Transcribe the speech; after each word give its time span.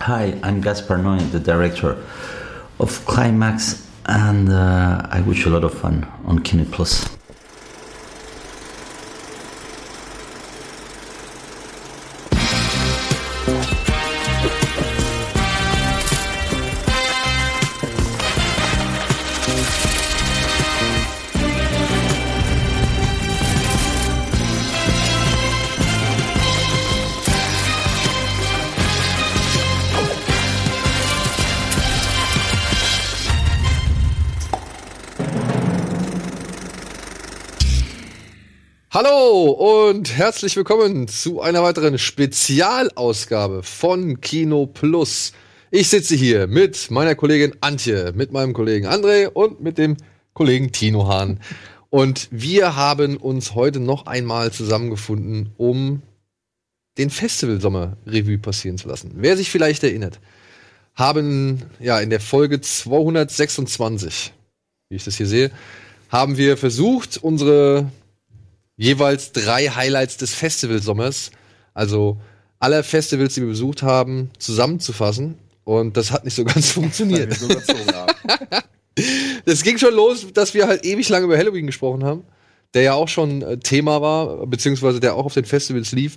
Hi, 0.00 0.38
I'm 0.44 0.60
Gaspar 0.60 0.96
Noy, 0.98 1.18
the 1.18 1.40
director 1.40 1.96
of 2.78 3.04
Climax, 3.04 3.84
and 4.06 4.48
uh, 4.48 5.04
I 5.10 5.20
wish 5.22 5.44
you 5.44 5.50
a 5.50 5.54
lot 5.54 5.64
of 5.64 5.74
fun 5.74 6.06
on 6.24 6.38
Kino 6.38 6.64
Plus. 6.64 7.17
Und 39.58 40.16
herzlich 40.16 40.54
willkommen 40.54 41.08
zu 41.08 41.40
einer 41.40 41.64
weiteren 41.64 41.98
Spezialausgabe 41.98 43.64
von 43.64 44.20
Kino 44.20 44.66
Plus. 44.66 45.32
Ich 45.72 45.88
sitze 45.88 46.14
hier 46.14 46.46
mit 46.46 46.92
meiner 46.92 47.16
Kollegin 47.16 47.56
Antje, 47.60 48.12
mit 48.14 48.30
meinem 48.30 48.52
Kollegen 48.52 48.86
André 48.86 49.26
und 49.26 49.60
mit 49.60 49.76
dem 49.76 49.96
Kollegen 50.32 50.70
Tino 50.70 51.08
Hahn. 51.08 51.40
Und 51.90 52.28
wir 52.30 52.76
haben 52.76 53.16
uns 53.16 53.56
heute 53.56 53.80
noch 53.80 54.06
einmal 54.06 54.52
zusammengefunden, 54.52 55.52
um 55.56 56.02
den 56.96 57.10
Festivalsommer-Revue 57.10 58.38
passieren 58.38 58.78
zu 58.78 58.86
lassen. 58.86 59.10
Wer 59.16 59.36
sich 59.36 59.50
vielleicht 59.50 59.82
erinnert, 59.82 60.20
haben 60.94 61.62
ja 61.80 61.98
in 61.98 62.10
der 62.10 62.20
Folge 62.20 62.60
226, 62.60 64.32
wie 64.88 64.94
ich 64.94 65.02
das 65.02 65.16
hier 65.16 65.26
sehe, 65.26 65.50
haben 66.10 66.36
wir 66.36 66.56
versucht, 66.56 67.16
unsere 67.16 67.90
jeweils 68.78 69.32
drei 69.32 69.68
Highlights 69.68 70.16
des 70.16 70.32
Festivalsommers, 70.32 71.30
also 71.74 72.18
aller 72.58 72.82
Festivals, 72.82 73.34
die 73.34 73.42
wir 73.42 73.48
besucht 73.48 73.82
haben, 73.82 74.30
zusammenzufassen. 74.38 75.36
Und 75.64 75.98
das 75.98 76.12
hat 76.12 76.24
nicht 76.24 76.34
so 76.34 76.44
ganz 76.44 76.70
funktioniert. 76.72 77.38
Das 79.44 79.62
ging 79.62 79.78
schon 79.78 79.94
los, 79.94 80.26
dass 80.34 80.54
wir 80.54 80.66
halt 80.66 80.84
ewig 80.84 81.08
lange 81.08 81.26
über 81.26 81.38
Halloween 81.38 81.68
gesprochen 81.68 82.02
haben, 82.02 82.24
der 82.74 82.82
ja 82.82 82.94
auch 82.94 83.06
schon 83.06 83.42
äh, 83.42 83.56
Thema 83.56 84.02
war, 84.02 84.44
beziehungsweise 84.48 84.98
der 84.98 85.14
auch 85.14 85.24
auf 85.24 85.34
den 85.34 85.44
Festivals 85.44 85.92
lief. 85.92 86.16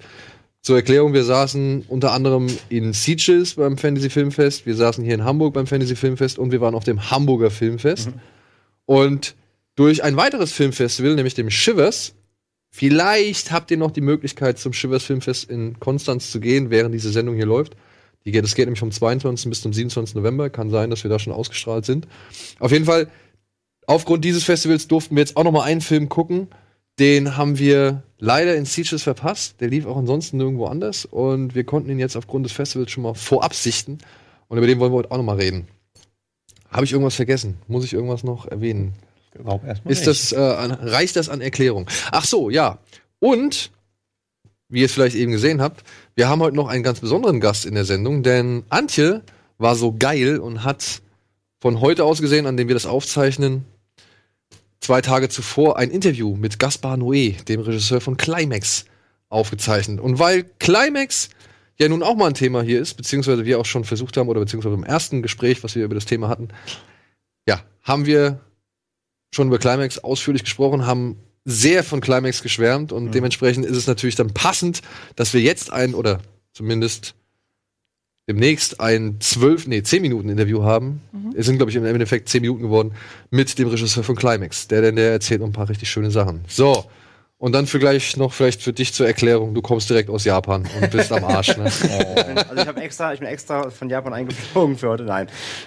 Zur 0.64 0.78
Erklärung, 0.78 1.14
wir 1.14 1.24
saßen 1.24 1.86
unter 1.88 2.12
anderem 2.12 2.48
in 2.70 2.92
Sieges 2.94 3.54
beim 3.54 3.78
Fantasy 3.78 4.10
Filmfest, 4.10 4.66
wir 4.66 4.76
saßen 4.76 5.04
hier 5.04 5.14
in 5.14 5.24
Hamburg 5.24 5.54
beim 5.54 5.68
Fantasy 5.68 5.96
Filmfest 5.96 6.40
und 6.40 6.52
wir 6.52 6.60
waren 6.60 6.74
auf 6.74 6.84
dem 6.84 7.12
Hamburger 7.12 7.52
Filmfest. 7.52 8.08
Mhm. 8.08 8.22
Und 8.86 9.36
durch 9.76 10.04
ein 10.04 10.18
weiteres 10.18 10.52
Filmfestival, 10.52 11.14
nämlich 11.14 11.36
dem 11.36 11.52
Shivers, 11.52 12.16
Vielleicht 12.74 13.52
habt 13.52 13.70
ihr 13.70 13.78
noch 13.78 13.92
die 13.92 14.02
Möglichkeit, 14.02 14.58
zum 14.58 14.72
Shivers 14.72 15.04
Filmfest 15.04 15.50
in 15.50 15.80
Konstanz 15.80 16.32
zu 16.32 16.40
gehen, 16.40 16.70
während 16.70 16.96
diese 16.96 17.12
Sendung 17.12 17.36
hier 17.36 17.46
läuft. 17.46 17.76
Die 18.26 18.32
geht, 18.32 18.44
das 18.44 18.56
geht 18.56 18.66
nämlich 18.66 18.80
vom 18.80 18.92
22. 18.92 19.50
bis 19.50 19.62
zum 19.62 19.74
27. 19.74 20.16
November. 20.16 20.50
Kann 20.50 20.70
sein, 20.70 20.90
dass 20.90 21.04
wir 21.04 21.10
da 21.10 21.20
schon 21.20 21.34
ausgestrahlt 21.34 21.86
sind. 21.86 22.08
Auf 22.60 22.72
jeden 22.72 22.86
Fall, 22.86 23.10
aufgrund 23.88 24.24
dieses 24.24 24.44
Festivals 24.44 24.88
durften 24.88 25.16
wir 25.16 25.22
jetzt 25.22 25.36
auch 25.36 25.44
noch 25.44 25.52
mal 25.52 25.64
einen 25.64 25.82
Film 25.82 26.08
gucken. 26.08 26.48
Den 26.98 27.36
haben 27.36 27.58
wir 27.58 28.04
leider 28.20 28.56
in 28.56 28.66
Sieges 28.66 29.04
verpasst. 29.04 29.60
Der 29.60 29.70
lief 29.70 29.86
auch 29.86 29.98
ansonsten 29.98 30.38
nirgendwo 30.38 30.68
anders. 30.68 31.06
Und 31.06 31.56
wir 31.56 31.66
konnten 31.66 31.90
ihn 31.90 32.00
jetzt 32.00 32.16
aufgrund 32.16 32.46
des 32.46 32.54
Festivals 32.54 32.92
schon 32.92 33.04
mal 33.04 33.16
vorab 33.16 33.54
sichten. 33.54 33.98
Und 34.48 34.58
über 34.58 34.68
den 34.68 34.80
wollen 34.80 34.94
wir 34.94 34.98
heute 34.98 35.12
auch 35.12 35.18
noch 35.18 35.24
mal 35.24 35.38
reden. 35.38 35.68
Habe 36.70 36.86
ich 36.86 36.94
irgendwas 36.94 37.16
vergessen? 37.16 37.58
Muss 37.68 37.84
ich 37.84 37.94
irgendwas 37.94 38.24
noch 38.24 38.46
erwähnen? 38.46 38.94
Glaub 39.32 39.64
erstmal 39.64 39.92
Ist 39.92 40.08
das, 40.08 40.32
äh, 40.32 40.38
an, 40.38 40.72
reicht 40.72 41.16
das 41.16 41.30
an 41.30 41.42
Erklärung? 41.42 41.90
Ach 42.12 42.26
so, 42.26 42.50
ja. 42.50 42.80
Und, 43.20 43.72
wie 44.70 44.80
ihr 44.80 44.86
es 44.86 44.94
vielleicht 44.94 45.16
eben 45.16 45.32
gesehen 45.32 45.62
habt, 45.62 45.84
wir 46.16 46.28
haben 46.28 46.42
heute 46.42 46.56
noch 46.56 46.68
einen 46.68 46.84
ganz 46.84 47.00
besonderen 47.00 47.40
Gast 47.40 47.66
in 47.66 47.76
der 47.76 47.86
Sendung, 47.86 48.24
denn 48.24 48.64
Antje 48.70 49.22
war 49.58 49.76
so 49.76 49.96
geil 49.98 50.40
und 50.40 50.64
hat 50.64 51.02
von 51.60 51.80
heute 51.80 52.04
aus 52.04 52.22
gesehen, 52.22 52.46
an 52.46 52.58
dem 52.58 52.68
wir 52.68 52.76
das 52.76 52.86
aufzeichnen, 52.86 53.66
zwei 54.80 55.02
Tage 55.02 55.30
zuvor 55.30 55.78
ein 55.78 55.92
Interview 55.92 56.36
mit 56.36 56.60
Gaspar 56.60 56.98
Noé, 56.98 57.44
dem 57.46 57.62
Regisseur 57.62 58.02
von 58.02 58.18
Climax, 58.18 58.86
aufgezeichnet. 59.30 60.00
Und 60.02 60.20
weil 60.20 60.44
Climax 60.60 61.30
ja 61.78 61.88
nun 61.88 62.04
auch 62.04 62.16
mal 62.16 62.28
ein 62.28 62.34
Thema 62.34 62.62
hier 62.62 62.82
ist, 62.82 62.96
beziehungsweise 62.96 63.46
wir 63.46 63.60
auch 63.60 63.66
schon 63.66 63.86
versucht 63.86 64.18
haben, 64.18 64.28
oder 64.28 64.42
beziehungsweise 64.42 64.76
im 64.76 64.84
ersten 64.84 65.22
Gespräch, 65.22 65.64
was 65.64 65.76
wir 65.76 65.86
über 65.86 65.96
das 65.96 66.06
Thema 66.06 66.28
hatten, 66.28 66.50
ja, 67.48 67.62
haben 67.84 68.06
wir 68.06 68.42
schon 69.34 69.48
über 69.48 69.60
Climax 69.60 70.00
ausführlich 70.00 70.44
gesprochen, 70.44 70.86
haben 70.86 71.18
sehr 71.46 71.84
von 71.84 72.02
Climax 72.02 72.44
geschwärmt 72.44 72.92
und 72.92 73.16
dementsprechend 73.16 73.66
ist 73.66 73.78
es 73.78 73.88
natürlich 73.88 74.16
dann 74.16 74.34
passend, 74.34 74.82
dass 75.16 75.34
wir 75.34 75.42
jetzt 75.42 75.72
ein 75.72 75.96
oder 75.96 76.20
zumindest 76.54 77.16
demnächst 78.30 78.80
ein 78.80 79.18
zwölf, 79.20 79.68
nee, 79.68 79.82
zehn 79.82 80.02
Minuten 80.02 80.30
Interview 80.30 80.64
haben. 80.64 81.02
Es 81.36 81.48
sind, 81.48 81.58
glaube 81.58 81.72
ich, 81.72 81.76
im 81.76 81.86
Endeffekt 81.86 82.30
zehn 82.30 82.42
Minuten 82.42 82.62
geworden 82.62 82.94
mit 83.32 83.58
dem 83.58 83.68
Regisseur 83.68 84.04
von 84.04 84.16
Climax. 84.16 84.68
Der 84.68 84.82
denn 84.82 84.96
der 84.96 85.12
erzählt 85.12 85.42
noch 85.42 85.48
ein 85.48 85.54
paar 85.54 85.70
richtig 85.70 85.90
schöne 85.90 86.12
Sachen. 86.12 86.42
So. 86.48 86.86
Und 87.42 87.54
dann 87.54 87.66
für 87.66 87.80
gleich 87.80 88.18
noch 88.18 88.34
vielleicht 88.34 88.62
für 88.62 88.72
dich 88.72 88.94
zur 88.94 89.08
Erklärung, 89.08 89.56
du 89.56 89.64
kommst 89.64 89.90
direkt 89.90 90.12
aus 90.12 90.26
Japan 90.26 90.64
und 90.80 90.92
bist 90.92 91.12
am 91.12 91.24
Arsch, 91.24 91.58
ne? 91.58 91.64
Also 92.48 92.62
ich 92.62 92.68
habe 92.68 92.82
extra, 92.82 93.14
ich 93.14 93.20
bin 93.20 93.28
extra 93.28 93.72
von 93.72 93.90
Japan 93.90 94.14
eingeflogen 94.14 94.78
für 94.78 94.90
heute. 94.90 95.06
Nein, 95.06 95.26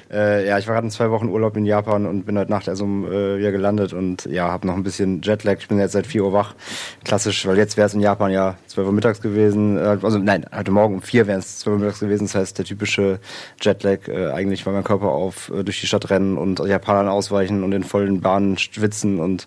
äh, 0.09 0.47
ja, 0.47 0.57
ich 0.57 0.69
war 0.69 0.75
gerade 0.75 0.87
in 0.87 0.93
zwei 0.93 1.11
Wochen 1.11 1.29
Urlaub 1.29 1.57
in 1.57 1.67
Japan 1.67 2.07
und 2.07 2.27
bin 2.27 2.39
heute 2.39 2.53
Nacht 2.53 2.69
erst 2.69 2.81
um 2.81 3.05
äh, 3.05 3.39
wieder 3.39 3.51
gelandet 3.51 3.93
und 3.93 4.25
ja, 4.27 4.53
habe 4.53 4.69
noch 4.69 4.75
ein 4.75 4.85
bisschen 4.85 5.21
Jetlag. 5.23 5.57
Ich 5.59 5.67
bin 5.67 5.81
jetzt 5.81 5.93
seit 5.93 6.07
4 6.07 6.23
Uhr 6.23 6.33
wach, 6.33 6.55
klassisch, 7.03 7.45
weil 7.45 7.59
jetzt 7.59 7.77
wäre 7.77 7.89
es 7.89 7.95
in 7.95 8.01
Japan 8.01 8.31
ja 8.31 8.57
12 8.69 8.87
Uhr 8.87 8.93
mittags 8.93 9.21
gewesen. 9.21 9.77
Äh, 9.77 9.99
also 10.01 10.19
nein, 10.19 10.47
heute 10.55 10.71
Morgen 10.71 10.95
um 10.95 11.03
4 11.03 11.27
wäre 11.27 11.41
es 11.41 11.59
12 11.59 11.75
Uhr 11.75 11.81
mittags 11.81 11.99
gewesen. 11.99 12.27
Das 12.27 12.37
heißt 12.37 12.57
der 12.57 12.67
typische 12.67 13.19
Jetlag 13.61 14.07
äh, 14.07 14.31
eigentlich, 14.31 14.65
weil 14.65 14.75
mein 14.75 14.85
Körper 14.85 15.09
auf 15.09 15.51
äh, 15.51 15.65
durch 15.65 15.81
die 15.81 15.89
Stadt 15.89 16.09
rennen 16.09 16.39
und 16.39 16.61
Japanern 16.61 17.09
ausweichen 17.09 17.65
und 17.65 17.73
in 17.73 17.83
vollen 17.83 18.21
Bahnen 18.21 18.59
schwitzen 18.59 19.19
und 19.19 19.45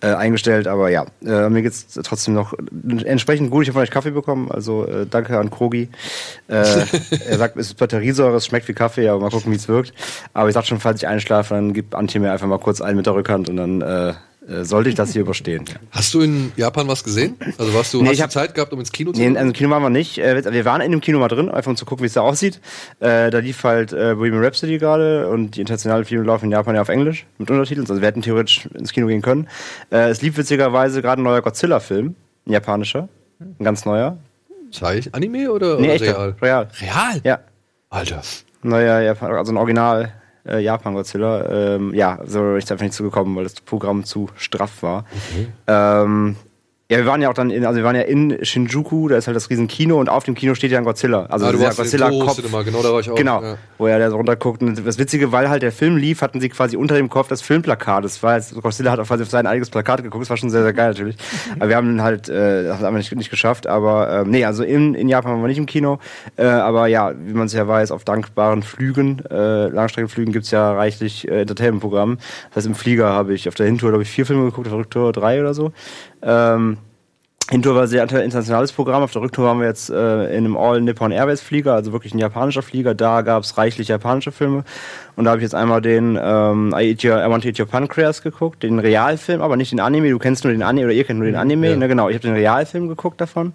äh, 0.00 0.08
eingestellt. 0.08 0.68
Aber 0.68 0.90
ja, 0.90 1.06
äh, 1.24 1.48
mir 1.48 1.62
geht's 1.62 1.98
trotzdem 2.02 2.34
noch 2.34 2.54
entsprechend 3.04 3.50
gut. 3.50 3.62
Ich 3.62 3.68
habe 3.68 3.74
von 3.74 3.82
euch 3.82 3.90
Kaffee 3.90 4.10
bekommen, 4.10 4.50
also 4.50 4.86
äh, 4.86 5.06
danke 5.06 5.38
an 5.38 5.50
Krogi. 5.50 5.88
Äh, 6.48 6.54
er 7.28 7.38
sagt, 7.38 7.56
es 7.56 7.68
ist 7.68 7.74
Batteriesäure, 7.74 8.36
es 8.36 8.46
schmeckt 8.46 8.68
wie 8.68 8.74
Kaffee, 8.74 9.08
aber 9.08 9.20
mal 9.20 9.30
gucken, 9.30 9.52
wie 9.52 9.56
es 9.56 9.68
wirkt. 9.68 9.92
Aber 10.32 10.48
ich 10.48 10.54
sag 10.54 10.66
schon, 10.66 10.80
falls 10.80 11.02
ich 11.02 11.08
einschlafe, 11.08 11.54
dann 11.54 11.72
gibt 11.72 11.94
Antje 11.94 12.20
mir 12.20 12.32
einfach 12.32 12.46
mal 12.46 12.58
kurz 12.58 12.80
einen 12.80 12.96
mit 12.96 13.06
der 13.06 13.14
Rückhand 13.14 13.48
und 13.48 13.56
dann 13.56 13.80
äh, 13.82 14.14
sollte 14.48 14.88
ich 14.90 14.94
das 14.94 15.12
hier 15.12 15.22
überstehen. 15.22 15.64
Hast 15.90 16.14
du 16.14 16.20
in 16.20 16.52
Japan 16.56 16.86
was 16.86 17.02
gesehen? 17.02 17.34
Also 17.58 17.74
warst 17.74 17.92
du, 17.92 17.98
Nee, 18.00 18.06
hast 18.08 18.12
ich 18.12 18.18
du 18.18 18.22
hab- 18.24 18.30
Zeit 18.32 18.54
gehabt, 18.54 18.72
um 18.72 18.78
ins 18.78 18.92
Kino 18.92 19.10
zu 19.12 19.18
Nee, 19.18 19.26
gehen? 19.26 19.36
also 19.36 19.46
im 19.48 19.52
Kino 19.52 19.70
waren 19.70 19.82
wir 19.82 19.90
nicht. 19.90 20.18
Äh, 20.18 20.44
Wir 20.52 20.64
waren 20.64 20.80
in 20.80 20.92
dem 20.92 21.00
Kino 21.00 21.18
mal 21.18 21.26
drin, 21.28 21.48
einfach 21.50 21.70
um 21.70 21.76
zu 21.76 21.84
gucken, 21.84 22.02
wie 22.04 22.06
es 22.06 22.12
da 22.12 22.20
aussieht. 22.20 22.60
Äh, 23.00 23.30
Da 23.30 23.38
lief 23.40 23.64
halt 23.64 23.92
äh, 23.92 24.14
Bohemian 24.14 24.44
Rhapsody 24.44 24.78
gerade 24.78 25.28
und 25.28 25.56
die 25.56 25.60
internationalen 25.62 26.04
Filme 26.04 26.24
laufen 26.24 26.44
in 26.46 26.52
Japan 26.52 26.74
ja 26.76 26.82
auf 26.82 26.88
Englisch 26.88 27.26
mit 27.38 27.50
Untertiteln. 27.50 27.86
Also 27.88 28.00
wir 28.00 28.06
hätten 28.06 28.22
theoretisch 28.22 28.66
ins 28.74 28.92
Kino 28.92 29.08
gehen 29.08 29.22
können. 29.22 29.48
Äh, 29.90 30.10
Es 30.10 30.22
lief 30.22 30.36
witzigerweise 30.36 31.02
gerade 31.02 31.20
ein 31.20 31.24
neuer 31.24 31.42
Godzilla-Film, 31.42 32.14
ein 32.46 32.52
japanischer, 32.52 33.08
ein 33.40 33.64
ganz 33.64 33.84
neuer. 33.84 34.18
Zeich 34.70 35.12
Anime 35.14 35.50
oder, 35.50 35.76
Nee, 35.80 35.86
oder 35.86 35.94
echter, 35.94 36.18
real? 36.18 36.36
real. 36.42 36.68
Real? 36.80 37.20
Ja, 37.24 37.38
Alter. 37.90 38.22
neuer 38.62 39.00
Japan, 39.00 39.32
also 39.32 39.52
ein 39.52 39.56
Original 39.56 40.12
äh, 40.48 40.60
Japan-Godzilla. 40.60 41.74
Ähm, 41.76 41.94
ja, 41.94 42.18
so 42.24 42.56
ich 42.56 42.70
einfach 42.70 42.84
nicht 42.84 42.94
zugekommen, 42.94 43.36
weil 43.36 43.44
das 43.44 43.60
Programm 43.60 44.04
zu 44.04 44.28
straff 44.36 44.82
war. 44.82 45.04
Ähm, 45.66 46.36
ja, 46.88 46.98
wir 46.98 47.06
waren 47.06 47.20
ja 47.20 47.28
auch 47.28 47.34
dann 47.34 47.50
in, 47.50 47.64
also 47.66 47.78
wir 47.78 47.84
waren 47.84 47.96
ja 47.96 48.02
in 48.02 48.38
Shinjuku, 48.44 49.08
da 49.08 49.16
ist 49.16 49.26
halt 49.26 49.34
das 49.36 49.50
riesen 49.50 49.66
Kino 49.66 49.98
und 49.98 50.08
auf 50.08 50.22
dem 50.22 50.34
Kino 50.36 50.54
steht 50.54 50.70
ja 50.70 50.78
ein 50.78 50.84
Godzilla. 50.84 51.26
Also 51.26 51.46
Ah, 51.46 51.52
du 51.52 51.60
warst 51.60 51.78
in 51.80 51.84
dem 51.84 51.98
Godzilla-Kopf. 52.00 52.36
Cinema, 52.36 52.62
genau, 52.62 52.82
da 52.82 52.92
war 52.92 53.00
ich 53.00 53.10
auch. 53.10 53.16
Genau, 53.16 53.42
Ja. 53.42 53.56
wo 53.78 53.86
er 53.88 53.98
da 53.98 54.08
so 54.10 54.16
runterguckt. 54.16 54.62
Und 54.62 54.86
das 54.86 54.96
Witzige, 54.98 55.32
weil 55.32 55.48
halt 55.48 55.62
der 55.62 55.72
Film 55.72 55.96
lief, 55.96 56.22
hatten 56.22 56.40
sie 56.40 56.48
quasi 56.48 56.76
unter 56.76 56.94
dem 56.94 57.08
Kopf 57.08 57.26
das 57.28 57.42
Filmplakat. 57.42 58.04
Das 58.04 58.22
war 58.22 58.36
jetzt, 58.36 58.54
Godzilla 58.54 58.92
hat 58.92 59.00
auch 59.00 59.06
quasi 59.06 59.24
auf 59.24 59.30
sein 59.30 59.46
eigenes 59.48 59.68
Plakat 59.70 60.04
geguckt. 60.04 60.22
Das 60.22 60.30
war 60.30 60.36
schon 60.36 60.50
sehr, 60.50 60.62
sehr 60.62 60.72
geil 60.72 60.88
natürlich. 60.90 61.16
Aber 61.58 61.68
wir 61.68 61.76
haben 61.76 62.00
halt, 62.02 62.28
äh, 62.28 62.62
das 62.64 62.80
haben 62.80 62.94
wir 62.94 62.98
nicht, 62.98 63.14
nicht 63.16 63.30
geschafft. 63.30 63.66
Aber 63.66 64.20
ähm, 64.22 64.30
nee, 64.30 64.44
also 64.44 64.62
in, 64.62 64.94
in 64.94 65.08
Japan 65.08 65.32
waren 65.32 65.40
wir 65.40 65.48
nicht 65.48 65.58
im 65.58 65.66
Kino. 65.66 65.98
Äh, 66.36 66.44
aber 66.46 66.86
ja, 66.86 67.12
wie 67.18 67.32
man 67.32 67.46
es 67.46 67.52
ja 67.52 67.66
weiß, 67.66 67.90
auf 67.90 68.04
dankbaren 68.04 68.62
Flügen, 68.62 69.24
äh, 69.28 69.66
Langstreckenflügen 69.68 70.32
gibt's 70.32 70.50
ja 70.52 70.72
reichlich 70.72 71.26
äh, 71.26 71.40
Entertainment-Programm. 71.40 72.18
Das 72.50 72.56
heißt, 72.58 72.66
im 72.68 72.74
Flieger 72.74 73.08
habe 73.08 73.34
ich 73.34 73.48
auf 73.48 73.54
der 73.54 73.66
Hintour, 73.66 73.90
glaube 73.90 74.02
ich, 74.04 74.10
vier 74.10 74.24
Filme 74.26 74.44
geguckt, 74.44 74.66
auf 74.68 74.72
der 74.72 74.78
Rücktour 74.78 75.12
drei 75.12 75.40
oder 75.40 75.52
so. 75.54 75.72
Ähm, 76.22 76.78
Hintour 77.48 77.76
war 77.76 77.86
sehr 77.86 78.02
internationales 78.02 78.72
Programm. 78.72 79.04
Auf 79.04 79.12
der 79.12 79.22
Rücktour 79.22 79.44
waren 79.44 79.60
wir 79.60 79.68
jetzt 79.68 79.88
äh, 79.88 80.36
in 80.36 80.44
einem 80.44 80.56
All 80.56 80.80
Nippon 80.80 81.12
Airways 81.12 81.40
Flieger, 81.40 81.74
also 81.74 81.92
wirklich 81.92 82.12
ein 82.12 82.18
japanischer 82.18 82.62
Flieger. 82.62 82.92
Da 82.96 83.22
gab 83.22 83.44
es 83.44 83.56
reichlich 83.56 83.86
japanische 83.86 84.32
Filme. 84.32 84.64
Und 85.14 85.26
da 85.26 85.30
habe 85.30 85.38
ich 85.38 85.44
jetzt 85.44 85.54
einmal 85.54 85.80
den 85.80 86.18
ähm, 86.20 86.74
I, 86.76 86.90
Eat 86.90 87.04
Your, 87.04 87.24
I 87.24 87.30
Want 87.30 87.44
to 87.44 87.48
Eat 87.48 87.60
Your 87.60 87.66
Pancreas 87.66 88.22
geguckt, 88.22 88.64
den 88.64 88.80
Realfilm, 88.80 89.42
aber 89.42 89.56
nicht 89.56 89.70
den 89.70 89.78
Anime. 89.78 90.10
Du 90.10 90.18
kennst 90.18 90.42
nur 90.42 90.52
den 90.52 90.64
Anime 90.64 90.86
oder 90.86 90.94
ihr 90.94 91.04
kennt 91.04 91.20
nur 91.20 91.26
den 91.26 91.36
Anime. 91.36 91.70
Ja. 91.70 91.76
Ne, 91.76 91.86
genau, 91.86 92.08
ich 92.08 92.16
habe 92.16 92.26
den 92.26 92.34
Realfilm 92.34 92.88
geguckt 92.88 93.20
davon. 93.20 93.52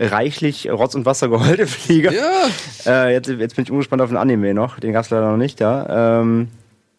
Reichlich 0.00 0.68
Rotz 0.68 0.96
und 0.96 1.06
Wasser 1.06 1.28
geholt 1.28 1.60
im 1.60 1.68
Flieger. 1.68 2.10
Ja. 2.12 3.04
Äh, 3.06 3.12
jetzt, 3.12 3.28
jetzt 3.28 3.54
bin 3.54 3.64
ich 3.64 3.70
umgespannt 3.70 4.02
auf 4.02 4.08
den 4.08 4.16
Anime 4.16 4.52
noch. 4.52 4.80
Den 4.80 4.92
gab 4.92 5.04
es 5.04 5.10
leider 5.10 5.30
noch 5.30 5.36
nicht 5.36 5.60
da. 5.60 6.22
Ähm, 6.22 6.48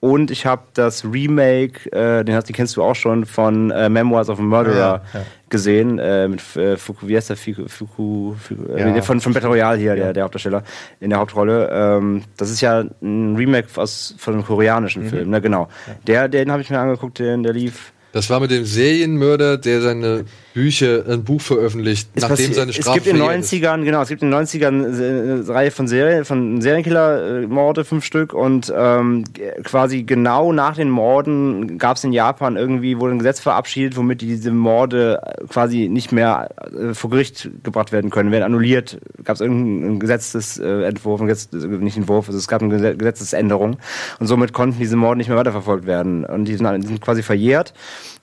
und 0.01 0.31
ich 0.31 0.45
habe 0.45 0.61
das 0.73 1.03
Remake, 1.03 1.91
äh, 1.91 2.23
den, 2.23 2.33
hast, 2.35 2.47
den 2.47 2.55
kennst 2.55 2.77
du 2.77 2.83
auch 2.83 2.95
schon, 2.95 3.25
von 3.25 3.69
äh, 3.71 3.89
Memoirs 3.89 4.29
of 4.29 4.39
a 4.39 4.41
Murderer 4.41 5.01
Ja, 5.13 5.19
ja. 5.19 5.25
gesehen. 5.49 5.99
Äh, 5.99 6.27
mit 6.29 6.41
äh, 6.55 6.77
Fuku, 6.77 7.07
wie 7.07 7.17
heißt 7.17 7.29
der? 7.29 7.37
Fuku, 7.37 7.67
Fuku, 7.67 8.33
Fuku 8.35 8.71
äh, 8.73 8.95
Ja. 8.95 9.01
von, 9.01 9.19
von 9.19 9.33
Battle 9.33 9.49
Royale 9.49 9.77
hier, 9.77 9.95
der, 9.95 10.13
der 10.13 10.23
Hauptdarsteller 10.23 10.63
in 11.01 11.09
der 11.09 11.19
Hauptrolle. 11.19 11.69
Ähm, 11.71 12.23
das 12.37 12.49
ist 12.49 12.61
ja 12.61 12.83
ein 13.01 13.35
Remake 13.35 13.67
aus, 13.75 14.15
von 14.17 14.35
einem 14.35 14.45
koreanischen 14.45 15.03
Mhm. 15.03 15.09
Film, 15.09 15.29
ne, 15.31 15.41
genau. 15.41 15.67
Der, 16.07 16.27
den 16.29 16.51
habe 16.51 16.61
ich 16.61 16.69
mir 16.69 16.79
angeguckt, 16.79 17.19
den, 17.19 17.43
der 17.43 17.53
lief. 17.53 17.91
Das 18.11 18.29
war 18.29 18.39
mit 18.39 18.49
dem 18.51 18.65
Serienmörder, 18.65 19.57
der 19.57 19.81
seine 19.81 20.25
Bücher, 20.53 21.03
ein 21.07 21.23
Buch 21.23 21.41
veröffentlicht, 21.41 22.09
Es 22.15 22.23
nachdem 22.23 22.53
seine 22.53 22.71
es 22.71 22.77
Strafe 22.77 22.99
gibt 22.99 23.07
in 23.07 23.17
den 23.17 23.25
verjährt 23.25 23.39
ist. 23.39 23.53
90ern, 23.53 23.83
genau, 23.83 24.01
es 24.01 24.09
gibt 24.09 24.23
in 24.23 24.31
den 24.31 24.39
90ern 24.39 24.67
eine 24.67 25.47
Reihe 25.47 25.71
von 25.71 25.87
Serien, 25.87 26.25
von 26.25 26.61
Serienkiller-Morde, 26.61 27.85
fünf 27.85 28.03
Stück 28.03 28.33
und 28.33 28.73
ähm, 28.75 29.25
quasi 29.63 30.03
genau 30.03 30.51
nach 30.51 30.75
den 30.75 30.89
Morden 30.89 31.77
gab 31.77 31.97
es 31.97 32.03
in 32.03 32.13
Japan 32.13 32.57
irgendwie, 32.57 32.99
wurde 32.99 33.13
ein 33.13 33.19
Gesetz 33.19 33.39
verabschiedet, 33.39 33.95
womit 33.95 34.21
diese 34.21 34.51
Morde 34.51 35.21
äh, 35.23 35.45
quasi 35.47 35.87
nicht 35.87 36.11
mehr 36.11 36.49
äh, 36.73 36.93
vor 36.93 37.09
Gericht 37.09 37.49
gebracht 37.63 37.91
werden 37.91 38.09
können, 38.09 38.31
werden 38.31 38.43
annulliert. 38.43 38.99
Gab 39.23 39.35
es 39.35 39.41
irgendeinen 39.41 39.99
Gesetzesentwurf, 39.99 41.21
Gesetz, 41.21 41.49
äh, 41.53 41.67
nicht 41.67 41.97
Entwurf, 41.97 42.27
also 42.27 42.37
es 42.37 42.47
gab 42.47 42.61
eine 42.61 42.73
Gesetz- 42.73 42.97
Gesetzesänderung 42.97 43.77
und 44.19 44.27
somit 44.27 44.53
konnten 44.53 44.79
diese 44.79 44.95
Morde 44.95 45.17
nicht 45.17 45.27
mehr 45.29 45.37
weiterverfolgt 45.37 45.85
werden 45.85 46.25
und 46.25 46.45
die 46.45 46.55
sind, 46.55 46.67
die 46.83 46.87
sind 46.87 47.01
quasi 47.01 47.23
verjährt 47.23 47.73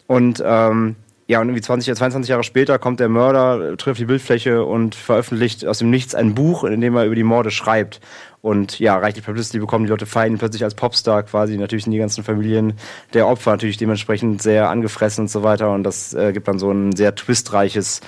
und 0.07 0.43
ähm, 0.45 0.97
ja, 1.29 1.41
und 1.41 1.49
irgendwie 1.49 1.63
20, 1.63 1.97
22 1.97 2.31
Jahre 2.31 2.45
später 2.45 2.79
kommt 2.79 3.01
der 3.01 3.09
Mörder, 3.09 3.77
trifft 3.77 4.01
die 4.01 4.05
Bildfläche 4.05 4.65
und 4.65 4.95
veröffentlicht 4.95 5.67
aus 5.67 5.79
dem 5.79 5.91
Nichts 5.91 6.15
ein 6.15 6.35
Buch, 6.35 6.63
in 6.63 6.81
dem 6.81 6.95
er 6.95 7.05
über 7.05 7.17
die 7.17 7.25
Morde 7.25 7.51
schreibt. 7.51 8.01
Und 8.43 8.79
ja, 8.79 8.97
reichlich 8.97 9.25
Publicity 9.25 9.59
bekommen, 9.59 9.87
die 9.87 9.91
Leute 9.91 10.07
feiern 10.07 10.39
plötzlich 10.39 10.63
als 10.63 10.77
Popstar 10.77 11.25
quasi. 11.25 11.57
Natürlich 11.57 11.83
sind 11.83 11.93
die 11.93 11.99
ganzen 11.99 12.23
Familien 12.23 12.75
der 13.13 13.27
Opfer 13.27 13.51
natürlich 13.51 13.77
dementsprechend 13.77 14.41
sehr 14.41 14.71
angefressen 14.71 15.23
und 15.23 15.29
so 15.29 15.43
weiter. 15.43 15.73
Und 15.73 15.83
das 15.83 16.15
äh, 16.15 16.33
gibt 16.33 16.47
dann 16.47 16.61
so 16.61 16.71
ein 16.71 16.95
sehr 16.95 17.13
twistreiches 17.17 18.03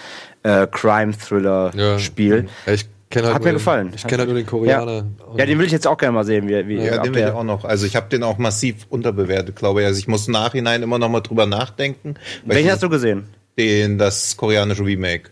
äh, 0.45 0.69
Crime-Thriller-Spiel. 0.69 2.49
Ja, 2.67 2.73
kenn 3.11 3.25
halt 3.25 3.35
Hat 3.35 3.43
mir 3.43 3.51
den- 3.51 3.55
gefallen. 3.55 3.93
Ich 3.95 4.03
kenne 4.07 4.19
halt 4.21 4.29
nur 4.29 4.37
den 4.39 4.47
Koreaner. 4.47 5.05
Ja, 5.37 5.47
den 5.47 5.59
will 5.59 5.67
ich 5.67 5.73
jetzt 5.73 5.87
auch 5.87 5.97
gerne 5.99 6.13
mal 6.13 6.25
sehen, 6.25 6.49
wie, 6.49 6.69
wie 6.69 6.77
Ja, 6.85 6.99
den 7.03 7.15
will 7.15 7.23
ich 7.23 7.31
auch 7.33 7.45
noch. 7.45 7.65
Also 7.65 7.87
ich 7.87 7.97
habe 7.97 8.09
den 8.09 8.23
auch 8.23 8.39
massiv 8.39 8.87
unterbewertet, 8.91 9.57
glaube 9.57 9.81
ich. 9.81 9.87
Also 9.87 9.99
ich 9.99 10.09
muss 10.09 10.27
im 10.27 10.33
Nachhinein 10.33 10.83
immer 10.83 10.99
noch 10.99 11.09
mal 11.09 11.21
drüber 11.21 11.47
nachdenken. 11.47 12.15
Welchen 12.45 12.71
hast 12.71 12.83
du 12.83 12.89
gesehen? 12.89 13.25
den 13.59 13.99
das 13.99 14.37
koreanische 14.37 14.85
Remake. 14.85 15.31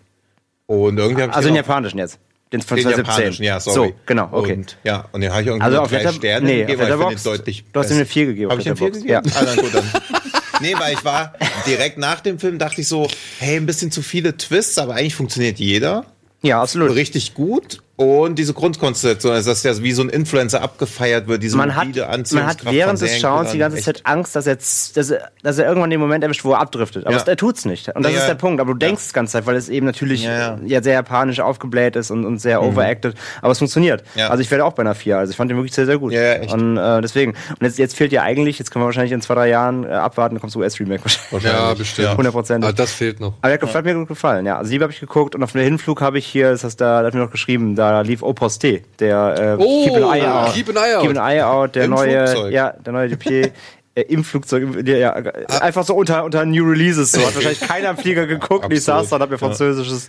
Und 0.66 0.98
irgendwie 0.98 1.22
habe 1.22 1.30
ich 1.30 1.36
Also 1.36 1.48
den 1.48 1.54
japanischen 1.56 1.98
jetzt. 1.98 2.18
Den 2.52 2.60
von 2.60 2.76
den 2.76 2.84
2017. 2.84 3.04
japanischen, 3.04 3.42
ja, 3.44 3.60
sorry. 3.60 3.88
So, 3.88 3.94
genau, 4.06 4.28
okay. 4.32 4.52
Und, 4.54 4.76
ja, 4.84 5.04
und 5.12 5.20
den 5.20 5.30
habe 5.30 5.42
ich 5.42 5.46
irgendwie 5.48 5.64
Also 5.64 5.80
auf 5.80 5.88
drei 5.90 5.98
Letter- 5.98 6.12
Sterne 6.12 6.46
nee, 6.46 6.60
gegeben, 6.64 6.92
auf 6.92 7.08
den 7.14 7.22
deutlich 7.22 7.64
du 7.72 7.80
hast 7.80 7.90
ihm 7.90 7.96
eine 7.96 8.06
4 8.06 8.26
gegeben 8.26 8.50
Habe 8.50 8.60
ich 8.60 8.66
ihm 8.66 8.76
4 8.76 8.86
Letterboxd, 8.88 9.24
gegeben? 9.24 9.32
ja. 9.34 9.40
Ah, 9.40 9.44
dann 9.44 9.56
gut, 9.64 9.74
dann. 9.74 10.02
Nee, 10.60 10.74
weil 10.78 10.94
ich 10.94 11.04
war 11.04 11.34
direkt 11.66 11.98
nach 11.98 12.20
dem 12.20 12.38
Film, 12.38 12.58
dachte 12.58 12.80
ich 12.80 12.88
so, 12.88 13.06
hey, 13.40 13.56
ein 13.56 13.66
bisschen 13.66 13.90
zu 13.90 14.00
viele 14.02 14.36
Twists, 14.36 14.78
aber 14.78 14.94
eigentlich 14.94 15.14
funktioniert 15.14 15.58
jeder 15.58 16.06
Ja, 16.46 16.62
absolut. 16.62 16.94
richtig 16.94 17.34
gut. 17.34 17.82
Und 17.96 18.38
diese 18.38 18.52
Grundkonstellation, 18.52 19.32
also 19.32 19.50
dass 19.50 19.62
ja 19.62 19.72
wie 19.82 19.92
so 19.92 20.02
ein 20.02 20.10
Influencer 20.10 20.60
abgefeiert 20.60 21.28
wird, 21.28 21.42
diese 21.42 21.56
man 21.56 21.74
hat, 21.74 21.88
man 22.32 22.46
hat 22.46 22.64
während 22.70 23.00
des 23.00 23.18
Schauens 23.18 23.52
die 23.52 23.58
ganze 23.58 23.78
Echt. 23.78 23.86
Zeit 23.86 24.00
Angst, 24.04 24.36
dass 24.36 24.46
er, 24.46 24.56
dass 24.56 25.10
er, 25.10 25.30
dass 25.42 25.56
er 25.58 25.66
irgendwann 25.66 25.88
den 25.88 26.00
Moment 26.00 26.22
erwischt, 26.22 26.44
wo 26.44 26.52
er 26.52 26.60
abdriftet. 26.60 27.06
Aber 27.06 27.14
Ja. 27.16 27.22
es- 27.22 27.26
er 27.26 27.36
tut's 27.38 27.64
nicht. 27.64 27.88
Und 27.96 28.02
das 28.04 28.12
Ja, 28.12 28.18
ist 28.18 28.24
ja. 28.24 28.34
der 28.34 28.38
Punkt. 28.38 28.60
Aber 28.60 28.72
du 28.72 28.78
denkst 28.78 29.02
es 29.06 29.12
ganze 29.14 29.32
Zeit, 29.32 29.46
weil 29.46 29.56
es 29.56 29.70
eben 29.70 29.86
natürlich 29.86 30.24
Ja, 30.24 30.36
ja. 30.38 30.58
ja, 30.66 30.82
sehr 30.82 30.92
japanisch 30.92 31.40
aufgebläht 31.40 31.96
ist 31.96 32.10
und, 32.10 32.26
und 32.26 32.38
sehr 32.38 32.62
overacted. 32.62 33.14
Aber 33.40 33.52
es 33.52 33.58
funktioniert. 33.58 34.04
Ja. 34.14 34.28
Also 34.28 34.42
ich 34.42 34.50
werde 34.50 34.66
auch 34.66 34.74
bei 34.74 34.82
einer 34.82 34.94
4. 34.94 35.16
Also 35.16 35.30
ich 35.30 35.36
fand 35.38 35.50
den 35.50 35.56
wirklich 35.56 35.72
sehr, 35.72 35.86
sehr 35.86 35.96
gut. 35.96 36.12
Ja, 36.12 36.20
ja, 36.20 36.32
echt. 36.34 36.52
Und 36.52 36.76
äh, 36.76 37.00
deswegen. 37.00 37.32
Und 37.32 37.62
jetzt, 37.62 37.78
jetzt 37.78 37.96
fehlt 37.96 38.12
ja 38.12 38.22
eigentlich, 38.22 38.58
jetzt 38.58 38.70
können 38.70 38.82
wir 38.82 38.86
wahrscheinlich 38.86 39.12
in 39.12 39.22
zwei, 39.22 39.34
drei 39.36 39.48
Jahren 39.48 39.84
äh, 39.84 39.88
abwarten, 39.88 40.34
dann 40.34 40.40
kommt 40.42 40.52
das 40.52 40.56
US-Remake 40.56 41.02
wahrscheinlich. 41.30 41.44
Ja, 41.50 41.72
bestimmt. 41.72 42.08
Ja. 42.08 42.14
100%. 42.14 42.62
Ah, 42.62 42.72
das 42.72 42.92
fehlt 42.92 43.20
noch. 43.20 43.32
Aber 43.40 43.56
der 43.56 43.72
hat 43.72 43.84
mir 43.86 43.94
gut 43.94 44.08
gefallen, 44.08 44.44
ja. 44.44 44.58
Also 44.58 44.70
Liebe 44.70 44.84
habe 44.84 44.92
ich 44.92 45.00
geguckt 45.00 45.34
und 45.34 45.42
auf 45.42 45.52
dem 45.52 45.62
Hinflug 45.62 46.02
habe 46.02 46.18
ich 46.18 46.26
hier, 46.26 46.50
das 46.50 46.76
da, 46.76 47.00
da 47.00 47.06
hat 47.06 47.14
mir 47.14 47.20
noch 47.20 47.30
geschrieben, 47.30 47.74
da 47.74 47.85
lief 48.02 48.22
Oposte, 48.22 48.82
der 48.98 49.56
äh, 49.58 49.62
Oh, 49.62 49.84
Keep 49.84 49.94
an 49.96 50.02
Eye 50.14 50.26
Out. 50.26 50.52
Keep 50.54 50.68
an 50.70 50.76
Eye 50.76 50.94
Out. 50.96 51.02
Keep 51.06 51.16
an 51.18 51.30
Eye 51.30 51.42
Out, 51.42 51.74
der 51.74 51.84
Im 51.84 51.90
neue, 51.90 52.26
Flugzeug. 52.26 52.52
ja, 52.52 52.70
der 52.72 52.92
neue 52.92 53.08
Dupier. 53.08 53.50
äh, 53.94 54.02
Im 54.02 54.24
Flugzeug, 54.24 54.62
im- 54.62 54.86
ja, 54.86 55.12
einfach 55.14 55.84
so 55.84 55.94
unter, 55.94 56.24
unter 56.24 56.44
New 56.44 56.64
Releases, 56.64 57.12
so 57.12 57.20
hat 57.26 57.34
wahrscheinlich 57.34 57.60
keiner 57.68 57.88
am 57.90 57.96
Flieger 57.98 58.26
geguckt, 58.26 58.66
ich 58.72 58.82
saß 58.84 59.08
da 59.08 59.16
und 59.16 59.22
hab 59.22 59.30
mir 59.30 59.38
französisches. 59.38 60.08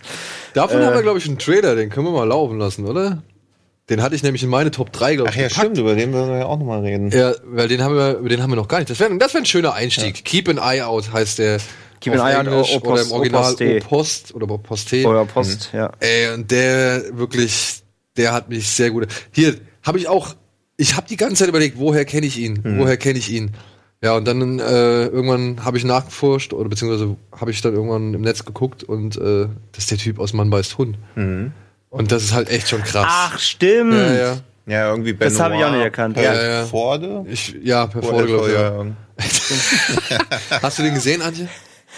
Davon 0.54 0.80
Äh. 0.80 0.84
haben 0.84 0.94
wir, 0.94 1.02
glaube 1.02 1.18
ich, 1.18 1.26
einen 1.26 1.38
Trailer, 1.38 1.74
den 1.74 1.88
können 1.90 2.06
wir 2.06 2.12
mal 2.12 2.28
laufen 2.28 2.58
lassen, 2.58 2.84
oder? 2.86 3.22
Den 3.90 4.02
hatte 4.02 4.14
ich 4.14 4.22
nämlich 4.22 4.42
in 4.42 4.50
meine 4.50 4.70
Top 4.70 4.92
3, 4.92 5.14
glaube 5.14 5.30
ich. 5.30 5.36
Ach 5.36 5.40
ja, 5.40 5.48
gepackt. 5.48 5.60
stimmt, 5.64 5.78
über 5.78 5.94
den 5.94 6.12
würden 6.12 6.28
wir 6.30 6.38
ja 6.40 6.44
auch 6.44 6.58
nochmal 6.58 6.80
reden. 6.80 7.08
Ja, 7.10 7.32
weil 7.44 7.68
den 7.68 7.82
haben 7.82 7.94
wir, 7.96 8.18
über 8.18 8.28
den 8.28 8.42
haben 8.42 8.50
wir 8.50 8.56
noch 8.56 8.68
gar 8.68 8.78
nicht. 8.80 8.90
Das 8.90 9.00
wäre 9.00 9.16
das 9.16 9.32
wär 9.32 9.40
ein 9.40 9.46
schöner 9.46 9.72
Einstieg. 9.72 10.26
Keep 10.26 10.50
an 10.50 10.58
Eye 10.58 10.82
Out 10.82 11.10
heißt 11.12 11.38
der. 11.38 11.58
Keep 12.00 12.14
an 12.14 12.18
Eye 12.20 12.36
Out, 12.38 12.46
Englisch 12.46 12.70
O- 12.82 12.90
oder 12.90 13.02
im 13.02 13.12
Original 13.12 13.42
Oposte. 13.44 13.76
Opost 13.84 14.34
oder 14.34 14.50
Oposte. 14.50 15.06
Oder 15.06 15.24
Post, 15.24 15.70
ja. 15.72 15.90
Ey, 16.00 16.32
und 16.34 16.50
der 16.50 17.16
wirklich, 17.16 17.82
der 18.16 18.32
hat 18.32 18.48
mich 18.48 18.68
sehr 18.68 18.90
gut. 18.90 19.06
Hier 19.32 19.56
habe 19.84 19.98
ich 19.98 20.08
auch, 20.08 20.34
ich 20.76 20.96
habe 20.96 21.06
die 21.08 21.16
ganze 21.16 21.36
Zeit 21.36 21.48
überlegt, 21.48 21.78
woher 21.78 22.04
kenne 22.04 22.26
ich 22.26 22.38
ihn? 22.38 22.60
Woher 22.78 22.96
kenne 22.96 23.18
ich 23.18 23.30
ihn? 23.30 23.52
Ja, 24.00 24.14
und 24.16 24.26
dann 24.26 24.60
äh, 24.60 25.06
irgendwann 25.06 25.64
habe 25.64 25.76
ich 25.76 25.84
nachgeforscht 25.84 26.52
oder 26.52 26.68
beziehungsweise 26.68 27.16
habe 27.32 27.50
ich 27.50 27.60
dann 27.62 27.74
irgendwann 27.74 28.14
im 28.14 28.20
Netz 28.20 28.44
geguckt 28.44 28.84
und 28.84 29.16
äh, 29.16 29.48
das 29.72 29.84
ist 29.84 29.90
der 29.90 29.98
Typ 29.98 30.20
aus 30.20 30.32
Mann 30.32 30.50
beißt 30.50 30.78
Hund. 30.78 30.96
Und 31.16 32.12
das 32.12 32.22
ist 32.22 32.32
halt 32.32 32.48
echt 32.48 32.68
schon 32.68 32.82
krass. 32.84 33.06
Ach, 33.08 33.38
stimmt. 33.40 33.94
ja, 33.94 34.14
ja. 34.14 34.36
Ja, 34.66 34.90
irgendwie 34.90 35.14
Ben 35.14 35.30
Das 35.30 35.40
habe 35.40 35.56
ich 35.56 35.64
auch 35.64 35.70
nicht 35.72 35.80
erkannt. 35.80 36.14
Per 36.14 36.22
Ja, 36.22 36.48
ja. 36.60 36.64
Forde? 36.66 37.24
Ich, 37.28 37.56
ja, 37.62 37.86
per 37.86 38.02
Forde, 38.02 38.26
glaube 38.26 38.48
ich. 38.48 38.54
Ja. 38.54 38.86
Hast 40.62 40.78
du 40.78 40.82
den 40.82 40.94
gesehen, 40.94 41.22
Antje? 41.22 41.48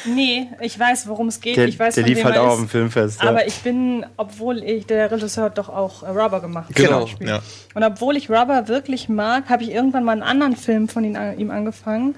Nee, 0.05 0.49
ich 0.61 0.79
weiß, 0.79 1.09
worum 1.09 1.29
es 1.29 1.41
geht. 1.41 1.57
Der, 1.57 1.67
ich 1.67 1.79
weiß, 1.79 1.95
der 1.95 2.05
lief 2.05 2.25
halt 2.25 2.37
auch 2.37 2.49
auf 2.49 2.59
dem 2.59 2.69
Filmfest. 2.69 3.21
Aber 3.23 3.41
ja. 3.41 3.47
ich 3.47 3.57
bin, 3.57 4.07
obwohl 4.17 4.63
ich, 4.63 4.87
der 4.87 5.11
Regisseur 5.11 5.45
hat 5.45 5.59
doch 5.59 5.69
auch 5.69 6.03
äh, 6.03 6.09
Rubber 6.09 6.41
gemacht. 6.41 6.75
Genau. 6.75 7.07
Ja. 7.21 7.41
Und 7.75 7.83
obwohl 7.83 8.17
ich 8.17 8.31
Rubber 8.31 8.69
wirklich 8.69 9.09
mag, 9.09 9.49
habe 9.49 9.63
ich 9.63 9.71
irgendwann 9.71 10.05
mal 10.05 10.13
einen 10.13 10.23
anderen 10.23 10.57
Film 10.57 10.89
von 10.89 11.05
ihm, 11.05 11.17
ihm 11.39 11.51
angefangen. 11.51 12.15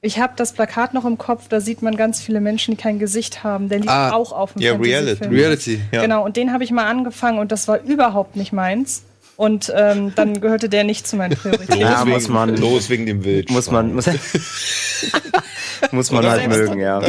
Ich 0.00 0.18
habe 0.18 0.34
das 0.36 0.52
Plakat 0.52 0.92
noch 0.92 1.06
im 1.06 1.16
Kopf, 1.16 1.48
da 1.48 1.60
sieht 1.62 1.80
man 1.80 1.96
ganz 1.96 2.20
viele 2.20 2.42
Menschen, 2.42 2.76
die 2.76 2.82
kein 2.82 2.98
Gesicht 2.98 3.42
haben. 3.42 3.70
Der 3.70 3.78
lief 3.78 3.90
Ah, 3.90 4.12
auch 4.12 4.32
auf 4.32 4.52
dem 4.52 4.60
ja, 4.60 4.72
Fantasy-Film. 4.72 5.32
Reality. 5.32 5.80
Ja. 5.92 6.02
Genau, 6.02 6.22
und 6.22 6.36
den 6.36 6.52
habe 6.52 6.62
ich 6.62 6.70
mal 6.70 6.86
angefangen 6.86 7.38
und 7.38 7.50
das 7.50 7.68
war 7.68 7.80
überhaupt 7.80 8.36
nicht 8.36 8.52
meins. 8.52 9.04
Und 9.36 9.72
ähm, 9.76 10.12
dann 10.14 10.40
gehörte 10.40 10.68
der 10.68 10.84
nicht 10.84 11.06
zu 11.08 11.16
meinen 11.16 11.36
Prioritäten. 11.36 11.80
Ja, 11.80 12.02
Los 12.02 12.06
muss 12.08 12.22
wegen- 12.24 12.32
man- 12.34 12.56
Los 12.56 12.88
wegen 12.90 13.06
dem 13.06 13.24
Wild. 13.24 13.50
muss 13.50 13.70
man, 13.70 13.94
muss, 13.94 14.06
muss 15.90 16.10
man 16.10 16.26
halt 16.26 16.48
mögen, 16.48 16.80
ja. 16.80 17.00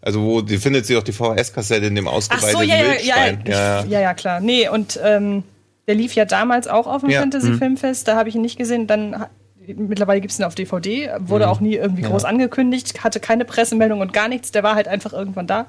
Also 0.00 0.22
wo 0.22 0.40
die 0.40 0.58
findet 0.58 0.86
sie 0.86 0.94
doch 0.94 1.02
die 1.02 1.12
VHS-Kassette 1.12 1.86
in 1.86 1.94
dem 1.94 2.08
Ach 2.08 2.12
ausgeweiteten 2.12 2.52
so, 2.56 2.62
ja, 2.62 2.76
ja, 2.76 2.82
ja, 2.82 2.90
Wildschwein. 2.92 3.42
ja, 3.46 3.80
ja, 3.80 3.84
ja, 3.84 4.00
ja, 4.00 4.14
klar. 4.14 4.40
Nee, 4.40 4.68
und 4.68 4.98
ähm, 5.02 5.42
der 5.86 5.94
lief 5.96 6.14
ja 6.14 6.24
damals 6.24 6.68
auch 6.68 6.86
auf 6.86 7.00
dem 7.02 7.10
Ja. 7.10 7.20
Fantasy-Filmfest, 7.20 8.06
da 8.08 8.16
habe 8.16 8.28
ich 8.28 8.34
ihn 8.34 8.42
nicht 8.42 8.56
gesehen. 8.58 8.86
Dann 8.86 9.26
mittlerweile 9.66 10.20
gibt 10.20 10.32
es 10.32 10.38
ihn 10.38 10.44
auf 10.44 10.54
DVD, 10.54 11.10
wurde 11.18 11.48
auch 11.48 11.60
nie 11.60 11.74
irgendwie 11.74 12.02
groß 12.02 12.24
angekündigt, 12.24 13.02
hatte 13.04 13.20
keine 13.20 13.44
Pressemeldung 13.44 14.00
und 14.00 14.12
gar 14.12 14.28
nichts, 14.28 14.52
der 14.52 14.62
war 14.62 14.74
halt 14.76 14.88
einfach 14.88 15.12
irgendwann 15.12 15.46
da. 15.46 15.66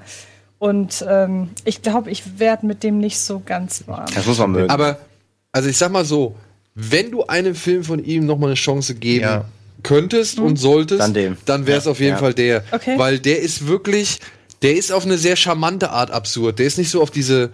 Und 0.58 1.04
ähm, 1.08 1.50
ich 1.64 1.82
glaube, 1.82 2.10
ich 2.10 2.38
werde 2.38 2.66
mit 2.66 2.82
dem 2.82 2.98
nicht 2.98 3.18
so 3.18 3.42
ganz 3.44 3.84
warm. 3.86 4.06
Das 4.14 4.26
muss 4.26 4.38
man 4.38 4.52
mögen. 4.52 4.70
Aber, 4.70 4.98
also 5.52 5.68
ich 5.68 5.76
sag 5.76 5.90
mal 5.92 6.04
so, 6.04 6.34
wenn 6.74 7.10
du 7.10 7.24
einem 7.26 7.54
Film 7.54 7.84
von 7.84 8.02
ihm 8.02 8.26
noch 8.26 8.38
mal 8.38 8.46
eine 8.46 8.54
Chance 8.54 8.94
geben 8.94 9.22
Ja. 9.24 9.44
könntest 9.82 10.38
und 10.38 10.56
solltest, 10.56 11.00
Dann 11.00 11.36
dann 11.44 11.66
wäre 11.66 11.78
es 11.78 11.86
auf 11.86 11.98
jeden 12.00 12.12
Ja. 12.12 12.18
Fall 12.18 12.34
der. 12.34 12.64
Okay. 12.70 12.98
Weil 12.98 13.18
der 13.18 13.40
ist 13.40 13.66
wirklich, 13.66 14.20
der 14.62 14.76
ist 14.76 14.92
auf 14.92 15.04
eine 15.04 15.18
sehr 15.18 15.36
charmante 15.36 15.90
Art 15.90 16.10
absurd. 16.10 16.58
Der 16.58 16.66
ist 16.66 16.78
nicht 16.78 16.90
so 16.90 17.02
auf 17.02 17.10
diese, 17.10 17.50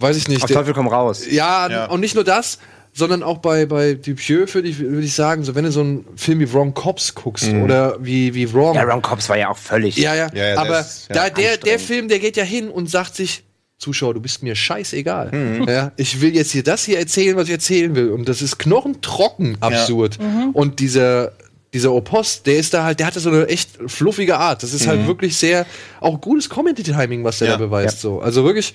weiß 0.00 0.16
ich 0.16 0.28
nicht. 0.28 0.42
Auf 0.42 0.48
der, 0.48 0.56
Teufel 0.58 0.74
komm 0.74 0.88
raus. 0.88 1.24
ja, 1.30 1.70
Ja. 1.70 1.84
und 1.86 2.00
nicht 2.00 2.14
nur 2.14 2.24
das, 2.24 2.58
sondern 2.92 3.22
auch 3.22 3.38
bei, 3.38 3.64
bei 3.66 3.94
Dupieux 3.94 4.52
würde 4.54 4.66
ich, 4.68 4.78
würd 4.80 5.04
ich 5.04 5.14
sagen, 5.14 5.44
so 5.44 5.54
wenn 5.54 5.64
du 5.64 5.70
so 5.70 5.80
einen 5.80 6.04
Film 6.16 6.40
wie 6.40 6.52
Wrong 6.52 6.74
Cops 6.74 7.14
guckst 7.14 7.48
oder 7.52 7.96
wie, 8.00 8.34
wie 8.34 8.52
Wrong. 8.52 8.74
Ja, 8.74 8.82
Ron 8.82 9.02
Cops 9.02 9.28
war 9.28 9.38
ja 9.38 9.50
auch 9.50 9.58
völlig. 9.58 9.96
Ja, 9.96 10.14
ja. 10.16 10.28
Ja, 10.34 10.48
ja, 10.54 10.58
aber 10.58 10.80
ja, 10.80 10.84
da, 11.10 11.30
der, 11.30 11.56
der. 11.58 11.78
Film, 11.78 12.08
der 12.08 12.18
geht 12.18 12.36
ja 12.36 12.44
hin 12.44 12.68
und 12.70 12.90
sagt 12.90 13.14
sich, 13.14 13.44
Zuschauer, 13.78 14.14
du 14.14 14.20
bist 14.20 14.42
mir 14.42 14.54
scheißegal. 14.54 15.30
Mhm. 15.32 15.68
Ja, 15.68 15.92
ich 15.96 16.20
will 16.20 16.34
jetzt 16.34 16.50
hier 16.50 16.64
das 16.64 16.84
hier 16.84 16.98
erzählen, 16.98 17.36
was 17.36 17.46
ich 17.46 17.52
erzählen 17.52 17.94
will. 17.94 18.10
Und 18.10 18.28
das 18.28 18.42
ist 18.42 18.58
knochentrocken 18.58 19.56
absurd. 19.60 20.18
Und 20.52 20.80
dieser 20.80 21.32
dieser 21.74 21.92
Opost, 21.92 22.46
der 22.46 22.56
ist 22.56 22.72
da 22.72 22.84
halt, 22.84 22.98
der 22.98 23.06
hatte 23.06 23.20
so 23.20 23.28
eine 23.30 23.46
echt 23.46 23.70
fluffige 23.86 24.38
Art. 24.38 24.62
Das 24.62 24.72
ist 24.72 24.86
halt 24.86 25.06
wirklich 25.06 25.36
sehr, 25.36 25.66
auch 26.00 26.20
gutes 26.20 26.48
Comedy-Timing, 26.48 27.24
was 27.24 27.40
der 27.40 27.48
Ja, 27.48 27.52
da 27.54 27.58
beweist. 27.58 28.00
So. 28.00 28.20
Also 28.20 28.44
wirklich, 28.44 28.74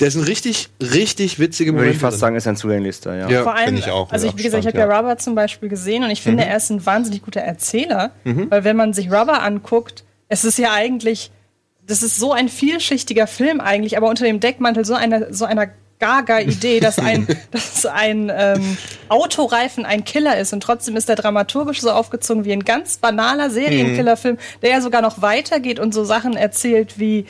der 0.00 0.10
sind 0.10 0.24
richtig, 0.28 0.68
richtig 0.80 1.38
witzige 1.38 1.70
Würde 1.70 1.76
Momente. 1.84 1.96
ich 1.96 2.00
fast 2.00 2.16
drin. 2.16 2.20
sagen, 2.20 2.36
ist 2.36 2.46
ein 2.46 2.56
zugänglichster, 2.56 3.16
ja. 3.16 3.30
Ja. 3.30 3.42
Vor 3.44 3.54
allem, 3.54 3.66
Finde 3.66 3.80
ich 3.80 3.90
auch, 3.90 4.10
also 4.10 4.26
ich, 4.26 4.36
wie 4.36 4.42
gesagt, 4.42 4.62
ich 4.62 4.66
habe 4.66 4.78
ja 4.78 4.88
ja. 4.88 4.98
Rubber 4.98 5.16
zum 5.16 5.34
Beispiel 5.34 5.68
gesehen 5.70 6.04
und 6.04 6.10
ich 6.10 6.20
finde, 6.20 6.44
er 6.44 6.56
ist 6.56 6.70
ein 6.70 6.84
wahnsinnig 6.84 7.22
guter 7.22 7.40
Erzähler, 7.40 8.10
weil 8.24 8.64
wenn 8.64 8.76
man 8.76 8.92
sich 8.92 9.06
Rubber 9.10 9.42
anguckt, 9.42 10.04
es 10.28 10.44
ist 10.44 10.58
ja 10.58 10.72
eigentlich, 10.72 11.30
das 11.86 12.02
ist 12.02 12.16
so 12.16 12.32
ein 12.32 12.48
vielschichtiger 12.48 13.26
Film 13.26 13.60
eigentlich, 13.60 13.96
aber 13.96 14.08
unter 14.08 14.24
dem 14.24 14.40
Deckmantel 14.40 14.84
so 14.84 14.94
einer, 14.94 15.32
so 15.32 15.44
einer 15.44 15.68
gaga 15.98 16.40
Idee, 16.40 16.80
dass 16.80 16.98
ein, 16.98 17.26
dass 17.50 17.86
ein 17.86 18.30
ähm, 18.34 18.76
Autoreifen 19.08 19.84
ein 19.84 20.04
Killer 20.04 20.38
ist 20.38 20.52
und 20.52 20.62
trotzdem 20.62 20.96
ist 20.96 21.08
der 21.08 21.16
dramaturgisch 21.16 21.80
so 21.80 21.90
aufgezogen 21.90 22.44
wie 22.44 22.52
ein 22.52 22.64
ganz 22.64 22.98
banaler 22.98 23.50
Serienkillerfilm, 23.50 24.38
der 24.62 24.70
ja 24.70 24.80
sogar 24.80 25.02
noch 25.02 25.22
weitergeht 25.22 25.78
und 25.78 25.94
so 25.94 26.04
Sachen 26.04 26.36
erzählt 26.36 26.98
wie 26.98 27.26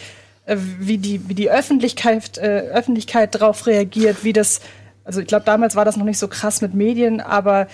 äh, 0.46 0.56
wie 0.58 0.98
die, 0.98 1.28
wie 1.28 1.34
die 1.34 1.50
Öffentlichkeit, 1.50 2.38
äh, 2.38 2.70
Öffentlichkeit 2.72 3.34
darauf 3.34 3.66
reagiert, 3.66 4.24
wie 4.24 4.32
das, 4.32 4.60
also 5.04 5.20
ich 5.20 5.26
glaube, 5.26 5.44
damals 5.44 5.76
war 5.76 5.84
das 5.84 5.96
noch 5.96 6.04
nicht 6.04 6.18
so 6.18 6.28
krass 6.28 6.60
mit 6.60 6.74
Medien, 6.74 7.20
aber 7.20 7.66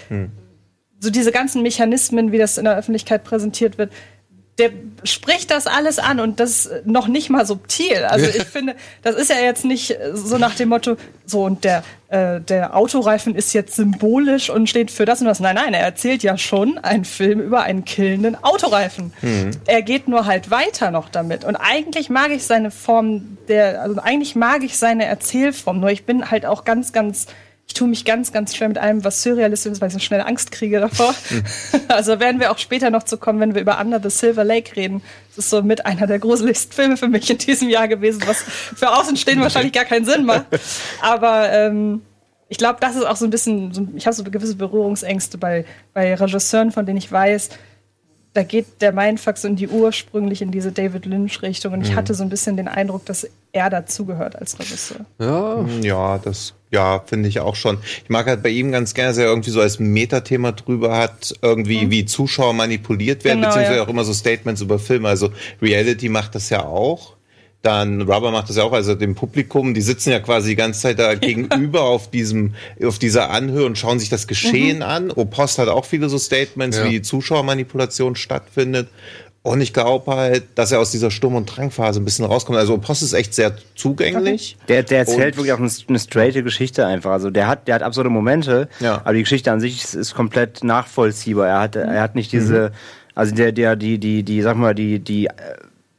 so 0.99 1.11
diese 1.11 1.33
ganzen 1.33 1.63
Mechanismen, 1.63 2.31
wie 2.31 2.39
das 2.39 2.59
in 2.59 2.65
der 2.65 2.77
Öffentlichkeit 2.77 3.25
präsentiert 3.25 3.79
wird, 3.79 3.91
der 4.61 4.71
spricht 5.05 5.51
das 5.51 5.67
alles 5.67 5.99
an 5.99 6.21
und 6.21 6.39
das 6.39 6.69
noch 6.85 7.09
nicht 7.09 7.31
mal 7.31 7.47
subtil. 7.47 8.05
Also 8.05 8.27
ich 8.37 8.45
finde, 8.45 8.77
das 9.03 9.17
ist 9.17 9.31
ja 9.31 9.37
jetzt 9.37 9.65
nicht 9.65 9.97
so 10.13 10.37
nach 10.37 10.55
dem 10.55 10.69
Motto, 10.69 10.97
so 11.25 11.45
und 11.45 11.65
der, 11.65 11.83
äh, 12.09 12.41
der 12.41 12.77
Autoreifen 12.77 13.35
ist 13.35 13.55
jetzt 13.55 13.75
symbolisch 13.75 14.51
und 14.51 14.69
steht 14.69 14.91
für 14.91 15.07
das 15.07 15.21
und 15.21 15.27
das. 15.27 15.41
Nein, 15.41 15.55
nein, 15.55 15.73
er 15.73 15.81
erzählt 15.81 16.23
ja 16.23 16.37
schon 16.37 16.77
einen 16.79 17.07
Film 17.07 17.41
über 17.41 17.63
einen 17.63 17.85
killenden 17.85 18.37
Autoreifen. 18.43 19.13
Er 19.67 19.83
geht 19.83 20.07
nur 20.07 20.27
halt 20.27 20.51
weiter 20.51 20.91
noch 20.91 21.09
damit. 21.09 21.45
Und 21.45 21.57
eigentlich 21.57 22.11
mag 22.11 22.31
ich 22.31 22.45
seine 22.45 22.71
Form 22.71 23.39
der, 23.49 23.81
also 23.81 23.99
eigentlich 24.01 24.37
mag 24.37 24.63
ich 24.63 24.77
seine 24.77 25.07
Erzählform, 25.07 25.81
nur 25.81 25.91
ich 25.91 26.05
bin 26.05 26.31
halt 26.31 26.45
auch 26.45 26.65
ganz, 26.65 26.93
ganz 26.93 27.27
ich 27.71 27.75
tue 27.75 27.87
mich 27.87 28.05
ganz, 28.05 28.33
ganz 28.33 28.57
schwer 28.57 28.67
mit 28.67 28.79
allem, 28.79 29.05
was 29.05 29.23
surrealistisch 29.23 29.71
ist, 29.71 29.81
weil 29.81 29.87
ich 29.87 29.93
so 29.93 30.01
schnell 30.01 30.23
Angst 30.23 30.51
kriege 30.51 30.81
davor. 30.81 31.15
Also 31.87 32.19
werden 32.19 32.41
wir 32.41 32.51
auch 32.51 32.59
später 32.59 32.91
noch 32.91 33.05
zu 33.05 33.17
kommen, 33.17 33.39
wenn 33.39 33.55
wir 33.55 33.63
über 33.63 33.81
Under 33.81 34.01
the 34.03 34.11
Silver 34.11 34.43
Lake 34.43 34.75
reden. 34.75 35.03
Das 35.29 35.39
ist 35.39 35.51
so 35.51 35.63
mit 35.63 35.87
einer 35.87 36.09
der 36.09 36.19
gruseligsten 36.19 36.73
Filme 36.73 36.97
für 36.97 37.07
mich 37.07 37.31
in 37.31 37.39
diesem 37.39 37.69
Jahr 37.69 37.87
gewesen, 37.87 38.23
was 38.27 38.43
für 38.43 38.91
Außenstehende 38.91 39.45
wahrscheinlich 39.45 39.73
gar 39.73 39.85
keinen 39.85 40.05
Sinn 40.05 40.25
macht. 40.25 40.47
Aber 41.01 41.49
ähm, 41.53 42.03
ich 42.49 42.59
glaube, 42.59 42.79
das 42.81 42.97
ist 42.97 43.07
auch 43.07 43.17
so 43.17 43.25
ein 43.25 43.31
bisschen, 43.31 43.73
so, 43.73 43.87
ich 43.95 44.05
habe 44.07 44.15
so 44.15 44.25
gewisse 44.25 44.57
Berührungsängste 44.57 45.39
bei, 45.39 45.65
bei 45.95 46.15
Regisseuren, 46.17 46.73
von 46.73 46.87
denen 46.87 46.99
ich 46.99 47.11
weiß, 47.11 47.51
da 48.33 48.45
geht 48.45 48.81
der 48.81 48.93
Mindfuck 48.93 49.39
so 49.39 49.49
in 49.49 49.57
die 49.57 49.69
ursprünglich 49.69 50.41
in 50.41 50.53
diese 50.53 50.71
David 50.71 51.05
Lynch-Richtung. 51.05 51.73
Und 51.73 51.83
ich 51.83 51.97
hatte 51.97 52.15
so 52.15 52.23
ein 52.23 52.29
bisschen 52.29 52.57
den 52.57 52.69
Eindruck, 52.69 53.05
dass 53.05 53.27
er 53.53 53.71
dazugehört 53.71 54.37
als 54.37 54.59
Regisseur. 54.59 55.05
Ja, 55.19 55.65
Ja, 55.83 56.19
das, 56.19 56.55
ja, 56.71 57.01
finde 57.05 57.29
ich 57.29 57.41
auch 57.41 57.57
schon. 57.57 57.79
Ich 58.05 58.09
mag 58.09 58.27
halt 58.27 58.43
bei 58.45 58.51
ihm 58.51 58.71
ganz 58.71 58.95
gerne, 58.95 59.11
dass 59.11 59.19
er 59.19 59.27
irgendwie 59.27 59.51
so 59.51 59.61
als 59.61 59.81
Metathema 59.81 60.53
drüber 60.53 60.97
hat, 60.97 61.35
irgendwie 61.43 61.91
wie 61.91 62.05
Zuschauer 62.05 62.53
manipuliert 62.53 63.25
werden, 63.25 63.41
Genau, 63.41 63.49
beziehungsweise 63.49 63.79
ja. 63.79 63.85
auch 63.85 63.89
immer 63.89 64.05
so 64.05 64.13
Statements 64.13 64.61
über 64.61 64.79
Filme. 64.79 65.09
Also 65.09 65.31
Reality 65.61 66.09
macht 66.09 66.37
das 66.37 66.51
ja 66.51 66.65
auch. 66.65 67.17
Dann 67.63 68.01
Rubber 68.03 68.31
macht 68.31 68.49
das 68.49 68.57
ja 68.57 68.63
auch, 68.63 68.73
also 68.73 68.95
dem 68.95 69.15
Publikum, 69.15 69.75
die 69.75 69.83
sitzen 69.83 70.11
ja 70.11 70.21
quasi 70.21 70.51
die 70.51 70.57
ganze 70.57 70.81
Zeit 70.81 70.99
da 70.99 71.15
gegenüber 71.17 71.83
auf 71.83 72.11
diesem, 72.11 72.55
auf 72.83 72.99
dieser 72.99 73.31
Anhöhe 73.31 73.67
und 73.67 73.77
schauen 73.77 73.99
sich 73.99 74.09
das 74.09 74.27
Geschehen 74.27 74.79
Mhm. 74.79 74.83
an. 74.83 75.11
Opost 75.11 75.59
hat 75.59 75.69
auch 75.69 75.85
viele 75.85 76.09
so 76.09 76.19
Statements, 76.19 76.79
Ja. 76.79 76.89
wie 76.91 77.03
Zuschauermanipulation 77.03 78.17
stattfindet. 78.17 78.89
Und 79.43 79.63
ich 79.63 79.73
glaube 79.73 80.15
halt, 80.15 80.45
dass 80.55 80.71
er 80.71 80.81
aus 80.81 80.91
dieser 80.91 81.11
Sturm- 81.11 81.35
und 81.35 81.47
Drangphase 81.47 81.99
ein 82.01 82.05
bisschen 82.05 82.27
rauskommt. 82.27 82.59
Also 82.59 82.75
Opost 82.75 83.03
ist 83.03 83.15
echt 83.15 83.33
sehr 83.35 83.53
zugänglich. 83.75 84.57
Der, 84.69 84.83
der 84.83 84.99
erzählt 85.01 85.33
Und- 85.33 85.37
wirklich 85.39 85.53
auch 85.55 85.59
eine, 85.59 85.71
eine 85.89 85.99
straighte 85.99 86.43
Geschichte 86.43 86.87
einfach. 86.87 87.11
Also 87.13 87.31
der 87.31 87.47
hat, 87.47 87.67
der 87.67 87.77
hat 87.77 87.83
absurde 87.83 88.11
Momente, 88.11 88.69
Ja. 88.81 89.01
aber 89.05 89.15
die 89.15 89.21
Geschichte 89.23 89.51
an 89.51 89.61
sich 89.61 89.83
ist, 89.85 89.95
ist 89.95 90.15
komplett 90.15 90.63
nachvollziehbar. 90.65 91.49
Er 91.49 91.61
hat, 91.61 91.77
er 91.77 92.03
hat 92.03 92.15
nicht 92.17 92.33
diese, 92.33 92.73
also 93.15 93.35
der, 93.35 93.53
der, 93.53 93.77
die, 93.77 93.99
die, 93.99 94.23
die, 94.23 94.43
sag 94.43 94.57
mal, 94.57 94.75
die, 94.75 94.99
die, 94.99 95.27
äh, 95.27 95.33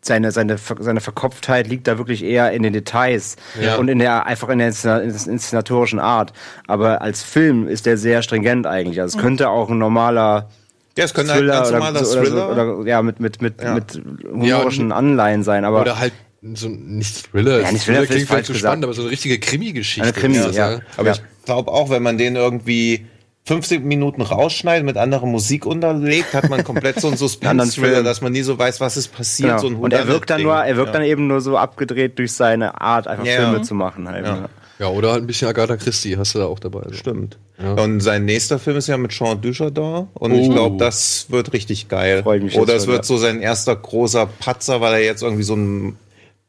seine, 0.04 0.32
seine, 0.32 0.58
seine 0.58 1.00
Verkopftheit 1.02 1.68
liegt 1.68 1.88
da 1.88 1.98
wirklich 1.98 2.24
eher 2.24 2.52
in 2.52 2.64
den 2.64 2.74
Details 2.74 3.36
Ja. 3.62 3.76
und 3.76 3.88
in 3.88 4.00
der, 4.00 4.26
einfach 4.26 4.50
in 4.50 4.60
der 4.60 4.72
Inszena- 4.72 5.02
inszenatorischen 5.02 6.00
Art. 6.00 6.34
Aber 6.68 7.02
als 7.02 7.22
Film 7.24 7.68
ist 7.68 7.86
der 7.86 7.98
sehr 7.98 8.24
stringent 8.24 8.66
eigentlich. 8.66 9.00
Also 9.00 9.18
es 9.18 9.22
könnte 9.24 9.50
auch 9.50 9.70
ein 9.70 9.78
normaler, 9.78 10.50
Ja, 10.98 11.06
es 11.06 11.14
könnte 11.14 11.34
halt 11.34 11.42
ein 11.44 11.48
Thriller 11.48 11.54
ganz 11.58 11.70
oder, 11.70 11.78
normaler 11.80 12.00
oder, 12.00 12.06
so, 12.06 12.20
Thriller. 12.22 12.50
oder 12.80 12.88
ja 12.90 13.02
mit 13.04 13.20
mit 13.20 13.42
mit 13.42 13.62
Ja. 13.62 13.76
mit 13.76 14.02
humorischen 14.30 14.90
Ja, 14.90 14.96
Anleihen 14.96 15.44
sein, 15.44 15.66
aber 15.66 15.82
oder 15.82 16.00
halt 16.00 16.14
so 16.54 16.68
ein- 16.68 16.98
nicht 16.98 17.32
Thriller. 17.32 17.62
Ja, 17.62 17.72
nicht 17.72 17.86
Thriller, 17.86 18.06
klingt 18.08 18.28
vielleicht 18.28 18.48
zu 18.48 18.54
gesagt. 18.54 18.72
spannend, 18.72 18.84
aber 18.86 18.94
so 18.94 19.04
eine 19.04 19.12
richtige 19.12 19.40
Krimi-Geschichte. 19.40 20.02
Eine 20.04 20.14
Krimi, 20.14 20.38
ja. 20.54 20.80
Aber 20.98 21.08
Ja. 21.10 21.14
ich 21.14 21.22
glaube 21.46 21.72
auch, 21.72 21.92
wenn 21.92 22.02
man 22.02 22.18
den 22.18 22.36
irgendwie 22.36 23.06
50 23.46 23.84
Minuten 23.84 24.22
rausschneidet, 24.22 24.86
mit 24.86 24.98
anderer 24.98 25.26
Musik 25.26 25.66
unterlegt, 25.66 26.34
hat 26.34 26.50
man 26.50 26.64
komplett 26.64 27.00
so 27.02 27.08
einen 27.08 27.18
Suspense-Thriller, 27.18 28.04
dass 28.04 28.22
man 28.22 28.32
nie 28.32 28.44
so 28.44 28.58
weiß, 28.58 28.80
was 28.80 28.98
ist 28.98 29.08
passiert. 29.16 29.50
Genau. 29.50 29.62
So 29.62 29.68
ein 29.68 29.76
und 29.76 29.94
er 29.94 30.08
wirkt 30.08 30.30
dann 30.30 30.44
nur, 30.44 30.56
er 30.56 30.76
wirkt 30.78 30.90
ja. 30.90 31.00
dann 31.00 31.04
eben 31.04 31.28
nur 31.28 31.42
so 31.42 31.58
abgedreht 31.58 32.20
durch 32.20 32.34
seine 32.34 32.80
Art, 32.80 33.08
einfach 33.08 33.26
Ja. 33.26 33.38
Filme 33.38 33.62
zu 33.64 33.74
machen 33.74 34.08
halt. 34.08 34.26
Ja. 34.26 34.36
ne? 34.36 34.50
Ja, 34.78 34.88
oder 34.88 35.12
halt 35.12 35.24
ein 35.24 35.28
bisschen 35.28 35.48
Agatha 35.48 35.78
Christie 35.78 36.18
hast 36.18 36.34
du 36.34 36.40
da 36.40 36.46
auch 36.46 36.58
dabei. 36.60 36.82
So. 36.88 36.96
Stimmt. 36.96 37.38
Ja. 37.62 37.74
Und 37.74 38.00
sein 38.00 38.26
nächster 38.26 38.58
Film 38.58 38.78
ist 38.78 38.88
ja 38.88 38.98
mit 38.98 39.12
Jean 39.12 39.40
Dujardin 39.40 40.08
und 40.16 40.32
ich 40.34 40.50
Oh. 40.50 40.54
glaube, 40.54 40.78
das 40.78 41.28
wird 41.30 41.54
richtig 41.54 41.88
geil. 41.88 42.24
Freu 42.24 42.38
ich 42.38 42.44
mich 42.44 42.58
Oder 42.58 42.76
es 42.76 42.88
wird 42.88 42.98
ja. 42.98 43.04
so 43.04 43.18
sein 43.18 43.42
erster 43.42 43.76
großer 43.76 44.26
Patzer, 44.40 44.82
weil 44.82 44.94
er 44.94 45.04
jetzt 45.04 45.22
irgendwie 45.22 45.44
so 45.44 45.56
ein 45.56 45.98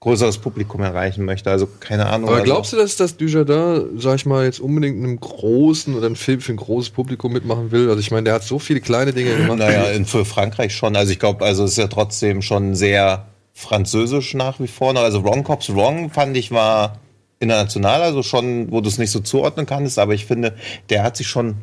größeres 0.03 0.39
Publikum 0.39 0.83
erreichen 0.83 1.25
möchte. 1.25 1.49
Also 1.49 1.69
keine 1.79 2.07
Ahnung. 2.07 2.29
Aber 2.29 2.39
also, 2.39 2.45
glaubst 2.53 2.73
du, 2.73 2.77
dass 2.77 2.97
das 2.97 3.17
Dujardin, 3.17 4.01
sag 4.01 4.17
ich 4.17 4.27
mal, 4.27 4.45
jetzt 4.45 4.59
unbedingt 4.59 4.99
in 4.99 5.05
einem 5.05 5.21
großen 5.21 5.95
oder 5.95 6.07
einen 6.07 6.17
Film 6.17 6.41
für 6.41 6.53
ein 6.53 6.57
großes 6.57 6.91
Publikum 6.91 7.33
mitmachen 7.33 7.71
will? 7.71 7.89
Also 7.89 8.01
ich 8.01 8.11
meine, 8.11 8.25
der 8.25 8.35
hat 8.35 8.43
so 8.43 8.59
viele 8.59 8.81
kleine 8.81 9.13
Dinge 9.13 9.37
gemacht. 9.37 9.59
Naja, 9.59 9.85
in, 9.85 10.05
für 10.05 10.25
Frankreich 10.25 10.75
schon. 10.75 10.97
Also 10.97 11.13
ich 11.13 11.21
glaube, 11.21 11.45
also 11.45 11.63
es 11.63 11.73
ist 11.73 11.77
ja 11.77 11.87
trotzdem 11.87 12.43
schon 12.43 12.75
sehr 12.75 13.27
französisch 13.53 14.35
nach 14.35 14.59
wie 14.59 14.67
vor. 14.67 14.93
noch. 14.93 15.03
Also 15.03 15.23
Wrong 15.23 15.45
Cops 15.45 15.73
Wrong 15.73 16.11
fand 16.11 16.37
ich 16.37 16.51
war 16.51 16.99
international, 17.39 18.03
also 18.03 18.25
schon, 18.25 18.73
wo 18.73 18.81
du 18.81 18.89
es 18.89 18.99
nicht 18.99 19.11
so 19.13 19.21
zuordnen 19.21 19.67
kannst, 19.67 20.01
aber 20.01 20.15
ich 20.15 20.27
finde, 20.27 20.57
der 20.91 21.05
hat 21.05 21.17
sich 21.17 21.29
schon 21.29 21.57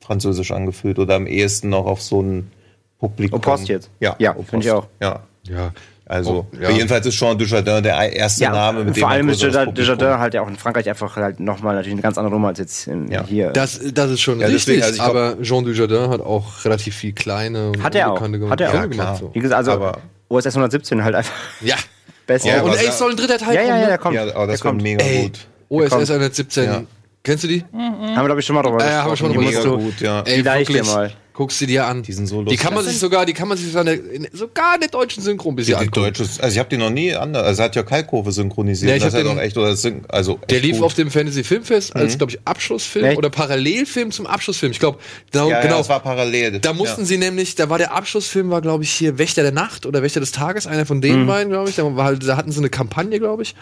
französisch 0.00 0.50
angefühlt 0.50 0.98
oder 0.98 1.14
am 1.14 1.26
ehesten 1.26 1.68
noch 1.68 1.84
auf 1.84 2.00
so 2.00 2.22
ein 2.22 2.50
Publikum. 2.98 3.38
Opost 3.38 3.68
jetzt? 3.68 3.90
Ja, 4.00 4.16
Ja, 4.18 4.34
finde 4.34 4.64
ich 4.64 4.70
auch. 4.70 4.86
Ja. 5.00 5.20
ja. 5.46 5.72
Also, 6.12 6.46
Oh, 6.52 6.56
ja. 6.62 6.70
jedenfalls 6.70 7.06
ist 7.06 7.14
Jean 7.16 7.38
Dujardin 7.38 7.82
der 7.82 8.12
erste 8.12 8.44
Name, 8.44 8.84
mit 8.84 8.96
dem 8.96 9.00
vor 9.00 9.08
man 9.08 9.16
allem 9.18 9.28
ist 9.30 9.42
Desjardins 9.42 10.18
halt 10.18 10.34
ja 10.34 10.42
auch 10.42 10.48
in 10.48 10.56
Frankreich 10.56 10.88
einfach 10.88 11.16
halt 11.16 11.40
nochmal 11.40 11.74
natürlich 11.74 11.94
eine 11.94 12.02
ganz 12.02 12.18
andere 12.18 12.32
Nummer 12.34 12.48
als 12.48 12.58
jetzt 12.58 12.86
in, 12.86 13.10
Ja. 13.10 13.24
hier. 13.24 13.48
Das, 13.50 13.80
das 13.94 14.10
ist 14.10 14.20
schon 14.20 14.40
Ja, 14.40 14.46
richtig, 14.48 14.80
deswegen, 14.80 14.82
also 14.82 14.96
glaub- 14.96 15.08
aber 15.10 15.42
Jean 15.42 15.64
Dujardin 15.64 16.10
hat 16.10 16.20
auch 16.20 16.64
relativ 16.64 16.94
viel 16.96 17.12
kleine 17.12 17.68
und 17.70 17.82
Hat 17.82 17.94
er 17.94 18.12
auch. 18.12 18.20
unbekannte 18.20 18.50
Hat 18.50 18.60
er 18.60 18.68
auch. 18.70 18.74
Ja, 18.74 18.86
gemacht. 18.86 19.16
So. 19.20 19.30
Wie 19.34 19.40
gesagt, 19.40 19.56
also 19.58 19.72
Aber- 19.72 19.98
OSS 20.28 20.54
117 20.56 21.02
halt 21.02 21.14
einfach 21.14 21.32
Ja. 21.62 21.76
besser. 22.26 22.48
Ja, 22.56 22.62
und 22.62 22.74
es 22.74 22.98
soll 22.98 23.10
ein 23.12 23.16
dritter 23.16 23.38
Teil 23.38 23.54
ja, 23.54 23.62
ja, 23.62 23.66
kommen. 23.68 23.74
ja, 23.76 23.80
ne? 23.80 23.86
der 23.86 23.98
kommt. 23.98 24.14
Ja, 24.14 24.22
aber 24.22 24.46
das 24.46 24.60
der 24.60 24.70
kommt 24.70 24.82
mega 24.82 25.02
Ey, 25.04 25.22
gut. 25.22 25.38
OSS 25.70 25.90
kommt. 25.90 26.02
117. 26.10 26.64
Ja. 26.64 26.82
Kennst 27.24 27.44
du 27.44 27.48
die? 27.48 27.64
Haben 27.72 28.14
wir, 28.16 28.24
glaube 28.24 28.40
ich, 28.40 28.46
schon 28.46 28.56
mal 28.56 28.62
drüber 28.62 28.84
Äh, 28.84 28.90
haben 28.90 29.10
wir 29.10 29.16
schon 29.16 29.32
Die 29.32 29.38
drüber 29.38 29.62
du- 29.62 29.78
gut, 29.78 30.00
ja. 30.00 30.20
Ey, 30.22 30.36
Die 30.38 30.42
leih 30.42 30.60
ich 30.62 30.66
dir 30.68 30.74
wirklich, 30.74 30.92
mal. 30.92 31.12
Guckst 31.34 31.60
du 31.62 31.66
dir 31.66 31.86
an. 31.86 32.02
Die 32.02 32.12
sind 32.12 32.26
so 32.26 32.40
Die 32.40 32.44
lustig. 32.50 32.60
kann 32.60 32.74
man 32.74 32.84
sich 32.84 32.98
sogar, 32.98 33.24
die 33.24 33.32
kann 33.32 33.48
man 33.48 33.56
sich 33.56 33.68
sogar 33.72 33.86
in, 33.90 34.10
in, 34.24 34.28
sogar 34.34 34.74
in 34.74 34.80
der 34.82 34.90
deutschen 34.90 35.22
Synchro 35.22 35.48
ein 35.48 35.56
bisschen 35.56 35.78
Die 35.78 35.80
angucken. 35.86 36.04
deutsche, 36.14 36.22
also 36.24 36.46
ich 36.52 36.58
habe 36.58 36.68
die 36.68 36.76
noch 36.76 36.90
nie 36.90 37.14
anders. 37.14 37.46
Also 37.46 37.62
hat 37.62 37.74
ja 37.74 37.82
Kalkofe 37.82 38.32
synchronisiert. 38.32 38.90
Ja, 38.90 38.96
ich 38.96 39.02
das 39.02 39.14
hab 39.14 39.20
ist 39.20 39.24
ja 39.26 39.30
den- 39.32 39.36
doch 39.38 39.42
echt 39.42 39.56
oder 39.56 39.74
syn- 39.74 40.04
also 40.08 40.38
Der 40.50 40.58
echt 40.58 40.66
lief 40.66 40.76
gut. 40.76 40.84
auf 40.84 40.94
dem 40.94 41.10
Fantasy 41.10 41.42
Filmfest 41.42 41.96
als, 41.96 42.18
glaube 42.18 42.32
ich, 42.32 42.38
Abschlussfilm 42.44 43.04
Echt? 43.06 43.16
oder 43.18 43.30
Parallelfilm 43.30 44.10
zum 44.10 44.26
Abschlussfilm. 44.26 44.72
Ich 44.72 44.78
glaube, 44.78 44.98
da, 45.30 45.46
ja, 45.48 45.60
genau. 45.62 45.72
ja, 45.74 45.78
das 45.78 45.88
war 45.88 46.00
parallel. 46.00 46.58
da 46.60 46.72
mussten 46.74 47.00
ja. 47.02 47.06
sie 47.06 47.16
nämlich, 47.16 47.54
da 47.54 47.70
war 47.70 47.78
der 47.78 47.94
Abschlussfilm, 47.94 48.50
war 48.50 48.60
glaube 48.60 48.84
ich 48.84 48.90
hier 48.90 49.16
Wächter 49.18 49.42
der 49.42 49.52
Nacht 49.52 49.86
oder 49.86 50.02
Wächter 50.02 50.20
des 50.20 50.32
Tages, 50.32 50.66
einer 50.66 50.84
von 50.84 50.98
Mhm. 50.98 51.02
den 51.02 51.26
beiden, 51.26 51.50
glaube 51.50 51.70
ich. 51.70 51.76
Da, 51.76 51.96
war 51.96 52.04
halt, 52.04 52.28
da 52.28 52.36
hatten 52.36 52.52
sie 52.52 52.58
eine 52.58 52.68
Kampagne, 52.68 53.18
glaube 53.18 53.42
ich. 53.42 53.54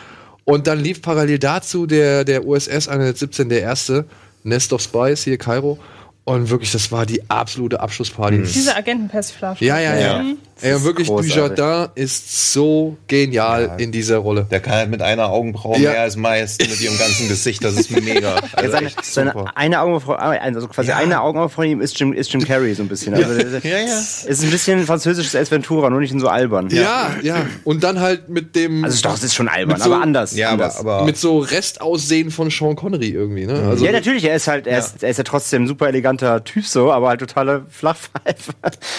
Und 0.44 0.66
dann 0.66 0.80
lief 0.80 1.02
parallel 1.02 1.38
dazu 1.38 1.86
der, 1.86 2.24
der 2.24 2.44
USS 2.46 2.88
117, 2.88 3.48
der 3.48 3.60
erste, 3.62 4.06
Nest 4.42 4.72
of 4.72 4.80
Spies, 4.82 5.22
hier 5.22 5.38
Kairo. 5.38 5.78
Und 6.24 6.50
wirklich, 6.50 6.70
das 6.72 6.92
war 6.92 7.06
die 7.06 7.28
absolute 7.30 7.80
Abschlussparty. 7.80 8.38
Mhm. 8.38 8.44
Diese 8.44 8.76
Agentenpersiflage. 8.76 9.64
Ja, 9.64 9.78
ja, 9.78 9.98
ja. 9.98 10.22
Mhm. 10.22 10.38
Ey, 10.62 10.82
wirklich, 10.84 11.08
großartig. 11.08 11.34
Dujardin 11.56 11.90
ist 11.94 12.52
so 12.52 12.96
genial 13.06 13.66
Ja. 13.66 13.74
in 13.76 13.92
dieser 13.92 14.18
Rolle. 14.18 14.46
Der 14.50 14.60
kann 14.60 14.74
halt 14.74 14.90
mit 14.90 15.02
einer 15.02 15.30
Augenbraue 15.30 15.78
Ja. 15.78 15.90
mehr 15.92 16.00
als 16.02 16.16
meist 16.16 16.60
mit 16.60 16.80
ihrem 16.80 16.98
ganzen 16.98 17.28
Gesicht. 17.28 17.64
Das 17.64 17.74
ist 17.74 17.90
mega. 17.90 18.36
Ja, 18.36 18.42
Also 18.54 18.70
seine, 18.72 18.90
seine 19.02 19.56
eine 19.56 19.80
Augenbraue, 19.80 20.18
also 20.18 20.68
quasi 20.68 20.90
Ja. 20.90 20.96
eine 20.96 21.20
Augenbraue 21.20 21.48
von 21.48 21.64
ihm 21.66 21.80
ist 21.80 21.98
Jim, 21.98 22.12
ist 22.12 22.32
Jim 22.32 22.44
Carrey 22.44 22.74
so 22.74 22.82
ein 22.82 22.88
bisschen. 22.88 23.14
Also, 23.14 23.32
Ja, 23.66 23.78
ja. 23.78 23.84
Es 23.98 24.24
ist 24.24 24.42
ein 24.44 24.50
bisschen 24.50 24.84
französisches 24.86 25.34
Ace 25.34 25.50
Ventura, 25.50 25.90
nur 25.90 26.00
nicht 26.00 26.12
in 26.12 26.20
so 26.20 26.28
albern. 26.28 26.68
Ja, 26.70 27.10
ja. 27.22 27.46
Und 27.64 27.82
dann 27.84 28.00
halt 28.00 28.28
mit 28.28 28.54
dem. 28.56 28.84
Also 28.84 29.00
doch, 29.02 29.14
es 29.14 29.22
ist 29.24 29.34
schon 29.34 29.48
albern, 29.48 29.78
so- 29.78 29.92
aber 29.92 30.02
anders. 30.02 30.34
Ja, 30.36 30.48
aber, 30.50 30.64
anders. 30.64 30.78
aber 30.78 31.04
mit 31.04 31.16
so 31.16 31.38
Restaussehen 31.38 32.30
von 32.30 32.50
Sean 32.50 32.76
Connery 32.76 33.08
irgendwie, 33.10 33.46
ne? 33.46 33.54
Also, 33.68 33.84
ja, 33.84 33.92
natürlich, 33.92 34.24
er 34.24 34.34
ist 34.36 34.48
halt, 34.48 34.66
er, 34.66 34.78
ist, 34.78 35.02
er 35.02 35.10
ist 35.10 35.16
ja 35.18 35.24
trotzdem 35.24 35.64
ein 35.64 35.66
super 35.66 35.88
eleganter 35.88 36.42
Typ 36.44 36.66
so, 36.66 36.90
aber 36.92 37.08
halt 37.08 37.20
totale 37.20 37.64
Flachpfeife. 37.68 38.52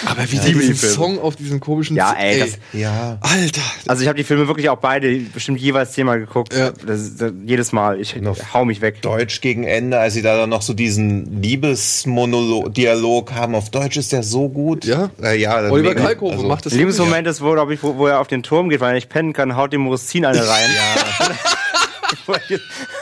aber 0.06 0.32
wie 0.32 0.36
Ja. 0.38 0.44
der 0.44 0.54
diesen. 0.54 0.90
Song 0.90 1.20
auf 1.20 1.36
diesem 1.36 1.51
komischen 1.60 1.96
Ja, 1.98 2.14
ey, 2.14 2.40
das- 2.40 2.58
ja. 2.74 3.18
Alter. 3.22 3.62
Also 3.88 4.02
ich 4.04 4.08
habe 4.08 4.18
die 4.18 4.24
Filme 4.24 4.48
wirklich 4.48 4.70
auch 4.70 4.78
beide 4.78 5.16
bestimmt 5.34 5.60
jeweils 5.60 5.92
zehnmal 5.94 6.20
geguckt. 6.20 6.54
Ja. 6.56 6.72
Das, 6.86 7.18
das, 7.18 7.32
jedes 7.46 7.72
Mal. 7.72 8.00
Ich 8.00 8.16
Noch 8.16 8.38
hau 8.54 8.66
mich 8.66 8.82
weg. 8.82 9.02
Deutsch 9.02 9.42
gegen 9.42 9.64
Ende, 9.64 10.00
als 10.00 10.14
sie 10.14 10.22
da 10.22 10.38
dann 10.38 10.50
noch 10.50 10.62
so 10.62 10.74
diesen 10.74 11.42
Liebesmonolog-Dialog 11.42 13.34
haben. 13.34 13.56
Auf 13.56 13.70
Deutsch 13.70 13.98
ist 13.98 14.12
der 14.12 14.24
so 14.24 14.50
gut. 14.50 14.86
Ja. 14.86 15.10
äh, 15.22 15.38
ja 15.38 15.70
Oliver. 15.70 15.96
Kalkofe 15.96 16.36
Also, 16.36 16.48
macht 16.48 16.66
das 16.66 16.72
Der 16.74 16.80
Liebesmoment 16.80 17.28
ist, 17.28 17.42
wo, 17.42 17.56
ich, 17.70 17.84
wo, 17.84 17.98
wo 17.98 18.08
er 18.08 18.20
auf 18.20 18.28
den 18.28 18.44
Turm 18.44 18.70
geht, 18.70 18.80
weil 18.82 18.90
er 18.90 18.96
nicht 18.96 19.10
pennen 19.10 19.34
kann, 19.34 19.56
haut 19.56 19.74
dem 19.74 19.82
Moussin 19.82 20.26
eine 20.26 20.40
rein. 20.48 20.70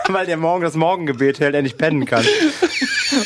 weil 0.10 0.26
der 0.26 0.38
morgen 0.38 0.64
das 0.64 0.76
Morgengebet 0.76 1.40
hält, 1.40 1.56
er 1.56 1.62
nicht 1.62 1.78
pennen 1.78 2.06
kann. 2.06 2.26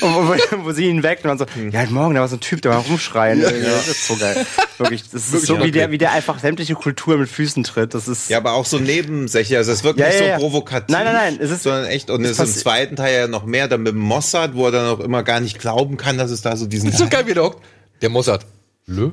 Und 0.02 0.14
wo, 0.14 0.28
wo, 0.30 0.66
wo 0.66 0.72
sie 0.72 0.86
ihn 0.86 1.04
weckt 1.04 1.26
und 1.26 1.30
dann 1.30 1.38
so, 1.38 1.46
ja, 1.72 1.84
Morgen, 1.90 2.16
da 2.16 2.22
war 2.22 2.28
so 2.28 2.38
ein 2.38 2.40
Typ, 2.40 2.62
der 2.62 2.72
war 2.72 2.80
rumschreien. 2.80 3.42
Das 3.42 3.88
ist 3.88 4.08
so 4.08 4.16
geil. 4.16 4.46
Wirklich, 4.78 5.04
das 5.04 5.26
ist 5.26 5.32
Wirklich, 5.34 5.48
so, 5.48 5.56
ja. 5.58 5.64
wie 5.66 5.72
der, 5.72 5.92
wie 5.92 5.98
der 5.98 6.12
einfach 6.14 6.40
sämtliche 6.40 6.76
Kultur 6.76 7.18
mit 7.18 7.30
Füßen 7.30 7.64
tritt. 7.64 7.94
Das 7.94 8.08
ist, 8.08 8.30
Ja, 8.30 8.38
aber 8.38 8.54
auch 8.54 8.66
so 8.66 8.80
nebensächlich. 8.80 9.58
Also 9.58 9.72
es 9.72 9.84
wirkt 9.84 10.00
Ja, 10.00 10.08
nicht 10.08 10.16
ja, 10.20 10.24
so 10.26 10.30
ja. 10.30 10.38
provokativ. 10.38 10.88
Nein, 10.96 11.06
nein, 11.06 11.14
nein, 11.16 11.38
es 11.42 11.52
ist- 11.52 11.64
sondern 11.64 11.86
echt. 11.86 12.10
Und 12.10 12.24
es 12.24 12.32
ist 12.32 12.40
im 12.40 12.48
zweiten 12.62 12.96
Teil 12.96 13.14
ja 13.14 13.28
noch 13.28 13.46
mehr, 13.46 13.68
dann 13.68 13.84
mit 13.84 13.94
dem 13.94 14.00
Mossad, 14.00 14.56
wo 14.56 14.66
er 14.68 14.72
dann 14.72 14.88
auch 14.88 15.00
immer 15.02 15.24
gar 15.24 15.40
nicht 15.42 15.60
glauben 15.60 15.98
kann, 15.98 16.18
dass 16.18 16.32
es 16.32 16.42
da 16.42 16.56
so 16.56 16.66
diesen. 16.66 16.86
Das 16.92 16.96
ist 17.00 17.04
so 17.04 17.10
geil, 17.10 17.28
wie 17.28 17.34
der 17.34 17.44
hockt. 17.44 17.62
Der 18.02 18.10
Mossad. 18.10 18.46
Lö? 18.86 19.12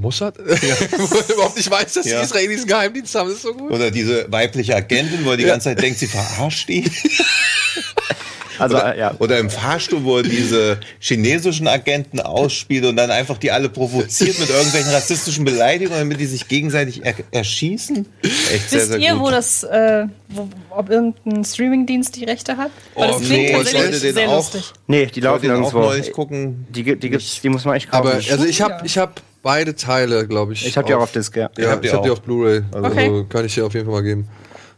Mossad? 0.00 0.38
Wo 0.38 1.16
er 1.16 1.30
überhaupt 1.34 1.56
nicht 1.56 1.70
weiß, 1.70 1.94
dass 1.94 2.06
Ja. 2.06 2.18
die 2.20 2.24
Israelis 2.24 2.58
einen 2.60 2.66
Geheimdienst 2.68 3.14
haben. 3.14 3.28
Das 3.28 3.36
ist 3.38 3.42
so 3.42 3.54
gut. 3.54 3.70
Oder 3.70 3.90
diese 3.90 4.30
weibliche 4.30 4.74
Agentin, 4.74 5.24
wo 5.24 5.30
er 5.32 5.36
die 5.36 5.44
ganze 5.52 5.64
Zeit 5.70 5.82
denkt, 5.82 5.98
sie 5.98 6.06
verarscht 6.06 6.68
ihn. 6.70 6.90
also, 8.58 8.76
Oder, 8.76 8.94
äh, 8.94 8.98
ja. 8.98 9.14
oder 9.18 9.38
im 9.38 9.48
Fahrstuhl, 9.48 10.04
wo 10.04 10.18
er 10.18 10.22
diese 10.22 10.80
chinesischen 10.98 11.66
Agenten 11.66 12.20
ausspielt 12.20 12.84
und 12.84 12.96
dann 12.96 13.10
einfach 13.10 13.38
die 13.38 13.50
alle 13.50 13.68
provoziert 13.70 14.38
mit 14.38 14.50
irgendwelchen 14.50 14.90
rassistischen 14.90 15.44
Beleidigungen, 15.46 15.98
damit 16.00 16.20
die 16.20 16.26
sich 16.26 16.46
gegenseitig 16.48 17.00
er 17.04 17.14
erschießen. 17.30 18.06
Echt 18.22 18.68
sehr, 18.70 18.80
Wisst 18.80 18.88
sehr 18.90 18.98
ihr, 18.98 19.12
gut. 19.14 19.22
wo 19.22 19.30
das, 19.30 19.62
äh, 19.64 20.06
wo, 20.28 20.48
ob 20.70 20.90
irgendein 20.90 21.44
Streamingdienst 21.44 22.16
die 22.16 22.24
Rechte 22.24 22.56
hat? 22.58 22.70
Weil 22.94 23.08
Oh, 23.08 23.12
das 23.12 23.22
klingt 23.22 23.30
nee, 23.32 23.46
ich 23.46 23.52
tatsächlich 23.72 24.12
sehr 24.14 24.28
auch- 24.28 24.36
lustig. 24.36 24.72
Nee, 24.86 25.06
die 25.06 25.20
laufen 25.20 25.42
den 25.42 25.52
auch 25.64 26.12
gucken. 26.12 26.66
Die, 26.70 26.82
gibt- 26.82 27.02
die, 27.02 27.10
gibt's, 27.10 27.40
die 27.40 27.48
muss 27.48 27.64
man 27.64 27.76
echt 27.76 27.90
kaufen. 27.90 28.08
Aber 28.08 28.16
also 28.16 28.44
ich 28.44 28.60
habe 28.60 28.74
Ja. 28.74 28.84
ich 28.84 28.98
hab 28.98 29.22
beide 29.42 29.74
Teile, 29.74 30.26
glaube 30.26 30.52
ich. 30.52 30.66
ich 30.66 30.76
habe 30.76 30.86
die 30.86 30.94
auch 30.94 31.00
auf 31.02 31.12
Disc, 31.12 31.34
ja. 31.36 31.50
Ja, 31.58 31.70
hab 31.70 31.82
die 31.82 31.88
ich 31.88 31.94
habe 31.94 32.02
die 32.04 32.10
auch. 32.10 32.14
auf 32.14 32.22
Blu-ray. 32.22 32.62
Also 32.72 32.86
Okay. 32.88 33.24
kann 33.28 33.44
ich 33.44 33.54
dir 33.54 33.66
auf 33.66 33.74
jeden 33.74 33.86
Fall 33.86 33.94
mal 33.94 34.02
geben. 34.02 34.28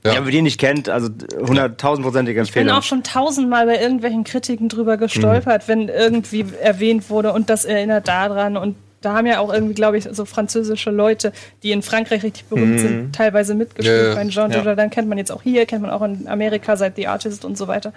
Ja, 0.04 0.14
Ja. 0.14 0.24
wer 0.24 0.32
die 0.32 0.42
nicht 0.42 0.58
kennt, 0.58 0.88
also 0.88 1.08
hunderttausendprozentige 1.38 2.40
Ich 2.42 2.52
bin 2.52 2.62
Empfehlung. 2.62 2.78
auch 2.78 2.82
schon 2.82 3.02
tausendmal 3.04 3.66
bei 3.66 3.80
irgendwelchen 3.80 4.24
Kritiken 4.24 4.68
drüber 4.68 4.96
gestolpert, 4.96 5.68
wenn 5.68 5.88
irgendwie 5.88 6.44
erwähnt 6.60 7.08
wurde 7.10 7.32
und 7.32 7.50
das 7.50 7.64
erinnert 7.64 8.08
daran. 8.08 8.56
Und 8.56 8.76
da 9.02 9.14
haben 9.14 9.26
ja 9.26 9.38
auch 9.40 9.52
irgendwie, 9.52 9.74
glaube 9.74 9.98
ich, 9.98 10.08
so 10.10 10.24
französische 10.24 10.90
Leute, 10.90 11.32
die 11.62 11.72
in 11.72 11.82
Frankreich 11.82 12.22
richtig 12.22 12.44
berühmt 12.46 12.80
sind, 12.80 13.14
teilweise 13.14 13.54
mitgespielt. 13.54 14.08
Ja. 14.08 14.14
Mein 14.14 14.30
Jean 14.30 14.50
Ja. 14.50 14.60
Dujardin 14.60 14.90
kennt 14.90 15.08
man 15.08 15.18
jetzt 15.18 15.30
auch 15.30 15.42
hier, 15.42 15.66
kennt 15.66 15.82
man 15.82 15.90
auch 15.90 16.02
in 16.02 16.26
Amerika 16.28 16.76
seit 16.76 16.96
The 16.96 17.08
Artist 17.08 17.44
und 17.44 17.58
so 17.58 17.68
weiter. 17.68 17.92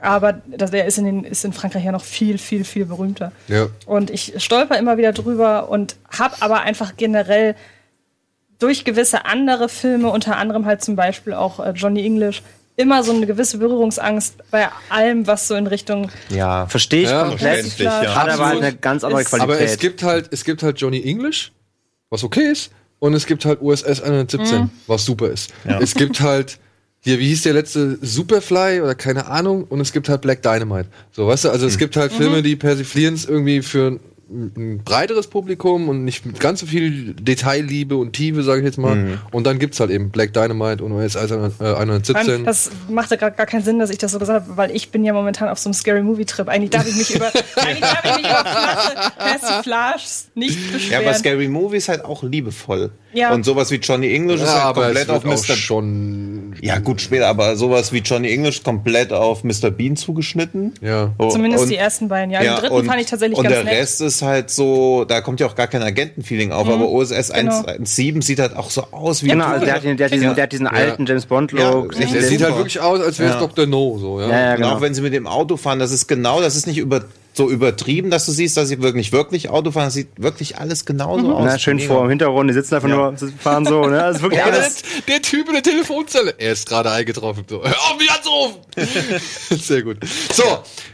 Aber 0.00 0.40
das, 0.46 0.70
der 0.70 0.84
ist 0.86 0.98
in, 0.98 1.04
den, 1.04 1.24
ist 1.24 1.44
in 1.44 1.52
Frankreich 1.52 1.84
ja 1.84 1.92
noch 1.92 2.04
viel, 2.04 2.38
viel, 2.38 2.64
viel 2.64 2.84
berühmter. 2.84 3.32
Ja. 3.48 3.68
Und 3.86 4.10
ich 4.10 4.34
stolper 4.36 4.78
immer 4.78 4.98
wieder 4.98 5.12
drüber 5.12 5.68
und 5.70 5.96
habe 6.10 6.34
aber 6.40 6.60
einfach 6.62 6.96
generell 6.96 7.54
durch 8.58 8.84
gewisse 8.84 9.24
andere 9.24 9.68
Filme, 9.68 10.10
unter 10.10 10.36
anderem 10.36 10.66
halt 10.66 10.82
zum 10.82 10.94
Beispiel 10.94 11.32
auch 11.32 11.60
äh, 11.60 11.70
Johnny 11.70 12.04
English, 12.04 12.42
immer 12.80 13.02
so 13.04 13.12
eine 13.12 13.26
gewisse 13.26 13.58
Berührungsangst 13.58 14.34
bei 14.50 14.68
allem, 14.88 15.26
was 15.26 15.46
so 15.48 15.54
in 15.54 15.66
Richtung 15.66 16.10
Ja. 16.28 16.66
Verstehe 16.66 17.02
ich 17.02 17.08
Ja, 17.10 17.28
komplett. 17.28 17.78
ja. 17.78 18.14
Hat 18.14 18.28
aber 18.30 18.46
eine 18.46 18.74
ganz 18.74 19.04
andere 19.04 19.24
Qualität. 19.24 19.42
Aber 19.42 19.60
es 19.60 19.78
gibt 19.78 20.02
halt, 20.02 20.28
es 20.32 20.44
gibt 20.44 20.62
halt 20.62 20.80
Johnny 20.80 21.02
English, 21.02 21.52
was 22.08 22.24
okay 22.24 22.50
ist, 22.50 22.70
und 22.98 23.14
es 23.14 23.26
gibt 23.26 23.44
halt 23.44 23.62
USS 23.62 24.02
117, 24.02 24.70
was 24.86 25.04
super 25.04 25.28
ist. 25.28 25.52
Es 25.80 25.94
gibt 25.94 26.20
halt 26.20 26.58
hier, 27.02 27.18
wie 27.18 27.28
hieß 27.28 27.42
der 27.42 27.54
letzte 27.54 27.98
Superfly 28.02 28.82
oder 28.82 28.94
keine 28.94 29.26
Ahnung, 29.26 29.64
und 29.64 29.80
es 29.80 29.92
gibt 29.92 30.08
halt 30.08 30.20
Black 30.20 30.42
Dynamite. 30.42 30.88
So, 31.12 31.26
weißt 31.26 31.44
du, 31.44 31.50
also 31.50 31.66
es 31.66 31.78
gibt 31.78 31.96
halt 31.96 32.12
Filme, 32.12 32.42
die 32.42 32.56
persiflieren 32.56 33.14
es 33.14 33.24
irgendwie 33.24 33.62
für 33.62 33.98
ein, 34.30 34.82
breiteres 34.84 35.26
Publikum 35.26 35.88
und 35.88 36.04
nicht 36.04 36.24
mit 36.24 36.38
ganz 36.40 36.60
so 36.60 36.66
viel 36.66 37.14
Detailliebe 37.14 37.96
und 37.96 38.12
Tiefe, 38.12 38.42
sage 38.42 38.60
ich 38.60 38.64
jetzt 38.66 38.78
mal. 38.78 39.18
Und 39.32 39.44
dann 39.46 39.58
gibt's 39.58 39.80
halt 39.80 39.90
eben 39.90 40.10
Black 40.10 40.32
Dynamite 40.32 40.82
und 40.84 40.92
USS 40.92 41.32
117. 41.32 42.44
Das 42.44 42.70
machte 42.88 43.16
gerade 43.18 43.36
gar 43.36 43.46
keinen 43.46 43.64
Sinn, 43.64 43.78
dass 43.78 43.90
ich 43.90 43.98
das 43.98 44.12
so 44.12 44.18
gesagt 44.18 44.44
habe, 44.46 44.56
weil 44.56 44.70
ich 44.74 44.90
bin 44.90 45.04
ja 45.04 45.12
momentan 45.12 45.48
auf 45.48 45.58
so 45.58 45.68
einem 45.68 45.74
Scary 45.74 46.02
Movie 46.02 46.24
Trip. 46.24 46.48
Eigentlich 46.48 46.70
darf 46.70 46.86
ich 46.86 46.96
mich 46.96 47.14
über, 47.14 47.26
eigentlich 47.56 47.80
darf 47.80 48.04
ich 48.04 48.16
mich 48.22 48.30
über 48.30 49.10
Persiflages 49.18 50.28
nicht 50.34 50.58
Ja, 50.66 50.72
beschweren. 50.72 51.04
aber 51.06 51.14
Scary 51.14 51.48
Movie 51.48 51.76
ist 51.78 51.88
halt 51.88 52.04
auch 52.04 52.22
liebevoll. 52.22 52.90
Ja. 53.12 53.32
Und 53.34 53.44
sowas 53.44 53.70
wie 53.70 53.76
Johnny 53.76 54.14
English 54.14 54.40
ist 54.40 54.46
ja, 54.46 54.54
halt 54.54 54.76
aber 54.76 54.90
es 54.90 55.06
komplett 55.06 55.10
auf 55.10 55.24
Mr. 55.24 55.54
schon. 55.56 56.54
Ja, 56.60 56.78
gut, 56.78 57.00
später, 57.00 57.26
aber 57.26 57.56
sowas 57.56 57.92
wie 57.92 57.98
Johnny 57.98 58.30
English 58.32 58.62
komplett 58.62 59.12
auf 59.12 59.42
Mr. 59.44 59.70
Bean 59.70 59.96
zugeschnitten. 59.96 60.74
Ja. 60.80 61.10
Oh, 61.18 61.28
Zumindest 61.28 61.64
und- 61.64 61.70
die 61.70 61.76
ersten 61.76 62.08
beiden. 62.08 62.30
Ja, 62.30 62.40
den 62.40 62.54
dritten 62.56 62.74
und, 62.74 62.86
fand 62.86 63.00
ich 63.00 63.06
tatsächlich 63.06 63.36
Und 63.38 63.44
ganz 63.44 63.54
der 63.56 63.64
nett. 63.64 63.72
Mhm. 63.74 63.78
Rest 63.80 64.00
ist 64.00 64.22
halt 64.22 64.50
so, 64.50 65.04
da 65.04 65.20
kommt 65.20 65.40
ja 65.40 65.46
auch 65.46 65.54
gar 65.56 65.66
kein 65.66 65.82
Agentenfeeling 65.82 66.52
auf, 66.52 66.68
aber 66.68 66.88
OSS 66.88 67.32
Genau. 67.32 67.52
117 67.62 68.22
sieht 68.22 68.38
halt 68.38 68.56
auch 68.56 68.70
so 68.70 68.84
aus 68.92 69.22
wie 69.24 69.28
Genau, 69.28 69.46
ein 69.46 69.52
also 69.52 69.64
der 69.66 69.74
hat, 69.74 69.84
den, 69.84 69.96
der 69.96 70.06
hat 70.06 70.12
diesen, 70.14 70.34
der 70.34 70.42
hat 70.44 70.52
diesen 70.52 70.66
alten 70.66 71.06
James 71.06 71.26
Bond-Look. 71.26 71.94
Ja. 71.98 72.06
Der 72.10 72.22
sieht 72.22 72.42
halt 72.42 72.56
wirklich 72.56 72.80
aus, 72.80 73.00
als 73.00 73.18
wäre 73.18 73.30
es 73.30 73.34
Ja. 73.36 73.40
Dr. 73.40 73.66
No, 73.66 73.98
so, 73.98 74.20
ja. 74.20 74.28
ja, 74.28 74.40
ja, 74.40 74.50
Und 74.52 74.56
genau. 74.58 74.74
auch 74.76 74.80
wenn 74.80 74.94
sie 74.94 75.02
mit 75.02 75.12
dem 75.14 75.26
Auto 75.26 75.56
fahren, 75.56 75.78
das 75.78 75.90
ist 75.92 76.06
genau, 76.06 76.40
das 76.40 76.54
ist 76.56 76.66
nicht 76.66 76.78
über, 76.78 77.04
so 77.32 77.48
übertrieben, 77.48 78.10
dass 78.10 78.26
du 78.26 78.32
siehst, 78.32 78.56
dass 78.56 78.68
sie 78.68 78.82
wirklich, 78.82 79.12
wirklich 79.12 79.48
Auto 79.50 79.70
fahren. 79.70 79.84
Das 79.86 79.94
sieht 79.94 80.08
wirklich 80.16 80.58
alles 80.58 80.84
genauso 80.84 81.32
aus. 81.34 81.44
Na, 81.44 81.58
schön 81.58 81.78
vor 81.78 82.02
im 82.04 82.10
Hintergrund, 82.10 82.50
die 82.50 82.54
sitzen 82.54 82.74
einfach 82.74 82.88
Ja. 82.88 82.96
nur, 82.96 83.16
fahren 83.38 83.64
so, 83.64 83.86
ne? 83.86 83.96
Das 83.98 84.16
ist 84.16 84.22
wirklich 84.22 84.40
Ja, 84.40 84.46
alles. 84.46 84.82
der, 84.82 85.02
der 85.16 85.22
Typ 85.22 85.46
in 85.46 85.54
der 85.54 85.62
Telefonzelle. 85.62 86.34
Er 86.38 86.52
ist 86.52 86.68
gerade 86.68 86.90
eingetroffen. 86.90 87.44
So. 87.48 87.62
Hör 87.62 87.70
auf, 87.70 87.96
mich 87.98 88.10
anzurufen! 88.10 88.60
Sehr 89.62 89.82
gut. 89.82 89.98
So, 90.32 90.42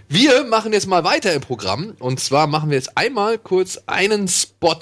wir 0.09 0.44
machen 0.44 0.72
jetzt 0.72 0.87
mal 0.87 1.05
weiter 1.05 1.33
im 1.33 1.40
Programm. 1.40 1.94
Und 1.99 2.20
zwar 2.20 2.46
machen 2.46 2.68
wir 2.70 2.77
jetzt 2.77 2.96
einmal 2.99 3.38
kurz 3.38 3.81
einen 3.87 4.29
Spot 4.29 4.77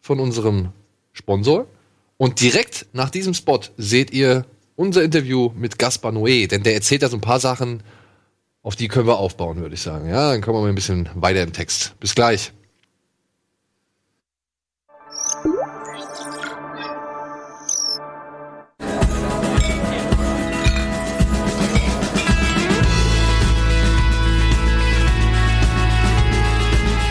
von 0.00 0.18
unserem 0.18 0.70
Sponsor. 1.12 1.66
Und 2.16 2.40
direkt 2.40 2.86
nach 2.94 3.10
diesem 3.10 3.34
Spot 3.34 3.60
seht 3.76 4.10
ihr 4.12 4.46
unser 4.76 5.02
Interview 5.02 5.50
mit 5.54 5.78
Gaspar 5.78 6.12
Noé. 6.12 6.48
Denn 6.48 6.62
der 6.62 6.74
erzählt 6.74 7.02
da 7.02 7.08
so 7.10 7.16
ein 7.18 7.20
paar 7.20 7.40
Sachen, 7.40 7.82
auf 8.66 8.74
die 8.74 8.88
können 8.88 9.06
wir 9.06 9.18
aufbauen, 9.18 9.60
würde 9.60 9.76
ich 9.76 9.80
sagen. 9.80 10.08
Ja, 10.08 10.32
dann 10.32 10.40
kommen 10.40 10.58
wir 10.58 10.62
mal 10.62 10.70
ein 10.70 10.74
bisschen 10.74 11.08
weiter 11.14 11.40
im 11.40 11.52
Text. 11.52 11.94
Bis 12.00 12.16
gleich. 12.16 12.52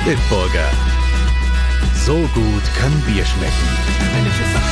Bitburger. 0.05 0.69
So 2.05 2.17
gut 2.33 2.63
kann 2.77 2.91
Bier 3.07 3.25
schmecken. 3.25 3.53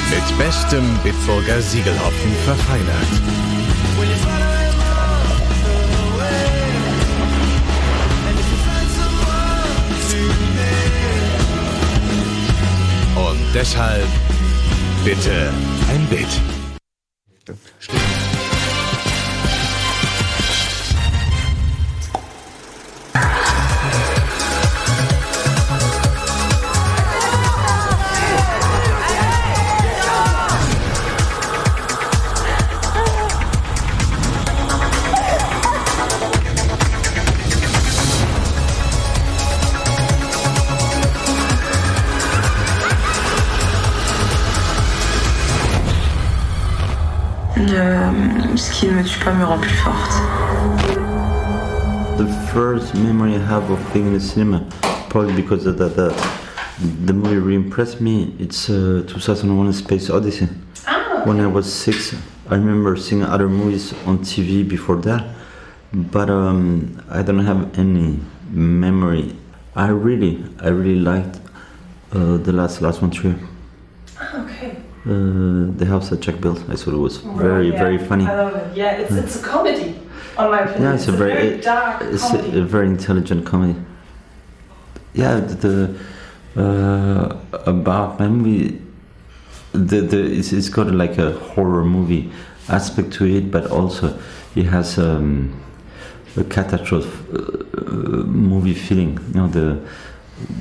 Mit 0.10 0.38
bestem 0.38 0.84
Bitburger 1.02 1.62
Siegelhopfen 1.62 2.34
verfeinert. 2.44 4.53
Deshalb 13.64 14.10
bitte 15.06 15.54
ein 15.90 16.06
Bit. 16.08 16.28
euh, 17.50 18.13
ce 48.58 48.72
qui 48.72 48.88
ne 48.88 48.94
me 48.94 49.04
tue 49.04 49.20
pas 49.24 49.34
me 49.34 49.44
rend 49.44 49.58
plus 49.60 49.76
forte. 49.78 50.22
The 52.18 52.28
first 52.54 52.94
memory 52.96 53.36
I 53.36 53.40
have 53.40 53.70
of 53.72 53.80
being 53.94 54.08
in 54.08 54.14
the 54.14 54.20
cinema, 54.20 54.64
probably 55.10 55.34
because 55.34 55.66
of 55.66 55.78
that, 55.78 55.96
that 55.96 56.14
the 57.06 57.14
movie 57.14 57.38
really 57.38 57.56
impressed 57.56 58.00
me. 58.02 58.36
It's 58.40 58.70
uh, 58.70 59.04
2001: 59.08 59.74
Space 59.74 60.10
Odyssey. 60.10 60.48
When 61.26 61.40
I 61.40 61.48
was 61.48 61.72
six, 61.72 62.16
I 62.50 62.56
remember 62.56 62.96
seeing 62.98 63.24
other 63.24 63.48
movies 63.48 63.94
on 64.06 64.20
TV 64.20 64.68
before 64.68 64.98
that, 64.98 65.26
but 65.94 66.30
um, 66.30 67.02
I 67.10 67.24
don't 67.24 67.46
have 67.46 67.80
any 67.80 68.20
memory. 68.52 69.36
I 69.76 69.88
really, 69.88 70.44
I 70.60 70.68
really 70.68 71.00
liked 71.00 71.40
uh, 72.12 72.38
the 72.38 72.52
last 72.52 72.82
last 72.82 73.02
one 73.02 73.10
too. 73.12 73.36
Uh, 75.06 75.68
the 75.76 75.86
house 75.86 76.10
that 76.10 76.22
Jack 76.22 76.40
built. 76.40 76.60
I 76.70 76.76
thought 76.76 76.94
it 76.94 76.98
was 76.98 77.18
very, 77.18 77.72
very 77.72 77.98
funny. 77.98 78.26
I 78.26 78.36
love 78.36 78.56
it. 78.56 78.78
Yeah, 78.78 78.92
it's, 78.94 79.12
it's 79.12 79.42
a 79.42 79.44
comedy, 79.44 80.00
on 80.38 80.50
my 80.50 80.62
opinion. 80.62 80.84
Yeah, 80.84 80.94
it's, 80.96 81.08
a 81.10 81.12
very, 81.12 81.60
dark 81.60 82.02
it's 82.04 82.24
comedy. 82.30 82.58
a, 82.58 82.62
a 82.62 82.64
very 82.64 82.88
intelligent 82.88 83.46
comedy. 83.46 83.78
Yeah, 85.14 85.42
the, 85.42 85.98
the 86.56 86.62
uh, 86.62 87.38
about 87.66 88.20
movie, 88.22 88.82
the 89.74 90.02
the 90.02 90.24
it's, 90.38 90.54
it's 90.54 90.70
got 90.70 90.88
like 90.88 91.18
a 91.18 91.34
horror 91.34 91.84
movie 91.84 92.32
aspect 92.70 93.12
to 93.14 93.26
it, 93.26 93.52
but 93.52 93.70
also 93.72 94.18
it 94.56 94.68
has 94.68 94.98
um, 94.98 95.62
a 96.38 96.46
catastrophe 96.46 97.10
uh, 97.34 98.24
movie 98.24 98.74
feeling. 98.74 99.20
You 99.34 99.42
know, 99.42 99.48
the 99.48 99.82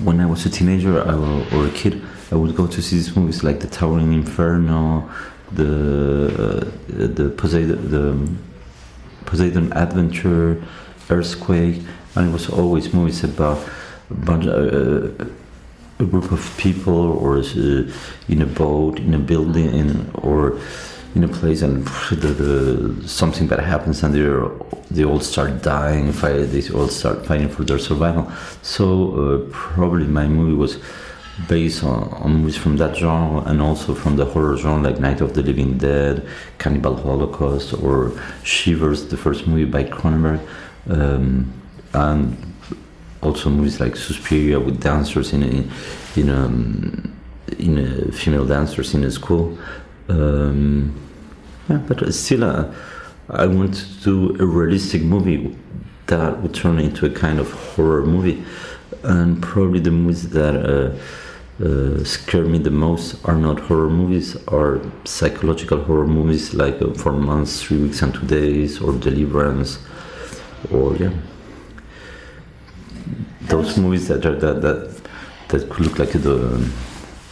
when 0.02 0.20
I 0.20 0.26
was 0.26 0.44
a 0.46 0.50
teenager 0.50 1.00
I, 1.00 1.14
or 1.54 1.66
a 1.66 1.70
kid, 1.70 2.02
I 2.32 2.34
would 2.34 2.56
go 2.56 2.66
to 2.66 2.80
see 2.80 2.96
these 2.96 3.14
movies 3.14 3.44
like 3.44 3.60
The 3.60 3.66
Towering 3.66 4.14
Inferno, 4.14 5.10
the 5.52 5.72
uh, 6.44 7.06
the 7.18 7.28
Poseidon, 7.36 7.90
the 7.90 8.28
Poseidon 9.26 9.70
Adventure, 9.74 10.62
Earthquake, 11.10 11.82
and 12.14 12.30
it 12.30 12.32
was 12.32 12.48
always 12.48 12.94
movies 12.94 13.22
about 13.22 13.58
about 14.10 14.46
uh, 14.48 15.08
a 15.98 16.04
group 16.04 16.32
of 16.32 16.42
people 16.56 17.12
or 17.22 17.36
uh, 17.38 17.82
in 18.28 18.40
a 18.40 18.46
boat, 18.46 18.98
in 18.98 19.12
a 19.12 19.18
building, 19.18 19.68
in, 19.74 20.10
or 20.14 20.58
in 21.14 21.24
a 21.24 21.28
place, 21.28 21.60
and 21.60 21.86
the, 22.10 22.28
the, 22.28 23.08
something 23.08 23.46
bad 23.46 23.60
happens, 23.60 24.02
and 24.02 24.14
they 24.14 24.24
they 24.90 25.04
all 25.04 25.20
start 25.20 25.60
dying. 25.60 26.10
They 26.12 26.68
all 26.70 26.88
start 26.88 27.26
fighting 27.26 27.50
for 27.50 27.64
their 27.64 27.78
survival. 27.78 28.32
So 28.62 28.86
uh, 29.12 29.50
probably 29.50 30.06
my 30.06 30.26
movie 30.26 30.54
was 30.54 30.78
based 31.48 31.82
on, 31.82 32.08
on 32.12 32.36
movies 32.36 32.56
from 32.56 32.76
that 32.76 32.96
genre 32.96 33.42
and 33.46 33.60
also 33.62 33.94
from 33.94 34.16
the 34.16 34.24
horror 34.24 34.56
genre 34.56 34.90
like 34.90 35.00
Night 35.00 35.20
of 35.20 35.34
the 35.34 35.42
Living 35.42 35.78
Dead, 35.78 36.26
Cannibal 36.58 36.96
Holocaust, 36.96 37.74
or 37.82 38.12
Shivers, 38.44 39.08
the 39.08 39.16
first 39.16 39.46
movie 39.46 39.64
by 39.64 39.84
Cronenberg, 39.84 40.40
um, 40.88 41.52
and 41.94 42.36
also 43.22 43.48
movies 43.50 43.80
like 43.80 43.96
Suspiria 43.96 44.60
with 44.60 44.80
dancers 44.80 45.32
in 45.32 45.42
a, 45.42 46.20
in 46.20 46.28
a, 46.28 46.46
in 47.58 47.78
a 47.78 48.12
female 48.12 48.46
dancers 48.46 48.94
in 48.94 49.04
a 49.04 49.10
school. 49.10 49.56
Um, 50.08 50.98
yeah, 51.68 51.78
but 51.78 52.12
still, 52.12 52.44
uh, 52.44 52.74
I 53.30 53.46
want 53.46 53.74
to 53.74 53.86
do 54.02 54.42
a 54.42 54.46
realistic 54.46 55.02
movie 55.02 55.56
that 56.06 56.42
would 56.42 56.54
turn 56.54 56.78
into 56.78 57.06
a 57.06 57.10
kind 57.10 57.38
of 57.38 57.50
horror 57.52 58.04
movie. 58.04 58.44
And 59.04 59.42
probably 59.42 59.80
the 59.80 59.90
movies 59.90 60.28
that 60.30 60.54
uh, 60.54 61.64
uh, 61.64 62.04
scare 62.04 62.44
me 62.44 62.58
the 62.58 62.70
most 62.70 63.24
are 63.24 63.36
not 63.36 63.60
horror 63.60 63.90
movies, 63.90 64.36
are 64.48 64.80
psychological 65.04 65.82
horror 65.82 66.06
movies 66.06 66.54
like 66.54 66.80
uh, 66.80 66.92
Four 66.94 67.12
Months, 67.12 67.62
Three 67.62 67.78
Weeks 67.78 68.02
and 68.02 68.14
Two 68.14 68.26
Days, 68.26 68.80
or 68.80 68.92
Deliverance, 68.92 69.78
or 70.70 70.96
yeah, 70.96 71.10
those 73.42 73.76
movies 73.76 74.08
that 74.08 74.24
are 74.24 74.36
that 74.36 74.62
that, 74.62 75.00
that 75.48 75.68
could 75.68 75.86
look 75.86 75.98
like 75.98 76.14
a, 76.14 76.18
do- 76.18 76.64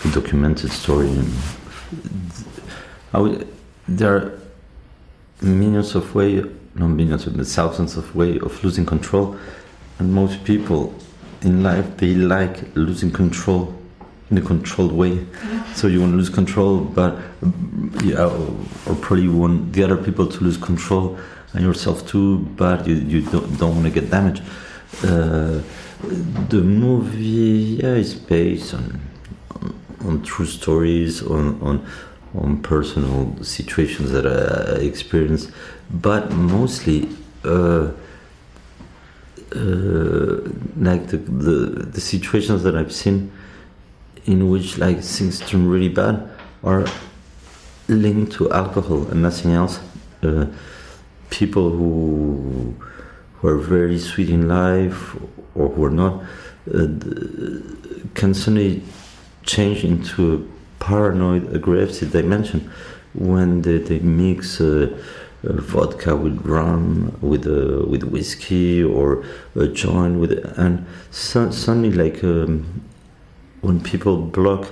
a 0.04 0.08
documented 0.10 0.70
story. 0.72 1.10
I 3.12 3.20
would, 3.20 3.48
there 3.88 4.16
are 4.16 4.40
millions 5.40 5.94
of 5.94 6.14
ways, 6.14 6.44
not 6.74 6.88
millions, 6.88 7.24
but 7.24 7.46
thousands 7.46 7.96
of 7.96 8.14
ways 8.14 8.42
of 8.42 8.62
losing 8.62 8.86
control, 8.86 9.36
and 9.98 10.12
most 10.12 10.44
people 10.44 10.94
in 11.42 11.62
life 11.62 11.96
they 11.96 12.14
like 12.14 12.74
losing 12.76 13.10
control 13.10 13.74
in 14.30 14.38
a 14.38 14.40
controlled 14.40 14.92
way. 14.92 15.26
So 15.74 15.88
you 15.88 16.00
want 16.00 16.12
to 16.12 16.16
lose 16.16 16.30
control, 16.30 16.80
but 16.80 17.18
yeah, 18.04 18.26
or, 18.26 18.94
probably 18.96 19.24
you 19.24 19.36
want 19.36 19.72
the 19.72 19.82
other 19.82 19.96
people 19.96 20.26
to 20.26 20.44
lose 20.44 20.56
control 20.56 21.18
and 21.52 21.64
yourself 21.64 22.06
too, 22.06 22.38
but 22.56 22.86
you, 22.86 22.94
you 22.94 23.22
don't, 23.22 23.58
don't 23.58 23.74
want 23.74 23.86
to 23.86 24.00
get 24.00 24.10
damaged. 24.10 24.42
Uh, 25.02 25.60
the 26.48 26.62
movie 26.62 27.80
yeah, 27.82 27.94
is 27.94 28.14
based 28.14 28.74
on, 28.74 29.00
on, 29.60 29.74
on 30.04 30.22
true 30.22 30.46
stories, 30.46 31.22
on, 31.22 31.60
on 31.60 31.86
on 32.34 32.62
personal 32.62 33.34
situations 33.42 34.10
that 34.12 34.26
I 34.26 34.80
experienced, 34.82 35.50
but 35.90 36.30
mostly 36.30 37.08
uh, 37.44 37.90
like 39.54 41.08
the, 41.08 41.16
the 41.16 41.56
the 41.94 42.00
situations 42.00 42.62
that 42.62 42.76
I've 42.76 42.92
seen 42.92 43.32
in 44.26 44.50
which 44.50 44.78
like 44.78 45.00
things 45.02 45.40
turn 45.40 45.68
really 45.68 45.88
bad 45.88 46.30
are 46.62 46.86
linked 47.88 48.32
to 48.32 48.50
alcohol 48.52 49.08
and 49.08 49.22
nothing 49.22 49.52
else. 49.52 49.80
Uh, 50.22 50.46
people 51.30 51.70
who 51.70 52.74
who 53.34 53.48
are 53.48 53.56
very 53.58 53.98
sweet 53.98 54.30
in 54.30 54.48
life 54.48 55.16
or 55.54 55.68
who 55.70 55.84
are 55.84 55.90
not 55.90 56.22
uh, 56.72 56.86
can 58.14 58.34
suddenly 58.34 58.82
change 59.44 59.84
into 59.84 60.34
a 60.34 60.84
paranoid 60.84 61.54
aggressive 61.54 62.12
dimension 62.12 62.70
when 63.14 63.62
they, 63.62 63.78
they 63.78 63.98
mix 63.98 64.60
uh, 64.60 64.64
uh, 64.64 64.98
vodka 65.42 66.14
with 66.14 66.40
rum 66.44 67.16
with 67.20 67.46
uh, 67.46 67.84
with 67.86 68.04
whiskey 68.04 68.82
or 68.82 69.24
a 69.54 69.66
joint 69.66 70.20
with 70.20 70.32
and 70.58 70.86
suddenly 71.10 71.90
like 71.90 72.22
um, 72.24 72.82
when 73.62 73.80
people 73.80 74.16
block 74.18 74.68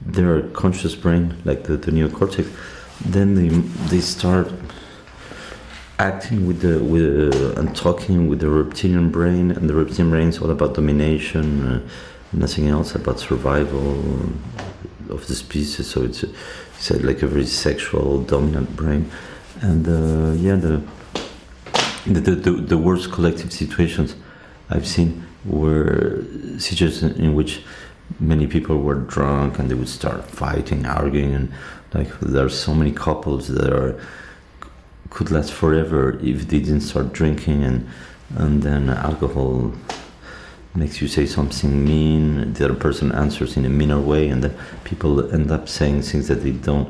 their 0.00 0.42
conscious 0.50 0.94
brain 0.94 1.36
like 1.44 1.64
the, 1.64 1.76
the 1.76 1.90
neocortex 1.90 2.48
then 3.04 3.34
they 3.34 3.48
they 3.88 4.00
start 4.00 4.50
acting 5.98 6.46
with 6.46 6.60
the 6.60 6.82
with 6.82 7.34
uh, 7.34 7.60
and 7.60 7.76
talking 7.76 8.28
with 8.28 8.40
the 8.40 8.48
reptilian 8.48 9.10
brain 9.10 9.50
and 9.50 9.68
the 9.68 9.74
reptilian 9.74 10.10
brain 10.10 10.28
is 10.28 10.38
all 10.38 10.50
about 10.50 10.74
domination 10.74 11.66
uh, 11.66 11.80
nothing 12.32 12.68
else 12.68 12.94
about 12.94 13.18
survival 13.18 14.00
of 15.10 15.26
the 15.26 15.34
species. 15.34 15.88
So 15.88 16.02
it's, 16.02 16.22
it's 16.22 16.90
like 17.02 17.22
a 17.22 17.26
very 17.26 17.46
sexual 17.46 18.22
dominant 18.22 18.74
brain 18.76 19.10
and 19.60 19.86
uh, 19.86 20.32
yeah 20.32 20.54
the 20.54 20.82
the, 22.06 22.20
the 22.20 22.50
the 22.52 22.78
worst 22.78 23.12
collective 23.12 23.52
situations 23.52 24.16
I've 24.70 24.86
seen 24.86 25.26
were 25.44 26.24
situations 26.58 27.18
in 27.18 27.34
which 27.34 27.62
many 28.18 28.46
people 28.46 28.78
were 28.78 28.94
drunk 28.94 29.58
and 29.58 29.70
they 29.70 29.74
would 29.74 29.88
start 29.88 30.24
fighting 30.24 30.86
arguing 30.86 31.34
and 31.34 31.52
like 31.94 32.08
there 32.20 32.44
are 32.44 32.50
so 32.50 32.74
many 32.74 32.92
couples 32.92 33.48
that 33.48 33.72
are 33.72 34.00
could 35.10 35.30
last 35.30 35.52
forever 35.52 36.18
if 36.22 36.48
they 36.48 36.58
didn't 36.58 36.82
start 36.82 37.12
drinking 37.12 37.64
and 37.64 37.86
and 38.36 38.62
then 38.62 38.88
alcohol 38.88 39.72
makes 40.74 41.02
you 41.02 41.08
say 41.08 41.26
something 41.26 41.84
mean 41.84 42.52
the 42.54 42.64
other 42.64 42.74
person 42.74 43.10
answers 43.12 43.56
in 43.56 43.64
a 43.64 43.68
meaner 43.68 44.00
way 44.00 44.28
and 44.28 44.44
then 44.44 44.54
people 44.84 45.32
end 45.34 45.50
up 45.50 45.68
saying 45.68 46.00
things 46.00 46.28
that 46.28 46.42
they 46.42 46.52
don't 46.52 46.88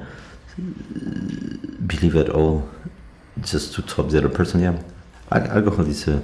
believe 1.87 2.17
at 2.17 2.31
all 2.31 2.69
just 3.43 3.75
to 3.75 3.83
top 3.83 4.09
the 4.09 4.19
other 4.19 4.29
person 4.29 4.61
yeah 4.61 4.81
Al- 5.33 5.51
alcohol 5.59 5.87
is 5.87 6.09
a, 6.09 6.23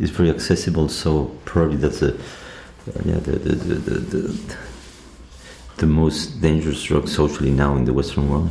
is 0.00 0.10
very 0.10 0.30
accessible 0.30 0.88
so 0.88 1.26
probably 1.44 1.76
that's 1.76 2.02
a 2.02 2.12
yeah 3.04 3.16
the 3.16 3.32
the, 3.32 3.54
the, 3.54 3.98
the, 3.98 4.56
the 5.76 5.86
most 5.86 6.40
dangerous 6.40 6.82
drug 6.82 7.08
socially 7.08 7.50
now 7.50 7.76
in 7.76 7.84
the 7.84 7.92
western 7.92 8.28
world 8.28 8.50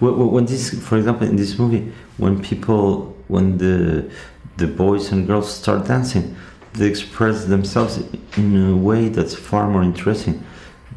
when 0.00 0.30
when 0.30 0.46
this 0.46 0.70
for 0.82 0.96
example 0.96 1.26
in 1.26 1.36
this 1.36 1.58
movie 1.58 1.92
when 2.16 2.42
people 2.42 3.16
when 3.28 3.58
the 3.58 4.10
the 4.56 4.66
boys 4.66 5.12
and 5.12 5.26
girls 5.26 5.52
start 5.52 5.86
dancing 5.86 6.34
they 6.76 6.86
express 6.86 7.46
themselves 7.46 7.98
in 8.36 8.70
a 8.70 8.76
way 8.76 9.08
that's 9.08 9.34
far 9.34 9.68
more 9.68 9.82
interesting 9.82 10.44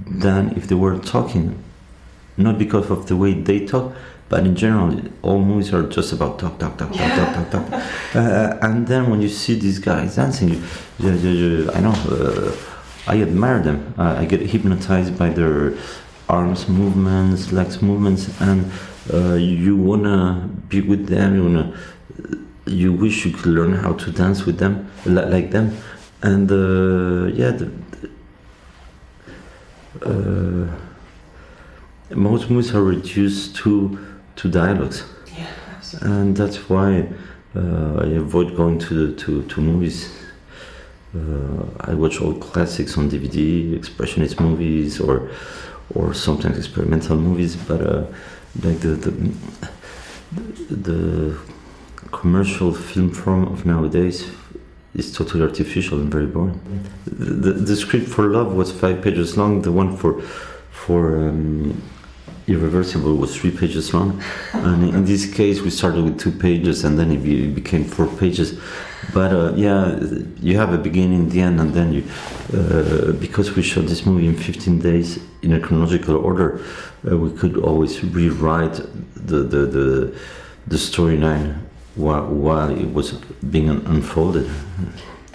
than 0.06 0.52
if 0.58 0.67
they 0.67 0.76
were 0.76 0.98
talking. 0.98 1.63
Not 2.39 2.58
because 2.58 2.89
of 2.89 3.06
the 3.08 3.17
way 3.17 3.34
they 3.34 3.65
talk, 3.65 3.93
but 4.30 4.45
in 4.45 4.56
general, 4.56 5.02
all 5.23 5.39
movies 5.39 5.73
are 5.73 5.84
just 5.84 6.13
about 6.13 6.39
talk, 6.39 6.58
talk, 6.58 6.78
talk, 6.78 6.93
talk, 6.93 7.12
talk, 7.15 7.34
talk, 7.34 7.49
talk. 7.52 7.84
Uh, 8.15 8.58
and 8.63 8.88
then 8.88 9.10
when 9.12 9.21
you 9.21 9.30
see 9.30 9.60
these 9.60 9.78
guys 9.78 10.15
dancing, 10.15 10.49
you, 10.49 10.63
you, 10.99 11.12
you, 11.12 11.71
I 11.73 11.80
know, 11.80 11.91
uh, 11.91 12.56
I 13.06 13.21
admire 13.21 13.60
them. 13.60 13.93
Uh, 13.97 14.15
I 14.17 14.25
get 14.25 14.41
hypnotized 14.41 15.15
by 15.17 15.30
their 15.30 15.73
arms 16.28 16.67
movements, 16.67 17.52
legs 17.52 17.82
movements, 17.82 18.30
and 18.41 18.71
uh, 19.13 19.34
you 19.36 19.75
wanna 19.75 20.49
be 20.69 20.82
with 20.82 21.08
them. 21.08 21.36
You 21.36 21.43
wanna, 21.43 21.78
you 22.65 22.93
wish 22.93 23.25
you 23.25 23.32
could 23.32 23.47
learn 23.47 23.73
how 23.73 23.93
to 23.93 24.12
dance 24.12 24.45
with 24.45 24.58
them, 24.58 24.89
like 25.06 25.52
them, 25.52 25.78
and 26.23 26.49
uh, 26.52 27.36
yeah. 27.36 27.52
The, 27.52 27.71
uh, 30.02 30.88
most 32.15 32.50
movies 32.50 32.74
are 32.74 32.84
reduced 32.84 33.56
to 33.58 33.98
to 34.36 34.50
dialogues, 34.50 35.04
and 36.02 36.36
that's 36.36 36.69
why 36.69 37.08
uh, 37.56 38.02
I 38.02 38.08
avoid 38.26 38.56
going 38.56 38.80
to 38.80 39.08
the, 39.08 39.15
to 39.22 39.43
to 39.43 39.62
movies. 39.62 40.15
Uh, 41.15 41.65
I 41.82 41.95
watch 41.95 42.22
old 42.22 42.39
classics 42.39 42.98
on 42.98 43.10
DVD, 43.10 43.78
expressionist 43.78 44.39
movies, 44.39 45.00
or 45.00 45.30
or 45.95 46.13
sometimes 46.13 46.58
experimental 46.58 47.17
movies. 47.17 47.56
But 47.56 47.82
uh, 47.82 48.06
like 48.63 48.80
the, 48.80 48.89
the 48.89 49.12
the 50.69 51.38
commercial 52.12 52.74
film 52.74 53.12
form 53.12 53.48
of 53.48 53.65
nowadays 53.65 54.30
is 54.95 55.12
totally 55.12 55.43
artificial 55.43 56.00
and 56.00 56.12
very 56.12 56.26
boring. 56.26 56.60
The, 57.06 57.26
the, 57.26 57.54
the 57.54 57.76
script 57.76 58.08
for 58.08 58.28
Love 58.28 58.54
was 58.54 58.72
five 58.72 59.02
pages 59.02 59.38
long. 59.38 59.62
The 59.62 59.72
one 59.72 59.95
for 59.95 60.22
for 60.72 61.17
um, 61.17 61.82
Irreversible 62.50 63.16
was 63.16 63.38
three 63.38 63.52
pages 63.52 63.94
long, 63.94 64.22
and 64.54 64.84
in 64.84 65.06
this 65.06 65.32
case 65.32 65.62
we 65.62 65.70
started 65.70 66.04
with 66.04 66.20
two 66.20 66.32
pages 66.32 66.84
and 66.84 66.98
then 66.98 67.12
it, 67.12 67.54
became 67.54 67.84
four 67.84 68.08
pages. 68.08 68.60
But 69.14 69.32
uh, 69.32 69.54
yeah, 69.56 70.00
you 70.42 70.58
have 70.58 70.74
a 70.74 70.78
beginning, 70.78 71.30
the 71.30 71.42
end, 71.42 71.60
and 71.60 71.74
then 71.74 71.94
you 71.94 72.04
uh, 72.54 73.12
because 73.14 73.56
we 73.56 73.62
shot 73.62 73.86
this 73.86 74.06
movie 74.06 74.28
in 74.28 74.36
15 74.36 74.80
days 74.80 75.20
in 75.42 75.54
a 75.54 75.60
chronological 75.60 76.16
order, 76.18 76.60
uh, 77.10 77.18
we 77.18 77.32
could 77.38 77.58
always 77.58 78.04
rewrite 78.04 78.76
the 79.16 79.40
the 79.54 79.66
the, 79.66 80.16
the 80.68 80.78
storyline 80.78 81.60
while, 81.96 82.26
while 82.26 82.70
it 82.70 82.94
was 82.94 83.14
being 83.52 83.70
unfolded. 83.70 84.50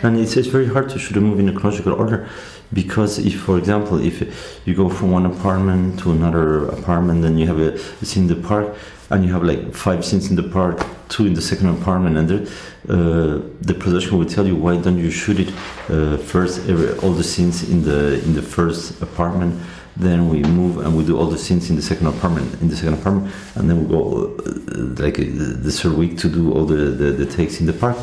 And 0.03 0.19
it's, 0.19 0.37
it's 0.37 0.49
very 0.49 0.67
hard 0.67 0.91
to 0.91 0.99
shoot 0.99 1.17
a 1.17 1.21
movie 1.21 1.43
in 1.45 1.49
a 1.49 1.53
chronological 1.53 1.95
order 1.95 2.29
because 2.75 3.19
if, 3.19 3.41
for 3.41 3.57
example, 3.57 3.99
if 4.01 4.21
you 4.67 4.75
go 4.75 4.89
from 4.91 5.13
one 5.13 5.27
apartment 5.27 6.01
to 6.01 6.11
another 6.11 6.67
apartment, 6.69 7.23
then 7.23 7.39
you 7.39 7.47
have 7.47 7.61
a 7.61 7.79
scene 8.05 8.25
in 8.25 8.29
the 8.29 8.49
park, 8.49 8.77
and 9.11 9.25
you 9.25 9.33
have 9.33 9.45
like 9.45 9.73
five 9.73 10.05
scenes 10.05 10.29
in 10.31 10.37
the 10.37 10.43
park, 10.43 10.85
two 11.09 11.27
in 11.27 11.35
the 11.35 11.43
second 11.43 11.69
apartment, 11.69 12.17
and 12.17 12.29
there, 12.29 12.43
uh, 12.89 13.41
the 13.61 13.75
production 13.79 14.19
will 14.19 14.27
tell 14.27 14.47
you 14.47 14.57
why 14.57 14.77
don't 14.77 14.99
you 14.99 15.11
shoot 15.11 15.39
it 15.39 15.49
uh, 15.89 16.17
first, 16.17 16.69
every, 16.69 16.99
all 16.99 17.13
the 17.13 17.25
scenes 17.25 17.69
in 17.71 17.83
the 17.83 18.23
in 18.25 18.35
the 18.35 18.43
first 18.43 19.01
apartment, 19.01 19.55
then 19.97 20.29
we 20.29 20.43
move 20.43 20.79
and 20.85 20.97
we 20.97 21.05
do 21.05 21.17
all 21.17 21.27
the 21.27 21.39
scenes 21.39 21.71
in 21.71 21.77
the 21.77 21.83
second 21.83 22.07
apartment, 22.09 22.61
in 22.61 22.69
the 22.69 22.77
second 22.77 22.95
apartment, 22.95 23.33
and 23.55 23.71
then 23.71 23.83
we 23.83 23.87
go 23.89 24.35
uh, 24.39 25.03
like 25.03 25.19
uh, 25.19 25.25
the 25.67 25.71
third 25.71 25.93
week 25.93 26.19
to 26.19 26.29
do 26.29 26.53
all 26.53 26.65
the, 26.65 26.91
the, 27.01 27.13
the 27.13 27.27
takes 27.27 27.61
in 27.61 27.67
the 27.67 27.73
park. 27.73 27.97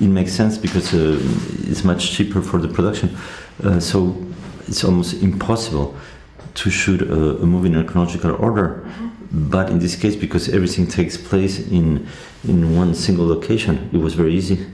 It 0.00 0.08
makes 0.08 0.32
sense 0.32 0.56
because 0.56 0.94
uh, 0.94 1.18
it's 1.70 1.82
much 1.84 2.12
cheaper 2.12 2.40
for 2.40 2.58
the 2.58 2.68
production. 2.68 3.16
Uh, 3.62 3.80
so 3.80 4.16
it's 4.66 4.84
almost 4.84 5.22
impossible 5.22 5.96
to 6.54 6.70
shoot 6.70 7.02
a, 7.02 7.42
a 7.42 7.46
movie 7.46 7.68
in 7.68 7.76
a 7.76 7.84
chronological 7.84 8.34
order. 8.36 8.86
But 9.30 9.70
in 9.70 9.78
this 9.78 9.94
case, 9.94 10.16
because 10.16 10.48
everything 10.48 10.86
takes 10.86 11.16
place 11.16 11.58
in 11.58 12.06
in 12.44 12.76
one 12.76 12.94
single 12.94 13.26
location, 13.26 13.90
it 13.92 13.98
was 13.98 14.14
very 14.14 14.34
easy, 14.34 14.66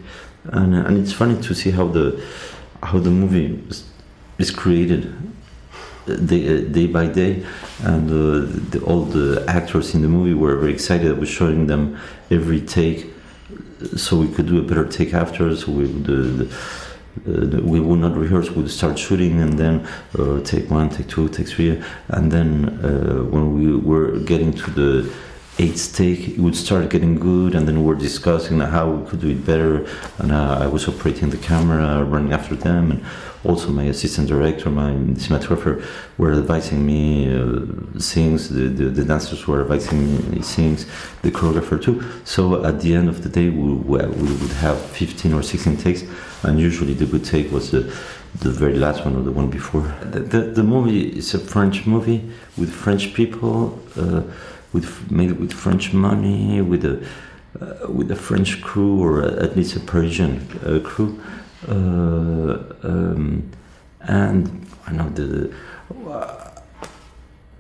and 0.45 0.75
uh, 0.75 0.87
and 0.87 0.99
it's 0.99 1.13
funny 1.13 1.41
to 1.43 1.55
see 1.55 1.71
how 1.71 1.89
the 1.89 2.23
how 2.83 2.99
the 2.99 3.11
movie 3.11 3.61
is, 4.39 4.51
created 4.51 5.13
day, 6.07 6.43
uh, 6.47 6.61
day 6.71 6.87
by 6.87 7.07
day, 7.07 7.45
and 7.83 8.09
uh, 8.11 8.47
the, 8.71 8.81
all 8.87 9.05
the 9.05 9.45
actors 9.49 9.95
in 9.95 10.03
the 10.03 10.09
movie 10.09 10.35
were 10.35 10.57
very 10.57 10.73
excited. 10.73 11.11
I 11.11 11.19
was 11.19 11.29
showing 11.29 11.67
them 11.67 11.99
every 12.31 12.61
take, 12.61 13.07
so 13.97 14.17
we 14.17 14.29
could 14.29 14.47
do 14.47 14.59
a 14.59 14.63
better 14.63 14.87
take 14.87 15.15
after. 15.15 15.57
So 15.57 15.73
we 15.73 15.87
the, 15.87 16.13
the, 16.13 16.57
uh, 17.27 17.61
we 17.63 17.81
would 17.81 18.01
not 18.01 18.17
rehearse. 18.17 18.51
We 18.51 18.63
would 18.63 18.71
start 18.71 18.99
shooting, 18.99 19.41
and 19.41 19.59
then 19.59 19.87
uh, 20.19 20.41
take 20.43 20.71
one, 20.71 20.91
take 20.91 21.09
two, 21.09 21.29
take 21.29 21.49
three, 21.49 21.83
and 22.09 22.31
then 22.31 22.81
uh, 22.85 23.23
when 23.25 23.55
we 23.55 23.77
were 23.77 24.19
getting 24.21 24.53
to 24.53 24.71
the 24.71 25.13
eighth 25.59 25.95
take, 25.97 26.29
it 26.31 26.39
would 26.39 26.57
start 26.57 26.91
getting 26.91 27.19
good, 27.19 27.55
and 27.55 27.67
then 27.69 27.79
we 27.79 27.87
were 27.87 27.95
discussing 27.95 28.59
how 28.59 28.91
we 28.91 29.09
could 29.09 29.21
do 29.21 29.29
it 29.29 29.47
better. 29.47 29.87
And 30.19 30.33
uh, 30.33 30.59
I 30.61 30.67
was 30.67 30.89
operating 30.89 31.31
the 31.31 31.37
camera, 31.37 32.03
running 32.05 32.33
after 32.33 32.57
them, 32.57 32.91
and 32.91 33.05
also 33.45 33.71
my 33.71 33.85
assistant 33.85 34.29
director, 34.29 34.71
my 34.71 34.93
cinematographer, 34.93 35.85
were 36.19 36.33
advising 36.33 36.85
me 36.85 37.33
uh, 37.33 37.67
things. 38.01 38.49
The, 38.49 38.69
the, 38.69 38.85
the 38.87 39.05
dancers 39.05 39.47
were 39.47 39.61
advising 39.61 40.31
me 40.31 40.41
things. 40.41 40.87
The 41.23 41.31
choreographer 41.31 41.81
too. 41.81 42.03
So 42.25 42.65
at 42.65 42.81
the 42.81 42.95
end 42.95 43.09
of 43.09 43.23
the 43.23 43.29
day, 43.29 43.51
we, 43.51 43.75
we 43.75 43.99
would 43.99 44.53
have 44.59 44.81
15 44.81 45.35
or 45.35 45.43
16 45.43 45.77
takes, 45.77 46.03
and 46.45 46.61
usually 46.61 46.95
the 46.95 47.07
good 47.07 47.25
take 47.25 47.51
was 47.51 47.71
the 47.71 47.93
the 48.41 48.51
very 48.51 48.77
last 48.77 49.05
one 49.05 49.17
or 49.17 49.23
the 49.23 49.31
one 49.31 49.49
before. 49.49 49.95
The, 50.03 50.21
the, 50.21 50.41
the 50.41 50.63
movie 50.63 51.19
is 51.19 51.35
a 51.35 51.39
French 51.39 51.87
movie 51.87 52.29
with 52.57 52.73
French 52.73 53.15
people, 53.15 53.79
uh, 53.97 54.23
with 54.73 55.11
made 55.11 55.39
with 55.39 55.53
French 55.53 55.93
money, 55.93 56.61
with 56.61 56.85
a 56.85 57.07
uh, 57.61 57.89
with 57.89 58.11
a 58.11 58.17
French 58.17 58.61
crew 58.61 59.01
or 59.01 59.23
at 59.23 59.57
least 59.57 59.77
a 59.77 59.81
Parisian 59.81 60.41
uh, 60.67 60.81
crew, 60.81 61.21
uh, 61.69 61.73
um, 62.83 63.51
and 64.01 64.67
I 64.87 64.93
know 64.93 65.09
the. 65.11 65.55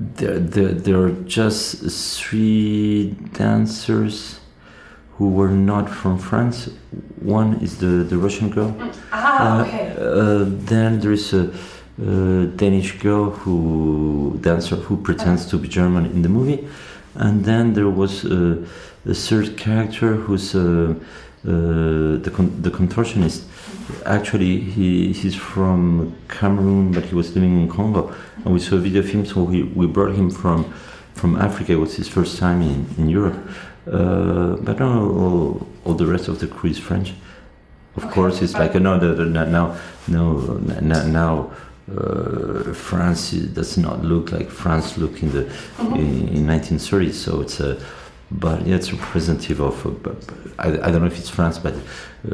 There, 0.01 0.41
there, 0.41 0.73
there 0.73 1.01
are 1.05 1.13
just 1.25 2.19
three 2.19 3.13
dancers 3.33 4.41
who 5.19 5.31
were 5.31 5.51
not 5.51 5.89
from 5.89 6.19
France. 6.19 6.71
One 7.23 7.55
is 7.63 7.79
the, 7.79 8.05
the 8.11 8.17
Russian 8.17 8.51
girl. 8.51 8.75
Ah, 9.13 9.61
Uh, 9.61 9.63
okay. 9.63 9.93
uh, 9.99 10.45
then 10.67 11.01
there 11.01 11.13
is 11.13 11.33
a, 11.33 11.43
uh 12.03 12.47
Danish 12.57 12.99
girl 13.03 13.31
who 13.31 14.37
dancer 14.41 14.77
who 14.77 14.97
pretends 14.97 15.47
to 15.47 15.57
be 15.59 15.69
German 15.69 16.05
in 16.07 16.23
the 16.23 16.29
movie, 16.29 16.59
and 17.15 17.45
then 17.45 17.73
there 17.75 17.89
was 17.89 18.25
uh, 18.25 18.57
a 19.09 19.15
third 19.15 19.57
character 19.57 20.11
who's 20.25 20.55
uh, 20.55 20.61
uh, 20.61 22.19
the 22.25 22.31
con- 22.37 22.55
the 22.63 22.71
contortionist. 22.71 23.41
Actually, 24.07 24.59
he 24.75 25.13
he's 25.13 25.37
from 25.37 26.13
Cameroon, 26.29 26.91
but 26.93 27.05
he 27.05 27.15
was 27.15 27.35
living 27.37 27.61
in 27.63 27.69
Congo, 27.69 28.13
and 28.45 28.53
we 28.55 28.59
saw 28.59 28.75
a 28.77 28.81
video 28.81 29.03
him. 29.03 29.25
So 29.25 29.43
we, 29.45 29.63
we 29.63 29.87
brought 29.87 30.15
him 30.17 30.31
from 30.31 30.65
from 31.15 31.37
Africa. 31.37 31.73
It 31.73 31.81
was 31.81 31.95
his 31.97 32.09
first 32.09 32.39
time 32.39 32.61
in 32.63 32.87
in 32.99 33.09
Europe. 33.09 33.37
Uh, 33.87 34.57
but 34.57 34.79
no, 34.79 35.11
all, 35.11 35.67
all 35.85 35.95
the 35.95 36.07
rest 36.07 36.29
of 36.29 36.39
the 36.39 36.47
crew 36.47 36.71
is 36.71 36.79
French. 36.79 37.13
Of 37.97 38.11
course, 38.11 38.43
it's 38.43 38.55
like 38.55 38.75
no, 38.75 38.99
no, 38.99 39.15
no, 39.15 39.45
now, 39.45 39.77
no, 40.09 40.37
now, 40.81 41.07
now 41.07 41.51
uh, 41.97 42.73
France 42.73 43.31
does 43.31 43.77
not 43.77 44.03
look 44.03 44.33
like 44.33 44.51
France 44.51 44.97
looked 44.99 45.23
in 45.23 45.31
the 45.31 45.45
in, 45.95 46.29
in 46.29 46.47
1930s. 46.47 47.13
So 47.13 47.43
it's 47.43 47.61
a, 47.61 47.79
but 48.31 48.67
yeah, 48.67 48.77
it's 48.77 48.93
representative 48.93 49.61
of. 49.61 49.87
Uh, 49.87 50.15
I, 50.59 50.69
I 50.69 50.91
don't 50.91 51.03
know 51.03 51.07
if 51.07 51.19
it's 51.19 51.29
France, 51.29 51.59
but 51.59 51.75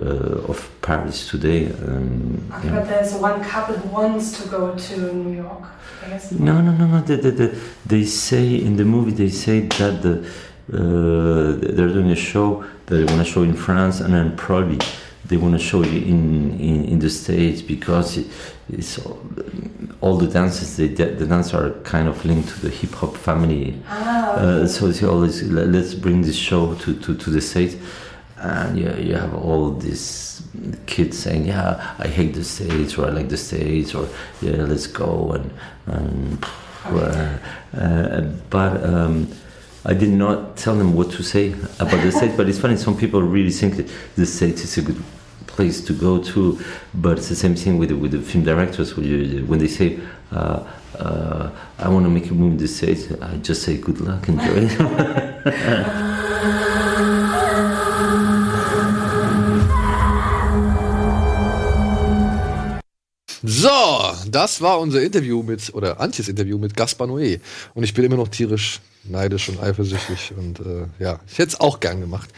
uh, 0.01 0.49
of 0.49 0.71
Paris 0.83 1.29
today. 1.29 1.67
Um, 1.67 2.41
yeah. 2.65 2.77
But 2.77 2.89
there's 2.89 3.15
one 3.15 3.43
couple 3.43 3.75
who 3.77 3.89
wants 3.89 4.41
to 4.41 4.49
go 4.49 4.75
to 4.75 5.13
New 5.13 5.43
York. 5.43 5.65
I 6.05 6.11
guess. 6.11 6.33
No, 6.33 6.61
no, 6.61 6.73
no, 6.73 6.87
no. 6.87 7.01
They, 7.03 7.17
they, 7.17 7.31
they, 7.31 7.59
they 7.85 8.05
say 8.05 8.55
in 8.55 8.77
the 8.77 8.85
movie 8.85 9.11
they 9.11 9.31
say 9.31 9.61
that 9.61 10.01
the 10.01 10.27
uh, 10.73 11.57
they're 11.75 11.89
doing 11.89 12.11
a 12.11 12.17
show 12.17 12.65
that 12.87 12.97
they 12.97 13.05
want 13.05 13.19
to 13.19 13.25
show 13.25 13.43
in 13.43 13.55
France, 13.55 14.01
and 14.01 14.15
then 14.15 14.37
probably 14.37 14.79
they 15.27 15.37
want 15.37 15.55
to 15.55 15.59
show 15.61 15.83
it 15.83 15.93
in, 15.93 16.59
in 16.61 16.85
in 16.85 16.99
the 16.99 17.11
states 17.11 17.63
because 17.63 18.19
it, 18.19 18.27
it's 18.69 18.99
all, 18.99 19.19
all 20.01 20.17
the 20.17 20.27
dances 20.27 20.77
they 20.77 20.89
the 20.89 21.27
dances 21.27 21.55
are 21.55 21.71
kind 21.83 22.09
of 22.09 22.25
linked 22.25 22.49
to 22.49 22.61
the 22.61 22.71
hip 22.71 22.93
hop 22.95 23.17
family. 23.17 23.75
Uh, 23.89 24.67
so 24.67 24.89
they 24.89 25.07
always 25.07 25.43
"Let- 25.43 25.69
let's 25.69 25.95
bring 25.95 26.23
this 26.23 26.37
show 26.37 26.75
to, 26.75 26.95
to, 26.95 27.15
to 27.17 27.31
the 27.31 27.41
states. 27.41 27.77
And 28.43 28.79
you, 28.79 28.89
you 28.99 29.17
have 29.17 29.35
all 29.35 29.71
these 29.73 30.43
kids 30.87 31.19
saying, 31.19 31.47
"Yeah, 31.47 31.95
I 31.99 32.09
hate 32.09 32.33
the 32.35 32.45
states," 32.45 32.97
or 32.97 33.07
"I 33.07 33.11
like 33.11 33.29
the 33.29 33.37
states," 33.37 33.95
or 33.95 34.09
"Yeah, 34.41 34.65
let's 34.65 34.87
go." 34.87 35.33
And, 35.33 35.51
and 35.87 36.47
uh, 36.87 37.37
uh, 37.77 38.21
but 38.49 38.83
um, 38.83 39.29
I 39.85 39.95
did 39.95 40.11
not 40.11 40.57
tell 40.57 40.77
them 40.77 40.95
what 40.95 41.11
to 41.13 41.23
say 41.23 41.55
about 41.79 42.03
the 42.03 42.13
states. 42.13 42.35
But 42.37 42.49
it's 42.49 42.59
funny; 42.59 42.77
some 42.77 42.97
people 42.97 43.23
really 43.23 43.51
think 43.51 43.77
that 43.77 43.89
the 44.17 44.27
states 44.27 44.63
is 44.63 44.79
a 44.79 44.83
good 44.83 45.03
place 45.47 45.81
to 45.85 45.93
go 45.93 46.23
to. 46.23 46.59
But 46.95 47.19
it's 47.19 47.29
the 47.29 47.37
same 47.37 47.55
thing 47.55 47.79
with 47.79 47.89
the, 47.89 47.97
with 47.97 48.13
the 48.13 48.21
film 48.21 48.45
directors 48.45 48.97
when, 48.97 49.59
they 49.59 49.69
say. 49.69 49.99
Uh, 50.33 50.65
uh, 50.99 51.51
I 51.79 51.89
want 51.89 52.05
to 52.05 52.11
make 52.11 52.31
a 52.31 52.35
movie 52.35 52.53
in 52.53 52.59
the 52.59 52.69
States. 52.69 53.11
I 53.23 53.37
just 53.39 53.63
say 53.63 53.79
good 53.79 54.01
luck, 54.01 54.29
enjoy 54.29 54.69
it. 54.69 55.97
So, 63.43 63.71
das 64.31 64.61
war 64.61 64.81
unser 64.81 65.03
Interview 65.03 65.43
mit, 65.43 65.73
oder 65.73 65.99
Antjes 65.99 66.29
Interview 66.29 66.59
mit 66.59 66.77
Gaspar 66.77 67.07
Noé. 67.07 67.41
Und 67.75 67.85
ich 67.85 67.95
bin 67.95 68.05
immer 68.05 68.17
noch 68.17 68.29
tierisch 68.29 68.81
neidisch 69.05 69.49
und 69.49 69.61
eifersüchtig. 69.61 70.33
Und 70.37 70.61
äh, 70.61 70.87
ja, 70.99 71.21
ich 71.27 71.39
hätte 71.39 71.49
es 71.49 71.61
auch 71.61 71.81
gern 71.81 72.01
gemacht. 72.01 72.29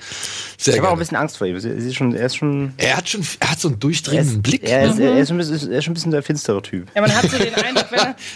Sehr 0.59 0.75
Ich 0.75 0.81
habe 0.81 0.88
auch 0.88 0.92
ein 0.92 0.98
bisschen 0.98 1.16
Angst 1.16 1.37
vor 1.38 1.46
ihm. 1.46 1.59
Sie 1.59 1.68
ist 1.68 1.94
schon, 1.96 2.14
er 2.14 2.27
ist 2.27 2.37
schon. 2.37 2.72
Er 2.77 2.96
hat 2.96 3.09
schon, 3.09 3.25
er 3.40 3.51
hat 3.51 3.61
so 3.61 3.68
einen 3.68 3.77
Er 3.77 3.81
durchdringenden 3.81 4.37
ist, 4.37 4.42
Blick. 4.42 4.62
er, 4.62 4.90
ist, 4.90 4.98
ne? 4.98 5.11
er, 5.11 5.18
ist 5.18 5.31
ein 5.31 5.38
bisschen, 5.38 5.72
er 5.72 5.79
ist 5.79 5.85
schon 5.85 5.92
ein 5.92 5.94
bisschen 5.94 6.12
der 6.12 6.22
finstere 6.22 6.62
Typ. 6.62 6.88
Ja, 6.94 7.01
man 7.01 7.14
hat 7.14 7.29
so 7.31 7.37
den 7.38 7.55
Eindruck, 7.55 7.87
wenn 7.90 7.98
er. 7.98 8.16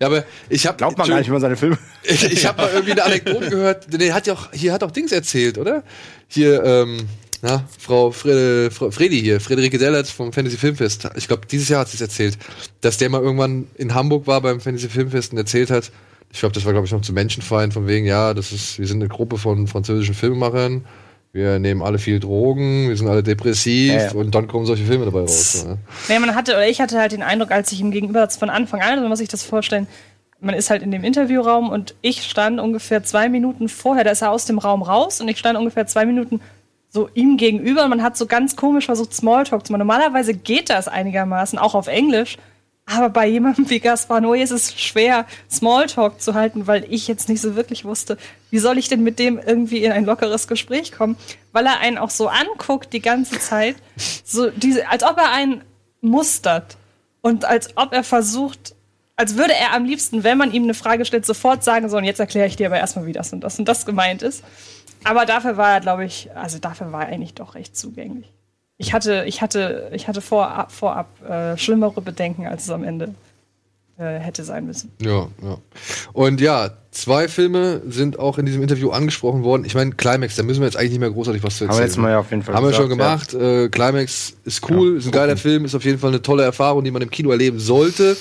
Ja, 0.00 0.06
aber 0.06 0.24
ich 0.48 0.66
habe 0.66 0.78
Glaubt 0.78 0.96
man 0.98 1.08
gar 1.08 1.18
nicht 1.18 1.28
über 1.28 1.40
seine 1.40 1.56
Filme. 1.56 1.78
Ich, 2.02 2.24
ich 2.24 2.46
habe 2.46 2.62
mal 2.62 2.70
irgendwie 2.72 2.92
eine 2.92 3.04
Anekdote 3.04 3.50
gehört. 3.50 3.86
Nee, 3.92 4.12
hat 4.12 4.26
ja 4.26 4.32
auch, 4.32 4.50
hier 4.52 4.72
hat 4.72 4.82
auch 4.82 4.90
Dings 4.90 5.12
erzählt, 5.12 5.58
oder? 5.58 5.84
Hier, 6.26 6.64
ähm, 6.64 7.06
na, 7.42 7.64
Frau, 7.78 8.10
Fre 8.10 8.70
Frau 8.70 8.90
Fredi 8.90 9.20
hier, 9.20 9.40
Friederike 9.40 9.78
Dellert 9.78 10.08
vom 10.08 10.32
Fantasy 10.32 10.56
Filmfest. 10.56 11.08
Ich 11.16 11.28
glaube, 11.28 11.46
dieses 11.46 11.68
Jahr 11.68 11.80
hat 11.80 11.88
sie 11.88 11.96
es 11.96 12.00
erzählt, 12.00 12.38
dass 12.80 12.96
der 12.96 13.10
mal 13.10 13.20
irgendwann 13.22 13.68
in 13.76 13.94
Hamburg 13.94 14.26
war 14.26 14.40
beim 14.40 14.60
Fantasy 14.60 14.88
Filmfest 14.88 15.32
und 15.32 15.38
erzählt 15.38 15.70
hat, 15.70 15.90
ich 16.32 16.40
glaube, 16.40 16.54
das 16.54 16.64
war, 16.64 16.72
glaube 16.72 16.86
ich, 16.86 16.92
noch 16.92 17.00
zu 17.00 17.12
Menschenfeind, 17.12 17.74
von 17.74 17.86
wegen, 17.86 18.06
ja, 18.06 18.34
das 18.34 18.52
ist, 18.52 18.78
wir 18.78 18.86
sind 18.86 19.00
eine 19.00 19.08
Gruppe 19.08 19.36
von 19.36 19.66
französischen 19.66 20.14
Filmemachern, 20.14 20.84
wir 21.32 21.58
nehmen 21.58 21.82
alle 21.82 21.98
viel 21.98 22.18
Drogen, 22.20 22.88
wir 22.88 22.96
sind 22.96 23.08
alle 23.08 23.22
depressiv 23.22 23.92
Ja, 23.92 24.06
ja. 24.06 24.12
und 24.12 24.34
dann 24.34 24.48
kommen 24.48 24.66
solche 24.66 24.84
Filme 24.84 25.04
dabei 25.04 25.20
raus. 25.20 25.64
Ne? 25.64 25.78
Nee, 26.08 26.18
man 26.18 26.34
hatte, 26.34 26.52
oder 26.52 26.68
ich 26.68 26.80
hatte 26.80 26.98
halt 26.98 27.12
den 27.12 27.22
Eindruck, 27.22 27.50
als 27.50 27.70
ich 27.72 27.80
ihm 27.80 27.90
gegenüber 27.90 28.28
von 28.30 28.50
Anfang 28.50 28.80
an, 28.80 28.90
also 28.90 29.02
man 29.02 29.10
muss 29.10 29.18
sich 29.18 29.28
das 29.28 29.42
vorstellen, 29.42 29.86
man 30.40 30.54
ist 30.54 30.70
halt 30.70 30.82
in 30.82 30.90
dem 30.90 31.04
Interviewraum 31.04 31.68
und 31.68 31.94
ich 32.00 32.22
stand 32.22 32.60
ungefähr 32.60 33.02
zwei 33.04 33.28
Minuten 33.28 33.68
vorher, 33.68 34.04
da 34.04 34.10
ist 34.10 34.22
er 34.22 34.30
aus 34.30 34.46
dem 34.46 34.58
Raum 34.58 34.82
raus 34.82 35.20
und 35.20 35.28
ich 35.28 35.38
stand 35.38 35.58
ungefähr 35.58 35.86
zwei 35.86 36.06
Minuten 36.06 36.40
so 36.88 37.08
ihm 37.14 37.36
gegenüber 37.36 37.84
und 37.84 37.90
man 37.90 38.02
hat 38.02 38.16
so 38.16 38.26
ganz 38.26 38.56
komisch 38.56 38.86
versucht, 38.86 39.14
Smalltalk 39.14 39.66
zu 39.66 39.72
machen. 39.72 39.80
Normalerweise 39.80 40.34
geht 40.34 40.70
das 40.70 40.88
einigermaßen, 40.88 41.58
auch 41.58 41.74
auf 41.74 41.86
Englisch. 41.86 42.36
Aber 42.92 43.08
bei 43.08 43.28
jemandem 43.28 43.70
wie 43.70 43.78
Gaspar 43.78 44.18
Noé 44.18 44.42
ist 44.42 44.50
es 44.50 44.80
schwer, 44.80 45.24
Smalltalk 45.48 46.20
zu 46.20 46.34
halten, 46.34 46.66
weil 46.66 46.84
ich 46.92 47.06
jetzt 47.06 47.28
nicht 47.28 47.40
so 47.40 47.54
wirklich 47.54 47.84
wusste, 47.84 48.18
wie 48.50 48.58
soll 48.58 48.78
ich 48.78 48.88
denn 48.88 49.04
mit 49.04 49.20
dem 49.20 49.38
irgendwie 49.38 49.84
in 49.84 49.92
ein 49.92 50.04
lockeres 50.04 50.48
Gespräch 50.48 50.90
kommen, 50.90 51.16
weil 51.52 51.66
er 51.66 51.78
einen 51.78 51.98
auch 51.98 52.10
so 52.10 52.26
anguckt 52.26 52.92
die 52.92 53.00
ganze 53.00 53.38
Zeit, 53.38 53.76
so 54.24 54.50
diese, 54.50 54.88
als 54.88 55.04
ob 55.04 55.18
er 55.18 55.30
einen 55.30 55.62
mustert 56.00 56.78
und 57.20 57.44
als 57.44 57.76
ob 57.76 57.92
er 57.92 58.02
versucht, 58.02 58.74
als 59.14 59.36
würde 59.36 59.54
er 59.54 59.72
am 59.72 59.84
liebsten, 59.84 60.24
wenn 60.24 60.38
man 60.38 60.50
ihm 60.50 60.64
eine 60.64 60.74
Frage 60.74 61.04
stellt, 61.04 61.24
sofort 61.24 61.62
sagen 61.62 61.88
so, 61.88 61.96
und 61.96 62.04
jetzt 62.04 62.18
erkläre 62.18 62.48
ich 62.48 62.56
dir 62.56 62.66
aber 62.66 62.78
erstmal, 62.78 63.06
wie 63.06 63.12
das 63.12 63.32
und 63.32 63.42
das 63.42 63.56
und 63.56 63.66
das 63.66 63.86
gemeint 63.86 64.22
ist. 64.22 64.42
Aber 65.04 65.26
dafür 65.26 65.56
war 65.56 65.74
er, 65.74 65.80
glaube 65.80 66.04
ich, 66.04 66.28
also 66.34 66.58
dafür 66.58 66.90
war 66.90 67.02
er 67.02 67.12
eigentlich 67.12 67.34
doch 67.34 67.54
recht 67.54 67.76
zugänglich. 67.76 68.32
Ich 68.80 68.94
hatte, 68.94 69.24
ich 69.26 69.42
hatte, 69.42 69.90
ich 69.92 70.08
hatte 70.08 70.22
vorab, 70.22 70.72
vorab 70.72 71.06
äh, 71.28 71.58
schlimmere 71.58 72.00
Bedenken, 72.00 72.46
als 72.46 72.64
es 72.64 72.70
am 72.70 72.82
Ende 72.82 73.14
äh, 73.98 74.18
hätte 74.18 74.42
sein 74.42 74.64
müssen. 74.64 74.90
Ja, 75.02 75.28
ja. 75.42 75.58
Und 76.14 76.40
ja, 76.40 76.70
zwei 76.90 77.28
Filme 77.28 77.82
sind 77.86 78.18
auch 78.18 78.38
in 78.38 78.46
diesem 78.46 78.62
Interview 78.62 78.88
angesprochen 78.88 79.44
worden. 79.44 79.66
Ich 79.66 79.74
meine, 79.74 79.90
Climax, 79.92 80.36
da 80.36 80.44
müssen 80.44 80.60
wir 80.60 80.66
jetzt 80.66 80.76
eigentlich 80.78 80.92
nicht 80.92 81.00
mehr 81.00 81.10
großartig 81.10 81.42
was 81.42 81.58
zu 81.58 81.64
Haben 81.64 81.72
erzählen. 81.72 81.82
wir 81.82 81.88
jetzt 81.88 81.96
mal 81.98 82.10
ja 82.10 82.20
auf 82.20 82.30
jeden 82.30 82.42
Fall 82.42 82.54
Haben 82.54 82.64
wir 82.64 82.70
gesagt, 82.70 82.88
schon 82.88 82.98
gemacht. 82.98 83.34
Äh, 83.34 83.68
Climax 83.68 84.32
ist 84.46 84.70
cool, 84.70 84.96
ist 84.96 85.04
ein 85.04 85.12
geiler 85.12 85.36
Film, 85.36 85.66
ist 85.66 85.74
auf 85.74 85.84
jeden 85.84 85.98
Fall 85.98 86.08
eine 86.08 86.22
tolle 86.22 86.44
Erfahrung, 86.44 86.82
die 86.82 86.90
man 86.90 87.02
im 87.02 87.10
Kino 87.10 87.30
erleben 87.32 87.58
sollte. 87.58 88.16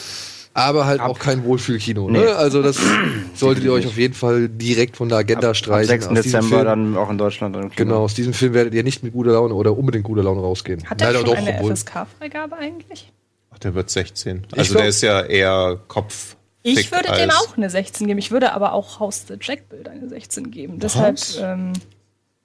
Aber 0.59 0.85
halt 0.85 0.99
auch 1.01 1.17
kein 1.19 1.43
Wohlfühlkino. 1.43 2.09
Ne? 2.09 2.19
Nee. 2.19 2.25
Also 2.27 2.61
das 2.61 2.77
solltet 3.35 3.63
ihr 3.63 3.71
euch 3.73 3.87
auf 3.87 3.97
jeden 3.97 4.13
Fall 4.13 4.49
direkt 4.49 4.97
von 4.97 5.09
der 5.09 5.19
Agenda 5.19 5.49
Am 5.49 5.53
streichen. 5.53 5.87
6. 5.87 6.07
Aus 6.07 6.13
diesem 6.13 6.23
Dezember 6.41 6.55
Film- 6.57 6.65
dann 6.65 6.97
auch 6.97 7.09
in 7.09 7.17
Deutschland. 7.17 7.55
Im 7.55 7.61
Kino. 7.63 7.73
Genau, 7.75 8.03
aus 8.03 8.13
diesem 8.13 8.33
Film 8.33 8.53
werdet 8.53 8.73
ihr 8.73 8.83
nicht 8.83 9.03
mit 9.03 9.13
guter 9.13 9.31
Laune 9.31 9.53
oder 9.53 9.77
unbedingt 9.77 10.03
guter 10.05 10.23
Laune 10.23 10.41
rausgehen. 10.41 10.83
Hat 10.89 11.01
er 11.01 11.07
Leider 11.13 11.25
schon 11.25 11.35
doch, 11.35 11.37
eine. 11.37 11.75
FSK-Freigabe 11.75 12.57
eigentlich? 12.57 13.11
Ach, 13.51 13.59
der 13.59 13.73
wird 13.75 13.89
16. 13.89 14.45
Ich 14.51 14.59
Also 14.59 14.71
glaub- 14.73 14.81
der 14.81 14.89
ist 14.89 15.01
ja 15.01 15.21
eher 15.21 15.79
Kopf. 15.87 16.35
Ich 16.61 16.91
würde 16.91 17.09
dem 17.13 17.29
auch 17.31 17.55
eine 17.55 17.69
16 17.69 18.05
geben. 18.07 18.19
Ich 18.19 18.31
würde 18.31 18.51
aber 18.53 18.73
auch 18.73 18.99
Haus 18.99 19.25
the 19.27 19.35
Jack-Bild 19.39 19.87
eine 19.87 20.09
16 20.09 20.51
geben. 20.51 20.77
Deshalb, 20.79 21.17
ähm, 21.41 21.71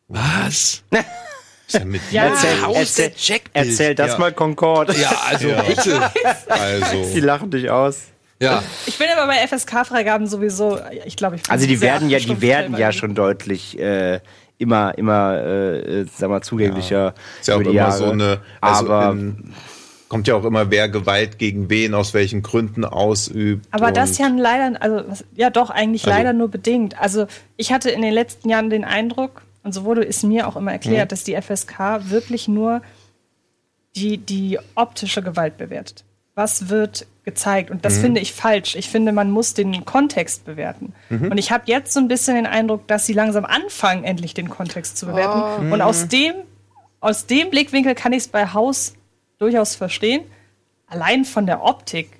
Was? 0.08 0.82
Ist 1.66 1.74
ja 1.78 1.84
mit 1.84 2.00
ja, 2.10 2.24
Erzähl, 2.24 2.62
Haus 2.62 2.98
erzähl, 2.98 3.40
erzähl 3.52 3.94
das 3.94 4.12
Ja. 4.12 4.18
mal 4.18 4.32
Concord. 4.32 4.96
Ja, 4.98 5.12
also 5.28 5.48
bitte. 5.66 6.10
Die 6.46 6.50
Also, 6.50 7.18
lachen 7.20 7.50
dich 7.50 7.70
aus. 7.70 8.02
Ja. 8.40 8.62
ich 8.86 8.98
bin 8.98 9.06
aber 9.16 9.26
bei 9.28 9.46
FSK-Freigaben 9.46 10.26
sowieso, 10.26 10.78
ich 11.06 11.16
glaube, 11.16 11.36
ich 11.36 11.42
bin 11.44 11.50
Also 11.50 11.66
die 11.66 11.80
werden 11.80 12.10
ja, 12.10 12.18
die 12.18 12.40
werden 12.42 12.76
ja 12.76 12.92
schon 12.92 13.14
deutlich 13.14 13.78
äh, 13.78 14.20
immer, 14.58 14.96
immer, 14.98 15.36
äh, 15.38 16.00
äh, 16.00 16.06
sag 16.14 16.28
mal, 16.30 16.42
zugänglicher. 16.42 17.14
ist 17.40 17.48
ja 17.48 17.54
auch 17.56 17.60
immer 17.60 17.70
die 17.70 17.76
Jahre. 17.76 17.96
so 17.96 18.10
eine. 18.10 18.40
Also 18.60 18.86
aber 18.92 19.12
in, 19.12 19.54
kommt 20.08 20.26
ja 20.28 20.34
auch 20.34 20.44
immer, 20.44 20.70
wer 20.70 20.88
Gewalt 20.88 21.38
gegen 21.38 21.70
wen, 21.70 21.94
aus 21.94 22.12
welchen 22.12 22.42
Gründen 22.42 22.84
ausübt. 22.84 23.66
Aber 23.70 23.90
das 23.92 24.18
ja 24.18 24.28
leider, 24.28 24.80
also 24.82 25.02
was, 25.08 25.24
ja 25.34 25.48
doch 25.50 25.70
eigentlich 25.70 26.04
Also- 26.04 26.16
leider 26.18 26.32
nur 26.32 26.48
bedingt. 26.48 27.00
Also 27.00 27.26
ich 27.56 27.72
hatte 27.72 27.90
in 27.90 28.02
den 28.02 28.12
letzten 28.12 28.48
Jahren 28.50 28.68
den 28.68 28.84
Eindruck, 28.84 29.42
und 29.64 29.72
so 29.72 29.84
wurde 29.84 30.06
es 30.06 30.22
mir 30.22 30.46
auch 30.46 30.56
immer 30.56 30.72
erklärt, 30.72 31.10
dass 31.10 31.24
die 31.24 31.34
FSK 31.40 32.10
wirklich 32.10 32.46
nur 32.48 32.82
die, 33.96 34.18
die 34.18 34.58
optische 34.74 35.22
Gewalt 35.22 35.56
bewertet. 35.56 36.04
Was 36.34 36.68
wird 36.68 37.06
gezeigt? 37.24 37.70
Und 37.70 37.84
das 37.84 37.98
finde 37.98 38.20
ich 38.20 38.32
falsch. 38.32 38.74
Ich 38.74 38.88
finde, 38.90 39.12
man 39.12 39.30
muss 39.30 39.54
den 39.54 39.84
Kontext 39.84 40.44
bewerten. 40.44 40.92
Und 41.30 41.38
ich 41.38 41.50
habe 41.52 41.64
jetzt 41.66 41.92
so 41.92 42.00
ein 42.00 42.08
bisschen 42.08 42.34
den 42.34 42.46
Eindruck, 42.46 42.86
dass 42.88 43.06
sie 43.06 43.12
langsam 43.12 43.44
anfangen, 43.44 44.04
endlich 44.04 44.34
den 44.34 44.50
Kontext 44.50 44.98
zu 44.98 45.06
bewerten. 45.06 45.72
Und 45.72 45.80
aus 45.80 46.08
dem, 46.08 46.34
aus 47.00 47.26
dem 47.26 47.50
Blickwinkel 47.50 47.94
kann 47.94 48.12
ich 48.12 48.18
es 48.18 48.28
bei 48.28 48.52
Haus 48.52 48.94
durchaus 49.38 49.76
verstehen. 49.76 50.22
Allein 50.88 51.24
von 51.24 51.46
der 51.46 51.62
Optik 51.62 52.10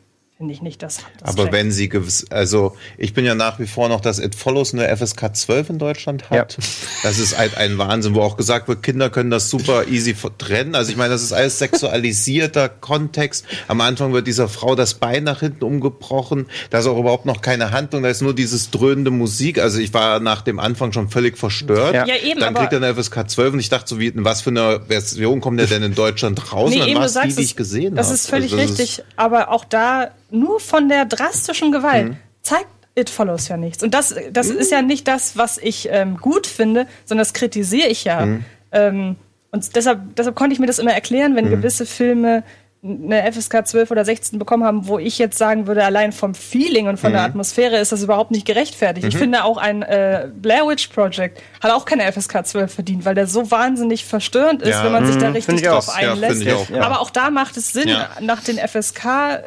finde 0.45 0.53
ich 0.55 0.61
nicht, 0.63 0.83
dass 0.83 0.99
das 1.21 1.31
Aber 1.31 1.45
checkt. 1.45 1.55
wenn 1.55 1.73
sie 1.73 1.89
gewiss, 1.89 2.27
also 2.29 2.77
ich 2.99 3.15
bin 3.15 3.25
ja 3.25 3.35
nach 3.35 3.59
wie 3.59 3.67
vor 3.67 3.89
noch, 3.89 4.03
dass 4.03 4.19
It 4.19 4.35
Follows 4.35 4.75
eine 4.75 4.95
FSK 4.95 5.35
12 5.35 5.71
in 5.71 5.79
Deutschland 5.79 6.29
hat. 6.29 6.59
Das 7.03 7.19
ist 7.19 7.39
halt 7.39 7.57
ein 7.57 7.79
Wahnsinn, 7.79 8.15
wo 8.15 8.21
auch 8.21 8.37
gesagt 8.37 8.69
wird, 8.69 8.83
Kinder 8.83 9.09
können 9.09 9.31
das 9.31 9.49
super 9.49 9.89
easy 9.89 10.15
trennen. 10.37 10.75
Also 10.75 10.91
ich 10.91 10.99
meine, 10.99 11.11
das 11.15 11.23
ist 11.23 11.33
alles 11.33 11.59
sexualisierter 11.59 12.69
Kontext. 12.81 13.47
Am 13.69 13.81
Anfang 13.81 14.13
wird 14.13 14.27
dieser 14.27 14.49
Frau 14.49 14.75
das 14.75 14.95
Bein 14.95 15.25
nach 15.25 15.41
hinten 15.41 15.65
umgebrochen. 15.65 16.47
Da 16.69 16.81
ist 16.81 16.87
auch 16.87 16.99
überhaupt 16.99 17.25
noch 17.25 17.41
keine 17.41 17.71
Handlung, 17.71 18.03
da 18.03 18.11
ist 18.11 18.21
nur 18.21 18.35
dieses 18.35 18.71
dröhnende 18.71 19.11
Musik. 19.11 19.59
Also 19.59 19.79
ich 19.79 19.95
war 19.95 20.21
nach 20.21 20.43
dem 20.43 20.59
Anfang 20.59 20.93
schon 20.93 21.09
völlig 21.09 21.39
verstört. 21.39 21.95
Ja. 21.95 22.07
Ja, 22.07 22.17
eben, 22.17 22.41
Dann 22.41 22.53
kriegt 22.53 22.73
er 22.75 22.83
eine 22.83 22.95
FSK 22.95 23.31
12 23.31 23.55
und 23.55 23.61
ich 23.61 23.71
dachte 23.71 23.89
so, 23.89 23.99
wie, 23.99 24.09
in 24.09 24.25
was 24.27 24.43
für 24.43 24.51
eine 24.51 24.83
Version 24.89 25.41
kommt 25.41 25.59
der 25.59 25.67
denn 25.69 25.83
in 25.83 25.95
Deutschland 25.95 26.53
raus? 26.53 26.71
und 26.71 26.79
dann 26.79 26.89
eben, 26.89 27.01
war 27.01 27.09
du 27.09 27.19
es 27.19 27.29
die, 27.29 27.35
die 27.37 27.43
ich 27.43 27.57
gesehen 27.57 27.95
Das 27.95 28.07
habe. 28.09 28.15
ist 28.17 28.29
völlig 28.29 28.53
Also 28.53 28.57
das 28.57 28.79
richtig, 28.79 29.05
aber 29.17 29.51
auch 29.51 29.65
da 29.65 30.11
nur 30.35 30.61
von 30.61 30.89
der 30.89 31.05
drastischen 31.05 31.73
Gewalt 31.73 32.09
Mhm. 32.11 32.17
zeigt 32.43 32.67
It 32.97 33.11
Follows 33.11 33.49
ja 33.49 33.57
nichts. 33.57 33.83
Und 33.83 33.93
das, 33.93 34.15
das 34.31 34.47
ist 34.51 34.71
ja 34.71 34.81
nicht 34.83 35.09
das, 35.09 35.37
was 35.37 35.59
ich 35.59 35.89
ähm, 35.91 36.17
gut 36.19 36.47
finde, 36.47 36.87
sondern 37.05 37.23
das 37.23 37.33
kritisiere 37.35 37.89
ich 37.89 38.05
ja. 38.05 38.25
Mhm. 38.25 38.45
Ähm, 38.71 39.17
und 39.51 39.75
deshalb, 39.75 40.15
deshalb 40.17 40.37
konnte 40.37 40.53
ich 40.53 40.61
mir 40.61 40.67
das 40.67 40.79
immer 40.79 40.93
erklären, 40.93 41.33
Mhm. 41.33 41.37
wenn 41.37 41.51
gewisse 41.51 41.87
Filme 41.87 42.45
eine 42.85 43.23
FSK 43.33 43.67
12 43.67 43.91
oder 43.91 44.05
16 44.05 44.39
bekommen 44.39 44.63
haben, 44.63 44.87
wo 44.87 44.99
ich 44.99 45.19
jetzt 45.19 45.39
sagen 45.39 45.67
würde, 45.67 45.85
allein 45.85 46.13
vom 46.13 46.35
Feeling 46.35 46.87
und 46.87 47.01
von 47.01 47.11
Mhm. 47.11 47.15
der 47.15 47.23
Atmosphäre 47.25 47.79
ist 47.79 47.93
das 47.93 48.03
überhaupt 48.03 48.31
nicht 48.31 48.47
gerechtfertigt. 48.47 49.07
Ich 49.09 49.17
finde 49.17 49.43
auch 49.45 49.57
ein 49.57 49.83
äh, 49.83 50.29
Blair 50.33 50.67
Witch 50.69 50.89
Project 50.89 51.41
hat 51.63 51.73
auch 51.73 51.87
keine 51.87 52.05
FSK 52.13 52.45
12 52.47 52.75
verdient, 52.75 53.05
weil 53.07 53.15
der 53.15 53.27
so 53.27 53.51
wahnsinnig 53.51 54.05
verstörend 54.05 54.61
ist, 54.63 54.69
Ja. 54.69 54.85
wenn 54.85 54.93
man 54.93 55.07
sich 55.07 55.17
da 55.17 55.29
Mhm, 55.31 55.35
richtig 55.35 55.69
auch. 55.69 55.83
drauf 55.85 55.97
Ja, 56.01 56.13
einlässt. 56.13 56.43
ich 56.43 56.53
auch, 56.53 56.69
ja. 56.69 56.83
Aber 56.83 57.01
auch 57.01 57.11
da 57.11 57.31
macht 57.31 57.57
es 57.57 57.73
Sinn, 57.73 57.89
Ja. 57.89 58.11
nach 58.21 58.43
den 58.45 58.59
FSK, 58.59 59.37
äh, 59.37 59.41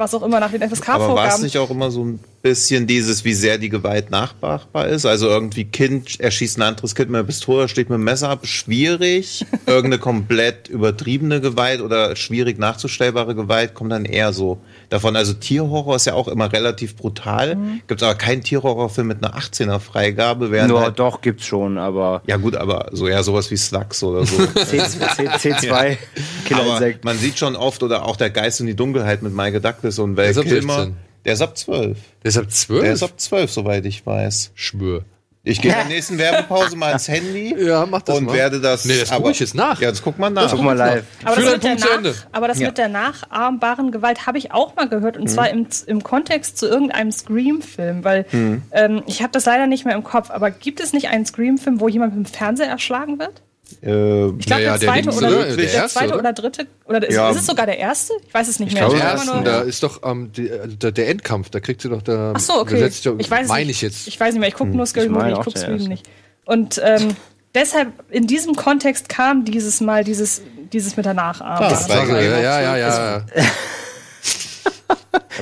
was 0.00 0.14
auch 0.14 0.22
immer, 0.22 0.40
nach 0.40 0.50
den 0.50 0.62
Aber 0.62 0.70
war 0.70 0.72
es 0.72 0.80
FSK-Vorgaben. 0.80 1.42
nicht 1.42 1.58
auch 1.58 1.70
immer 1.70 1.90
so 1.90 2.04
ein 2.04 2.18
bisschen 2.42 2.86
dieses, 2.86 3.24
wie 3.24 3.34
sehr 3.34 3.58
die 3.58 3.68
Gewalt 3.68 4.10
nachmachbar 4.10 4.88
ist? 4.88 5.06
Also 5.06 5.28
irgendwie 5.28 5.64
Kind 5.64 6.18
erschießt 6.18 6.58
ein 6.58 6.62
anderes 6.62 6.94
Kind 6.94 7.10
mit 7.10 7.18
einer 7.18 7.26
Pistole, 7.26 7.68
steht 7.68 7.88
mit 7.88 7.94
einem 7.94 8.04
Messer 8.04 8.30
ab, 8.30 8.46
schwierig. 8.46 9.46
Irgendeine 9.66 10.00
komplett 10.00 10.68
übertriebene 10.68 11.40
Gewalt 11.40 11.80
oder 11.80 12.16
schwierig 12.16 12.58
nachzustellbare 12.58 13.34
Gewalt 13.34 13.74
kommt 13.74 13.92
dann 13.92 14.04
eher 14.04 14.32
so 14.32 14.60
davon. 14.90 15.16
Also 15.16 15.32
Tierhorror 15.32 15.96
ist 15.96 16.04
ja 16.04 16.14
auch 16.14 16.28
immer 16.28 16.52
relativ 16.52 16.96
brutal. 16.96 17.56
Mhm. 17.56 17.80
Gibt 17.86 18.02
aber 18.02 18.14
keinen 18.14 18.42
Tierhorrorfilm 18.42 19.06
mit 19.06 19.24
einer 19.24 19.36
18er 19.36 19.78
Freigabe. 19.78 20.50
Während 20.50 20.70
Nur, 20.70 20.82
halt, 20.82 20.98
doch, 20.98 21.22
gibt's 21.22 21.46
schon, 21.46 21.78
aber 21.78 22.22
ja 22.26 22.36
gut, 22.36 22.56
aber 22.56 22.90
so 22.92 23.08
ja 23.08 23.22
sowas 23.22 23.50
wie 23.50 23.56
Slugs 23.56 24.02
oder 24.02 24.26
so. 24.26 24.36
C, 24.66 24.78
C, 24.78 25.28
C2, 25.28 25.70
Aber 25.72 25.96
Killerinsekt. 26.44 27.04
man 27.04 27.16
sieht 27.16 27.38
schon 27.38 27.56
oft, 27.56 27.82
oder 27.82 28.04
auch 28.04 28.16
der 28.16 28.30
Geist 28.30 28.60
und 28.60 28.66
die 28.66 28.76
Dunkelheit 28.76 29.22
mit 29.22 29.32
Michael 29.32 29.60
Douglas 29.60 29.98
und 29.98 30.16
Val 30.16 30.26
ist 30.26 30.38
ab 30.38 30.44
Kilmer. 30.44 30.74
16. 30.74 30.96
Der 31.24 31.32
ist 31.34 31.42
ab 31.42 31.56
12. 31.56 31.98
Deshalb 32.24 32.50
zwölf? 32.50 32.82
Der 32.82 32.92
ist 32.92 33.02
ab 33.02 33.12
12, 33.16 33.52
soweit 33.52 33.84
ich 33.84 34.04
weiß. 34.06 34.52
Schwör. 34.54 35.04
Ich 35.42 35.62
gehe 35.62 35.72
in 35.72 35.78
der 35.78 35.86
nächsten 35.86 36.18
Werbepause 36.18 36.76
mal 36.76 36.92
ins 36.92 37.08
Handy 37.08 37.54
Ja, 37.58 37.86
mach 37.86 38.02
das 38.02 38.18
und 38.18 38.24
mal. 38.26 38.34
werde 38.34 38.60
das. 38.60 38.84
Nee, 38.84 38.98
das 39.00 39.10
guck 39.10 39.30
ich 39.30 39.40
jetzt 39.40 39.54
nach. 39.54 39.80
Ja, 39.80 39.88
das 39.90 40.02
guck 40.02 40.18
mal 40.18 40.28
nach. 40.28 40.50
Guck 40.50 40.62
mal 40.62 40.76
live. 40.76 41.04
Aber 41.24 41.36
das, 41.36 41.52
mit 41.52 41.64
der, 41.64 41.74
nach, 41.76 42.14
aber 42.32 42.48
das 42.48 42.58
Ja. 42.58 42.66
mit 42.68 42.76
der 42.78 42.88
nachahmbaren 42.88 43.90
Gewalt 43.90 44.26
habe 44.26 44.36
ich 44.36 44.52
auch 44.52 44.76
mal 44.76 44.86
gehört. 44.88 45.16
Und 45.16 45.28
zwar 45.28 45.48
im, 45.48 45.66
im 45.86 46.02
Kontext 46.02 46.58
zu 46.58 46.66
irgendeinem 46.68 47.10
Scream-Film. 47.10 48.04
Weil 48.04 48.26
ähm, 48.72 49.02
ich 49.06 49.22
habe 49.22 49.32
das 49.32 49.46
leider 49.46 49.66
nicht 49.66 49.86
mehr 49.86 49.94
im 49.94 50.04
Kopf. 50.04 50.30
Aber 50.30 50.50
gibt 50.50 50.78
es 50.80 50.92
nicht 50.92 51.08
einen 51.08 51.24
Scream-Film, 51.24 51.80
wo 51.80 51.88
jemand 51.88 52.14
mit 52.16 52.26
dem 52.26 52.30
Fernseher 52.30 52.68
erschlagen 52.68 53.18
wird? 53.18 53.42
Äh, 53.82 54.26
Ich 54.28 54.46
glaube, 54.46 54.62
Naja, 54.62 54.76
der 54.76 54.78
der 54.78 54.88
zweite, 54.88 55.02
Dings, 55.02 55.16
oder, 55.18 55.30
der, 55.46 55.56
Der 55.56 55.72
erste, 55.72 55.98
zweite 55.98 56.18
oder? 56.18 56.32
dritte. 56.32 56.66
Oder 56.86 57.08
ist, 57.08 57.14
Ja. 57.14 57.30
ist 57.30 57.36
es 57.38 57.46
sogar 57.46 57.66
der 57.66 57.78
erste? 57.78 58.12
Ich 58.26 58.34
weiß 58.34 58.48
es 58.48 58.58
nicht 58.60 58.68
Ich 58.68 58.74
mehr. 58.74 58.82
glaube, 58.84 58.96
Ich 58.96 59.02
der 59.02 59.12
immer 59.12 59.20
ersten, 59.22 59.44
da 59.44 59.60
ist 59.62 59.82
doch 59.82 60.00
ähm, 60.04 60.32
die, 60.32 60.48
äh, 60.48 60.66
der, 60.68 60.92
der 60.92 61.08
Endkampf, 61.08 61.50
da 61.50 61.60
kriegt 61.60 61.80
sie 61.82 61.88
doch 61.88 62.02
da. 62.02 62.32
Ach 62.36 62.40
so, 62.40 62.54
okay. 62.60 62.90
doch- 63.04 63.18
ich 63.18 63.30
weiß 63.30 63.48
meine 63.48 63.66
nicht. 63.66 63.76
ich 63.76 63.82
jetzt. 63.82 64.08
Ich 64.08 64.18
weiß 64.20 64.32
nicht 64.34 64.40
mehr. 64.40 64.48
Ich 64.48 64.54
gucke 64.54 64.70
nur 64.70 64.86
Scary 64.86 65.08
Movie, 65.08 65.30
ich 65.30 65.34
gucke 65.40 65.58
der 65.58 65.68
erste. 65.70 65.88
nicht. 65.88 66.08
Und 66.44 66.80
ähm, 66.84 67.14
deshalb, 67.54 67.88
in 68.10 68.26
diesem 68.26 68.54
Kontext 68.56 69.08
kam 69.08 69.44
dieses 69.44 69.80
Mal 69.80 70.04
dieses, 70.04 70.42
dieses 70.72 70.96
mit 70.96 71.06
der 71.06 71.14
Nachahmung. 71.14 71.68
Das 71.70 71.88
war 71.88 71.96
Sag, 71.98 72.08
geil. 72.08 72.30
ja, 72.42 72.60
ja, 72.60 72.76
ja, 72.76 72.76
ja. 72.76 73.26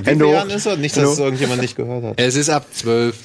wie 0.00 0.06
Hände 0.10 0.24
viele. 0.24 0.36
Jahren 0.36 0.50
ist 0.50 0.66
er? 0.66 0.76
Nicht, 0.76 0.96
dass 0.96 1.10
es 1.12 1.18
irgendjemand 1.18 1.60
nicht 1.60 1.76
gehört 1.76 2.04
hat. 2.04 2.14
Es 2.20 2.36
ist 2.36 2.50
ab 2.50 2.66
zwölf. 2.72 3.16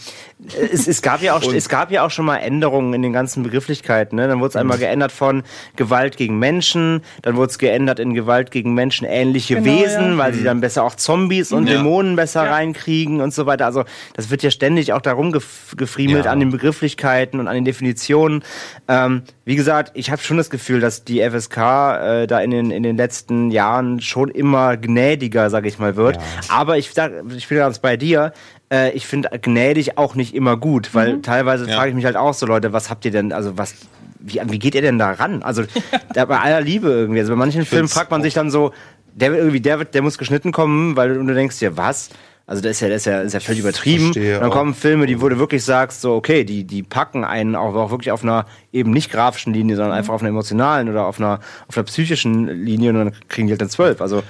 Es, 0.71 0.87
es, 0.87 1.01
gab 1.01 1.21
ja 1.21 1.35
auch, 1.35 1.53
es 1.53 1.69
gab 1.69 1.91
ja 1.91 2.05
auch 2.05 2.11
schon 2.11 2.25
mal 2.25 2.37
Änderungen 2.37 2.93
in 2.93 3.01
den 3.01 3.13
ganzen 3.13 3.43
Begrifflichkeiten. 3.43 4.15
Ne? 4.17 4.27
Dann 4.27 4.39
wurde 4.39 4.49
es 4.49 4.55
einmal 4.55 4.77
geändert 4.77 5.11
von 5.11 5.43
Gewalt 5.75 6.17
gegen 6.17 6.39
Menschen, 6.39 7.01
dann 7.21 7.35
wurde 7.35 7.51
es 7.51 7.57
geändert 7.57 7.99
in 7.99 8.13
Gewalt 8.13 8.51
gegen 8.51 8.73
Menschen 8.73 9.07
ähnliche 9.07 9.55
Genau, 9.55 9.65
Wesen, 9.65 10.11
ja. 10.11 10.17
weil 10.17 10.33
sie 10.33 10.43
dann 10.43 10.61
besser 10.61 10.83
auch 10.83 10.95
Zombies 10.95 11.51
und 11.51 11.67
Ja. 11.67 11.77
Dämonen 11.77 12.15
besser 12.15 12.49
reinkriegen 12.49 13.21
und 13.21 13.33
so 13.33 13.45
weiter. 13.45 13.65
Also 13.65 13.83
das 14.15 14.29
wird 14.29 14.43
ja 14.43 14.51
ständig 14.51 14.93
auch 14.93 15.01
darum 15.01 15.31
gef 15.31 15.75
gefriemelt 15.77 16.25
Ja. 16.25 16.31
an 16.31 16.39
den 16.39 16.51
Begrifflichkeiten 16.51 17.39
und 17.39 17.47
an 17.47 17.55
den 17.55 17.65
Definitionen. 17.65 18.43
Ähm, 18.87 19.23
wie 19.45 19.55
gesagt, 19.55 19.91
ich 19.95 20.11
habe 20.11 20.21
schon 20.21 20.37
das 20.37 20.49
Gefühl, 20.49 20.79
dass 20.79 21.03
die 21.03 21.21
FSK 21.21 21.57
äh, 21.57 22.27
da 22.27 22.39
in 22.39 22.51
den, 22.51 22.71
in 22.71 22.83
den 22.83 22.97
letzten 22.97 23.51
Jahren 23.51 24.01
schon 24.01 24.29
immer 24.29 24.77
gnädiger, 24.77 25.49
sage 25.49 25.67
ich 25.67 25.79
mal, 25.79 25.95
wird. 25.95 26.17
Aber 26.49 26.77
ich, 26.77 26.91
sag, 26.93 27.11
ich 27.35 27.47
bin 27.47 27.57
ganz 27.57 27.79
bei 27.79 27.97
dir. 27.97 28.33
Äh, 28.73 28.91
ich 28.91 29.05
finde 29.05 29.29
gnädig 29.39 29.97
auch 29.99 30.15
nicht 30.15 30.33
immer 30.33 30.57
gut, 30.57 30.95
weil 30.95 31.21
teilweise 31.21 31.69
Ja. 31.69 31.75
frage 31.75 31.89
ich 31.89 31.95
mich 31.95 32.05
halt 32.05 32.17
auch 32.17 32.33
so, 32.33 32.47
Leute, 32.47 32.73
was 32.73 32.89
habt 32.89 33.05
ihr 33.05 33.11
denn, 33.11 33.31
also 33.31 33.55
was, 33.57 33.75
wie, 34.19 34.41
wie 34.45 34.59
geht 34.59 34.73
ihr 34.73 34.81
denn 34.81 34.97
da 34.97 35.11
ran? 35.11 35.43
Also 35.43 35.63
da, 36.13 36.25
bei 36.25 36.39
aller 36.39 36.61
Liebe 36.61 36.89
irgendwie. 36.89 37.19
Also 37.19 37.31
bei 37.33 37.37
manchen 37.37 37.65
Filmen 37.65 37.87
fragt 37.87 38.09
man 38.09 38.23
sich 38.23 38.33
dann 38.33 38.49
so, 38.49 38.73
der 39.13 39.29
wird 39.31 39.41
irgendwie, 39.41 39.61
der 39.61 39.77
wird, 39.77 39.93
der 39.93 40.01
muss 40.01 40.17
geschnitten 40.17 40.51
kommen, 40.51 40.95
weil 40.95 41.17
und 41.19 41.27
du 41.27 41.35
denkst 41.35 41.59
dir, 41.59 41.77
was? 41.77 42.09
Also 42.45 42.61
das 42.61 42.71
ist 42.71 42.81
ja, 42.81 42.89
das 42.89 42.97
ist 42.97 43.05
ja, 43.05 43.17
das 43.19 43.27
ist 43.27 43.33
ja 43.35 43.39
völlig 43.39 43.61
übertrieben. 43.61 44.11
Verstehe 44.11 44.35
Und 44.35 44.41
dann 44.41 44.49
kommen 44.49 44.73
Filme, 44.73 45.05
die 45.05 45.21
wo 45.21 45.29
du 45.29 45.37
wirklich 45.39 45.63
sagst, 45.63 46.01
so 46.01 46.15
okay, 46.15 46.43
die 46.43 46.65
die 46.65 46.83
packen 46.83 47.23
einen 47.23 47.55
auch, 47.55 47.73
auch 47.75 47.91
wirklich 47.91 48.11
auf 48.11 48.23
einer 48.23 48.47
eben 48.73 48.91
nicht 48.91 49.11
grafischen 49.11 49.53
Linie, 49.53 49.77
sondern 49.77 49.93
einfach 49.93 50.13
auf 50.13 50.21
einer 50.21 50.29
emotionalen 50.29 50.89
oder 50.89 51.05
auf 51.05 51.19
einer 51.19 51.39
auf 51.69 51.77
einer 51.77 51.85
psychischen 51.85 52.47
Linie 52.65 52.89
und 52.89 52.95
dann 52.95 53.11
kriegen 53.29 53.47
die 53.47 53.53
halt 53.53 53.61
eine 53.61 53.69
zwölf. 53.69 54.01
Also 54.01 54.23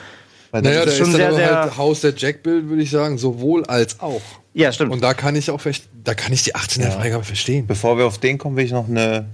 Naja, 0.61 0.79
da 0.79 0.83
ist 0.83 0.91
ist 0.93 0.97
schon 0.97 1.07
dann 1.11 1.15
sehr, 1.15 1.27
aber 1.29 1.37
sehr- 1.37 1.61
halt 1.61 1.77
Haus 1.77 2.01
der 2.01 2.13
Jack-Bild, 2.15 2.69
würde 2.69 2.83
ich 2.83 2.89
sagen, 2.91 3.17
sowohl 3.17 3.65
als 3.65 3.99
auch. 3.99 4.21
ja, 4.53 4.71
stimmt. 4.71 4.91
Und 4.91 5.01
da 5.01 5.13
kann 5.13 5.35
ich 5.35 5.49
auch 5.49 5.61
da 6.03 6.13
kann 6.13 6.31
ich 6.33 6.43
die 6.43 6.55
18er 6.55 6.91
Freigabe 6.91 7.23
verstehen. 7.23 7.65
Bevor 7.67 7.97
wir 7.97 8.05
auf 8.05 8.17
den 8.19 8.37
kommen, 8.37 8.55
will 8.57 8.65
ich 8.65 8.71
noch 8.71 8.87
eine, 8.87 9.25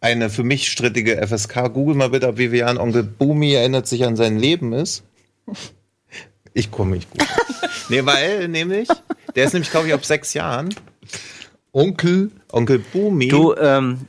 eine 0.00 0.30
für 0.30 0.42
mich 0.42 0.70
strittige 0.70 1.24
FSK. 1.26 1.72
Google 1.72 1.94
mal 1.94 2.10
bitte, 2.10 2.28
ob 2.28 2.38
Vivian 2.38 2.78
Onkel 2.78 3.02
Boomy 3.04 3.52
erinnert 3.52 3.86
sich 3.86 4.04
an 4.04 4.16
sein 4.16 4.38
Leben 4.38 4.72
ist. 4.72 5.02
Ich 6.52 6.70
komme 6.70 6.96
nicht 6.96 7.10
gut. 7.10 7.22
nee, 7.88 8.04
weil 8.04 8.48
nämlich, 8.48 8.88
der 9.36 9.44
ist 9.44 9.52
nämlich, 9.52 9.70
glaube 9.70 9.88
ich, 9.88 9.94
ab 9.94 10.04
sechs 10.04 10.34
Jahren. 10.34 10.74
Onkel. 11.72 12.30
Onkel 12.52 12.78
Boomy. 12.78 13.28
du, 13.28 13.54
ähm, 13.56 14.06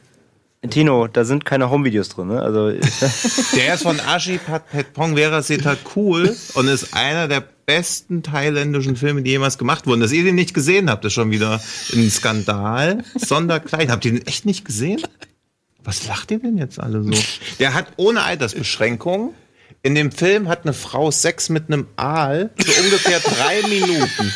Tino, 0.70 1.08
da 1.08 1.26
sind 1.26 1.46
keine 1.46 1.70
Home-Videos 1.70 2.10
drin, 2.10 2.28
ne? 2.28 2.42
Also 2.42 2.70
Der 3.56 3.74
ist 3.74 3.84
von 3.84 4.00
Ashi 4.00 4.40
Patpong 4.40 5.16
Vera 5.16 5.42
Seta 5.42 5.76
cool 5.96 6.36
und 6.54 6.68
ist 6.68 6.94
einer 6.94 7.28
der 7.28 7.44
besten 7.66 8.24
thailändischen 8.24 8.96
Filme, 8.96 9.22
die 9.24 9.32
jemals 9.32 9.58
gemacht 9.58 9.88
wurden. 9.88 10.02
Dass 10.02 10.12
ihr 10.12 10.24
den 10.24 10.36
nicht 10.36 10.54
gesehen 10.54 10.90
habt, 10.90 11.04
ist 11.06 11.14
schon 11.14 11.32
wieder 11.32 11.62
ein 11.94 12.10
Skandal. 12.10 13.04
Sonderklein. 13.16 13.92
Habt 13.92 14.06
ihr 14.06 14.12
den 14.12 14.26
echt 14.28 14.46
nicht 14.46 14.66
gesehen? 14.66 15.02
Was 15.84 16.08
lacht 16.08 16.32
ihr 16.32 16.40
denn 16.40 16.58
jetzt 16.58 16.80
alle 16.80 17.04
so? 17.04 17.12
Der 17.60 17.74
hat 17.74 17.88
ohne 17.98 18.24
Altersbeschränkung. 18.24 19.34
In 19.84 19.94
dem 19.94 20.12
Film 20.12 20.48
hat 20.48 20.64
eine 20.64 20.74
Frau 20.74 21.12
Sex 21.12 21.50
mit 21.50 21.68
einem 21.68 21.88
Aal 21.96 22.50
für 22.58 22.82
ungefähr 22.82 23.20
drei 23.20 23.62
Minuten. 23.68 24.34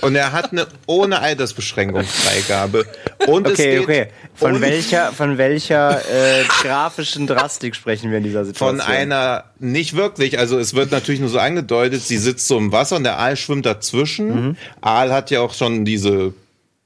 Und 0.00 0.14
er 0.14 0.32
hat 0.32 0.52
eine 0.52 0.66
ohne 0.86 1.20
Altersbeschränkung 1.20 2.04
Freigabe. 2.04 2.86
Und 3.26 3.46
es 3.46 3.54
Okay, 3.54 3.70
geht 3.70 3.82
okay. 3.82 4.06
Von 4.34 4.60
welcher, 4.60 5.12
von 5.12 5.38
welcher 5.38 6.00
äh, 6.00 6.44
grafischen 6.62 7.26
Drastik 7.26 7.74
sprechen 7.74 8.10
wir 8.10 8.18
in 8.18 8.24
dieser 8.24 8.44
Situation? 8.44 8.80
Von 8.80 8.88
einer, 8.88 9.44
nicht 9.58 9.96
wirklich, 9.96 10.38
also 10.38 10.58
es 10.58 10.74
wird 10.74 10.92
natürlich 10.92 11.20
nur 11.20 11.30
so 11.30 11.38
angedeutet, 11.38 12.02
sie 12.02 12.18
sitzt 12.18 12.46
so 12.46 12.56
im 12.58 12.70
Wasser 12.70 12.96
und 12.96 13.04
der 13.04 13.18
Aal 13.18 13.36
schwimmt 13.36 13.66
dazwischen. 13.66 14.56
Aal 14.80 15.12
hat 15.12 15.30
ja 15.30 15.40
auch 15.40 15.54
schon 15.54 15.84
diese, 15.84 16.32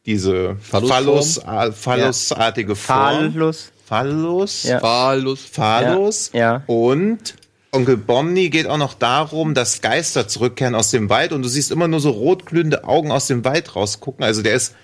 diese? 0.07 0.57
Phallus, 0.63 1.41
Phallusartige 1.75 2.75
Form. 2.75 3.33
Phallus. 3.33 3.73
Phallus. 3.87 4.63
Ja. 4.63 4.81
Phallus. 4.81 6.31
Ja, 6.33 6.41
ja. 6.41 6.63
Und 6.67 7.35
Onkel 7.75 7.97
Bomni 7.97 8.51
geht 8.51 8.67
auch 8.67 8.77
noch 8.77 8.93
darum, 8.93 9.55
dass 9.55 9.81
Geister 9.81 10.29
zurückkehren 10.29 10.75
aus 10.75 10.91
dem 10.91 11.09
Wald 11.09 11.33
und 11.33 11.41
du 11.41 11.49
siehst 11.49 11.71
immer 11.71 11.89
nur 11.89 12.01
so 12.01 12.11
rotglühende 12.11 12.85
Augen 12.85 13.11
aus 13.11 13.29
dem 13.29 13.47
Wald 13.47 13.75
rausgucken. 13.75 14.23
Also 14.23 14.43
der 14.43 14.53
ist 14.55 14.75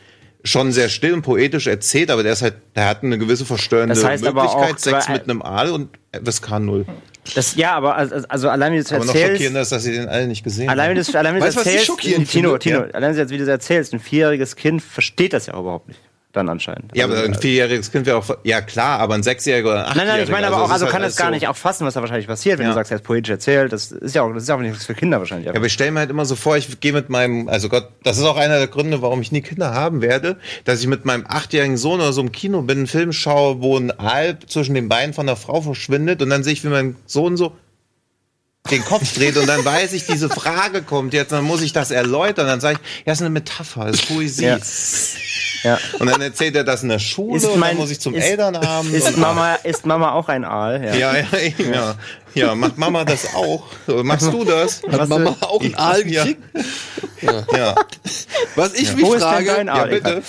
schon 0.42 0.72
sehr 0.72 0.88
still 0.88 1.12
und 1.12 1.20
poetisch 1.20 1.66
erzählt, 1.66 2.10
aber 2.10 2.22
der 2.22 2.32
ist 2.32 2.40
halt, 2.40 2.54
der 2.76 2.86
hat 2.88 3.02
eine 3.02 3.18
gewisse 3.18 3.44
verstörende 3.44 3.94
Das 3.94 4.04
heißt 4.04 4.26
aber 4.26 4.42
Möglichkeit, 4.44 4.74
auch, 4.74 4.78
Sex 4.78 5.08
mit 5.10 5.24
einem 5.24 5.42
Aal 5.42 5.70
und 5.70 5.98
FSK 6.12 6.60
0. 6.60 6.86
Das, 7.34 7.56
ja, 7.56 7.74
aber 7.74 7.94
also, 7.94 8.14
also 8.26 8.48
allein 8.48 8.72
wie 8.72 8.76
du 8.76 8.82
es 8.82 8.90
Aber 8.90 9.04
noch 9.04 9.14
erzählst, 9.14 9.32
schockierender 9.32 9.60
ist, 9.60 9.72
dass 9.72 9.82
sie 9.82 9.92
den 9.92 10.08
alle 10.08 10.26
nicht 10.26 10.42
gesehen 10.42 10.70
allein 10.70 10.96
haben. 10.96 11.14
allein 11.14 11.34
wie 11.36 11.40
du 11.40 11.46
es 11.46 11.56
was 11.56 11.66
erzählst, 11.66 11.86
schockierend 11.86 12.30
Tino? 12.30 12.56
Tino, 12.56 12.78
Ja. 12.78 12.90
allein 12.94 13.14
wie 13.28 13.36
du 13.36 13.42
es 13.42 13.48
erzählst, 13.50 13.92
ein 13.92 14.00
vierjähriges 14.00 14.56
Kind 14.56 14.80
versteht 14.80 15.34
das 15.34 15.44
ja 15.44 15.52
auch 15.54 15.60
überhaupt 15.60 15.88
nicht. 15.88 16.00
Dann 16.32 16.46
anscheinend. 16.50 16.94
Ja, 16.94 17.06
Also, 17.06 17.16
aber 17.16 17.24
ein 17.24 17.34
vierjähriges 17.34 17.90
Kind 17.90 18.04
wäre 18.04 18.18
auch, 18.18 18.28
ja 18.44 18.60
klar, 18.60 18.98
aber 19.00 19.14
ein 19.14 19.22
sechsjähriger 19.22 19.70
oder 19.70 19.88
ein 19.88 19.96
Nein, 19.96 20.06
nein, 20.06 20.22
ich 20.24 20.30
meine 20.30 20.46
aber 20.48 20.62
auch, 20.62 20.70
also 20.70 20.84
ist 20.84 20.92
kann 20.92 21.00
halt 21.00 21.10
das 21.12 21.16
gar 21.16 21.28
alles 21.28 21.40
nicht 21.40 21.48
auch 21.48 21.56
fassen, 21.56 21.86
was 21.86 21.94
da 21.94 22.00
wahrscheinlich 22.02 22.26
passiert, 22.26 22.58
wenn 22.58 22.64
Ja. 22.66 22.72
du 22.72 22.74
sagst, 22.74 22.92
er 22.92 22.96
ist 22.98 23.02
poetisch 23.04 23.30
erzählt. 23.30 23.72
Das 23.72 23.90
ist 23.92 24.14
ja 24.14 24.20
auch, 24.22 24.32
das 24.34 24.42
ist 24.42 24.48
ja 24.50 24.54
auch 24.56 24.60
nichts 24.60 24.84
für 24.84 24.94
Kinder 24.94 25.20
wahrscheinlich. 25.20 25.46
Ja, 25.46 25.54
aber 25.54 25.64
ich 25.64 25.72
stelle 25.72 25.90
mir 25.90 26.00
halt 26.00 26.10
immer 26.10 26.26
so 26.26 26.36
vor, 26.36 26.58
ich 26.58 26.80
gehe 26.80 26.92
mit 26.92 27.08
meinem, 27.08 27.48
also 27.48 27.70
Gott, 27.70 27.88
das 28.04 28.18
ist 28.18 28.24
auch 28.24 28.36
einer 28.36 28.58
der 28.58 28.66
Gründe, 28.68 29.00
warum 29.00 29.22
ich 29.22 29.32
nie 29.32 29.40
Kinder 29.40 29.72
haben 29.72 30.02
werde, 30.02 30.36
dass 30.64 30.80
ich 30.82 30.86
mit 30.86 31.06
meinem 31.06 31.24
achtjährigen 31.26 31.78
Sohn 31.78 31.98
oder 32.00 32.12
so 32.12 32.20
im 32.20 32.30
Kino 32.30 32.60
bin, 32.60 32.76
einen 32.76 32.86
Film 32.88 33.12
schaue, 33.14 33.62
wo 33.62 33.78
ein 33.78 33.90
Aal 33.98 34.36
zwischen 34.46 34.74
den 34.74 34.90
Beinen 34.90 35.14
von 35.14 35.24
der 35.26 35.36
Frau 35.36 35.62
verschwindet 35.62 36.20
und 36.20 36.28
dann 36.28 36.42
sehe 36.44 36.52
ich, 36.52 36.62
wie 36.62 36.68
mein 36.68 36.96
Sohn 37.06 37.38
so 37.38 37.56
den 38.70 38.84
Kopf 38.84 39.12
dreht 39.14 39.36
und 39.36 39.46
dann 39.46 39.64
weiß 39.64 39.92
ich, 39.92 40.06
diese 40.06 40.28
Frage 40.28 40.82
kommt 40.82 41.14
jetzt, 41.14 41.32
dann 41.32 41.44
muss 41.44 41.62
ich 41.62 41.72
das 41.72 41.90
erläutern, 41.90 42.46
dann 42.46 42.60
sage 42.60 42.78
ich, 42.82 43.06
ja, 43.06 43.12
ist 43.12 43.20
eine 43.20 43.30
Metapher, 43.30 43.88
ist 43.88 44.06
Poesie. 44.08 44.44
Ja. 44.44 44.58
ja. 45.64 45.78
Und 45.98 46.06
dann 46.10 46.20
erzählt 46.20 46.54
er 46.56 46.64
das 46.64 46.82
in 46.82 46.88
der 46.88 46.98
Schule 46.98 47.36
Ist 47.38 47.46
und 47.46 47.58
mein- 47.58 47.70
dann 47.70 47.78
muss 47.78 47.90
ich 47.90 48.00
zum 48.00 48.14
ist- 48.14 48.24
Elternabend. 48.24 48.92
Ist 48.92 49.08
und- 49.08 49.18
Mama, 49.18 49.54
ist 49.56 49.86
Mama 49.86 50.12
auch 50.12 50.28
ein 50.28 50.44
Aal? 50.44 50.84
Ja. 50.84 50.94
Ja, 50.94 51.16
ja, 51.16 51.26
ja, 51.72 51.94
ja. 52.34 52.54
Macht 52.54 52.78
Mama 52.78 53.04
das 53.04 53.34
auch? 53.34 53.64
Machst 53.86 54.32
du 54.32 54.44
das? 54.44 54.82
Hat 54.90 55.08
Mama 55.08 55.36
auch 55.40 55.60
einen 55.62 55.74
Aal 55.74 56.06
Ja. 56.08 56.24
gekriegt? 56.24 56.42
Ja, 57.22 57.74
Was 58.54 58.74
ich 58.74 58.94
mich 58.94 59.04
Wo 59.04 59.14
ist 59.14 59.22
denn 59.22 59.28
frage, 59.30 59.64
ja, 59.66 59.72
Aal? 59.72 59.88
bitte. 59.88 60.22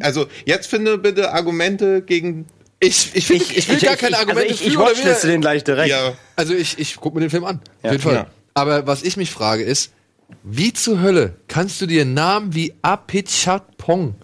Also, 0.00 0.26
jetzt 0.44 0.66
finde 0.68 0.98
bitte 0.98 1.32
Argumente 1.32 2.02
gegen. 2.02 2.46
Ich, 2.82 3.10
ich, 3.14 3.26
find, 3.26 3.56
ich, 3.56 3.68
will 3.68 3.78
gar 3.78 3.96
keine 3.96 4.18
Argumente 4.18 4.50
also 4.50 4.64
ich, 4.64 4.66
ich 4.66 4.78
wider. 4.98 5.14
den 5.28 5.40
gleich 5.40 5.62
direkt. 5.62 5.88
Ja, 5.88 6.14
Also 6.34 6.52
ich, 6.52 6.78
ich 6.78 6.96
guck 6.96 7.14
mir 7.14 7.20
den 7.20 7.30
Film 7.30 7.44
an. 7.44 7.60
Ja. 7.82 7.88
Auf 7.88 7.92
jeden 7.92 8.02
Fall. 8.02 8.14
Ja. 8.14 8.26
Aber 8.54 8.86
was 8.86 9.02
ich 9.02 9.16
mich 9.16 9.30
frage 9.30 9.62
ist, 9.62 9.92
wie 10.42 10.72
zur 10.72 11.00
Hölle 11.00 11.36
kannst 11.46 11.80
du 11.80 11.86
dir 11.86 12.04
Namen 12.04 12.54
wie 12.54 12.74
Apichatpong 12.82 14.16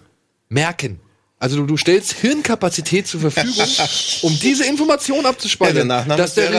merken? 0.49 0.99
Also 1.37 1.55
du, 1.57 1.67
du 1.67 1.77
stellst 1.77 2.13
Hirnkapazität 2.13 3.07
zur 3.07 3.21
Verfügung, 3.21 3.65
um 4.23 4.37
diese 4.39 4.65
Information 4.65 5.19
ja 5.19 5.23
der 5.23 5.29
abzuspeichern. 5.29 5.87
Nachname 5.87 6.17
dass 6.17 6.31
ist 6.31 6.37
der 6.37 6.51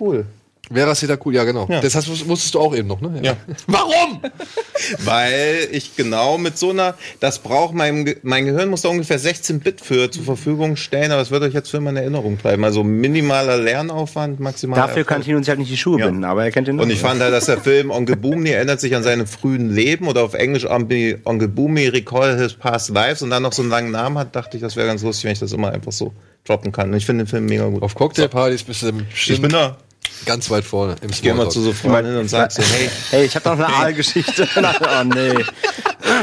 cool. 0.00 0.26
Vera 0.72 0.94
Seda 0.94 1.18
cool, 1.24 1.34
ja 1.34 1.44
genau. 1.44 1.66
Ja. 1.68 1.80
Das 1.80 1.94
hast, 1.94 2.08
wusstest 2.08 2.54
du 2.54 2.60
auch 2.60 2.74
eben 2.74 2.88
noch, 2.88 3.00
ne? 3.00 3.20
Ja. 3.22 3.36
Warum? 3.66 4.20
Weil 5.04 5.68
ich 5.72 5.96
genau 5.96 6.38
mit 6.38 6.58
so 6.58 6.70
einer, 6.70 6.94
das 7.20 7.38
braucht 7.38 7.74
mein, 7.74 8.14
mein 8.22 8.44
Gehirn 8.44 8.68
muss 8.68 8.82
da 8.82 8.88
ungefähr 8.88 9.18
16 9.18 9.60
Bit 9.60 9.80
für 9.80 10.10
zur 10.10 10.24
Verfügung 10.24 10.76
stellen, 10.76 11.10
aber 11.10 11.22
es 11.22 11.30
wird 11.30 11.42
euch 11.42 11.54
jetzt 11.54 11.70
für 11.70 11.78
immer 11.78 11.90
in 11.90 11.96
Erinnerung 11.96 12.36
bleiben. 12.36 12.64
Also 12.64 12.84
minimaler 12.84 13.56
Lernaufwand, 13.58 14.40
maximaler 14.40 14.82
Dafür 14.82 15.04
kann 15.04 15.18
Erfolg. 15.18 15.24
Tino 15.24 15.38
sich 15.38 15.48
halt 15.48 15.58
nicht 15.58 15.70
die 15.72 15.76
Schuhe 15.76 16.00
Ja. 16.00 16.06
binden, 16.06 16.24
aber 16.24 16.44
er 16.44 16.50
kennt 16.50 16.68
den 16.68 16.78
Und 16.78 16.90
ich 16.90 17.00
fand 17.00 17.20
halt, 17.20 17.32
dass 17.32 17.46
der 17.46 17.58
Film 17.60 17.90
Onkel 17.90 18.16
Boomny 18.16 18.50
erinnert 18.50 18.80
sich 18.80 18.94
an 18.94 19.02
seine 19.02 19.26
frühen 19.26 19.70
Leben 19.74 20.06
oder 20.06 20.22
auf 20.22 20.34
Englisch 20.34 20.66
Onkel 20.66 21.48
Boomy 21.48 21.88
Recall 21.88 22.38
His 22.38 22.54
Past 22.54 22.90
Lives 22.90 23.22
und 23.22 23.30
dann 23.30 23.42
noch 23.42 23.52
so 23.52 23.62
einen 23.62 23.70
langen 23.70 23.90
Namen 23.90 24.18
hat, 24.18 24.34
dachte 24.36 24.56
ich, 24.56 24.62
das 24.62 24.76
wäre 24.76 24.86
ganz 24.86 25.02
lustig, 25.02 25.24
wenn 25.24 25.32
ich 25.32 25.38
das 25.40 25.52
immer 25.52 25.72
einfach 25.72 25.92
so 25.92 26.12
droppen 26.44 26.72
kann. 26.72 26.90
Und 26.90 26.96
ich 26.96 27.06
finde 27.06 27.24
den 27.24 27.28
Film 27.28 27.46
mega 27.46 27.66
gut. 27.66 27.82
Auf 27.82 27.94
Cocktailpartys 27.94 28.62
bist 28.62 28.82
du 28.82 28.88
ich 28.88 28.94
bestimmt 29.08 29.42
bin 29.42 29.50
da. 29.50 29.76
Ganz 30.24 30.50
weit 30.50 30.64
vorne 30.64 30.96
im 31.00 31.10
Ich 31.10 31.22
gehe 31.22 31.34
mal 31.34 31.50
zu 31.50 31.60
so 31.60 31.72
Freunden 31.72 32.16
und 32.16 32.28
sag 32.28 32.52
so, 32.52 32.62
hey, 32.62 32.90
Hey, 33.10 33.24
ich 33.24 33.34
habe 33.34 33.48
noch 33.48 33.58
eine 33.58 33.68
Aalgeschichte. 33.68 34.48
oh 34.56 35.04
nee. 35.04 35.44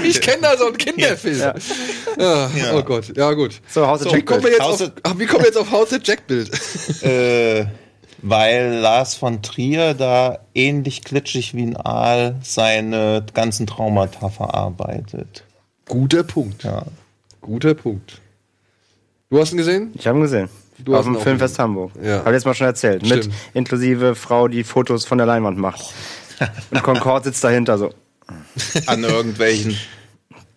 Ich 0.03 0.21
kenne 0.21 0.41
da 0.41 0.57
so 0.57 0.67
einen 0.67 0.77
Kinderfilm. 0.77 1.39
Ja. 1.39 1.55
Ja. 2.17 2.73
Oh 2.73 2.83
Gott, 2.83 3.15
ja 3.15 3.31
gut. 3.33 3.61
So, 3.67 3.85
Haus 3.85 4.01
der 4.01 4.13
Wie 4.13 4.21
kommen 4.21 4.43
wir 4.43 4.51
jetzt 4.51 4.61
auf, 4.61 4.91
ach, 5.03 5.13
wie 5.17 5.25
kommen 5.25 5.41
wir 5.41 5.47
jetzt 5.47 5.57
auf 5.57 5.71
Haus 5.71 5.89
der 5.89 5.99
Jack-Bild? 6.03 6.51
äh, 7.03 7.65
weil 8.21 8.79
Lars 8.79 9.15
von 9.15 9.41
Trier 9.41 9.93
da 9.93 10.39
ähnlich 10.53 11.03
glitschig 11.03 11.53
wie 11.53 11.63
ein 11.63 11.77
Aal 11.77 12.37
seine 12.41 13.25
ganzen 13.33 13.67
Traumata 13.67 14.29
verarbeitet. 14.29 15.43
Guter 15.87 16.23
Punkt. 16.23 16.63
Ja. 16.63 16.85
Guter 17.41 17.75
Punkt. 17.75 18.19
Du 19.29 19.39
hast 19.39 19.51
ihn 19.51 19.57
gesehen? 19.57 19.91
Ich 19.95 20.07
habe 20.07 20.17
ihn 20.17 20.23
gesehen. 20.23 20.49
Du 20.83 20.95
Auf 20.95 21.05
dem 21.05 21.17
Filmfest 21.19 21.57
Hamburg. 21.59 21.91
Ja. 22.03 22.19
Hab 22.19 22.27
ich 22.27 22.33
jetzt 22.33 22.45
mal 22.45 22.53
schon 22.53 22.67
erzählt. 22.67 23.01
Mit 23.03 23.23
Stimmt. 23.23 23.35
inklusive 23.53 24.15
Frau, 24.15 24.47
die 24.47 24.63
Fotos 24.63 25.05
von 25.05 25.17
der 25.17 25.25
Leinwand 25.27 25.57
macht. 25.57 25.81
Und 26.71 26.83
Concord 26.83 27.23
sitzt 27.23 27.43
dahinter 27.43 27.77
so. 27.77 27.91
An 28.87 29.03
irgendwelchen 29.03 29.77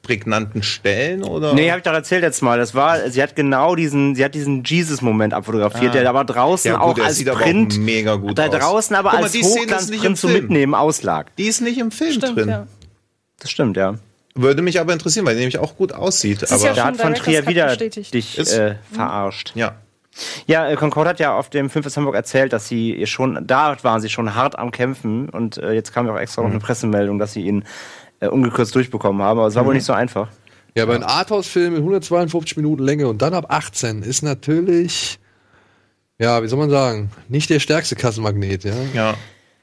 prägnanten 0.03 0.63
Stellen 0.63 1.23
oder? 1.23 1.53
Nee, 1.53 1.69
habe 1.71 1.79
ich 1.81 1.85
doch 1.85 1.93
erzählt 1.93 2.23
jetzt 2.23 2.43
mal. 2.43 2.59
Das 2.59 2.75
war, 2.75 3.11
sie 3.11 3.23
hat 3.23 3.37
genau 3.37 3.75
diesen, 3.77 4.15
sie 4.15 4.25
hat 4.25 4.35
diesen 4.35 4.65
Jesus-Moment 4.65 5.35
abfotografiert, 5.35 5.95
der 5.95 6.09
aber 6.09 6.25
draußen 6.25 6.71
Ja, 6.73 6.79
gut, 6.79 6.99
auch 7.01 7.05
als 7.05 7.17
sieht 7.19 7.29
aber 7.29 7.39
auch 7.41 7.43
Print, 7.45 7.79
mega 7.79 8.15
gut 8.17 8.39
da 8.39 8.47
aus. 8.47 8.59
draußen 8.59 8.97
aber 8.97 9.13
mal, 9.13 9.23
als 9.23 9.35
Hochglanzprint 9.35 10.19
Film. 10.19 10.33
Mitnehmen 10.33 10.75
auslag. 10.75 11.37
Die 11.37 11.45
ist 11.45 11.61
nicht 11.61 11.79
im 11.79 11.91
Film 11.91 12.13
Stimmt, 12.13 12.39
drin. 12.39 12.49
ja. 12.49 12.67
Das 13.39 13.51
stimmt, 13.51 13.77
ja. 13.77 13.97
Würde 14.35 14.63
mich 14.63 14.81
aber 14.81 14.93
interessieren, 14.95 15.27
weil 15.27 15.35
die 15.35 15.41
nämlich 15.41 15.59
auch 15.59 15.77
gut 15.77 15.93
aussieht. 15.93 16.43
ist 16.43 16.53
aber 16.53 16.65
ja 16.65 16.73
Da 16.73 16.85
hat 16.87 16.97
von 16.97 17.15
Trier 17.15 17.47
wieder 17.47 17.67
bestätigt. 17.67 18.15
dich 18.15 18.39
Ist- 18.39 18.53
äh, 18.55 18.77
verarscht. 18.91 19.53
ja. 19.55 19.75
Ja, 20.47 20.69
äh, 20.69 20.77
Concord 20.77 21.07
hat 21.09 21.21
ja 21.21 21.37
auf 21.37 21.51
dem 21.51 21.71
Filmfest 21.71 21.97
Hamburg 21.97 22.15
erzählt, 22.15 22.53
dass 22.53 22.69
sie 22.69 22.95
ihr 22.95 23.07
schon, 23.07 23.45
da 23.47 23.77
waren 23.83 24.01
sie 24.01 24.09
schon 24.09 24.35
hart 24.35 24.59
am 24.59 24.71
Kämpfen 24.71 25.29
und 25.29 25.59
äh, 25.59 25.73
jetzt 25.73 25.93
kam 25.93 26.07
ja 26.07 26.13
auch 26.15 26.19
extra 26.19 26.43
noch 26.43 26.51
eine 26.51 26.59
Pressemeldung, 26.61 27.19
dass 27.19 27.33
sie 27.33 27.43
ihn 27.43 27.65
äh, 28.21 28.29
ungekürzt 28.29 28.75
durchbekommen 28.75 29.23
haben, 29.23 29.39
aber 29.39 29.49
es 29.49 29.55
war 29.55 29.65
wohl 29.65 29.75
nicht 29.75 29.85
so 29.85 29.93
einfach. 29.93 30.29
Ja, 30.75 30.83
aber 30.85 30.95
ein 30.95 31.03
Arthouse-Film 31.03 31.73
mit 31.73 31.81
152 31.81 32.57
Minuten 32.57 32.83
Länge 32.83 33.09
und 33.09 33.23
dann 33.23 33.35
ab 33.35 33.47
18 33.49 34.03
ist 34.03 34.23
natürlich, 34.23 35.19
ja, 36.19 36.43
wie 36.43 36.49
soll 36.49 36.59
man 36.59 36.71
sagen, 36.71 37.11
nicht 37.29 37.49
der 37.51 37.61
stärkste 37.61 37.97
Kassenmagnet, 37.97 38.65
ja. 38.65 38.73
ja. 38.95 39.15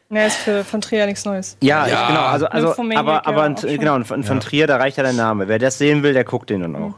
Nee, 0.10 0.28
ist 0.28 0.38
für 0.38 0.64
von 0.64 0.82
Trier 0.82 1.06
nichts 1.06 1.26
Neues. 1.26 1.58
Ja, 1.62 1.88
Ja. 1.88 2.08
genau, 2.08 2.22
also, 2.22 2.45
also 2.47 2.70
aber, 2.95 3.26
aber 3.28 3.38
ja 3.39 3.43
ein- 3.45 3.56
auch 3.56 3.62
schon. 3.62 3.78
genau, 3.80 4.03
von, 4.03 4.24
von 4.24 4.39
Trier, 4.39 4.68
da 4.68 4.78
reicht 4.78 4.97
ja 4.97 5.03
der 5.03 5.14
Name. 5.14 5.47
Wer 5.47 5.58
das 5.60 5.78
sehen 5.78 6.03
will, 6.03 6.14
der 6.14 6.24
guckt 6.24 6.49
den 6.49 6.62
dann 6.62 6.76
auch. 6.76 6.93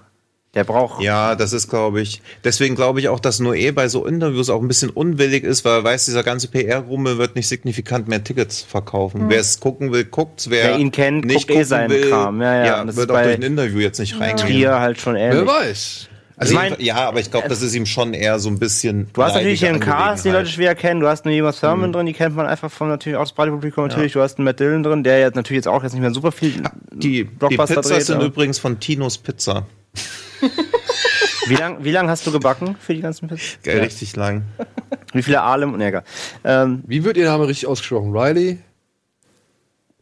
Der 0.54 0.64
braucht. 0.64 1.04
Ja, 1.04 1.36
das 1.36 1.54
ist, 1.54 1.70
glaube 1.70 2.02
ich, 2.02 2.22
deswegen 2.44 2.76
glaube 2.76 3.00
ich 3.00 3.10
auch, 3.10 3.20
dass 3.20 3.40
Noé 3.40 3.72
bei 3.74 3.90
so 3.90 4.06
Interviews 4.08 4.50
auch 4.50 4.62
ein 4.62 4.68
bisschen 4.68 4.90
unwillig 4.90 5.44
ist, 5.44 5.66
weil 5.66 5.74
er 5.80 5.84
weiß, 5.84 6.06
dieser 6.06 6.24
ganze 6.24 6.48
PR-Rummel 6.48 7.18
wird 7.18 7.36
nicht 7.36 7.48
signifikant 7.48 8.08
mehr 8.08 8.24
Tickets 8.24 8.62
verkaufen. 8.64 9.26
Wer 9.28 9.40
es 9.42 9.60
gucken 9.60 9.92
will, 9.92 10.06
guckt. 10.06 10.50
Wer, 10.50 10.70
Wer 10.70 10.80
ihn 10.80 10.92
kennt, 10.92 11.26
nicht 11.26 11.48
guckt 11.48 11.60
eh 11.60 11.64
seinen 11.64 11.90
will, 11.92 12.10
Kram. 12.10 12.42
Ja, 12.42 12.66
ja, 12.66 12.82
und 12.82 12.88
das 12.88 12.96
wird 12.96 13.10
ist 13.12 13.16
auch 13.16 13.22
durch 13.22 13.36
ein 13.36 13.42
Interview 13.44 13.80
jetzt 13.80 14.00
nicht 14.00 14.20
reingehen. 14.20 14.48
Trier 14.48 14.80
halt 14.80 15.00
schon 15.00 15.16
ähnlich. 15.16 15.46
Wer 15.46 15.48
weiß. 15.48 16.08
Also 16.40 16.54
Ich 16.54 16.56
mein- 16.60 16.76
ja, 16.80 16.96
aber 17.08 17.20
ich 17.20 17.30
glaube, 17.30 17.50
das 17.50 17.62
ist 17.62 17.74
ihm 17.76 17.86
schon 17.88 18.14
eher 18.14 18.40
so 18.40 18.48
ein 18.50 18.58
bisschen. 18.60 19.10
Du 19.14 19.24
hast 19.24 19.34
natürlich 19.34 19.60
hier 19.60 19.70
einen 19.70 19.80
Cast, 19.80 20.24
den 20.24 20.34
Leute 20.34 20.50
schwer 20.50 20.76
kennen. 20.76 21.02
Du 21.02 21.08
hast 21.08 21.26
einen 21.26 21.36
Jonas 21.36 21.58
Mhm. 21.62 21.68
Thurman 21.68 21.94
drin, 21.94 22.06
die 22.06 22.14
kennt 22.14 22.36
man 22.36 22.46
einfach 22.48 22.72
von 22.72 22.88
natürlich 22.90 23.18
auch 23.18 23.28
das 23.28 23.38
Radiopublikum 23.38 23.88
natürlich. 23.88 24.14
Du 24.14 24.22
hast 24.22 24.38
einen 24.38 24.46
Matt 24.46 24.60
Dillon 24.60 24.82
drin, 24.84 25.04
der 25.04 25.20
jetzt 25.20 25.36
natürlich 25.36 25.58
jetzt 25.58 25.68
auch 25.68 25.84
jetzt 25.84 25.94
nicht 25.94 26.02
mehr 26.02 26.14
super 26.14 26.32
viel 26.32 26.64
Die, 26.94 27.00
die 27.00 27.24
Blockbuster 27.26 27.76
Pizzas 27.76 27.92
dreht. 27.92 28.04
sind 28.06 28.22
übrigens 28.24 28.60
von 28.60 28.80
Tinos 28.80 29.18
Pizza. 29.18 29.66
Wie 31.48 31.56
lange 31.56 31.84
wie 31.84 31.92
lang 31.92 32.10
hast 32.10 32.28
du 32.28 32.32
gebacken 32.32 32.76
für 32.80 32.94
die 32.94 33.00
ganzen 33.02 33.30
Pizzen? 33.30 33.58
Geil, 33.64 33.80
richtig 33.80 34.16
lang. 34.18 34.44
Wie 35.14 35.24
viele 35.24 35.42
Alem? 35.42 35.78
Nee, 35.78 35.88
egal. 35.88 36.04
Ähm, 36.44 36.84
Wie 36.86 37.06
wird 37.06 37.16
Ihr 37.16 37.26
Name 37.26 37.48
richtig 37.48 37.68
ausgesprochen? 37.68 38.12
Riley? 38.12 38.60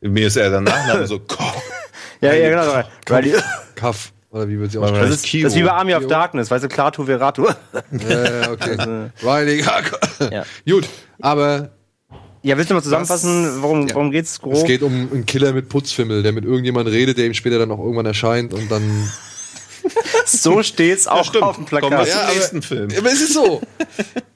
Mir 0.02 0.28
ist 0.28 0.38
er 0.38 0.50
der 0.50 0.62
Nachname 0.62 1.06
so. 1.06 1.20
Koch. 1.20 1.62
ja, 2.22 2.34
ja, 2.34 2.50
genau. 2.50 3.20
Die, 3.22 3.34
Kaff. 3.76 4.12
Oder 4.32 4.50
wie 4.50 4.60
wird 4.60 4.72
sie 4.72 4.80
ausgesprochen? 4.80 5.10
das, 5.10 5.24
ist, 5.24 5.34
das 5.34 5.54
ist 5.54 5.56
wie 5.56 5.64
bei 5.64 5.72
Army 5.72 5.94
of 5.96 6.08
Darkness, 6.08 6.52
weißt 6.52 6.64
du, 6.66 6.68
Klaatu 6.68 7.06
Veratu. 7.06 7.46
Ja, 7.46 8.52
okay. 8.52 9.10
Riley. 9.24 9.64
Ja. 10.32 10.44
Gut, 10.68 10.90
aber 11.22 11.70
Ja, 12.42 12.58
willst 12.58 12.70
du 12.70 12.74
mal 12.74 12.84
zusammenfassen, 12.84 13.62
worum, 13.62 13.88
worum 13.94 14.12
geht's 14.12 14.42
grob? 14.42 14.56
es 14.56 14.66
geht 14.66 14.82
um 14.82 15.10
einen 15.14 15.26
Killer 15.26 15.54
mit 15.54 15.70
Putzfimmel, 15.70 16.22
der 16.22 16.34
mit 16.34 16.44
irgendjemandem 16.44 16.94
redet, 16.94 17.18
der 17.18 17.28
ihm 17.28 17.34
später 17.34 17.60
dann 17.60 17.72
auch 17.72 17.80
irgendwann 17.80 18.08
erscheint 18.08 18.54
und 18.54 18.70
dann. 18.70 19.10
so 20.26 20.64
steht's 20.64 21.08
auch 21.08 21.20
auf 21.42 21.56
dem 21.58 21.66
Kommen 21.66 21.68
wir 21.72 21.80
Plakat. 21.80 22.10
zum 22.10 22.20
aber- 22.20 22.34
nächsten 22.34 22.62
Film. 22.62 22.90
Aber 22.98 23.08
es 23.12 23.22
ist 23.22 23.34
so. 23.34 23.62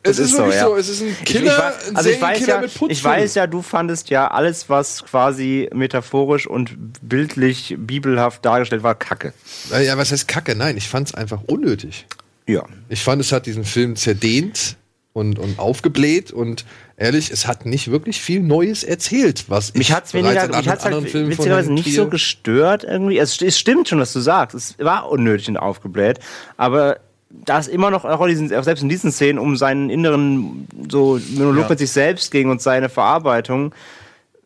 Es 0.02 0.18
ist, 0.18 0.28
ist 0.28 0.32
so, 0.32 0.38
wirklich 0.40 0.56
ja. 0.56 0.66
so. 0.68 0.76
Es 0.78 0.88
ist 0.90 1.02
ein 1.02 1.10
Ich, 1.10 1.26
Killer, 1.26 1.74
ich, 1.82 1.88
ein 1.90 1.94
weiß- 1.94 1.98
also 1.98 2.10
ich 2.10 2.22
weiß, 2.22 2.38
Serienkiller 2.38 2.56
ja, 2.56 2.62
mit 2.62 2.70
Putzfimmel. 2.74 2.92
ich 2.94 3.04
weiß 3.04 3.36
ja, 3.36 3.48
du 3.48 3.62
fandest 3.62 4.10
ja 4.10 4.28
alles, 4.32 4.70
was 4.70 5.04
quasi 5.04 5.70
metaphorisch 5.74 6.48
und 6.48 6.72
bildlich, 7.02 7.76
bibelhaft 7.78 8.44
dargestellt 8.46 8.82
war, 8.82 8.96
kacke. 8.96 9.34
Ja, 9.72 9.98
was 9.98 10.12
heißt 10.14 10.28
Kacke? 10.28 10.56
Nein, 10.56 10.78
ich 10.78 10.88
fand 10.88 11.10
es 11.10 11.16
einfach 11.16 11.42
unnötig. 11.48 12.08
Ja. 12.48 12.64
Ich 12.88 13.02
fand, 13.04 13.22
es 13.22 13.32
hat 13.34 13.46
diesen 13.46 13.66
Film 13.66 13.98
zerdehnt 13.98 14.78
und, 15.12 15.38
und 15.38 15.60
aufgebläht 15.60 16.32
und 16.32 16.64
ehrlich, 17.00 17.32
es 17.32 17.48
hat 17.48 17.66
nicht 17.66 17.90
wirklich 17.90 18.22
viel 18.22 18.42
Neues 18.42 18.84
erzählt, 18.84 19.46
was 19.48 19.74
Mich 19.74 19.90
ich 19.90 19.96
hat's 19.96 20.14
weniger, 20.14 20.44
in 20.46 20.52
mich 20.52 20.70
hat's 20.70 20.86
anderen 20.86 21.04
halt 21.06 21.12
Filmen 21.12 21.32
witzigerweise 21.32 21.74
nicht 21.74 21.94
so 21.96 22.08
gestört 22.08 22.84
irgendwie. 22.84 23.18
Es, 23.18 23.42
es 23.42 23.58
stimmt 23.58 23.88
schon, 23.88 24.00
was 24.00 24.14
du 24.14 24.20
sagst. 24.20 24.56
Es 24.56 24.76
war 24.80 25.10
unnötig 25.10 25.48
und 25.50 25.58
aufgebläht. 25.58 26.20
Aber 26.58 27.00
da 27.30 27.60
ist 27.60 27.68
immer 27.70 27.92
noch, 27.92 28.06
auch 28.06 28.28
selbst 28.28 28.82
in 28.82 28.90
diesen 28.90 29.12
Szenen, 29.12 29.40
um 29.40 29.56
seinen 29.56 29.90
inneren 29.90 30.68
so 30.90 31.20
Monolog 31.32 31.64
Ja. 31.64 31.70
mit 31.70 31.80
sich 31.80 31.92
selbst 31.92 32.32
ging 32.32 32.50
und 32.50 32.62
seine 32.62 32.90
Verarbeitung, 32.90 33.74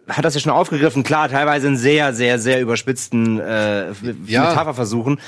hat 0.08 0.26
das 0.26 0.34
ja 0.34 0.41
schon 0.41 0.51
aufgegriffen. 0.51 1.04
Klar, 1.04 1.30
teilweise 1.30 1.68
in 1.68 1.78
sehr, 1.78 2.14
sehr, 2.14 2.38
sehr 2.39 2.60
überspitzten 2.62 3.39
äh, 3.39 3.86
Ja. 4.26 4.49
Metapherversuchen. 4.49 5.20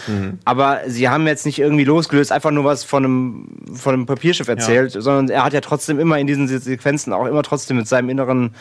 Aber 0.43 0.81
sie 0.87 1.07
haben 1.09 1.27
jetzt 1.27 1.45
nicht 1.45 1.59
irgendwie 1.59 1.85
losgelöst, 1.85 2.31
einfach 2.31 2.51
nur 2.51 2.65
was 2.65 2.83
von 2.83 3.05
einem, 3.05 3.47
von 3.73 3.93
einem 3.93 4.05
Papierschiff 4.05 4.47
erzählt, 4.47 4.91
sondern 4.91 5.29
er 5.29 5.43
hat 5.45 5.53
ja 5.53 5.61
trotzdem 5.61 5.99
immer 5.99 6.19
in 6.19 6.27
diesen 6.27 6.47
Se- 6.47 6.59
Sequenzen 6.59 7.13
auch 7.13 7.25
immer 7.25 7.41
trotzdem 7.43 7.77
mit 7.77 7.87
seinem 7.87 8.09
inneren, 8.09 8.53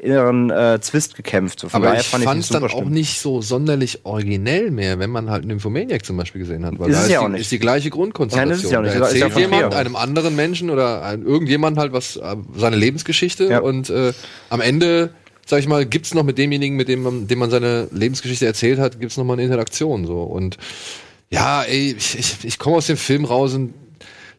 inneren 0.00 0.48
äh, 0.50 0.78
Zwist 0.80 1.16
gekämpft. 1.16 1.60
So, 1.60 1.68
Aber 1.72 1.96
ich 1.98 2.06
fand 2.06 2.24
fand 2.24 2.38
ich 2.38 2.46
es 2.46 2.48
das 2.48 2.60
dann 2.60 2.62
super 2.68 2.74
auch 2.74 2.82
schlimm. 2.84 2.94
nicht 2.94 3.20
so 3.20 3.42
sonderlich 3.42 4.06
originell 4.06 4.70
mehr, 4.70 4.98
wenn 4.98 5.10
man 5.10 5.28
halt 5.28 5.44
Nymphomaniac 5.44 6.04
zum 6.04 6.16
Beispiel 6.16 6.40
gesehen 6.40 6.64
hat. 6.64 6.78
Weil 6.78 6.90
Ist 6.90 6.94
da 6.96 7.00
es 7.00 7.06
ist, 7.08 7.12
ja 7.12 7.20
auch 7.20 7.26
die, 7.26 7.32
nicht. 7.32 7.40
ist 7.42 7.52
die 7.52 7.58
gleiche 7.58 7.90
Grundkonstellation. 7.90 8.48
Nein, 8.48 8.58
das 8.58 8.64
ist 8.64 8.72
ja 8.72 8.78
auch 8.78 8.82
nicht. 8.82 8.94
Da 9.00 9.06
ist 9.08 9.16
ja 9.18 9.26
erzählt 9.26 9.50
von 9.50 9.58
jemand 9.58 9.74
einem 9.74 9.96
anderen 9.96 10.34
Menschen 10.36 10.70
oder 10.70 11.12
irgendjemand 11.12 11.76
halt 11.78 11.92
was, 11.92 12.16
äh, 12.16 12.36
seine 12.56 12.76
Lebensgeschichte 12.76 13.44
Ja. 13.50 13.58
und 13.58 13.90
äh, 13.90 14.12
am 14.50 14.60
Ende, 14.60 15.10
sag 15.48 15.60
ich 15.60 15.66
mal, 15.66 15.86
gibt's 15.86 16.14
noch 16.14 16.24
mit 16.24 16.38
demjenigen, 16.38 16.76
mit 16.76 16.88
dem 16.88 17.02
man, 17.02 17.26
dem 17.26 17.38
man 17.38 17.50
seine 17.50 17.88
Lebensgeschichte 17.90 18.46
erzählt 18.46 18.78
hat, 18.78 19.00
gibt's 19.00 19.16
noch 19.16 19.24
mal 19.24 19.32
eine 19.32 19.44
Interaktion 19.44 20.06
so 20.06 20.22
und 20.22 20.58
ja, 21.30 21.62
ey, 21.62 21.94
ich, 21.96 22.18
ich, 22.18 22.44
ich 22.44 22.58
komme 22.58 22.76
aus 22.76 22.86
dem 22.86 22.96
Film 22.96 23.24
raus 23.24 23.54
und 23.54 23.74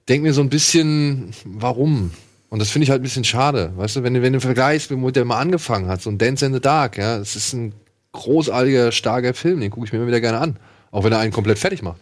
denk 0.07 0.23
mir 0.23 0.33
so 0.33 0.41
ein 0.41 0.49
bisschen, 0.49 1.31
warum? 1.45 2.11
Und 2.49 2.59
das 2.59 2.71
finde 2.71 2.83
ich 2.83 2.89
halt 2.89 3.01
ein 3.01 3.03
bisschen 3.03 3.23
schade. 3.23 3.73
Weißt 3.75 3.95
du, 3.95 4.03
wenn 4.03 4.15
du, 4.15 4.23
wenn 4.23 4.33
du 4.33 4.41
vergleichst, 4.41 4.89
womit 4.89 5.15
der 5.15 5.25
mal 5.25 5.39
angefangen 5.39 5.87
hat, 5.87 6.01
so 6.01 6.09
ein 6.09 6.17
Dance 6.17 6.45
in 6.45 6.53
the 6.53 6.59
Dark, 6.59 6.97
ja, 6.97 7.17
es 7.17 7.35
ist 7.35 7.53
ein 7.53 7.73
großartiger, 8.11 8.91
starker 8.91 9.35
Film, 9.35 9.59
den 9.59 9.69
gucke 9.69 9.85
ich 9.85 9.93
mir 9.93 9.99
immer 9.99 10.07
wieder 10.07 10.21
gerne 10.21 10.39
an. 10.39 10.57
Auch 10.91 11.03
wenn 11.03 11.11
er 11.11 11.19
einen 11.19 11.31
komplett 11.31 11.59
fertig 11.59 11.83
macht. 11.83 11.99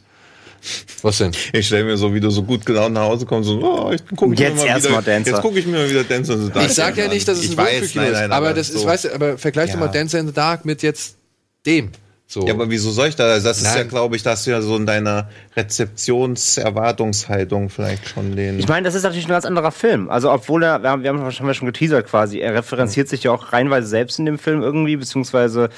Was 1.02 1.18
denn? 1.20 1.32
Ich 1.54 1.68
stelle 1.68 1.86
mir 1.86 1.98
so, 1.98 2.14
wie 2.14 2.20
du 2.20 2.30
so 2.30 2.44
gut 2.44 2.66
gelaunt 2.66 2.94
nach 2.94 3.04
Hause 3.04 3.26
kommst, 3.26 3.50
so, 3.50 3.60
oh, 3.62 3.92
ich 3.92 4.02
guck 4.16 4.30
mir 4.30 4.36
Jetzt 4.36 4.58
mal 4.58 4.66
erst 4.66 4.86
wieder, 4.86 4.96
mal 4.96 5.02
Dancer. 5.04 5.32
Jetzt 5.32 5.42
gucke 5.42 5.60
ich 5.60 5.66
mir 5.66 5.78
mal 5.78 5.90
wieder 5.90 6.04
Dance 6.04 6.34
in 6.34 6.46
the 6.46 6.52
Dark 6.52 6.66
Ich 6.66 6.74
sag 6.74 6.98
ja 6.98 7.06
an. 7.06 7.12
nicht, 7.12 7.28
dass 7.28 7.38
es 7.38 7.46
ich 7.46 7.52
ein 7.52 7.58
weiß, 7.58 7.82
Wohlfühlkino 7.82 8.04
nein, 8.04 8.14
ist, 8.14 8.20
nein, 8.20 8.32
aber 8.32 8.54
das 8.54 8.70
ist, 8.70 8.82
so. 8.82 8.88
weißt 8.88 9.06
du, 9.06 9.16
aber 9.16 9.38
vergleich 9.38 9.68
doch 9.72 9.80
Ja. 9.80 9.86
mal 9.86 9.92
Dance 9.92 10.18
in 10.18 10.28
the 10.28 10.34
Dark 10.34 10.66
mit 10.66 10.84
jetzt 10.84 11.18
dem. 11.66 11.92
So. 12.30 12.46
Ja, 12.46 12.54
aber 12.54 12.70
wieso 12.70 12.92
soll 12.92 13.08
ich 13.08 13.16
da? 13.16 13.40
Das 13.40 13.58
ist 13.58 13.64
Nein. 13.64 13.78
ja, 13.78 13.84
glaube 13.84 14.18
ich, 14.18 14.24
da 14.24 14.32
hast 14.32 14.46
du 14.46 14.52
ja 14.52 14.62
so 14.62 14.76
in 14.76 14.86
deiner 14.86 15.30
Rezeptionserwartungshaltung 15.56 17.70
vielleicht 17.70 18.10
schon 18.10 18.36
den. 18.36 18.60
Ich 18.60 18.68
meine, 18.68 18.84
das 18.84 18.96
ist 18.96 19.04
natürlich 19.04 19.28
ein 19.28 19.30
ganz 19.30 19.46
anderer 19.46 19.72
Film. 19.72 20.10
Also, 20.10 20.30
obwohl 20.32 20.64
er, 20.64 20.84
wir 20.84 20.90
haben, 20.90 21.04
wir 21.04 21.14
haben 21.14 21.32
schon 21.32 21.66
geteasert 21.68 22.06
quasi, 22.08 22.40
er 22.40 22.54
referenziert 22.54 23.08
sich 23.08 23.24
ja 23.24 23.32
auch 23.32 23.54
reinweise 23.54 23.88
selbst 23.88 24.20
in 24.20 24.26
dem 24.26 24.40
Film 24.40 24.62
irgendwie, 24.62 24.98
beziehungsweise, 24.98 25.70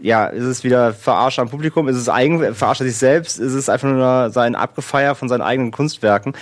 ja, 0.00 0.26
ist 0.26 0.44
es 0.44 0.64
wieder 0.64 0.92
Verarsche 0.92 1.42
am 1.42 1.48
Publikum, 1.48 1.88
ist 1.88 1.96
es 1.96 2.08
eigen, 2.08 2.54
verarscht 2.54 2.80
er 2.80 2.86
sich 2.86 2.96
selbst, 2.96 3.38
ist 3.38 3.54
es 3.54 3.68
einfach 3.68 3.88
nur 3.88 4.30
sein 4.30 4.54
Abgefeier 4.54 5.14
von 5.14 5.28
seinen 5.28 5.42
eigenen 5.42 5.72
Kunstwerken. 5.72 6.34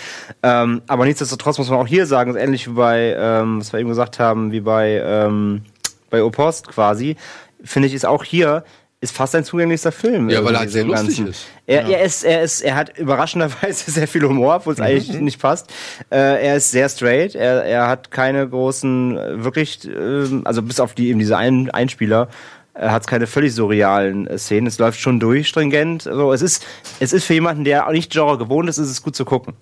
Ähm, 0.42 0.82
aber 0.86 1.06
nichtsdestotrotz 1.06 1.58
muss 1.58 1.70
man 1.70 1.78
auch 1.78 1.86
hier 1.86 2.06
sagen, 2.06 2.36
ähnlich 2.36 2.68
wie 2.68 2.74
bei, 2.74 3.16
ähm, 3.18 3.60
was 3.60 3.72
wir 3.72 3.80
eben 3.80 3.88
gesagt 3.88 4.18
haben, 4.18 4.52
wie 4.52 4.60
bei, 4.60 5.02
ähm, 5.04 5.62
bei 6.10 6.22
Opost 6.22 6.68
quasi, 6.68 7.16
finde 7.64 7.88
ich, 7.88 7.94
ist 7.94 8.04
auch 8.04 8.24
hier, 8.24 8.64
ist 9.00 9.14
fast 9.14 9.32
sein 9.32 9.44
zugänglichster 9.44 9.92
Film. 9.92 10.30
Ja, 10.30 10.42
weil 10.42 10.54
er 10.54 10.60
halt 10.60 10.70
sehr 10.70 10.84
lustig 10.84 11.18
Ganzen. 11.18 11.28
ist. 11.28 11.46
Er, 11.66 11.86
er 11.86 12.02
ist, 12.02 12.24
er 12.24 12.42
ist, 12.42 12.62
er 12.62 12.74
hat 12.76 12.98
überraschenderweise 12.98 13.90
sehr 13.90 14.08
viel 14.08 14.22
Humor, 14.22 14.56
obwohl 14.56 14.72
es 14.74 14.80
eigentlich 14.80 15.20
nicht 15.20 15.40
passt. 15.40 15.70
Äh, 16.10 16.46
er 16.46 16.56
ist 16.56 16.70
sehr 16.70 16.88
straight. 16.88 17.34
Er, 17.34 17.64
er 17.64 17.88
hat 17.88 18.10
keine 18.10 18.48
großen, 18.48 19.18
äh, 19.18 19.44
wirklich, 19.44 19.86
ähm, 19.86 20.42
also 20.44 20.62
bis 20.62 20.80
auf 20.80 20.94
die 20.94 21.08
eben 21.08 21.18
diese 21.18 21.36
ein 21.36 21.70
Einspieler, 21.70 22.28
hat 22.78 23.06
keine 23.06 23.26
völlig 23.26 23.54
surrealen 23.54 24.26
äh, 24.26 24.38
Szenen. 24.38 24.66
Es 24.66 24.78
läuft 24.78 25.00
schon 25.00 25.18
durch, 25.20 25.48
stringent. 25.48 26.06
Also 26.06 26.32
es 26.32 26.42
ist, 26.42 26.64
es 27.00 27.12
ist 27.12 27.24
für 27.24 27.34
jemanden, 27.34 27.64
der 27.64 27.86
auch 27.86 27.92
nicht 27.92 28.12
Genre 28.12 28.38
gewohnt 28.38 28.68
ist, 28.68 28.78
ist 28.78 28.90
es 28.90 29.02
gut 29.02 29.16
zu 29.16 29.24
gucken. 29.24 29.54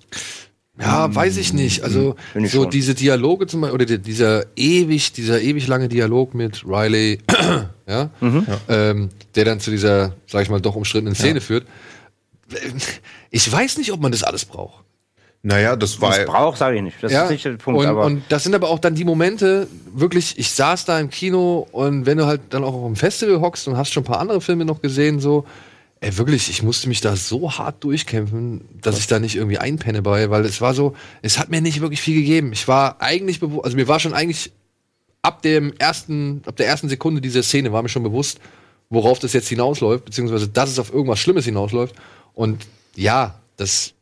Ja, 0.81 1.15
weiß 1.15 1.37
ich 1.37 1.53
nicht. 1.53 1.85
Also 1.85 2.17
Finde 2.33 2.49
ich 2.49 2.53
so 2.53 2.63
schon. 2.63 2.71
diese 2.71 2.95
Dialoge 2.97 3.47
zum 3.47 3.61
Beispiel, 3.61 3.75
oder 3.77 3.85
die- 3.87 3.99
dieser 4.01 4.45
ewig, 4.57 5.13
dieser 5.13 5.41
ewig 5.41 5.69
lange 5.69 5.89
Dialog 5.89 6.35
mit 6.35 6.65
Riley, 6.67 7.21
ja, 7.87 8.11
Ähm, 8.69 9.11
der 9.37 9.45
dann 9.45 9.61
zu 9.61 9.71
dieser, 9.71 10.15
sag 10.27 10.43
ich 10.43 10.51
mal, 10.51 10.61
doch 10.61 10.75
umstrittenen 10.75 11.15
Szene 11.15 11.41
führt. 11.41 11.65
Ich 13.31 13.51
weiß 13.51 13.79
nicht, 13.79 13.93
ob 13.93 14.01
man 14.01 14.11
das 14.13 14.23
alles 14.25 14.45
braucht. 14.45 14.85
Naja, 15.47 15.77
das 15.77 16.01
war. 16.01 16.17
Das 16.17 16.25
braucht, 16.25 16.57
sage 16.57 16.77
ich 16.77 16.83
nicht. 16.83 16.97
Das 17.03 17.13
ist 17.13 17.31
nicht 17.31 17.45
der 17.45 17.53
Punkt. 17.53 17.81
und, 17.81 17.87
aber 17.87 18.07
und 18.07 18.23
das 18.31 18.45
sind 18.45 18.55
aber 18.55 18.71
auch 18.71 18.79
dann 18.79 18.95
die 18.95 19.05
Momente, 19.05 19.69
wirklich, 19.93 20.39
ich 20.39 20.51
saß 20.51 20.87
da 20.87 20.99
im 20.99 21.11
Kino 21.11 21.69
und 21.71 22.07
wenn 22.07 22.17
du 22.17 22.25
halt 22.25 22.41
dann 22.49 22.65
auch 22.65 22.73
auf 22.73 22.87
dem 22.87 22.97
Festival 22.97 23.43
hockst 23.43 23.69
und 23.69 23.77
hast 23.77 23.93
schon 23.93 24.05
ein 24.05 24.07
paar 24.07 24.21
andere 24.21 24.41
Filme 24.41 24.65
noch 24.65 24.81
gesehen, 24.81 25.21
so, 25.21 25.45
Ey, 26.01 26.19
wirklich, 26.19 26.51
ich 26.51 26.63
musste 26.63 26.89
mich 26.89 27.01
da 27.01 27.17
so 27.17 27.53
hart 27.53 27.83
durchkämpfen, 27.83 28.63
dass 28.83 28.99
ich 28.99 29.07
da 29.07 29.19
nicht 29.19 29.37
irgendwie 29.37 29.57
einpenne 29.57 30.03
bei, 30.03 30.29
weil 30.29 30.45
es 30.45 30.61
war 30.61 30.75
so, 30.75 30.95
es 31.23 31.39
hat 31.39 31.49
mir 31.49 31.63
nicht 31.63 31.81
wirklich 31.81 32.03
viel 32.03 32.17
gegeben. 32.21 32.53
Ich 32.53 32.69
war 32.69 33.01
eigentlich 33.01 33.41
bewusst, 33.41 33.65
also 33.65 33.77
mir 33.77 33.89
war 33.89 34.01
schon 34.01 34.13
eigentlich 34.13 34.53
ab 35.23 35.41
dem 35.41 35.73
ersten, 35.79 36.43
ab 36.45 36.57
der 36.57 36.67
ersten 36.67 36.91
Sekunde 36.91 37.23
dieser 37.23 37.43
Szene 37.43 37.73
war 37.73 37.83
mir 37.83 37.89
schon 37.89 38.03
bewusst, 38.03 38.39
worauf 38.91 39.19
das 39.19 39.33
jetzt 39.33 39.49
hinausläuft, 39.49 40.05
beziehungsweise 40.05 40.47
dass 40.47 40.69
es 40.69 40.79
auf 40.79 40.93
irgendwas 40.93 41.21
Schlimmes 41.21 41.47
hinausläuft. 41.47 41.95
Und 42.35 42.67
ja, 42.97 43.41
das 43.57 43.94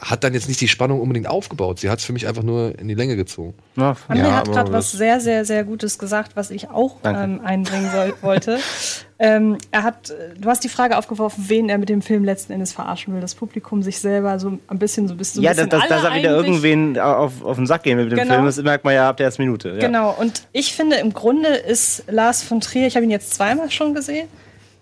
hat 0.00 0.24
dann 0.24 0.32
jetzt 0.32 0.48
nicht 0.48 0.60
die 0.60 0.68
Spannung 0.68 1.00
unbedingt 1.00 1.28
aufgebaut. 1.28 1.78
Sie 1.78 1.90
hat 1.90 1.98
es 1.98 2.04
für 2.04 2.12
mich 2.12 2.26
einfach 2.26 2.42
nur 2.42 2.78
in 2.78 2.88
die 2.88 2.94
Länge 2.94 3.16
gezogen. 3.16 3.54
Ja, 3.76 3.96
André 4.08 4.18
ja, 4.18 4.36
hat 4.36 4.50
gerade 4.50 4.72
was 4.72 4.92
sehr, 4.92 5.20
sehr, 5.20 5.44
sehr 5.44 5.64
Gutes 5.64 5.98
gesagt, 5.98 6.36
was 6.36 6.50
ich 6.50 6.70
auch 6.70 6.96
ähm, 7.04 7.40
einbringen 7.44 7.90
soll, 7.92 8.14
wollte. 8.22 8.58
ähm, 9.18 9.58
er 9.70 9.82
hat, 9.82 10.14
du 10.38 10.48
hast 10.48 10.64
die 10.64 10.70
Frage 10.70 10.96
aufgeworfen, 10.96 11.44
wen 11.48 11.68
er 11.68 11.76
mit 11.76 11.90
dem 11.90 12.00
Film 12.00 12.24
letzten 12.24 12.54
Endes 12.54 12.72
verarschen 12.72 13.12
will. 13.12 13.20
Das 13.20 13.34
Publikum 13.34 13.82
sich 13.82 14.00
selber 14.00 14.38
so 14.38 14.58
ein 14.68 14.78
bisschen, 14.78 15.06
so 15.06 15.14
ein 15.14 15.18
bisschen. 15.18 15.42
Ja, 15.42 15.54
so 15.54 15.62
ein 15.62 15.68
dass, 15.68 15.82
bisschen 15.82 15.96
dass 15.96 16.04
er 16.04 16.12
alle 16.12 16.22
wieder 16.22 16.36
irgendwen 16.36 16.98
auf, 16.98 17.44
auf 17.44 17.56
den 17.56 17.66
Sack 17.66 17.82
gehen 17.82 17.98
will 17.98 18.04
mit 18.04 18.12
dem 18.12 18.20
Genau. 18.20 18.34
Film, 18.34 18.46
das 18.46 18.56
merkt 18.62 18.84
man 18.84 18.94
ja 18.94 19.10
ab 19.10 19.18
der 19.18 19.26
ersten 19.26 19.42
Minute. 19.42 19.70
Ja. 19.70 19.78
Genau, 19.86 20.16
und 20.18 20.44
ich 20.52 20.74
finde, 20.74 20.96
im 20.96 21.12
Grunde 21.12 21.48
ist 21.50 22.04
Lars 22.08 22.42
von 22.42 22.60
Trier, 22.60 22.86
ich 22.86 22.96
habe 22.96 23.04
ihn 23.04 23.10
jetzt 23.10 23.34
zweimal 23.34 23.70
schon 23.70 23.94
gesehen. 23.94 24.28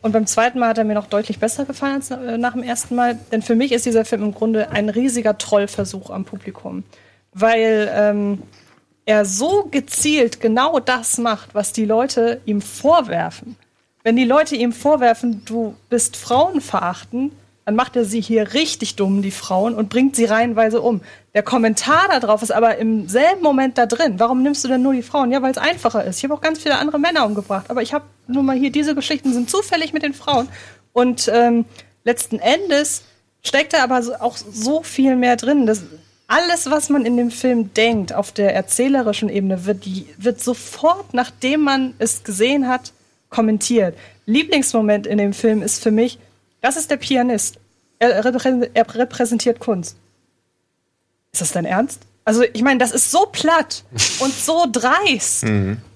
Und 0.00 0.12
beim 0.12 0.26
zweiten 0.26 0.58
Mal 0.58 0.68
hat 0.68 0.78
er 0.78 0.84
mir 0.84 0.94
noch 0.94 1.06
deutlich 1.06 1.38
besser 1.38 1.64
gefallen 1.64 1.96
als 1.96 2.10
äh, 2.10 2.38
nach 2.38 2.52
dem 2.52 2.62
ersten 2.62 2.94
Mal. 2.94 3.18
Denn 3.32 3.42
für 3.42 3.56
mich 3.56 3.72
ist 3.72 3.86
dieser 3.86 4.04
Film 4.04 4.22
im 4.22 4.34
Grunde 4.34 4.70
ein 4.70 4.88
riesiger 4.88 5.38
Trollversuch 5.38 6.10
am 6.10 6.24
Publikum. 6.24 6.84
Weil 7.32 7.90
ähm, 7.92 8.42
er 9.04 9.24
so 9.24 9.66
gezielt 9.70 10.40
genau 10.40 10.78
das 10.80 11.18
macht, 11.18 11.54
was 11.54 11.72
die 11.72 11.84
Leute 11.84 12.40
ihm 12.44 12.60
vorwerfen. 12.60 13.56
Wenn 14.02 14.16
die 14.16 14.24
Leute 14.24 14.54
ihm 14.54 14.72
vorwerfen, 14.72 15.42
du 15.44 15.74
bist 15.88 16.16
frauenverachtend, 16.16 17.32
dann 17.68 17.76
macht 17.76 17.96
er 17.96 18.06
sie 18.06 18.22
hier 18.22 18.54
richtig 18.54 18.96
dumm, 18.96 19.20
die 19.20 19.30
Frauen, 19.30 19.74
und 19.74 19.90
bringt 19.90 20.16
sie 20.16 20.24
reihenweise 20.24 20.80
um. 20.80 21.02
Der 21.34 21.42
Kommentar 21.42 22.08
darauf 22.08 22.40
ist 22.40 22.50
aber 22.50 22.78
im 22.78 23.10
selben 23.10 23.42
Moment 23.42 23.76
da 23.76 23.84
drin. 23.84 24.14
Warum 24.16 24.42
nimmst 24.42 24.64
du 24.64 24.68
denn 24.68 24.80
nur 24.80 24.94
die 24.94 25.02
Frauen? 25.02 25.30
Ja, 25.30 25.42
weil 25.42 25.50
es 25.50 25.58
einfacher 25.58 26.02
ist. 26.02 26.16
Ich 26.16 26.24
habe 26.24 26.32
auch 26.32 26.40
ganz 26.40 26.60
viele 26.60 26.78
andere 26.78 26.98
Männer 26.98 27.26
umgebracht, 27.26 27.66
aber 27.68 27.82
ich 27.82 27.92
habe 27.92 28.06
nur 28.26 28.42
mal 28.42 28.56
hier, 28.56 28.72
diese 28.72 28.94
Geschichten 28.94 29.34
sind 29.34 29.50
zufällig 29.50 29.92
mit 29.92 30.02
den 30.02 30.14
Frauen. 30.14 30.48
Und 30.94 31.30
ähm, 31.30 31.66
letzten 32.04 32.38
Endes 32.38 33.02
steckt 33.42 33.74
da 33.74 33.82
aber 33.84 34.00
auch 34.20 34.38
so 34.38 34.82
viel 34.82 35.14
mehr 35.14 35.36
drin. 35.36 35.66
Das, 35.66 35.82
alles, 36.26 36.70
was 36.70 36.88
man 36.88 37.04
in 37.04 37.18
dem 37.18 37.30
Film 37.30 37.74
denkt, 37.74 38.14
auf 38.14 38.32
der 38.32 38.54
erzählerischen 38.54 39.28
Ebene, 39.28 39.66
wird, 39.66 39.84
wird 40.16 40.40
sofort, 40.40 41.12
nachdem 41.12 41.64
man 41.64 41.92
es 41.98 42.24
gesehen 42.24 42.66
hat, 42.66 42.94
kommentiert. 43.28 43.94
Lieblingsmoment 44.24 45.06
in 45.06 45.18
dem 45.18 45.34
Film 45.34 45.60
ist 45.60 45.82
für 45.82 45.90
mich, 45.90 46.18
das 46.60 46.76
ist 46.76 46.90
der 46.90 46.96
Pianist. 46.96 47.58
Er, 47.98 48.24
reprä 48.24 48.70
er 48.74 48.94
repräsentiert 48.94 49.58
Kunst. 49.58 49.96
Ist 51.32 51.42
das 51.42 51.52
dein 51.52 51.64
Ernst? 51.64 52.02
Also, 52.24 52.42
ich 52.52 52.62
meine, 52.62 52.78
das 52.78 52.92
ist 52.92 53.10
so 53.10 53.26
platt 53.32 53.84
und 54.20 54.32
so 54.32 54.66
dreist. 54.70 55.44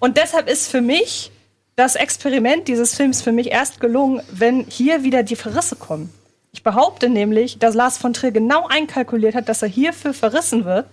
Und 0.01 0.17
deshalb 0.17 0.49
ist 0.49 0.69
für 0.69 0.81
mich 0.81 1.31
das 1.77 1.95
Experiment 1.95 2.69
dieses 2.69 2.95
Films 2.95 3.23
für 3.23 3.33
mich 3.33 3.51
erst 3.51 3.81
gelungen, 3.81 4.23
wenn 4.31 4.65
hier 4.69 5.05
wieder 5.05 5.23
die 5.23 5.37
Verrisse 5.37 5.77
kommen. 5.77 6.13
Ich 6.53 6.63
behaupte 6.63 7.09
nämlich, 7.09 7.59
dass 7.59 7.75
Lars 7.75 7.97
von 7.97 8.13
Trier 8.13 8.31
genau 8.31 8.67
einkalkuliert 8.69 9.35
hat, 9.35 9.49
dass 9.49 9.63
er 9.63 9.69
hierfür 9.69 10.13
verrissen 10.13 10.65
wird 10.67 10.87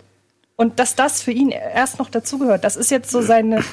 und 0.56 0.80
dass 0.80 0.96
das 0.96 1.22
für 1.22 1.32
ihn 1.32 1.52
erst 1.52 2.00
noch 2.00 2.10
dazugehört. 2.10 2.64
Das 2.64 2.78
ist 2.78 2.92
jetzt 2.92 3.12
so 3.12 3.22
seine, 3.22 3.64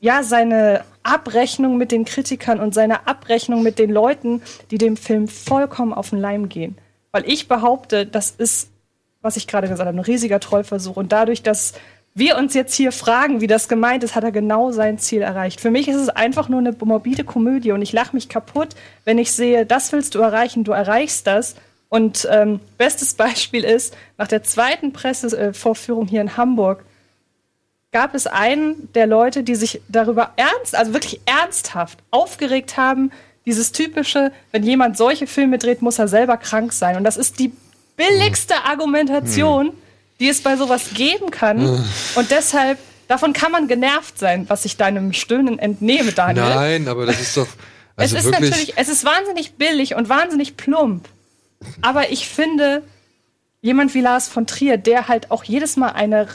ja, 0.00 0.24
seine 0.24 0.84
Abrechnung 1.02 1.76
mit 1.76 1.92
den 1.92 2.04
Kritikern 2.04 2.60
und 2.60 2.74
seine 2.74 3.06
Abrechnung 3.06 3.62
mit 3.62 3.78
den 3.78 3.90
Leuten, 3.90 4.42
die 4.70 4.78
dem 4.78 4.96
Film 4.96 5.28
vollkommen 5.28 5.92
auf 5.92 6.10
den 6.10 6.20
Leim 6.20 6.48
gehen. 6.48 6.76
Weil 7.12 7.28
ich 7.28 7.48
behaupte, 7.48 8.06
das 8.06 8.30
ist, 8.30 8.70
was 9.20 9.36
ich 9.36 9.46
gerade 9.46 9.68
gesagt 9.68 9.86
habe, 9.86 9.96
ein 9.96 10.04
riesiger 10.04 10.40
Trollversuch. 10.40 10.96
Und 10.96 11.12
dadurch, 11.12 11.42
dass 11.42 11.74
wir 12.14 12.36
uns 12.36 12.54
jetzt 12.54 12.74
hier 12.74 12.92
fragen, 12.92 13.40
wie 13.40 13.46
das 13.46 13.68
gemeint 13.68 14.04
ist, 14.04 14.14
hat 14.14 14.24
er 14.24 14.32
genau 14.32 14.72
sein 14.72 14.98
Ziel 14.98 15.22
erreicht. 15.22 15.60
Für 15.60 15.70
mich 15.70 15.88
ist 15.88 15.96
es 15.96 16.08
einfach 16.08 16.48
nur 16.48 16.58
eine 16.58 16.74
morbide 16.84 17.24
Komödie 17.24 17.72
und 17.72 17.82
ich 17.82 17.92
lache 17.92 18.14
mich 18.14 18.28
kaputt, 18.28 18.70
wenn 19.04 19.18
ich 19.18 19.32
sehe, 19.32 19.64
das 19.64 19.92
willst 19.92 20.14
du 20.14 20.20
erreichen, 20.20 20.64
du 20.64 20.72
erreichst 20.72 21.26
das. 21.26 21.54
Und 21.88 22.28
ähm, 22.30 22.60
bestes 22.78 23.14
Beispiel 23.14 23.64
ist, 23.64 23.96
nach 24.16 24.28
der 24.28 24.42
zweiten 24.42 24.92
Pressevorführung 24.92 26.06
hier 26.06 26.20
in 26.20 26.36
Hamburg 26.36 26.84
gab 27.92 28.14
es 28.14 28.26
einen 28.26 28.92
der 28.94 29.06
Leute, 29.06 29.42
die 29.42 29.54
sich 29.54 29.80
darüber 29.88 30.32
ernst, 30.36 30.74
also 30.74 30.92
wirklich 30.92 31.20
ernsthaft 31.26 31.98
aufgeregt 32.10 32.76
haben, 32.76 33.10
dieses 33.46 33.72
typische, 33.72 34.32
wenn 34.52 34.62
jemand 34.62 34.96
solche 34.96 35.26
Filme 35.26 35.58
dreht, 35.58 35.82
muss 35.82 35.98
er 35.98 36.08
selber 36.08 36.36
krank 36.36 36.72
sein. 36.72 36.96
Und 36.96 37.04
das 37.04 37.16
ist 37.16 37.38
die 37.38 37.52
billigste 37.96 38.54
Argumentation, 38.64 39.72
die 40.20 40.28
es 40.28 40.42
bei 40.42 40.56
sowas 40.56 40.90
geben 40.94 41.30
kann. 41.30 41.84
Und 42.14 42.30
deshalb, 42.30 42.78
davon 43.08 43.32
kann 43.32 43.50
man 43.50 43.66
genervt 43.66 44.18
sein, 44.18 44.44
was 44.48 44.64
ich 44.64 44.76
deinem 44.76 45.12
Stöhnen 45.12 45.58
entnehme, 45.58 46.12
Daniel. 46.12 46.44
Nein, 46.44 46.88
aber 46.88 47.06
das 47.06 47.20
ist 47.20 47.36
doch. 47.36 47.48
Also 47.96 48.16
es 48.16 48.24
ist 48.24 48.30
natürlich, 48.30 48.74
es 48.76 48.88
ist 48.88 49.04
wahnsinnig 49.04 49.54
billig 49.54 49.94
und 49.94 50.08
wahnsinnig 50.08 50.56
plump. 50.56 51.08
Aber 51.82 52.10
ich 52.10 52.28
finde, 52.28 52.82
jemand 53.60 53.94
wie 53.94 54.00
Lars 54.00 54.28
von 54.28 54.46
Trier, 54.46 54.76
der 54.76 55.08
halt 55.08 55.30
auch 55.30 55.44
jedes 55.44 55.76
Mal 55.76 55.90
eine 55.90 56.28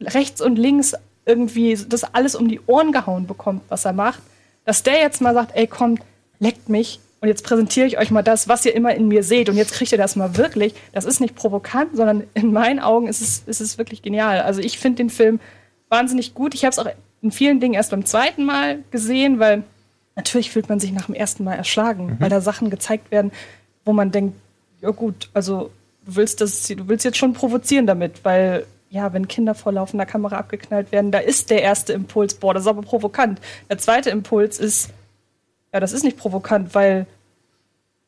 rechts 0.00 0.40
und 0.40 0.56
links 0.56 0.94
irgendwie 1.26 1.76
das 1.88 2.04
alles 2.04 2.34
um 2.34 2.48
die 2.48 2.60
Ohren 2.66 2.92
gehauen 2.92 3.26
bekommt, 3.26 3.62
was 3.68 3.84
er 3.84 3.92
macht, 3.92 4.20
dass 4.64 4.82
der 4.82 5.00
jetzt 5.00 5.20
mal 5.20 5.34
sagt, 5.34 5.52
ey, 5.54 5.66
kommt, 5.66 6.02
leckt 6.38 6.68
mich 6.68 7.00
und 7.20 7.28
jetzt 7.28 7.44
präsentiere 7.44 7.86
ich 7.86 7.98
euch 7.98 8.10
mal 8.10 8.22
das, 8.22 8.48
was 8.48 8.66
ihr 8.66 8.74
immer 8.74 8.94
in 8.94 9.08
mir 9.08 9.22
seht 9.22 9.48
und 9.48 9.56
jetzt 9.56 9.72
kriegt 9.72 9.92
ihr 9.92 9.98
das 9.98 10.16
mal 10.16 10.36
wirklich. 10.36 10.74
Das 10.92 11.04
ist 11.04 11.20
nicht 11.20 11.34
provokant, 11.34 11.96
sondern 11.96 12.24
in 12.34 12.52
meinen 12.52 12.80
Augen 12.80 13.08
ist 13.08 13.20
es, 13.20 13.42
ist 13.46 13.60
es 13.60 13.78
wirklich 13.78 14.02
genial. 14.02 14.40
Also 14.40 14.60
ich 14.60 14.78
finde 14.78 14.96
den 14.96 15.10
Film 15.10 15.40
wahnsinnig 15.88 16.34
gut. 16.34 16.54
Ich 16.54 16.64
habe 16.64 16.72
es 16.72 16.78
auch 16.78 16.88
in 17.22 17.30
vielen 17.30 17.60
Dingen 17.60 17.74
erst 17.74 17.90
beim 17.90 18.04
zweiten 18.04 18.44
Mal 18.44 18.80
gesehen, 18.90 19.38
weil 19.38 19.62
natürlich 20.16 20.50
fühlt 20.50 20.68
man 20.68 20.80
sich 20.80 20.92
nach 20.92 21.06
dem 21.06 21.14
ersten 21.14 21.44
Mal 21.44 21.54
erschlagen, 21.54 22.16
weil 22.20 22.28
da 22.28 22.40
Sachen 22.40 22.68
gezeigt 22.68 23.10
werden, 23.10 23.32
wo 23.84 23.92
man 23.92 24.10
denkt, 24.10 24.36
ja 24.82 24.90
gut, 24.90 25.30
also 25.32 25.70
du 26.04 26.16
willst 26.16 26.40
das, 26.40 26.66
du 26.66 26.88
willst 26.88 27.04
jetzt 27.04 27.16
schon 27.16 27.32
provozieren 27.32 27.86
damit, 27.86 28.24
weil 28.24 28.66
ja, 28.94 29.12
wenn 29.12 29.26
Kinder 29.26 29.56
vor 29.56 29.72
laufender 29.72 30.06
Kamera 30.06 30.36
abgeknallt 30.36 30.92
werden, 30.92 31.10
da 31.10 31.18
ist 31.18 31.50
der 31.50 31.62
erste 31.62 31.92
Impuls, 31.92 32.34
boah, 32.34 32.54
das 32.54 32.62
ist 32.62 32.68
aber 32.68 32.82
provokant. 32.82 33.40
Der 33.68 33.76
zweite 33.76 34.10
Impuls 34.10 34.60
ist, 34.60 34.90
ja, 35.72 35.80
das 35.80 35.92
ist 35.92 36.04
nicht 36.04 36.16
provokant, 36.16 36.76
weil 36.76 37.06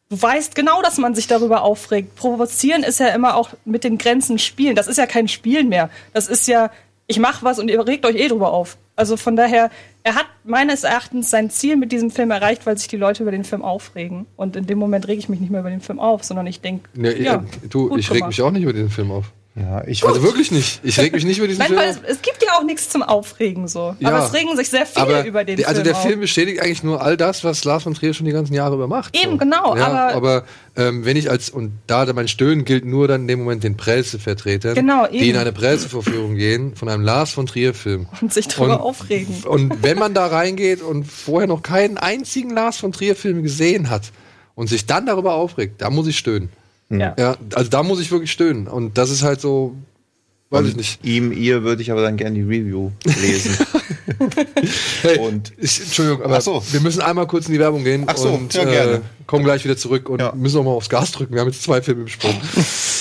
du 0.09 0.23
weißt 0.23 0.55
genau, 0.55 0.83
dass 0.83 0.99
man 0.99 1.17
sich 1.17 1.27
darüber 1.27 1.63
aufregt. 1.63 2.15
Provozieren 2.15 2.85
ist 2.85 3.01
ja 3.01 3.09
immer 3.09 3.35
auch 3.35 3.51
mit 3.65 3.83
den 3.83 3.99
Grenzen 3.99 4.39
spielen. 4.39 4.77
Das 4.77 4.87
ist 4.87 4.97
ja 4.97 5.07
kein 5.07 5.27
Spielen 5.27 5.69
mehr. 5.69 5.91
Das 6.13 6.29
ist 6.29 6.47
ja, 6.47 6.71
ich 7.09 7.19
mach 7.19 7.43
was 7.43 7.59
und 7.59 7.69
ihr 7.69 7.85
regt 7.85 8.07
euch 8.07 8.15
eh 8.15 8.29
drüber 8.29 8.53
auf. 8.53 8.77
Also 8.95 9.17
von 9.17 9.35
daher, 9.35 9.71
er 10.05 10.15
hat 10.15 10.27
meines 10.45 10.85
Erachtens 10.85 11.31
sein 11.31 11.51
Ziel 11.51 11.77
mit 11.77 11.91
diesem 11.91 12.13
Film 12.13 12.31
erreicht, 12.31 12.65
weil 12.65 12.79
sich 12.79 12.87
die 12.87 12.97
Leute 12.97 13.25
über 13.25 13.33
den 13.33 13.43
Film 13.43 13.63
aufregen. 13.63 14.27
Und 14.37 14.55
in 14.55 14.69
dem 14.69 14.79
Moment 14.79 15.09
rege 15.09 15.19
ich 15.19 15.29
mich 15.29 15.41
nicht 15.41 15.51
mehr 15.51 15.61
über 15.61 15.71
den 15.71 15.81
Film 15.81 15.99
auf, 15.99 16.23
sondern 16.23 16.47
ich 16.47 16.61
denke, 16.61 16.89
Ne, 16.95 17.21
ja, 17.21 17.45
du, 17.69 17.89
gut 17.89 17.99
ich 17.99 18.11
reg 18.13 18.25
mich 18.25 18.41
auch 18.41 18.53
nicht 18.53 18.63
über 18.63 18.73
diesen 18.73 18.91
Film 18.91 19.11
auf. 19.11 19.33
Ja, 19.59 19.83
ich 19.87 20.05
Also 20.05 20.23
wirklich 20.23 20.51
nicht. 20.51 20.81
Ich 20.83 20.99
reg 21.01 21.15
mich 21.15 21.25
nicht 21.25 21.39
über 21.39 21.47
diesen 21.49 21.61
Nein, 21.61 21.69
Film 21.69 21.81
weil 21.81 21.89
es, 21.89 21.97
es 22.07 22.21
gibt 22.21 22.43
ja 22.45 22.59
auch 22.59 22.63
nichts 22.63 22.91
zum 22.91 23.03
Aufregen 23.03 23.69
so. 23.69 23.97
Ja. 24.01 24.11
Aber 24.11 24.27
es 24.27 24.35
regen 24.35 24.55
sich 24.55 24.69
sehr 24.69 24.85
viele 24.85 25.25
über 25.25 25.45
den 25.45 25.57
der, 25.57 25.67
also 25.69 25.81
Film 25.81 25.85
der 25.85 25.97
auf. 25.97 26.03
Film 26.03 26.21
bestätigt 26.21 26.61
eigentlich 26.61 26.83
nur 26.83 27.01
all 27.01 27.17
das, 27.17 27.43
was 27.43 27.65
Lars 27.65 27.85
von 27.85 27.95
Trier 27.95 28.13
schon 28.13 28.27
die 28.27 28.33
ganzen 28.33 28.53
Jahre 28.53 28.75
über 28.75 28.87
macht. 28.87 29.17
Eben, 29.17 29.39
genau, 29.39 29.75
Ja, 29.75 29.87
aber- 29.87 30.15
aber 30.15 30.45
ähm, 30.77 31.07
wenn 31.07 31.17
ich 31.17 31.31
als, 31.31 31.49
und 31.49 31.73
da 31.87 32.05
mein 32.13 32.29
Stöhnen 32.29 32.67
gilt 32.67 32.85
nur 32.85 33.09
dann 33.09 33.23
in 33.23 33.29
dem 33.29 33.39
Moment 33.39 33.65
den 33.65 33.79
Pressevertretern, 33.79 34.75
Genau, 34.75 35.07
die 35.07 35.31
in 35.31 35.39
eine 35.39 35.53
Pressevorführung 35.53 36.35
gehen 36.35 36.77
von 36.77 36.91
einem 36.91 37.03
Lars 37.03 37.31
von 37.31 37.47
Trier 37.47 37.73
Film. 37.73 38.09
und 38.21 38.35
sich 38.35 38.49
drüber 38.49 38.75
Und- 38.75 38.81
aufregen. 38.81 39.43
Und 39.45 39.83
wenn 39.83 39.99
man 39.99 40.13
da 40.13 40.27
reingeht 40.27 40.83
und 40.83 41.05
vorher 41.05 41.49
noch 41.49 41.63
keinen 41.63 41.97
einzigen 41.97 42.51
Lars 42.51 42.77
von 42.77 42.93
Trier 42.93 43.17
Film 43.17 43.43
gesehen 43.43 43.89
hat 43.89 44.13
und 44.55 44.67
sich 44.69 44.85
dann 44.85 45.07
darüber 45.07 45.33
aufregt, 45.35 45.81
da 45.81 45.89
muss 45.89 46.07
ich 46.09 46.19
stöhnen. 46.19 46.51
Ja. 46.91 47.15
Ja, 47.19 47.37
also 47.55 47.69
da 47.71 47.83
muss 47.83 48.01
ich 48.01 48.11
wirklich 48.11 48.31
stöhnen. 48.33 48.69
Und 48.69 48.97
das 48.99 49.11
ist 49.11 49.23
halt 49.23 49.41
so, 49.41 49.75
weiß 50.51 50.67
ich 50.69 50.77
nicht. 50.77 51.05
Ihm, 51.05 51.33
ihr 51.33 51.63
würde 51.65 51.83
ich 51.83 51.91
aber 51.91 52.03
dann 52.03 52.17
gerne 52.17 52.37
die 52.37 52.43
Review 52.43 52.91
lesen. 53.05 53.57
Hey, 55.03 55.19
Und- 55.19 55.53
ich, 55.59 55.81
Entschuldigung, 55.81 56.23
aber 56.23 56.37
Ach 56.39 56.41
so. 56.41 56.63
wir 56.71 56.81
müssen 56.81 57.03
einmal 57.03 57.27
kurz 57.27 57.47
in 57.47 57.53
die 57.53 57.59
Werbung 57.59 57.85
gehen 57.85 58.05
Ach 58.07 58.17
so, 58.17 58.31
und 58.31 58.55
ja, 58.55 58.63
äh, 58.63 58.67
gerne. 58.67 59.03
kommen 59.27 59.45
gleich 59.45 59.65
wieder 59.65 59.77
zurück 59.77 60.09
und 60.09 60.21
Ja. 60.21 60.33
müssen 60.35 60.59
auch 60.61 60.65
mal 60.65 60.71
aufs 60.71 60.89
Gas 60.89 61.13
drücken. 61.13 61.35
Wir 61.35 61.41
haben 61.41 61.49
jetzt 61.49 61.63
zwei 61.63 61.83
Filme 61.83 62.05
besprochen. 62.05 62.41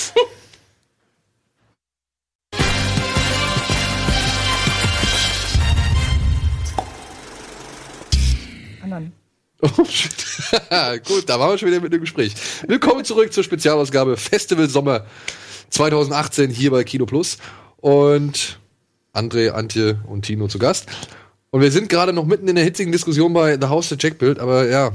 Gut, 9.60 11.28
da 11.28 11.40
waren 11.40 11.50
wir 11.52 11.58
schon 11.58 11.68
wieder 11.68 11.80
mit 11.80 11.92
dem 11.92 12.02
Gespräch. 12.02 12.34
Willkommen 12.66 13.04
zurück 13.04 13.32
zur 13.32 13.42
Spezialausgabe 13.42 14.16
Festival 14.18 14.68
Sommer 14.68 15.06
2018 15.70 16.50
hier 16.50 16.70
bei 16.70 16.84
Kino 16.84 17.06
Plus. 17.06 17.38
Und 17.78 18.58
André, 19.14 19.50
Antje 19.50 19.98
und 20.06 20.22
Tino 20.26 20.48
zu 20.48 20.58
Gast. 20.58 20.86
Und 21.50 21.62
wir 21.62 21.70
sind 21.72 21.88
gerade 21.88 22.12
noch 22.12 22.26
mitten 22.26 22.48
in 22.48 22.56
der 22.56 22.64
hitzigen 22.64 22.92
Diskussion 22.92 23.32
bei 23.32 23.54
The 23.58 23.68
House 23.68 23.88
der 23.88 23.96
Jackbild, 23.98 24.40
aber 24.40 24.68
ja, 24.68 24.90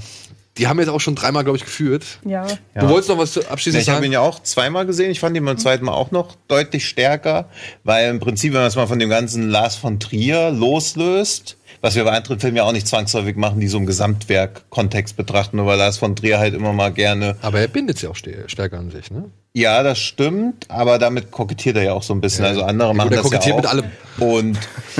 die 0.58 0.68
haben 0.68 0.78
jetzt 0.80 0.90
auch 0.90 1.00
schon 1.00 1.16
dreimal, 1.16 1.44
glaube 1.44 1.58
ich, 1.58 1.64
geführt. 1.64 2.04
Ja. 2.24 2.46
Du 2.76 2.88
wolltest 2.90 3.10
noch 3.10 3.18
was 3.18 3.32
zu- 3.34 3.42
Ja, 3.42 3.48
abschließend 3.50 3.82
ich 3.82 3.90
habe 3.90 3.96
sagen? 3.98 4.06
ihn 4.06 4.12
ja 4.12 4.20
auch 4.20 4.44
zweimal 4.44 4.86
gesehen. 4.86 5.10
Ich 5.10 5.20
fand 5.20 5.36
ihn 5.36 5.44
beim 5.46 5.58
zweiten 5.58 5.86
Mal 5.86 5.94
auch 5.94 6.12
noch 6.12 6.36
deutlich 6.48 6.88
stärker, 6.88 7.50
weil 7.84 8.10
im 8.12 8.20
Prinzip, 8.20 8.54
wenn 8.54 8.60
man 8.60 8.68
es 8.68 8.76
mal 8.76 8.86
von 8.86 9.00
dem 9.00 9.10
ganzen 9.10 9.50
Lars 9.50 9.76
von 9.76 10.00
Trier 10.00 10.52
loslöst, 10.52 11.58
was 11.82 11.96
wir 11.96 12.04
bei 12.04 12.12
anderen 12.12 12.40
Filmen 12.40 12.58
ja 12.58 12.64
auch 12.64 12.72
nicht 12.72 12.88
zwangsläufig 12.88 13.36
machen, 13.36 13.60
die 13.60 13.68
so 13.68 13.78
im 13.78 13.86
Gesamtwerk-Kontext 13.86 15.18
betrachten, 15.18 15.58
nur 15.58 15.66
weil 15.66 15.78
Lars 15.78 15.98
von 15.98 16.16
Trier 16.16 16.40
halt 16.40 16.54
immer 16.54 16.74
mal 16.74 16.92
gerne 16.92 17.36
Aber 17.42 17.60
er 17.60 17.68
bindet 17.68 17.98
sie 17.98 18.08
auch 18.08 18.16
stärker 18.16 18.78
an 18.78 18.92
sich, 18.92 19.12
ne? 19.12 19.26
Ja, 19.54 19.84
das 19.84 20.00
stimmt, 20.00 20.66
aber 20.70 20.98
damit 20.98 21.30
kokettiert 21.32 21.76
er 21.76 21.84
ja 21.84 21.94
auch 21.94 22.04
so 22.04 22.14
ein 22.14 22.22
bisschen. 22.22 22.46
Ja. 22.46 22.52
Also 22.52 22.64
andere 22.64 22.90
Ja, 22.90 22.94
machen 22.94 23.12
er 23.12 23.18
das 23.18 23.30
ja 23.30 23.38
kokettiert 23.38 23.56
auch. 23.56 23.62
mit 23.62 23.70
allem. 23.70 23.86
Und 24.20 24.58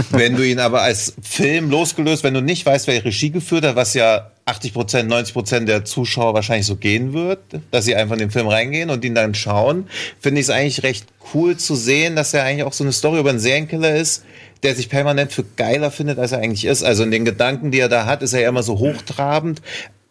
wenn 0.10 0.36
du 0.36 0.46
ihn 0.46 0.60
aber 0.60 0.82
als 0.82 1.14
Film 1.22 1.70
losgelöst, 1.70 2.24
wenn 2.26 2.34
du 2.34 2.42
nicht 2.42 2.66
weißt, 2.66 2.88
wer 2.88 3.06
Regie 3.06 3.30
geführt 3.30 3.64
hat, 3.66 3.78
was 3.78 3.94
ja 3.94 4.32
80 4.44 4.74
Prozent, 4.74 5.10
90 5.10 5.34
Prozent 5.34 5.70
der 5.70 5.86
Zuschauer 5.86 6.34
wahrscheinlich 6.34 6.66
so 6.66 6.76
gehen 6.76 7.14
wird, 7.14 7.40
dass 7.72 7.86
sie 7.86 7.96
einfach 7.96 8.14
in 8.16 8.20
den 8.20 8.32
Film 8.32 8.48
reingehen 8.48 8.90
und 8.90 9.06
ihn 9.06 9.16
dann 9.16 9.34
schauen, 9.36 9.88
finde 10.20 10.42
ich 10.42 10.48
es 10.48 10.50
eigentlich 10.50 10.84
recht 10.84 11.06
cool 11.34 11.56
zu 11.56 11.76
sehen, 11.76 12.18
dass 12.18 12.34
er 12.34 12.44
eigentlich 12.44 12.64
auch 12.64 12.74
so 12.74 12.84
eine 12.84 12.92
Story 12.92 13.20
über 13.20 13.30
einen 13.30 13.40
Serienkiller 13.40 13.96
ist, 13.96 14.26
der 14.64 14.76
sich 14.76 14.90
permanent 14.90 15.32
für 15.32 15.44
geiler 15.44 15.92
findet, 15.92 16.20
als 16.20 16.32
er 16.32 16.40
eigentlich 16.40 16.66
ist. 16.66 16.84
Also 16.84 17.04
in 17.04 17.12
den 17.12 17.26
Gedanken, 17.26 17.72
die 17.72 17.80
er 17.80 17.90
da 17.90 18.06
hat, 18.06 18.22
ist 18.22 18.34
er 18.34 18.42
ja 18.42 18.50
immer 18.50 18.64
so 18.64 18.80
hochtrabend. 18.80 19.62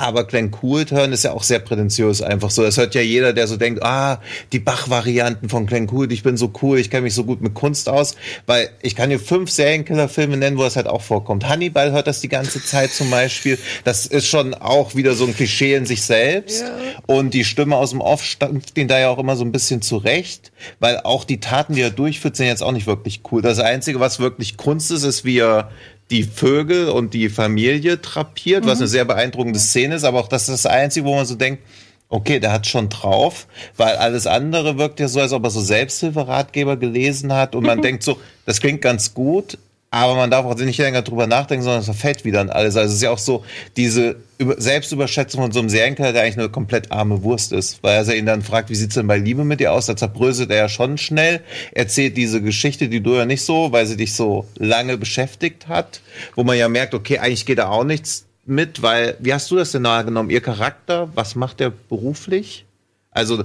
Aber 0.01 0.25
Glenn 0.25 0.51
Coolturn 0.51 1.13
ist 1.13 1.25
ja 1.25 1.33
auch 1.33 1.43
sehr 1.43 1.59
prätentiös 1.59 2.23
einfach 2.23 2.51
so. 2.51 2.63
Das 2.63 2.79
hört 2.79 2.95
ja 2.95 3.03
jeder, 3.03 3.35
der 3.35 3.47
so 3.47 3.59
denkt, 3.59 3.83
ah, 3.83 4.23
die 4.51 4.59
Bach-Varianten 4.59 5.51
von 5.51 5.67
Glenn 5.67 5.89
Cool, 5.93 6.11
ich 6.11 6.23
bin 6.23 6.39
so 6.39 6.51
cool, 6.63 6.79
ich 6.79 6.89
kenne 6.89 7.03
mich 7.03 7.15
so 7.15 7.25
gut 7.25 7.43
mit 7.43 7.53
Kunst 7.53 7.87
aus. 7.87 8.17
Weil 8.47 8.71
ich 8.81 8.97
kann 8.97 9.11
dir 9.11 9.19
fünf 9.19 9.51
Serienkiller-Filme 9.51 10.39
nennen, 10.39 10.57
wo 10.57 10.63
das 10.63 10.77
halt 10.77 10.87
auch 10.87 11.03
vorkommt. 11.03 11.47
Hannibal 11.51 11.93
hört 11.93 12.07
das 12.07 12.23
die 12.23 12.31
ganze 12.31 12.65
Zeit 12.65 12.93
zum 12.93 13.11
Beispiel. 13.11 13.59
Das 13.85 14.07
ist 14.07 14.27
schon 14.27 14.55
auch 14.55 14.95
wieder 14.95 15.13
so 15.13 15.27
ein 15.27 15.37
Klischee 15.37 15.75
in 15.75 15.85
sich 15.85 16.01
selbst. 16.01 16.65
Und 17.07 17.35
die 17.35 17.45
Stimme 17.45 17.77
aus 17.77 17.91
dem 17.91 18.01
Off 18.01 18.25
stampft 18.25 18.79
ihn 18.79 18.89
da 18.89 18.99
ja 18.99 19.11
auch 19.11 19.19
immer 19.19 19.37
so 19.37 19.45
ein 19.45 19.53
bisschen 19.53 19.83
zurecht. 19.83 20.51
Weil 20.79 21.01
auch 21.01 21.25
die 21.25 21.41
Taten, 21.41 21.75
die 21.75 21.83
er 21.83 21.91
durchführt, 21.91 22.37
sind 22.37 22.47
jetzt 22.47 22.63
auch 22.63 22.73
nicht 22.73 22.87
wirklich 22.87 23.21
cool. 23.31 23.43
Das 23.43 23.59
Einzige, 23.59 24.01
was 24.01 24.19
wirklich 24.19 24.57
Kunst 24.57 24.91
ist, 24.91 25.03
ist, 25.03 25.27
wie 25.27 25.41
er 25.41 25.71
die 26.11 26.25
Vögel 26.25 26.89
und 26.89 27.15
die 27.15 27.29
Familie 27.29 27.99
drapiert, 27.99 28.67
was 28.67 28.79
eine 28.79 28.89
sehr 28.89 29.05
beeindruckende 29.05 29.59
Szene 29.59 29.95
ist, 29.95 30.05
aber 30.05 30.21
auch 30.21 30.29
das 30.29 30.49
ist 30.49 30.65
das 30.65 30.67
Einzige, 30.67 31.07
wo 31.07 31.15
man 31.15 31.27
so 31.27 31.37
denkt, 31.37 31.63
okay, 32.09 32.41
der 32.41 32.53
hat 32.53 32.67
schon 32.67 32.89
drauf, 32.89 33.47
weil 33.77 33.97
alles 33.97 34.27
andere 34.27 34.77
wirkt 34.77 34.99
ja 35.01 35.09
so, 35.09 35.21
als 35.21 35.33
ob 35.33 35.45
er 35.45 35.51
so 35.51 35.61
Selbsthilferatgeber 35.61 36.77
gelesen 36.77 37.33
hat 37.33 37.55
und 37.55 37.65
man 37.65 37.81
denkt 37.83 38.03
so, 38.03 38.19
das 38.47 38.61
klingt 38.61 38.83
ganz 38.83 39.15
gut, 39.15 39.59
aber 39.93 40.15
man 40.15 40.31
darf 40.31 40.47
auch 40.47 40.55
nicht 40.55 40.79
länger 40.79 41.03
drüber 41.03 41.27
nachdenken, 41.27 41.65
sondern 41.65 41.81
es 41.81 41.87
verfällt 41.87 42.25
wieder 42.25 42.41
an 42.41 42.49
alles. 42.49 42.77
Also 42.77 42.91
es 42.91 42.97
ist 42.97 43.03
ja 43.03 43.11
auch 43.11 43.19
so 43.19 43.45
diese 43.77 44.17
Über 44.39 44.61
Selbstüberschätzung 44.61 45.43
von 45.43 45.51
so 45.51 45.59
einem 45.59 45.69
Serienkiller, 45.69 46.13
der 46.13 46.23
eigentlich 46.23 46.39
eine 46.39 46.49
komplett 46.49 46.93
arme 46.93 47.25
Wurst 47.25 47.53
ist, 47.53 47.83
weil 47.83 47.97
er 47.97 48.17
ihn 48.17 48.27
dann 48.27 48.43
fragt, 48.43 48.71
wie 48.71 48.77
sieht's 48.77 48.95
denn 48.95 49.09
bei 49.09 49.19
Liebe 49.19 49.45
mit 49.45 49.59
dir 49.59 49.73
aus? 49.73 49.87
Da 49.87 49.97
zerbröselt 49.97 50.51
er 50.51 50.59
ja 50.59 50.69
schon 50.69 50.97
schnell, 50.97 51.41
erzählt 51.73 52.17
diese 52.17 52.41
Geschichte, 52.41 52.89
die 52.89 53.01
du 53.01 53.17
ja 53.17 53.27
nicht 53.27 53.43
so, 53.43 53.73
weil 53.73 53.87
sie 53.87 53.97
dich 53.97 54.15
so 54.15 54.47
lange 54.57 54.97
beschäftigt 54.97 55.67
hat, 55.67 56.01
wo 56.37 56.45
man 56.45 56.57
ja 56.57 56.69
merkt, 56.69 56.95
okay, 56.95 57.19
eigentlich 57.19 57.45
geht 57.45 57.59
da 57.59 57.69
auch 57.69 57.85
nichts 57.85 58.27
mit, 58.47 58.83
weil, 58.83 59.17
wie 59.19 59.35
hast 59.35 59.51
du 59.51 59.57
das 59.57 59.73
denn 59.73 59.83
wahrgenommen? 59.83 60.31
Ihr 60.31 60.41
Charakter, 60.41 61.09
was 61.17 61.35
macht 61.35 61.59
der 61.59 61.71
beruflich? 61.71 62.65
Also, 63.11 63.43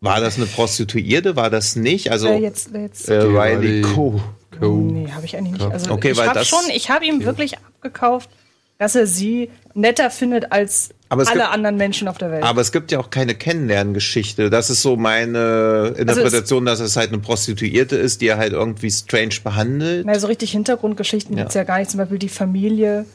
war 0.00 0.20
das 0.20 0.36
eine 0.36 0.46
Prostituierte? 0.46 1.36
War 1.36 1.50
das 1.50 1.76
nicht? 1.76 2.10
Also, 2.10 2.28
Wer 2.28 2.40
jetzt, 2.40 2.70
jetzt 2.74 3.08
äh, 3.08 3.20
Riley 3.20 3.82
Riley. 3.82 4.20
Nee, 4.60 5.08
habe 5.12 5.24
ich 5.24 5.36
eigentlich 5.36 5.52
nicht. 5.60 5.72
Also 5.72 5.90
Okay, 5.92 6.10
ich 6.12 6.16
weil 6.18 6.28
habe 6.28 6.38
das- 6.40 6.48
schon, 6.48 6.60
ich 6.74 6.90
habe 6.90 7.04
ihm 7.04 7.24
wirklich 7.24 7.56
abgekauft, 7.58 8.30
dass 8.78 8.94
er 8.94 9.06
sie 9.06 9.50
netter 9.74 10.10
findet 10.10 10.50
als 10.52 10.90
Aber 11.08 11.22
es 11.22 11.28
alle 11.28 11.40
gibt- 11.40 11.52
anderen 11.52 11.76
Menschen 11.76 12.08
auf 12.08 12.18
der 12.18 12.30
Welt. 12.30 12.42
Aber 12.42 12.60
es 12.60 12.72
gibt 12.72 12.90
ja 12.90 12.98
auch 12.98 13.10
keine 13.10 13.34
Kennenlerngeschichte. 13.34 14.50
Das 14.50 14.70
ist 14.70 14.82
so 14.82 14.96
meine 14.96 15.94
Interpretation, 15.96 16.64
dass 16.66 16.80
es 16.80 16.96
halt 16.96 17.08
eine 17.10 17.18
Prostituierte 17.18 17.96
ist, 17.96 18.20
die 18.20 18.26
er 18.28 18.38
halt 18.38 18.52
irgendwie 18.52 18.90
strange 18.90 19.36
behandelt. 19.44 20.04
Na, 20.06 20.18
so 20.18 20.26
richtig 20.26 20.50
Hintergrundgeschichten 20.52 21.36
Ja. 21.36 21.44
gibt's 21.44 21.54
ja 21.54 21.64
gar 21.64 21.78
nicht. 21.78 21.90
Zum 21.90 21.98
Beispiel 21.98 22.18
die 22.18 22.28
Familie 22.28 23.06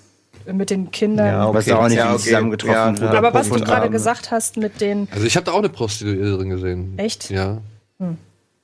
mit 0.52 0.70
den 0.70 0.92
Kindern. 0.92 1.54
Weiß 1.54 1.70
auch 1.72 1.88
nicht, 1.90 1.98
die 1.98 2.02
okay. 2.08 2.18
zusammengetroffen 2.18 2.96
Ja. 2.98 3.12
Aber 3.12 3.34
was 3.34 3.50
du 3.50 3.60
gerade 3.60 3.90
gesagt 3.90 4.32
hast 4.32 4.56
mit 4.58 4.80
den. 4.80 5.08
Also 5.12 5.26
ich 5.26 5.36
habe 5.36 5.46
da 5.46 5.52
auch 5.52 5.60
eine 5.60 5.70
Prostituierte 5.70 6.38
drin 6.38 6.50
gesehen. 6.50 6.94
Echt? 6.98 7.30
Ja. 7.30 7.58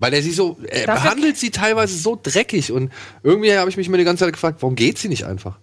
Weil 0.03 0.13
er 0.13 0.21
sie 0.21 0.31
so, 0.33 0.57
er 0.67 0.85
Dafür- 0.85 1.01
behandelt 1.01 1.37
sie 1.37 1.49
teilweise 1.49 1.97
so 1.97 2.19
dreckig 2.21 2.73
und 2.73 2.91
irgendwie 3.23 3.55
habe 3.57 3.69
ich 3.69 3.77
mich 3.77 3.87
mir 3.87 3.97
die 3.97 4.03
ganze 4.03 4.25
Zeit 4.25 4.33
gefragt, 4.33 4.57
warum 4.59 4.75
geht 4.75 4.97
sie 4.97 5.07
nicht 5.07 5.23
einfach? 5.23 5.57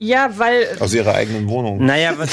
Ja, 0.00 0.30
weil. 0.36 0.66
Aus 0.80 0.92
ihrer 0.94 1.14
eigenen 1.14 1.48
Wohnung. 1.48 1.86
Naja, 1.86 2.14
was, 2.16 2.30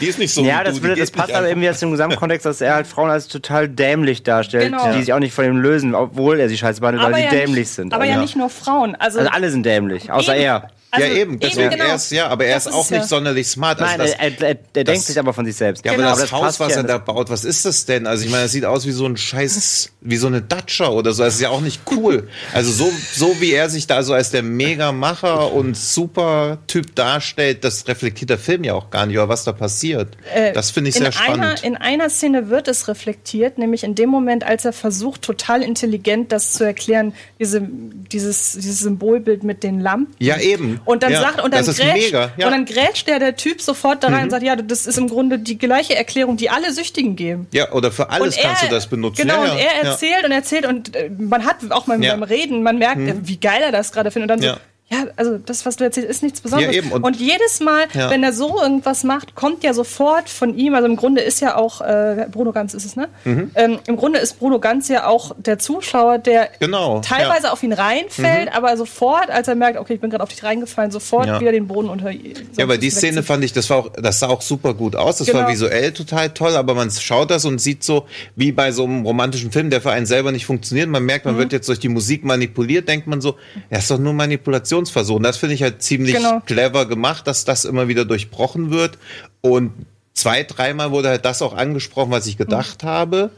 Die 0.00 0.06
ist 0.06 0.20
nicht 0.20 0.32
so 0.32 0.44
ja, 0.44 0.62
das, 0.62 0.76
du, 0.76 0.82
würde, 0.84 1.00
das 1.00 1.10
passt 1.10 1.32
aber 1.32 1.48
irgendwie 1.48 1.66
jetzt 1.66 1.82
im 1.82 1.90
Gesamtkontext, 1.90 2.46
dass 2.46 2.60
er 2.60 2.74
halt 2.76 2.86
Frauen 2.86 3.10
als 3.10 3.26
total 3.26 3.68
dämlich 3.68 4.22
darstellt, 4.22 4.70
Genau. 4.70 4.92
die 4.92 5.00
sich 5.00 5.12
auch 5.12 5.18
nicht 5.18 5.34
von 5.34 5.44
ihm 5.44 5.56
lösen, 5.56 5.96
obwohl 5.96 6.38
er 6.38 6.48
sie 6.48 6.56
scheiße 6.56 6.80
behandelt, 6.80 7.04
weil 7.04 7.14
sie 7.16 7.22
ja 7.24 7.30
dämlich 7.30 7.58
nicht, 7.62 7.68
sind. 7.70 7.92
Aber 7.92 8.04
Also, 8.04 8.14
ja 8.14 8.20
nicht 8.20 8.36
nur 8.36 8.50
Frauen. 8.50 8.94
Also, 8.94 9.18
also 9.18 9.30
alle 9.32 9.50
sind 9.50 9.66
dämlich, 9.66 10.12
außer 10.12 10.36
Eben. 10.36 10.44
er. 10.44 10.70
Also 10.94 11.06
ja, 11.06 11.14
eben. 11.14 11.40
Deswegen, 11.40 11.70
genau. 11.70 11.84
er 11.84 11.94
ist, 11.94 12.12
ja, 12.12 12.28
aber 12.28 12.44
er 12.44 12.54
Das 12.54 12.66
ist 12.66 12.72
auch 12.72 12.84
es 12.84 12.90
nicht 12.90 13.00
ja. 13.00 13.06
sonderlich 13.06 13.48
smart. 13.48 13.80
Also 13.80 13.96
Nein, 13.96 13.98
das, 13.98 14.10
er, 14.12 14.40
er, 14.40 14.48
er, 14.50 14.58
er 14.74 14.84
denkt 14.84 15.02
sich 15.04 15.18
aber 15.18 15.32
von 15.32 15.46
sich 15.46 15.56
selbst. 15.56 15.82
Ja, 15.86 15.92
Genau. 15.94 16.08
aber 16.08 16.20
das 16.20 16.32
Aber 16.32 16.46
Haus, 16.46 16.60
was 16.60 16.72
ja 16.72 16.78
er 16.78 16.82
da 16.84 16.98
baut, 16.98 17.30
was 17.30 17.46
ist 17.46 17.64
das 17.64 17.86
denn? 17.86 18.06
Also 18.06 18.26
ich 18.26 18.30
meine, 18.30 18.42
das 18.42 18.52
sieht 18.52 18.66
aus 18.66 18.86
wie 18.86 18.90
so 18.92 19.06
ein 19.06 19.16
scheiß, 19.16 19.90
wie 20.02 20.16
so 20.18 20.26
eine 20.26 20.42
Datscha 20.42 20.88
oder 20.88 21.12
so. 21.14 21.22
Das 21.22 21.36
ist 21.36 21.40
ja 21.40 21.48
auch 21.48 21.62
nicht 21.62 21.80
cool. 21.90 22.28
Also 22.52 22.70
so, 22.72 22.92
so 23.14 23.40
wie 23.40 23.52
er 23.52 23.70
sich 23.70 23.86
da 23.86 24.02
so 24.02 24.12
als 24.12 24.30
der 24.30 24.42
Mega-Macher 24.42 25.50
und 25.52 25.78
super 25.78 26.58
Typ 26.66 26.94
darstellt, 26.94 27.64
das 27.64 27.88
reflektiert 27.88 28.28
der 28.28 28.38
Film 28.38 28.62
ja 28.62 28.74
auch 28.74 28.90
gar 28.90 29.06
nicht, 29.06 29.16
oder 29.16 29.30
was 29.30 29.44
da 29.44 29.52
passiert. 29.52 30.16
Äh, 30.34 30.52
das 30.52 30.70
finde 30.70 30.90
ich 30.90 30.96
in 30.96 31.02
sehr 31.04 31.12
spannend. 31.12 31.42
Einer, 31.42 31.64
in 31.64 31.76
einer 31.76 32.10
Szene 32.10 32.50
wird 32.50 32.68
es 32.68 32.88
reflektiert, 32.88 33.56
nämlich 33.56 33.82
in 33.84 33.94
dem 33.94 34.10
Moment, 34.10 34.44
als 34.44 34.66
er 34.66 34.74
versucht, 34.74 35.22
total 35.22 35.62
intelligent 35.62 36.32
das 36.32 36.52
zu 36.52 36.64
erklären, 36.64 37.14
diese, 37.38 37.62
dieses, 37.62 38.52
dieses 38.52 38.80
Symbolbild 38.80 39.42
mit 39.42 39.62
den 39.62 39.80
Lampen. 39.80 40.14
ja, 40.18 40.38
eben. 40.38 40.80
Und 40.84 41.02
dann 41.02 41.12
ja, 41.12 41.20
sagt, 41.20 41.40
und 41.42 41.52
dann, 41.54 41.64
grätscht. 41.64 42.12
Ja. 42.12 42.26
Mhm. 42.36 42.44
und 42.44 42.50
dann 42.50 42.64
grätscht 42.64 43.08
der, 43.08 43.18
der 43.18 43.36
Typ 43.36 43.60
sofort 43.60 44.02
da 44.04 44.08
rein 44.08 44.24
und 44.24 44.30
sagt, 44.30 44.42
ja, 44.42 44.56
das 44.56 44.86
ist 44.86 44.98
im 44.98 45.08
Grunde 45.08 45.38
die 45.38 45.58
gleiche 45.58 45.94
Erklärung, 45.94 46.36
die 46.36 46.50
alle 46.50 46.72
Süchtigen 46.72 47.16
geben. 47.16 47.46
ja, 47.52 47.70
oder 47.72 47.90
für 47.92 48.10
alles 48.10 48.36
und 48.36 48.42
kannst 48.42 48.62
du 48.62 48.68
das 48.68 48.86
benutzen. 48.86 49.22
Genau, 49.22 49.44
ja, 49.44 49.52
und 49.52 49.58
er 49.58 49.90
erzählt 49.90 50.24
und 50.24 50.32
erzählt 50.32 50.66
und 50.66 50.94
äh, 50.96 51.10
man 51.16 51.44
hat 51.44 51.56
auch 51.70 51.86
mal. 51.86 51.98
Mhm. 51.98 52.02
beim 52.02 52.22
Reden, 52.22 52.62
man 52.62 52.78
merkt, 52.78 53.00
äh, 53.00 53.14
wie 53.22 53.38
geil 53.38 53.62
er 53.62 53.72
das 53.72 53.92
gerade 53.92 54.10
findet 54.10 54.30
und 54.30 54.40
dann 54.40 54.46
Ja. 54.46 54.54
so, 54.54 54.60
ja, 54.92 55.06
also 55.16 55.38
das, 55.38 55.64
was 55.66 55.76
du 55.76 55.84
erzählst, 55.84 56.10
ist 56.10 56.22
nichts 56.22 56.40
Besonderes. 56.40 56.76
Ja. 56.76 56.82
Und- 56.92 57.02
Und, 57.04 57.16
jedes 57.16 57.60
Mal, 57.60 57.84
Ja. 57.94 58.10
wenn 58.10 58.22
er 58.22 58.32
so 58.32 58.60
irgendwas 58.60 59.04
macht, 59.04 59.34
kommt 59.34 59.64
ja 59.64 59.72
sofort 59.74 60.28
von 60.28 60.56
ihm, 60.56 60.74
also 60.74 60.86
im 60.86 60.96
Grunde 60.96 61.22
ist 61.22 61.40
ja 61.40 61.56
auch, 61.56 61.80
äh, 61.80 62.26
Bruno 62.30 62.52
Ganz 62.52 62.74
ist 62.74 62.84
es, 62.84 62.96
ne? 62.96 63.08
Mhm. 63.24 63.50
Ähm, 63.54 63.78
Im 63.86 63.96
Grunde 63.96 64.18
ist 64.18 64.38
Bruno 64.38 64.58
Ganz 64.60 64.88
ja 64.88 65.06
auch 65.06 65.34
der 65.38 65.58
Zuschauer, 65.58 66.18
der 66.18 66.48
Genau, 66.60 67.00
teilweise 67.00 67.50
auf 67.52 67.62
ihn 67.62 67.72
reinfällt, 67.72 68.54
aber 68.54 68.76
sofort, 68.76 69.30
als 69.30 69.48
er 69.48 69.54
merkt, 69.54 69.78
okay, 69.78 69.94
ich 69.94 70.00
bin 70.00 70.10
gerade 70.10 70.22
auf 70.22 70.28
dich 70.28 70.42
reingefallen, 70.44 70.90
sofort 70.90 71.26
Ja. 71.26 71.40
wieder 71.40 71.52
den 71.52 71.66
Boden 71.66 71.88
unter 71.88 72.10
Ja, 72.10 72.20
aber 72.64 72.76
die 72.78 72.90
Szene 72.90 73.22
fand 73.22 73.44
ich, 73.44 73.52
das 73.52 73.70
war 73.70 73.78
auch, 73.78 73.90
das 73.92 74.20
sah 74.20 74.28
auch 74.28 74.42
super 74.42 74.74
gut 74.74 74.94
aus. 74.96 75.18
Das 75.18 75.28
war 75.32 75.40
Genau. 75.42 75.52
visuell 75.52 75.92
total 75.92 76.30
toll, 76.30 76.54
aber 76.56 76.74
man 76.74 76.90
schaut 76.90 77.30
das 77.30 77.44
und 77.44 77.60
sieht 77.60 77.82
so, 77.82 78.06
wie 78.36 78.52
bei 78.52 78.72
so 78.72 78.84
einem 78.84 79.06
romantischen 79.06 79.50
Film, 79.52 79.70
der 79.70 79.80
für 79.80 79.90
einen 79.92 80.06
selber 80.06 80.32
nicht 80.32 80.46
funktioniert. 80.46 80.88
Man 80.88 81.04
merkt, 81.04 81.24
Mhm. 81.24 81.32
man 81.32 81.38
wird 81.40 81.52
jetzt 81.52 81.68
durch 81.68 81.78
die 81.80 81.88
Musik 81.88 82.24
manipuliert, 82.24 82.88
denkt 82.88 83.06
man 83.06 83.20
so, 83.20 83.36
ja, 83.70 83.78
ist 83.78 83.90
doch 83.90 83.98
nur 83.98 84.12
Manipulationsversuch. 84.12 84.81
Und 84.90 85.22
das 85.22 85.36
finde 85.36 85.54
ich 85.54 85.62
halt 85.62 85.82
ziemlich 85.82 86.14
Genau. 86.16 86.40
clever 86.46 86.86
gemacht, 86.86 87.26
dass 87.26 87.44
das 87.44 87.64
immer 87.64 87.88
wieder 87.88 88.04
durchbrochen 88.04 88.70
wird. 88.70 88.98
Und 89.40 89.72
zwei, 90.14 90.42
dreimal 90.42 90.90
wurde 90.90 91.08
halt 91.08 91.24
das 91.24 91.42
auch 91.42 91.54
angesprochen, 91.54 92.10
was 92.10 92.26
ich 92.26 92.36
gedacht 92.36 92.82
habe. 92.84 93.30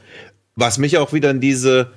Was 0.56 0.78
mich 0.78 0.98
auch 0.98 1.12
wieder 1.12 1.30
in 1.30 1.40
diese 1.40 1.90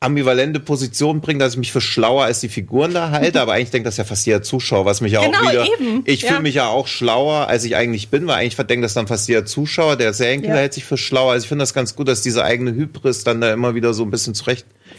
ambivalente 0.00 0.60
Position 0.60 1.22
bringt, 1.22 1.40
dass 1.40 1.52
ich 1.54 1.58
mich 1.58 1.72
für 1.72 1.80
schlauer 1.80 2.24
als 2.24 2.40
die 2.40 2.50
Figuren 2.50 2.92
da 2.92 3.10
halte, 3.10 3.40
aber 3.40 3.54
eigentlich 3.54 3.70
denkt 3.70 3.86
das 3.86 3.96
ja 3.96 4.04
fast 4.04 4.26
jeder 4.26 4.42
Zuschauer, 4.42 4.84
was 4.84 5.00
mich 5.00 5.12
ja 5.12 5.24
Genau, 5.24 5.38
auch 5.38 5.50
wieder. 5.50 5.64
eben. 5.80 6.02
Ich 6.04 6.22
Ja. 6.22 6.28
fühle 6.28 6.40
mich 6.42 6.56
ja 6.56 6.66
auch 6.68 6.88
schlauer, 6.88 7.48
als 7.48 7.64
ich 7.64 7.74
eigentlich 7.76 8.08
bin, 8.10 8.26
weil 8.26 8.34
eigentlich 8.36 8.56
verdenkt 8.56 8.84
das 8.84 8.92
dann 8.92 9.06
fast 9.06 9.28
jeder 9.28 9.46
Zuschauer. 9.46 9.96
Der 9.96 10.12
Serienkiller 10.12 10.56
Ja. 10.56 10.60
hält 10.60 10.74
sich 10.74 10.84
für 10.84 10.98
schlauer. 10.98 11.32
Also 11.32 11.44
ich 11.44 11.48
finde 11.48 11.62
das 11.62 11.72
ganz 11.72 11.96
gut, 11.96 12.08
dass 12.08 12.20
diese 12.20 12.44
eigene 12.44 12.72
Hybris 12.74 13.24
dann 13.24 13.40
da 13.40 13.50
immer 13.52 13.74
wieder 13.74 13.94
so 13.94 14.02
ein 14.02 14.10
bisschen 14.10 14.34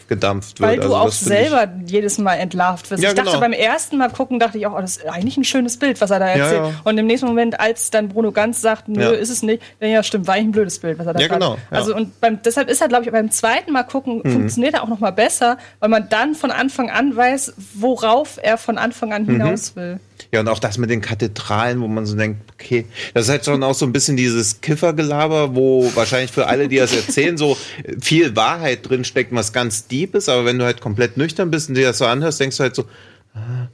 zurechtgedampft 0.07 0.59
wird. 0.59 0.69
Weil 0.69 0.77
du 0.77 0.83
also 0.83 0.95
auch 0.95 1.11
selber 1.11 1.67
jedes 1.85 2.17
Mal 2.17 2.35
entlarvt 2.35 2.89
wirst. 2.91 3.01
Ja, 3.03 3.09
ich 3.09 3.15
dachte 3.15 3.29
genau. 3.29 3.39
beim 3.41 3.53
ersten 3.53 3.97
Mal 3.97 4.09
gucken, 4.09 4.39
dachte 4.39 4.57
ich 4.57 4.67
auch, 4.67 4.73
oh, 4.77 4.81
das 4.81 4.97
ist 4.97 5.07
eigentlich 5.07 5.37
ein 5.37 5.43
schönes 5.43 5.77
Bild, 5.77 5.99
was 6.01 6.11
er 6.11 6.19
da 6.19 6.27
erzählt. 6.27 6.61
ja. 6.63 6.71
Und 6.83 6.97
im 6.97 7.07
nächsten 7.07 7.27
Moment, 7.27 7.59
als 7.59 7.91
dann 7.91 8.09
Bruno 8.09 8.31
Ganz 8.31 8.61
sagt, 8.61 8.87
nö, 8.87 9.01
Ja. 9.01 9.09
ist 9.11 9.29
es 9.29 9.43
nicht, 9.43 9.61
dann 9.79 9.89
ja, 9.89 10.03
stimmt, 10.03 10.27
war 10.27 10.35
eigentlich 10.35 10.47
ein 10.47 10.51
blödes 10.51 10.79
Bild, 10.79 10.99
was 10.99 11.07
er 11.07 11.13
da 11.13 11.19
Ja, 11.19 11.27
sagt. 11.27 11.39
genau, 11.39 11.51
ja. 11.53 11.57
Mhm. 11.69 11.77
Also 11.77 11.95
und 11.95 12.19
beim, 12.21 12.39
deshalb 12.43 12.69
ist 12.69 12.81
er, 12.81 12.87
glaube 12.87 13.05
ich, 13.05 13.11
beim 13.11 13.31
zweiten 13.31 13.71
Mal 13.71 13.83
gucken, 13.83 14.21
funktioniert 14.23 14.75
er 14.75 14.83
auch 14.83 14.87
noch 14.87 14.99
mal 14.99 15.11
besser, 15.11 15.57
weil 15.79 15.89
man 15.89 16.07
dann 16.09 16.35
von 16.35 16.51
Anfang 16.51 16.89
an 16.89 17.15
weiß, 17.15 17.53
worauf 17.73 18.39
er 18.41 18.57
von 18.57 18.77
Anfang 18.77 19.13
an 19.13 19.23
Mhm. 19.23 19.31
hinaus 19.41 19.75
will. 19.75 19.99
Ja, 20.31 20.39
und 20.41 20.47
auch 20.47 20.59
das 20.59 20.77
mit 20.77 20.89
den 20.89 21.01
Kathedralen, 21.01 21.81
wo 21.81 21.87
man 21.87 22.05
so 22.05 22.15
denkt, 22.15 22.51
okay, 22.53 22.85
das 23.13 23.25
ist 23.25 23.29
halt 23.29 23.45
schon 23.45 23.63
auch 23.63 23.73
so 23.75 23.85
ein 23.85 23.93
bisschen 23.93 24.17
dieses 24.17 24.61
Kiffergelaber, 24.61 25.55
wo 25.55 25.91
wahrscheinlich 25.95 26.31
für 26.31 26.47
alle, 26.47 26.67
die 26.67 26.77
das 26.77 26.95
erzählen, 26.95 27.37
so 27.37 27.57
viel 28.01 28.35
Wahrheit 28.35 28.87
drin 28.89 29.03
steckt, 29.03 29.33
was 29.33 29.53
ganz 29.53 29.87
deep 29.87 30.15
ist, 30.15 30.29
aber 30.29 30.45
wenn 30.45 30.59
du 30.59 30.65
halt 30.65 30.81
komplett 30.81 31.17
nüchtern 31.17 31.51
bist 31.51 31.69
und 31.69 31.75
dir 31.75 31.87
das 31.87 31.97
so 31.99 32.05
anhörst, 32.05 32.39
denkst 32.39 32.57
du 32.57 32.63
halt 32.63 32.75
so, 32.75 32.85
ah, 33.33 33.67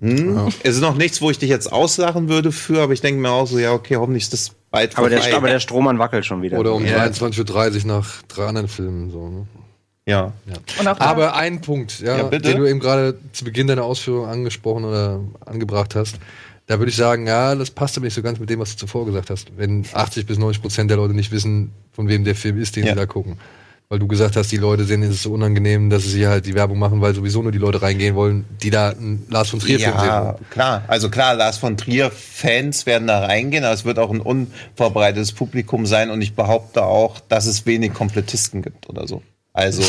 Hm? 0.00 0.48
Es 0.62 0.76
ist 0.76 0.80
noch 0.80 0.96
nichts, 0.96 1.20
wo 1.20 1.30
ich 1.30 1.38
dich 1.38 1.50
jetzt 1.50 1.70
auslachen 1.70 2.28
würde 2.30 2.52
für, 2.52 2.80
aber 2.82 2.94
ich 2.94 3.02
denke 3.02 3.20
mir 3.20 3.30
auch 3.30 3.46
so, 3.46 3.58
ja, 3.58 3.72
okay, 3.72 3.96
hoffentlich 3.96 4.22
ist 4.24 4.32
das 4.32 4.52
bald 4.70 4.96
Aber 4.96 5.10
der, 5.10 5.20
vorbei. 5.20 5.36
aber 5.36 5.48
der 5.48 5.60
Strohmann 5.60 5.98
wackelt 5.98 6.24
schon 6.24 6.40
wieder. 6.40 6.58
Oder 6.58 6.72
um 6.74 6.86
Ja. 6.86 7.04
23.30 7.04 7.80
Uhr 7.80 7.86
nach 7.86 8.22
drei 8.28 8.46
anderen 8.46 8.68
Filmen. 8.68 9.10
So, 9.10 9.28
ne? 9.28 9.46
Ja. 10.10 10.32
Und 10.78 10.88
auch 10.88 10.98
da- 10.98 11.04
Aber 11.04 11.34
ein 11.36 11.60
Punkt, 11.60 12.00
ja, 12.00 12.16
Ja, 12.18 12.22
bitte. 12.24 12.48
den 12.50 12.58
du 12.58 12.66
eben 12.68 12.80
gerade 12.80 13.18
zu 13.32 13.44
Beginn 13.44 13.66
deiner 13.66 13.84
Ausführung 13.84 14.26
angesprochen 14.26 14.84
oder 14.84 15.20
angebracht 15.46 15.94
hast. 15.94 16.16
Da 16.66 16.78
würde 16.78 16.90
ich 16.90 16.96
sagen, 16.96 17.26
ja, 17.26 17.54
das 17.54 17.70
passt 17.70 17.96
aber 17.96 18.04
nicht 18.04 18.14
so 18.14 18.22
ganz 18.22 18.38
mit 18.38 18.48
dem, 18.48 18.60
was 18.60 18.72
du 18.72 18.76
zuvor 18.76 19.04
gesagt 19.06 19.30
hast. 19.30 19.48
Wenn 19.56 19.84
80 19.92 20.26
bis 20.26 20.38
90 20.38 20.62
Prozent 20.62 20.88
der 20.90 20.98
Leute 20.98 21.14
nicht 21.14 21.32
wissen, 21.32 21.72
von 21.92 22.06
wem 22.08 22.22
der 22.24 22.36
Film 22.36 22.60
ist, 22.60 22.76
den 22.76 22.84
Ja. 22.84 22.92
sie 22.92 22.96
da 22.98 23.06
gucken. 23.06 23.38
Weil 23.88 23.98
du 23.98 24.06
gesagt 24.06 24.36
hast, 24.36 24.52
die 24.52 24.56
Leute 24.56 24.84
sehen 24.84 25.02
es 25.02 25.20
so 25.24 25.32
unangenehm, 25.32 25.90
dass 25.90 26.04
sie 26.04 26.28
halt 26.28 26.46
die 26.46 26.54
Werbung 26.54 26.78
machen, 26.78 27.00
weil 27.00 27.12
sowieso 27.12 27.42
nur 27.42 27.50
die 27.50 27.58
Leute 27.58 27.82
reingehen 27.82 28.14
wollen, 28.14 28.44
die 28.62 28.70
da 28.70 28.90
einen 28.90 29.26
Lars 29.28 29.48
von 29.50 29.58
Trier 29.58 29.80
Film 29.80 29.94
Ja, 29.96 30.36
sehen. 30.38 30.46
klar. 30.50 30.84
Also 30.86 31.10
klar, 31.10 31.34
Lars 31.34 31.58
von 31.58 31.76
Trier-Fans 31.76 32.86
werden 32.86 33.08
da 33.08 33.18
reingehen, 33.18 33.64
aber 33.64 33.74
es 33.74 33.84
wird 33.84 33.98
auch 33.98 34.12
ein 34.12 34.20
unvorbereitetes 34.20 35.32
Publikum 35.32 35.86
sein 35.86 36.10
und 36.10 36.22
ich 36.22 36.34
behaupte 36.36 36.84
auch, 36.84 37.18
dass 37.18 37.46
es 37.46 37.66
wenig 37.66 37.92
Komplettisten 37.92 38.62
gibt 38.62 38.88
oder 38.88 39.08
so. 39.08 39.22
Also, 39.52 39.82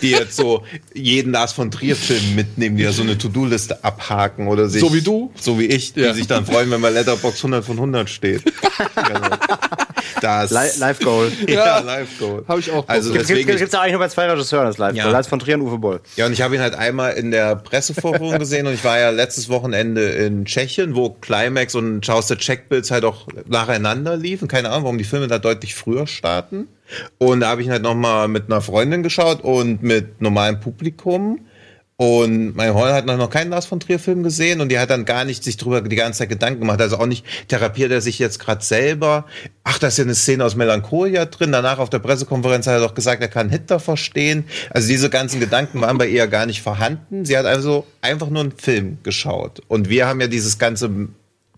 die 0.00 0.10
jetzt 0.12 0.36
so 0.36 0.62
jeden 0.94 1.32
Lars 1.32 1.52
von 1.52 1.70
Trier-Film 1.72 2.36
mitnehmen, 2.36 2.76
die 2.76 2.84
ja 2.84 2.92
so 2.92 3.02
eine 3.02 3.18
To-Do-Liste 3.18 3.82
abhaken 3.82 4.46
oder 4.46 4.68
sich. 4.68 4.80
So 4.80 4.94
wie 4.94 5.00
du? 5.02 5.32
So 5.40 5.58
wie 5.58 5.66
ich, 5.66 5.92
die 5.94 6.00
Ja. 6.00 6.14
sich 6.14 6.28
dann 6.28 6.46
freuen, 6.46 6.70
wenn 6.70 6.80
bei 6.80 6.90
Letterbox 6.90 7.38
100 7.38 7.64
von 7.64 7.76
100 7.76 8.08
steht. 8.08 8.42
Genau. 8.94 9.36
Das. 10.22 10.50
Li- 10.50 10.78
Live 10.80 11.00
Goal. 11.00 11.30
Ja, 11.46 11.54
Ja. 11.54 11.78
Live 11.80 12.18
Goal. 12.18 12.44
Hab 12.48 12.58
ich 12.58 12.70
auch 12.70 12.86
Also 12.88 13.12
Gibt 13.12 13.28
deswegen, 13.28 13.48
es 13.50 13.60
ja 13.72 13.80
eigentlich 13.80 13.92
nur 13.92 14.00
bei 14.00 14.08
zwei 14.08 14.26
Regisseuren, 14.30 14.66
das 14.66 14.78
Live 14.78 14.94
Ja. 14.94 15.04
Goal. 15.04 15.12
Lars 15.12 15.26
von 15.26 15.38
Trier 15.38 15.56
und 15.56 15.62
Uwe 15.62 15.78
Boll. 15.78 16.00
Ja, 16.16 16.26
und 16.26 16.32
ich 16.32 16.40
habe 16.42 16.54
ihn 16.54 16.60
halt 16.62 16.74
einmal 16.74 17.12
in 17.12 17.30
der 17.30 17.56
Pressevorführung 17.56 18.38
gesehen 18.38 18.66
und 18.66 18.74
ich 18.74 18.84
war 18.84 18.98
ja 18.98 19.10
letztes 19.10 19.48
Wochenende 19.48 20.02
in 20.10 20.44
Tschechien, 20.46 20.94
wo 20.94 21.10
Climax 21.10 21.74
und 21.74 22.00
Chaos 22.04 22.26
der 22.26 22.38
Checkbills 22.38 22.90
halt 22.90 23.04
auch 23.04 23.26
nacheinander 23.46 24.16
liefen. 24.16 24.48
Keine 24.48 24.70
Ahnung, 24.70 24.84
warum 24.84 24.98
die 24.98 25.04
Filme 25.04 25.28
da 25.28 25.38
deutlich 25.38 25.74
früher 25.74 26.06
starten. 26.06 26.68
Und 27.18 27.40
da 27.40 27.48
habe 27.48 27.62
ich 27.62 27.70
halt 27.70 27.82
nochmal 27.82 28.28
mit 28.28 28.46
einer 28.46 28.60
Freundin 28.60 29.02
geschaut 29.02 29.42
und 29.42 29.82
mit 29.82 30.20
normalem 30.20 30.60
Publikum. 30.60 31.40
Und 32.00 32.56
meine 32.56 32.72
Freundin 32.72 32.94
hat 32.94 33.04
noch 33.04 33.28
keinen 33.28 33.50
Lars 33.50 33.66
von 33.66 33.78
Trier 33.78 33.98
Film 33.98 34.22
gesehen 34.22 34.62
und 34.62 34.70
die 34.70 34.78
hat 34.78 34.88
dann 34.88 35.04
gar 35.04 35.26
nicht 35.26 35.44
sich 35.44 35.58
drüber 35.58 35.82
die 35.82 35.96
ganze 35.96 36.20
Zeit 36.20 36.30
Gedanken 36.30 36.60
gemacht. 36.60 36.80
Also 36.80 36.96
auch 36.96 37.04
nicht 37.04 37.26
therapiert 37.48 37.92
er 37.92 38.00
sich 38.00 38.18
jetzt 38.18 38.38
gerade 38.38 38.64
selber. 38.64 39.26
Ach, 39.64 39.78
da 39.78 39.88
ist 39.88 39.98
ja 39.98 40.04
eine 40.04 40.14
Szene 40.14 40.46
aus 40.46 40.56
Melancholia 40.56 41.26
drin. 41.26 41.52
Danach 41.52 41.78
auf 41.78 41.90
der 41.90 41.98
Pressekonferenz 41.98 42.66
hat 42.66 42.72
er 42.72 42.80
doch 42.80 42.94
gesagt, 42.94 43.20
er 43.20 43.28
kann 43.28 43.50
Hitler 43.50 43.80
verstehen. 43.80 44.46
Also 44.70 44.88
diese 44.88 45.10
ganzen 45.10 45.40
Gedanken 45.40 45.82
waren 45.82 45.98
bei 45.98 46.08
ihr 46.08 46.26
gar 46.26 46.46
nicht 46.46 46.62
vorhanden. 46.62 47.26
Sie 47.26 47.36
hat 47.36 47.44
also 47.44 47.86
einfach 48.00 48.30
nur 48.30 48.44
einen 48.44 48.52
Film 48.52 48.96
geschaut. 49.02 49.60
Und 49.68 49.90
wir 49.90 50.06
haben 50.06 50.22
ja 50.22 50.26
dieses 50.26 50.58
ganze 50.58 51.10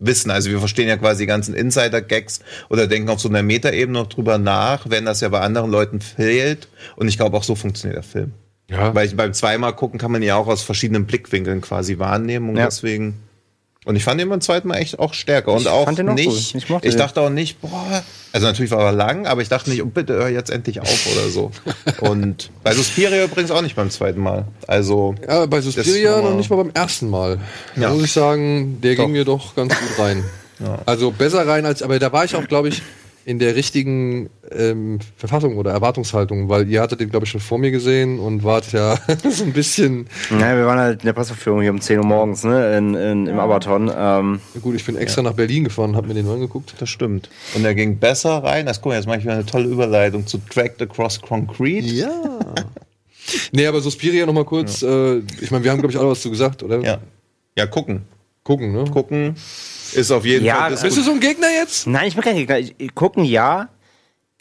Wissen. 0.04 0.30
Also 0.30 0.50
wir 0.50 0.58
verstehen 0.58 0.88
ja 0.88 0.96
quasi 0.96 1.22
die 1.22 1.26
ganzen 1.26 1.54
Insider-Gags 1.54 2.40
oder 2.68 2.86
denken 2.86 3.08
auf 3.08 3.20
so 3.20 3.28
einer 3.28 3.42
Metaebene 3.42 3.98
noch 3.98 4.08
drüber 4.08 4.38
nach, 4.38 4.90
wenn 4.90 5.04
das 5.04 5.20
ja 5.20 5.28
bei 5.28 5.40
anderen 5.40 5.70
Leuten 5.70 6.00
fehlt. 6.00 6.68
Und 6.96 7.08
ich 7.08 7.16
glaube, 7.16 7.36
auch 7.36 7.44
so 7.44 7.54
funktioniert 7.54 7.96
der 7.96 8.02
Film. 8.02 8.32
Ja. 8.70 8.94
Weil 8.94 9.06
ich, 9.06 9.16
beim 9.16 9.32
zweimal 9.34 9.74
gucken 9.74 9.98
kann 9.98 10.10
man 10.12 10.22
ja 10.22 10.36
auch 10.36 10.46
aus 10.46 10.62
verschiedenen 10.62 11.06
Blickwinkeln 11.06 11.60
quasi 11.60 11.98
wahrnehmen 11.98 12.48
und 12.50 12.56
Ja. 12.56 12.64
deswegen. 12.66 13.14
Und 13.84 13.96
ich 13.96 14.04
fand 14.04 14.20
ihn 14.20 14.28
beim 14.28 14.40
zweiten 14.40 14.68
Mal 14.68 14.76
echt 14.76 14.98
auch 15.00 15.12
stärker. 15.12 15.52
Und 15.52 15.62
Ich 15.62 15.68
auch 15.68 15.86
fand 15.86 15.98
den 15.98 16.08
auch 16.08 16.14
nicht. 16.14 16.28
gut. 16.28 16.80
Ich 16.82 16.84
Ich, 16.90 16.96
dachte 16.96 17.20
auch 17.20 17.30
nicht, 17.30 17.60
boah. 17.60 18.02
Also 18.32 18.46
natürlich 18.46 18.70
war 18.70 18.84
er 18.84 18.92
lang, 18.92 19.26
aber 19.26 19.42
ich 19.42 19.48
dachte 19.48 19.70
nicht, 19.70 19.82
oh, 19.82 19.86
bitte 19.86 20.14
hör 20.14 20.28
jetzt 20.28 20.50
endlich 20.50 20.80
auf 20.80 21.06
oder 21.12 21.28
so. 21.28 21.50
Und 22.00 22.50
bei 22.62 22.74
Suspiria 22.74 23.24
übrigens 23.24 23.50
auch 23.50 23.60
nicht 23.62 23.74
beim 23.74 23.90
zweiten 23.90 24.20
Mal. 24.20 24.44
Also. 24.68 25.16
Ja, 25.26 25.46
bei 25.46 25.60
Suspiria 25.60 26.20
noch 26.20 26.34
nicht 26.36 26.48
mal 26.48 26.56
beim 26.56 26.70
ersten 26.74 27.10
Mal. 27.10 27.38
Da 27.74 27.82
Ja. 27.82 27.90
muss 27.90 28.04
ich 28.04 28.12
sagen, 28.12 28.80
der 28.80 28.94
Doch. 28.94 29.02
ging 29.04 29.12
mir 29.12 29.24
doch 29.24 29.54
ganz 29.56 29.74
gut 29.76 29.98
rein. 29.98 30.22
Also 30.86 31.10
besser 31.10 31.44
rein 31.48 31.66
als, 31.66 31.82
aber 31.82 31.98
da 31.98 32.12
war 32.12 32.24
ich 32.24 32.36
auch, 32.36 32.46
glaube 32.46 32.68
ich, 32.68 32.82
in 33.24 33.38
der 33.38 33.54
richtigen 33.54 34.30
ähm, 34.50 34.98
Verfassung 35.16 35.56
oder 35.56 35.70
Erwartungshaltung, 35.72 36.48
weil 36.48 36.68
ihr 36.68 36.80
hattet 36.80 37.00
den, 37.00 37.10
glaube 37.10 37.24
ich, 37.24 37.30
schon 37.30 37.40
vor 37.40 37.58
mir 37.58 37.70
gesehen 37.70 38.18
und 38.18 38.44
wart 38.44 38.72
ja 38.72 38.98
so 39.30 39.44
ein 39.44 39.52
bisschen, 39.52 40.06
Ja, 40.30 40.56
wir 40.56 40.66
waren 40.66 40.78
halt 40.78 41.00
in 41.02 41.06
der 41.06 41.12
Presseführung 41.12 41.62
hier 41.62 41.70
um 41.70 41.80
10 41.80 41.98
Uhr 41.98 42.04
morgens, 42.04 42.44
ne, 42.44 42.76
in, 42.76 42.94
in, 42.94 43.26
im 43.26 43.38
Abaton. 43.38 43.90
Ähm, 43.94 44.40
gut, 44.60 44.74
ich 44.74 44.84
bin 44.84 44.96
extra 44.96 45.22
nach 45.22 45.34
Berlin 45.34 45.64
gefahren, 45.64 45.96
hab 45.96 46.06
mir 46.06 46.14
den 46.14 46.28
angeguckt. 46.28 46.74
Das 46.78 46.88
stimmt. 46.88 47.30
Und 47.54 47.64
er 47.64 47.74
ging 47.74 47.98
besser 47.98 48.42
rein. 48.42 48.66
Das 48.66 48.80
guck 48.80 48.90
mal, 48.90 48.96
jetzt 48.96 49.06
mache 49.06 49.18
ich 49.18 49.24
wieder 49.24 49.34
eine 49.34 49.46
tolle 49.46 49.66
Überleitung 49.66 50.26
zu 50.26 50.38
Tracked 50.38 50.82
Across 50.82 51.20
Concrete. 51.20 51.86
Ja. 51.86 52.10
nee, 53.52 53.66
aber 53.66 53.80
Suspiria 53.80 54.26
noch 54.26 54.32
mal 54.32 54.44
kurz, 54.44 54.82
äh, 54.82 55.18
ich 55.40 55.50
meine, 55.50 55.64
wir 55.64 55.70
haben, 55.70 55.78
glaube 55.78 55.92
ich, 55.92 55.98
alle 55.98 56.10
was 56.10 56.22
zu 56.22 56.30
gesagt, 56.30 56.62
oder? 56.62 56.80
Ja. 56.80 56.98
Ja, 57.56 57.66
gucken. 57.66 58.02
Gucken, 58.44 58.72
ne? 58.72 58.84
Gucken 58.90 59.36
ist 59.94 60.10
auf 60.10 60.24
jeden 60.24 60.44
Ja, 60.44 60.56
Fall. 60.56 60.70
das- 60.72 60.82
Bist 60.82 60.96
du 60.96 61.02
so 61.02 61.12
ein 61.12 61.20
Gegner 61.20 61.48
jetzt? 61.50 61.86
nein, 61.86 62.08
ich 62.08 62.14
bin 62.14 62.24
kein 62.24 62.36
Gegner. 62.36 62.58
Ich, 62.58 62.74
ich, 62.78 62.94
gucken 62.94 63.24
ja, 63.24 63.68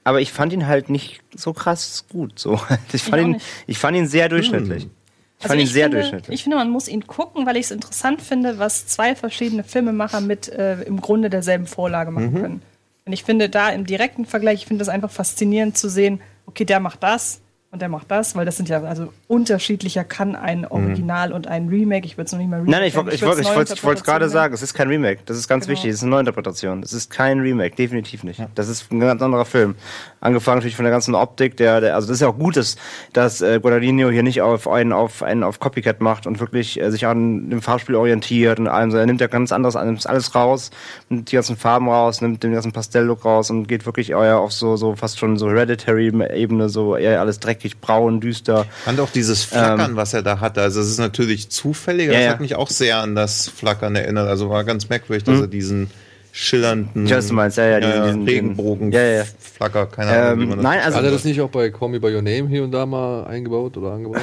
aber 0.04 0.22
ich 0.22 0.32
fand 0.32 0.54
ihn 0.54 0.66
halt 0.68 0.90
nicht 0.90 1.22
so 1.36 1.54
krass 1.54 2.06
gut. 2.12 2.40
So. 2.40 2.60
Ich, 2.94 3.04
fand 3.04 3.22
auch 3.24 3.28
ihn, 3.28 3.42
ich 3.68 3.78
fand 3.78 3.98
ihn 3.98 4.08
sehr 4.08 4.30
durchschnittlich. 4.30 4.84
Ich 4.86 5.48
fand 5.48 5.52
Also 5.52 5.62
ihn 5.62 5.68
sehr 5.68 5.86
finde, 5.86 5.98
durchschnittlich. 5.98 6.34
Ich 6.36 6.44
finde, 6.44 6.58
man 6.58 6.70
muss 6.70 6.88
ihn 6.88 7.06
gucken, 7.06 7.46
weil 7.46 7.58
ich 7.58 7.66
es 7.66 7.72
interessant 7.72 8.22
finde, 8.22 8.58
was 8.60 8.88
zwei 8.88 9.16
verschiedene 9.16 9.64
Filmemacher 9.64 10.22
mit 10.22 10.48
äh, 10.50 10.82
im 10.84 11.02
Grunde 11.02 11.30
derselben 11.30 11.66
Vorlage 11.68 12.12
machen 12.12 12.34
Mhm. 12.34 12.42
können. 12.42 12.62
Und 13.06 13.14
ich 13.14 13.24
finde 13.24 13.50
da 13.50 13.70
im 13.70 13.86
direkten 13.86 14.26
Vergleich, 14.26 14.62
ich 14.62 14.66
finde 14.68 14.80
das 14.86 14.90
einfach 14.90 15.10
faszinierend 15.12 15.78
zu 15.78 15.90
sehen, 15.90 16.22
okay, 16.46 16.66
der 16.66 16.80
macht 16.80 17.02
das 17.04 17.41
und 17.72 17.82
der 17.82 17.88
macht 17.90 18.12
das, 18.12 18.36
weil 18.36 18.44
das 18.46 18.58
sind 18.58 18.68
ja, 18.68 18.84
also 18.84 19.14
unterschiedlicher 19.30 20.04
kann 20.04 20.36
ein 20.36 20.66
Original 20.68 21.32
und 21.32 21.48
ein 21.48 21.70
Remake, 21.70 22.06
ich 22.06 22.18
würde 22.18 22.26
es 22.26 22.32
noch 22.34 22.40
nicht 22.40 22.50
mal 22.50 22.58
Remake 22.62 22.68
Mhm. 22.68 22.72
Nein, 22.72 22.84
ich, 22.84 23.14
ich, 23.14 23.22
ich, 23.22 23.26
wollte- 23.26 23.42
ich 23.74 23.84
wollte 23.84 24.00
es 24.00 24.04
gerade 24.04 24.28
sagen, 24.30 24.54
es 24.54 24.62
ist 24.62 24.74
kein 24.74 24.90
Remake. 24.90 25.22
Das 25.26 25.38
ist 25.38 25.48
ganz 25.48 25.66
Genau. 25.66 25.74
wichtig. 25.78 25.90
Es 25.92 25.96
ist 25.98 26.04
eine 26.04 26.12
Neuinterpretation. 26.12 26.84
Es 26.84 26.92
ist 26.92 27.10
kein 27.10 27.40
Remake, 27.40 27.76
definitiv 27.78 28.24
nicht. 28.26 28.42
Das 28.56 28.68
ist 28.68 28.92
ein 28.92 29.00
ganz 29.00 29.22
anderer 29.22 29.46
Film. 29.46 29.76
Angefangen 30.20 30.58
natürlich 30.58 30.76
von 30.76 30.84
der 30.86 30.92
ganzen 30.92 31.16
Optik, 31.16 31.56
der, 31.58 31.80
der 31.82 31.96
also 31.96 32.08
das 32.10 32.16
ist 32.18 32.22
ja 32.22 32.28
auch 32.28 32.38
gut, 32.38 32.58
dass, 32.58 32.76
dass 33.14 33.42
äh, 33.42 33.60
Guadagnino 33.62 34.10
hier 34.10 34.22
nicht 34.24 34.42
auf 34.42 34.68
einen 34.68 34.92
auf 34.94 35.24
einen 35.24 35.44
auf 35.44 35.60
Copycat 35.60 36.02
macht 36.02 36.28
und 36.28 36.40
wirklich 36.42 36.80
äh, 36.80 36.92
sich 36.92 37.08
an 37.08 37.50
dem 37.50 37.62
Farbspiel 37.62 37.96
orientiert 37.96 38.60
und 38.60 38.68
allem. 38.68 38.92
So, 38.92 38.98
er 38.98 39.06
nimmt 39.06 39.22
ja 39.22 39.28
ganz 39.28 39.52
anderes, 39.52 39.76
er 39.76 39.86
nimmt 39.86 40.06
alles 40.08 40.36
raus, 40.36 40.72
nimmt 41.10 41.32
die 41.32 41.36
ganzen 41.36 41.56
Farben 41.58 41.88
raus, 41.90 42.22
nimmt 42.22 42.44
den 42.44 42.52
ganzen 42.54 42.72
Pastelllook 42.74 43.24
raus 43.26 43.50
und 43.50 43.68
geht 43.68 43.86
wirklich 43.86 44.12
eher 44.12 44.40
auf 44.40 44.52
so 44.52 44.76
so 44.76 44.96
fast 44.96 45.18
schon 45.18 45.38
so 45.38 45.50
Hereditary-Ebene, 45.50 46.70
so 46.70 46.96
eher 46.96 47.20
alles 47.20 47.40
dreckig, 47.62 47.80
braun, 47.80 48.20
düster. 48.20 48.66
fand 48.86 49.00
auch 49.00 49.10
dieses 49.10 49.44
Flackern, 49.44 49.96
was 49.96 50.14
er 50.14 50.22
da 50.24 50.40
hatte. 50.40 50.62
Also 50.62 50.82
es 50.82 50.90
ist 50.90 51.00
natürlich 51.00 51.50
zufällig, 51.50 52.08
aber 52.10 52.16
Ähm. 52.16 52.20
Ja, 52.20 52.20
das 52.20 52.26
ja. 52.26 52.32
hat 52.34 52.42
mich 52.42 52.56
auch 52.56 52.70
sehr 52.70 52.98
an 52.98 53.16
das 53.16 53.48
Flackern 53.50 53.96
erinnert. 53.96 54.28
Also 54.28 54.50
war 54.50 54.64
ganz 54.64 54.90
merkwürdig, 54.90 55.24
dass 55.24 55.40
er 55.42 55.48
diesen 55.48 55.90
schillernden 56.34 57.06
Ich 57.06 57.12
weiß, 57.14 57.28
du 57.28 57.34
meinst, 57.34 57.58
ja, 57.58 57.66
ja, 57.66 57.80
diesen- 57.82 58.04
diesen- 58.06 58.24
Regenbogen 58.26 58.92
ja, 58.94 59.02
ja. 59.04 59.24
Flacker, 59.38 59.86
keine 59.88 60.12
Ahnung, 60.12 60.40
wie 60.40 60.44
Ähm, 60.44 60.50
man 60.50 60.58
das 60.60 60.64
nein, 60.64 60.80
also 60.82 60.98
Hat 60.98 61.04
er 61.06 61.12
das 61.12 61.24
nicht 61.26 61.42
auch 61.42 61.50
bei 61.50 61.70
Call 61.72 61.90
Me 61.90 62.00
By 62.00 62.08
Your 62.16 62.22
Name 62.22 62.48
hier 62.48 62.64
und 62.64 62.72
da 62.72 62.86
mal 62.86 63.26
eingebaut 63.26 63.76
oder 63.78 63.92
angebaut? 63.92 64.22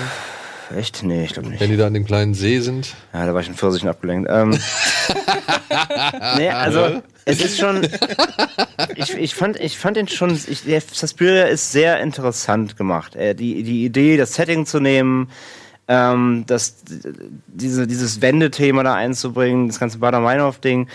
Echt? 0.77 1.03
Nee, 1.03 1.25
ich 1.25 1.33
glaube 1.33 1.49
nicht. 1.49 1.61
Wenn 1.61 1.71
die 1.71 1.77
da 1.77 1.87
an 1.87 1.95
dem 1.95 2.05
kleinen 2.05 2.35
See 2.35 2.61
sind? 2.61 2.95
Ja, 3.13 3.27
da 3.27 3.35
war 3.35 3.41
ich 3.41 3.49
in 3.49 3.55
Pfirsichen 3.55 3.89
abgelenkt. 3.89 4.29
Ähm, 4.31 4.51
nee, 6.37 6.49
also 6.49 7.03
es 7.25 7.43
ist 7.43 7.59
schon. 7.59 7.87
Ich, 8.97 9.15
ich 9.15 9.35
fand, 9.35 9.59
ich 9.61 9.79
fand 9.79 9.97
ihn 9.97 10.09
schon. 10.09 10.39
Ich, 10.49 10.65
der 10.65 10.81
Suspiria 10.81 11.45
ist 11.45 11.73
sehr 11.73 12.01
interessant 12.01 12.77
gemacht. 12.77 13.17
Äh, 13.17 13.35
die, 13.35 13.63
die 13.63 13.85
Idee, 13.85 14.17
das 14.17 14.35
Setting 14.35 14.67
zu 14.67 14.81
nehmen, 14.81 15.31
ähm, 15.89 16.45
das, 16.47 16.77
diese, 17.47 17.87
dieses 17.87 18.21
Wendethema 18.21 18.83
da 18.83 18.95
einzubringen, 18.95 19.69
das 19.69 19.79
ganze 19.81 19.99
Bader-Meinhof-Ding. 19.99 20.89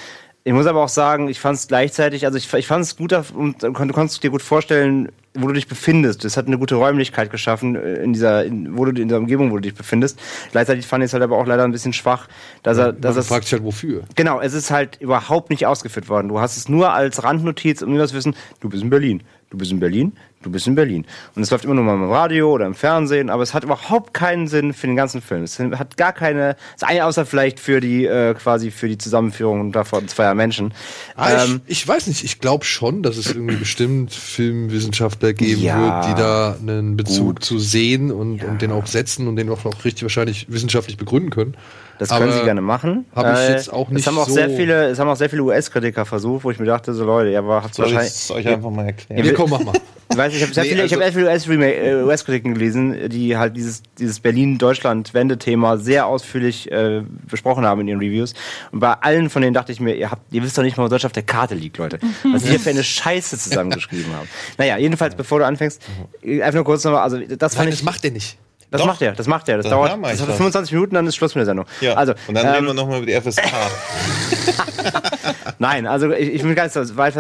Ich 0.44 0.54
muss 0.54 0.66
aber 0.66 0.84
auch 0.84 0.90
sagen, 0.90 1.30
ich 1.30 1.40
fand 1.40 1.58
es 1.58 1.68
gleichzeitig, 1.68 2.26
also 2.26 2.38
ich, 2.38 2.54
ich 2.54 2.68
fand 2.68 2.84
es 2.84 2.98
gut 2.98 3.14
und 3.14 3.64
du 3.64 3.72
konntest 3.72 4.24
dir 4.24 4.30
gut 4.30 4.42
vorstellen, 4.42 5.10
wo 5.36 5.48
du 5.48 5.54
dich 5.54 5.68
befindest. 5.68 6.24
Das 6.24 6.38
hat 6.38 6.48
eine 6.48 6.58
gute 6.58 6.76
Räumlichkeit 6.76 7.32
geschaffen 7.32 7.76
äh, 7.76 8.04
in 8.04 8.14
dieser, 8.14 8.46
in, 8.46 8.78
wo 8.78 8.86
du 8.86 9.02
in 9.02 9.08
der 9.08 9.18
Umgebung, 9.18 9.52
wo 9.52 9.56
du 9.56 9.62
dich 9.62 9.74
befindest. 9.74 10.20
Gleichzeitig 10.52 10.86
fand 10.86 11.04
ich 11.04 11.08
es 11.08 11.14
halt 11.14 11.24
aber 11.24 11.38
auch 11.38 11.48
leider 11.48 11.64
ein 11.64 11.72
bisschen 11.72 11.94
schwach, 11.94 12.28
dass 12.62 12.78
er, 12.78 12.94
dass 12.94 13.16
Man 13.16 13.22
es 13.22 13.28
fragt 13.28 13.46
sich 13.46 13.54
halt 13.54 13.64
wofür. 13.64 14.04
Genau, 14.16 14.40
es 14.40 14.54
ist 14.54 14.72
halt 14.72 15.02
überhaupt 15.02 15.50
nicht 15.50 15.66
ausgeführt 15.66 16.10
worden. 16.10 16.30
Du 16.30 16.40
hast 16.40 16.58
es 16.58 16.70
nur 16.70 16.94
als 16.94 17.24
Randnotiz, 17.24 17.82
um 17.82 17.90
nur 17.90 18.00
das 18.00 18.14
Wissen, 18.14 18.36
du 18.60 18.70
bist 18.70 18.84
in 18.84 18.90
Berlin, 18.90 19.24
du 19.50 19.58
bist 19.58 19.72
in 19.72 19.80
Berlin, 19.80 20.14
du 20.44 20.52
bist 20.52 20.68
in 20.68 20.76
Berlin. 20.76 21.06
Und 21.36 21.42
es 21.44 21.50
läuft 21.52 21.66
immer 21.66 21.74
nur 21.74 21.84
mal 21.84 21.96
im 21.96 22.10
Radio 22.12 22.52
oder 22.52 22.66
im 22.66 22.76
Fernsehen, 22.76 23.30
aber 23.30 23.44
es 23.44 23.54
hat 23.54 23.64
überhaupt 23.64 24.14
keinen 24.14 24.48
Sinn 24.48 24.74
für 24.74 24.88
den 24.88 24.96
ganzen 24.96 25.22
Film. 25.22 25.44
Es 25.44 25.60
hat 25.60 25.98
gar 25.98 26.14
keine, 26.14 26.56
das 26.80 26.88
eine 26.88 27.06
außer 27.06 27.26
vielleicht 27.26 27.60
für 27.60 27.80
die, 27.80 28.06
äh, 28.06 28.34
quasi 28.36 28.70
für 28.72 28.88
die 28.88 28.98
Zusammenführung 28.98 29.72
davon 29.72 30.08
zweier 30.08 30.36
Menschen. 30.36 30.74
Ah, 31.16 31.44
Ähm, 31.46 31.62
ich, 31.66 31.80
ich 31.84 31.88
weiß 31.88 32.08
nicht, 32.08 32.24
ich 32.24 32.40
glaube 32.40 32.64
schon, 32.66 33.04
dass 33.04 33.18
es 33.18 33.28
irgendwie 33.34 33.56
bestimmt 33.56 34.14
Filmwissenschaftler 34.14 35.34
geben 35.34 35.62
Ja, 35.62 35.80
wird, 35.80 36.06
die 36.18 36.22
da 36.22 36.56
einen 36.60 36.96
Bezug 36.98 37.26
gut. 37.36 37.44
zu 37.44 37.60
sehen 37.60 38.12
und, 38.12 38.44
und 38.44 38.62
den 38.62 38.72
auch 38.72 38.86
setzen 38.88 39.28
und 39.28 39.36
den 39.36 39.50
auch 39.50 39.64
noch 39.64 39.84
richtig 39.86 40.04
wahrscheinlich 40.04 40.46
wissenschaftlich 40.52 40.98
begründen 40.98 41.30
können. 41.30 41.56
Das 42.00 42.10
können 42.10 42.24
Aber 42.30 42.38
sie 42.40 42.44
gerne 42.44 42.62
machen. 42.62 43.06
Äh, 43.14 43.16
hab 43.18 43.34
ich 43.40 43.50
jetzt 43.50 43.72
auch 43.72 43.90
nicht 43.90 44.02
es 44.02 44.08
haben 44.08 44.18
auch 44.18 44.28
so- 44.28 44.34
sehr 44.34 44.50
viele, 44.50 44.88
es 44.90 45.00
haben 45.00 45.08
auch 45.10 45.16
sehr 45.16 45.30
viele 45.30 45.44
US-Kritiker 45.44 46.06
versucht, 46.06 46.44
wo 46.44 46.52
ich 46.52 46.60
mir 46.60 46.66
dachte, 46.66 46.94
so 46.94 47.06
Leute, 47.06 47.30
ja, 47.30 47.40
aber 47.40 47.64
habt 47.64 47.76
Soll 47.76 47.86
ich 47.88 47.94
wahrscheinlich. 47.94 48.14
es 48.16 48.32
euch 48.32 48.48
einfach 48.48 48.70
mal 48.72 48.86
erklären? 48.88 49.26
Ja, 49.26 49.34
komm, 49.34 49.52
mach 49.52 49.64
mal. 49.64 49.74
Ich 50.14 50.18
weiß, 50.18 50.34
ich 50.34 50.42
habe 50.42 50.54
sehr 50.54 50.64
Nee, 50.64 50.70
viele, 50.70 50.86
ich 50.86 50.98
also- 51.28 51.52
viele 51.52 51.74
äh, 51.74 52.04
US-Kritiken 52.04 52.54
gelesen, 52.54 53.10
die 53.10 53.36
halt 53.38 53.58
dieses, 53.58 53.84
dieses 53.98 54.20
Berlin-Deutschland-Wende-Thema 54.20 55.78
sehr 55.78 56.06
ausführlich 56.08 56.72
äh, 56.72 57.02
besprochen 57.30 57.66
haben 57.66 57.82
in 57.82 57.88
ihren 57.88 58.00
Reviews. 58.00 58.34
Und 58.72 58.80
bei 58.80 58.94
allen 58.94 59.30
von 59.30 59.42
denen 59.42 59.54
dachte 59.54 59.72
ich 59.72 59.80
mir, 59.80 59.96
ihr 59.96 60.12
habt, 60.12 60.32
ihr 60.32 60.44
wisst 60.44 60.58
doch 60.58 60.64
nicht 60.64 60.78
mal, 60.78 60.84
wo 60.86 60.88
Deutschland 60.90 61.12
auf 61.12 61.14
der 61.14 61.24
Karte 61.24 61.56
liegt, 61.56 61.78
Leute. 61.78 62.00
Was 62.32 62.50
ihr 62.50 62.60
für 62.60 62.70
eine 62.70 62.84
Scheiße 62.84 63.38
zusammengeschrieben 63.38 64.14
habt. 64.16 64.28
Naja, 64.58 64.78
jedenfalls, 64.78 65.16
bevor 65.16 65.40
du 65.40 65.46
anfängst, 65.46 65.82
äh, 66.24 66.42
einfach 66.42 66.56
nur 66.58 66.66
kurz 66.66 66.84
nochmal, 66.84 67.02
also 67.02 67.18
das 67.20 67.56
fand 67.56 67.66
Nein, 67.66 67.74
ich. 67.74 67.80
das 67.80 67.84
macht 67.84 68.06
er 68.06 68.12
nicht. 68.12 68.38
Das 68.74 68.82
Doch. 68.82 68.88
macht 68.88 69.04
er, 69.04 69.12
das 69.12 69.28
macht 69.28 69.48
er. 69.50 69.58
Das, 69.58 69.66
Das 69.66 69.70
dauert 69.70 69.92
das 70.02 70.10
hat 70.10 70.18
schon. 70.18 70.36
25 70.36 70.74
Minuten, 70.74 70.96
dann 70.96 71.06
ist 71.06 71.16
Schluss 71.16 71.36
mit 71.36 71.42
der 71.42 71.46
Sendung. 71.46 71.68
Ja. 71.80 71.94
Also, 71.94 72.16
und 72.28 72.34
dann 72.34 72.48
ähm, 72.48 72.54
reden 72.54 72.66
wir 72.66 72.74
nochmal 72.74 73.04
über 73.04 73.06
die 73.06 73.14
FSK. 73.14 73.44
Nein, 75.60 75.86
also 75.86 76.12
ich, 76.12 76.30
ich 76.30 76.44
will 76.44 76.56
gar 76.56 76.64
nicht 76.64 76.74
so 76.74 76.98
weit. 76.98 77.14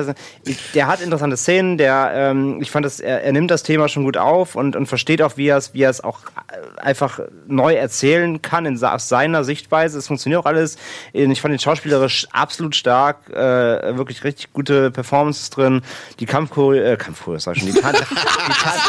Ich, 0.45 0.71
der 0.73 0.87
hat 0.87 0.99
interessante 0.99 1.37
Szenen, 1.37 1.77
der, 1.77 2.11
ähm, 2.15 2.59
ich 2.59 2.71
fand, 2.71 2.85
das, 2.85 2.99
er, 2.99 3.23
er 3.23 3.31
nimmt 3.31 3.51
das 3.51 3.61
Thema 3.61 3.87
schon 3.87 4.03
gut 4.03 4.17
auf 4.17 4.55
und, 4.55 4.75
und 4.75 4.87
versteht 4.87 5.21
auch, 5.21 5.37
wie 5.37 5.47
er 5.47 5.57
es, 5.57 5.75
wie 5.75 5.83
er 5.83 5.91
es 5.91 6.03
auch 6.03 6.21
äh, 6.51 6.81
einfach 6.81 7.19
neu 7.47 7.75
erzählen 7.75 8.41
kann 8.41 8.65
in, 8.65 8.83
aus 8.83 9.09
seiner 9.09 9.43
Sichtweise. 9.43 9.99
Es 9.99 10.07
funktioniert 10.07 10.41
auch 10.41 10.47
alles. 10.47 10.77
Ich 11.13 11.39
fand 11.39 11.51
den 11.51 11.59
schauspielerisch 11.59 12.27
absolut 12.31 12.75
stark, 12.75 13.29
äh, 13.29 13.95
wirklich 13.95 14.23
richtig 14.23 14.53
gute 14.53 14.89
Performances 14.89 15.51
drin. 15.51 15.81
Die 16.19 16.25
Kampfchoreo, 16.25 16.83
äh, 16.83 16.97
Kampfchoreo, 16.97 17.37
sag 17.37 17.57
ich 17.57 17.63
schon, 17.63 17.73
die, 17.73 17.79
Tan 17.79 17.95
die, 18.47 18.53
Tan 18.53 18.79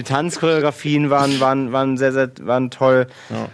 die 0.00 0.12
Tanzchoreografien 0.12 1.10
waren, 1.10 1.40
waren, 1.40 1.72
waren 1.72 1.96
sehr, 1.98 2.12
sehr, 2.12 2.30
waren 2.40 2.70
toll. 2.70 3.06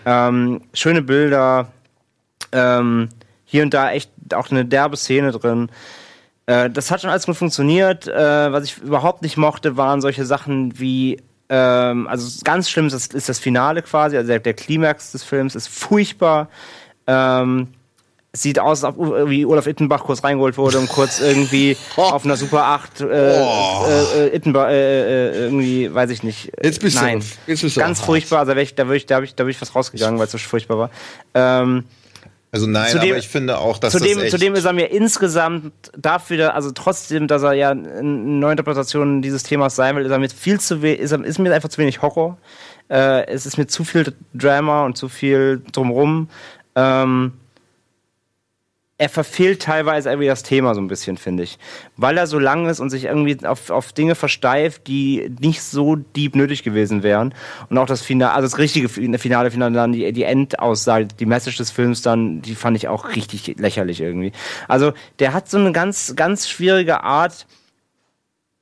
Ähm, 0.04 0.60
schöne 0.72 1.02
Bilder. 1.02 1.68
Ähm, 2.52 3.08
hier 3.44 3.62
und 3.62 3.74
da 3.74 3.90
echt 3.90 4.10
auch 4.32 4.50
eine 4.50 4.64
derbe 4.64 4.96
Szene 4.96 5.32
drin. 5.32 5.70
Äh, 6.46 6.70
das 6.70 6.90
hat 6.90 7.00
schon 7.00 7.10
alles 7.10 7.26
gut 7.26 7.36
funktioniert. 7.36 8.06
Äh, 8.06 8.52
was 8.52 8.64
ich 8.64 8.78
überhaupt 8.78 9.22
nicht 9.22 9.36
mochte, 9.36 9.76
waren 9.76 10.00
solche 10.00 10.24
Sachen 10.24 10.78
wie, 10.78 11.20
ähm, 11.48 12.06
also 12.06 12.42
ganz 12.44 12.70
schlimm 12.70 12.86
ist 12.86 12.92
das, 12.92 13.06
ist 13.08 13.28
das 13.28 13.38
Finale 13.38 13.82
quasi, 13.82 14.16
also 14.16 14.28
der, 14.28 14.38
der 14.38 14.54
Klimax 14.54 15.12
des 15.12 15.24
Films 15.24 15.54
ist 15.54 15.68
furchtbar. 15.68 16.48
Ähm, 17.06 17.68
sieht 18.36 18.58
aus, 18.58 18.82
wie 18.82 19.44
Olaf 19.46 19.66
Ittenbach 19.66 20.04
kurz 20.04 20.22
reingeholt 20.22 20.56
wurde 20.58 20.78
und 20.78 20.88
kurz 20.88 21.20
irgendwie 21.20 21.76
auf 21.96 22.24
einer 22.24 22.36
Super 22.36 22.64
8 22.64 23.00
äh, 23.00 23.04
äh, 23.06 24.26
äh, 24.28 24.36
Ittenbach, 24.36 24.68
äh, 24.68 25.30
äh, 25.30 25.44
irgendwie, 25.44 25.92
weiß 25.92 26.10
ich 26.10 26.22
nicht. 26.22 26.52
Jetzt 26.62 26.80
bist 26.80 26.96
du 26.98 27.02
Nein, 27.02 27.18
auf- 27.18 27.24
jetzt 27.46 27.62
bist 27.62 27.76
du 27.76 27.80
ganz 27.80 28.00
furchtbar. 28.00 28.40
Also 28.40 28.54
da, 28.54 28.60
ich, 28.60 28.74
da, 28.74 28.90
ich, 28.92 29.06
da, 29.06 29.20
ich, 29.22 29.34
da 29.34 29.44
bin 29.44 29.50
ich 29.50 29.58
fast 29.58 29.74
rausgegangen, 29.74 30.18
weil 30.18 30.26
es 30.26 30.32
so 30.32 30.38
furchtbar 30.38 30.78
war. 30.78 30.90
Ähm, 31.34 31.84
Also 32.52 32.66
nein, 32.66 32.90
Zudem- 32.92 33.10
aber 33.10 33.18
ich 33.18 33.28
finde 33.28 33.58
auch, 33.58 33.78
dass 33.78 33.92
zudem, 33.92 34.18
das 34.20 34.30
zudem 34.30 34.54
ist 34.54 34.64
er 34.64 34.72
mir 34.72 34.90
insgesamt 34.90 35.72
dafür, 35.98 36.54
also 36.54 36.70
trotzdem, 36.70 37.26
dass 37.28 37.42
er 37.42 37.52
ja 37.54 37.72
in 37.72 38.38
Neuinterpretationen 38.38 39.20
dieses 39.20 39.42
Themas 39.42 39.76
sein 39.76 39.96
will, 39.96 40.04
ist 40.04 40.10
er 40.10 40.18
mir 40.18 40.30
viel 40.30 40.60
zu 40.60 40.76
ist, 40.86 41.12
er, 41.12 41.22
ist 41.24 41.38
mir 41.38 41.52
einfach 41.52 41.68
zu 41.68 41.78
wenig 41.78 42.00
Horror. 42.02 42.38
Äh, 42.88 43.26
es 43.26 43.46
ist 43.46 43.58
mir 43.58 43.66
zu 43.66 43.82
viel 43.84 44.14
Drama 44.32 44.84
und 44.86 44.96
zu 44.96 45.08
viel 45.08 45.60
drumrum. 45.72 46.28
Ähm, 46.76 47.32
er 48.98 49.10
verfehlt 49.10 49.60
teilweise 49.60 50.08
irgendwie 50.08 50.26
das 50.28 50.42
Thema 50.42 50.74
so 50.74 50.80
ein 50.80 50.88
bisschen, 50.88 51.18
finde 51.18 51.42
ich. 51.42 51.58
Weil 51.98 52.16
er 52.16 52.26
so 52.26 52.38
lang 52.38 52.66
ist 52.66 52.80
und 52.80 52.88
sich 52.88 53.04
irgendwie 53.04 53.44
auf, 53.46 53.68
auf 53.68 53.92
Dinge 53.92 54.14
versteift, 54.14 54.86
die 54.86 55.30
nicht 55.38 55.62
so 55.62 55.96
deep 55.96 56.34
nötig 56.34 56.62
gewesen 56.62 57.02
wären. 57.02 57.34
Und 57.68 57.76
auch 57.76 57.84
das 57.86 58.00
Finale, 58.00 58.32
also 58.32 58.46
das 58.46 58.56
richtige 58.56 58.88
Fin- 58.88 59.18
Finale, 59.18 59.50
Finale 59.50 59.74
dann, 59.74 59.92
die, 59.92 60.10
die 60.12 60.22
Endaussage, 60.22 61.08
die 61.08 61.26
Message 61.26 61.58
des 61.58 61.70
Films 61.70 62.00
dann, 62.00 62.40
die 62.40 62.54
fand 62.54 62.74
ich 62.78 62.88
auch 62.88 63.14
richtig 63.14 63.56
lächerlich 63.58 64.00
irgendwie. 64.00 64.32
Also, 64.66 64.94
der 65.18 65.34
hat 65.34 65.50
so 65.50 65.58
eine 65.58 65.72
ganz, 65.72 66.14
ganz 66.16 66.48
schwierige 66.48 67.02
Art, 67.02 67.46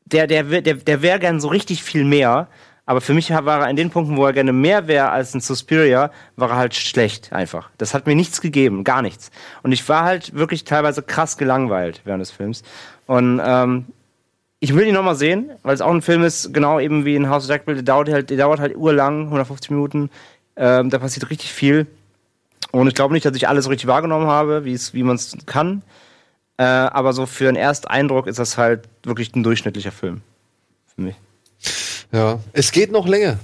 der, 0.07 0.26
der, 0.26 0.43
der, 0.43 0.74
der 0.74 1.03
wäre 1.03 1.20
gern 1.20 1.41
so 1.41 1.47
richtig 1.47 1.85
viel 1.85 2.05
mehr. 2.05 2.49
Aber 2.87 3.01
für 3.01 3.14
mich 3.14 3.30
war 3.30 3.62
er 3.62 3.70
in 3.70 3.76
den 3.76 3.91
Punkten, 3.91 4.16
wo 4.16 4.26
er 4.26 4.32
gerne 4.35 4.53
mehr 4.53 4.87
wäre 4.89 5.11
als 5.11 5.35
ein 5.35 5.41
Suspiria, 5.41 6.11
war 6.37 6.51
er 6.51 6.57
halt 6.57 6.74
schlecht 6.74 7.32
einfach. 7.32 7.70
Das 7.78 7.95
hat 7.95 8.07
mir 8.07 8.14
nichts 8.14 8.43
gegeben, 8.43 8.85
gar 8.85 9.01
nichts. 9.01 9.30
Und 9.62 9.72
ich 9.72 9.89
war 9.89 10.05
halt 10.05 10.35
wirklich 10.35 10.64
teilweise 10.64 11.03
krass 11.03 11.39
gelangweilt 11.39 12.03
während 12.05 12.20
des 12.20 12.30
Films. 12.30 12.62
Und 13.07 13.41
ähm, 13.43 13.87
ich 14.61 14.74
will 14.74 14.87
ihn 14.87 14.95
nochmal 14.95 15.14
sehen, 15.14 15.51
weil 15.62 15.74
es 15.74 15.80
auch 15.80 15.93
ein 15.93 16.03
Film 16.03 16.24
ist, 16.24 16.53
genau 16.53 16.78
eben 16.78 17.05
wie 17.05 17.16
in 17.16 17.28
House 17.28 17.45
of 17.45 17.51
Jack 17.51 17.64
der 17.66 17.82
dauert 17.82 18.11
halt, 18.11 18.30
der 18.30 18.37
dauert 18.37 18.61
halt 18.61 18.76
urlang, 18.76 19.24
150 19.24 19.70
Minuten. 19.70 20.11
Ähm, 20.57 20.91
da 20.91 20.99
passiert 20.99 21.30
richtig 21.30 21.53
viel. 21.53 21.87
Und 22.70 22.89
ich 22.89 22.95
glaube 22.95 23.14
nicht, 23.14 23.24
dass 23.24 23.37
ich 23.37 23.49
alles 23.49 23.68
richtig 23.68 23.87
wahrgenommen 23.87 24.26
habe, 24.26 24.64
wie 24.64 25.03
man 25.03 25.16
es 25.16 25.37
kann. 25.47 25.82
Äh, 26.57 26.64
aber 26.64 27.12
so 27.12 27.26
für 27.26 27.49
einen 27.49 27.57
Ersteindruck 27.57 28.26
ist 28.26 28.39
das 28.39 28.59
halt 28.59 28.89
wirklich 29.03 29.35
ein 29.35 29.43
durchschnittlicher 29.43 29.93
Film. 29.93 30.22
Für 30.95 31.03
mich. 31.03 31.16
Ja. 32.15 32.39
Es 32.53 32.71
geht 32.71 32.93
noch 32.93 33.09
länger. 33.09 33.39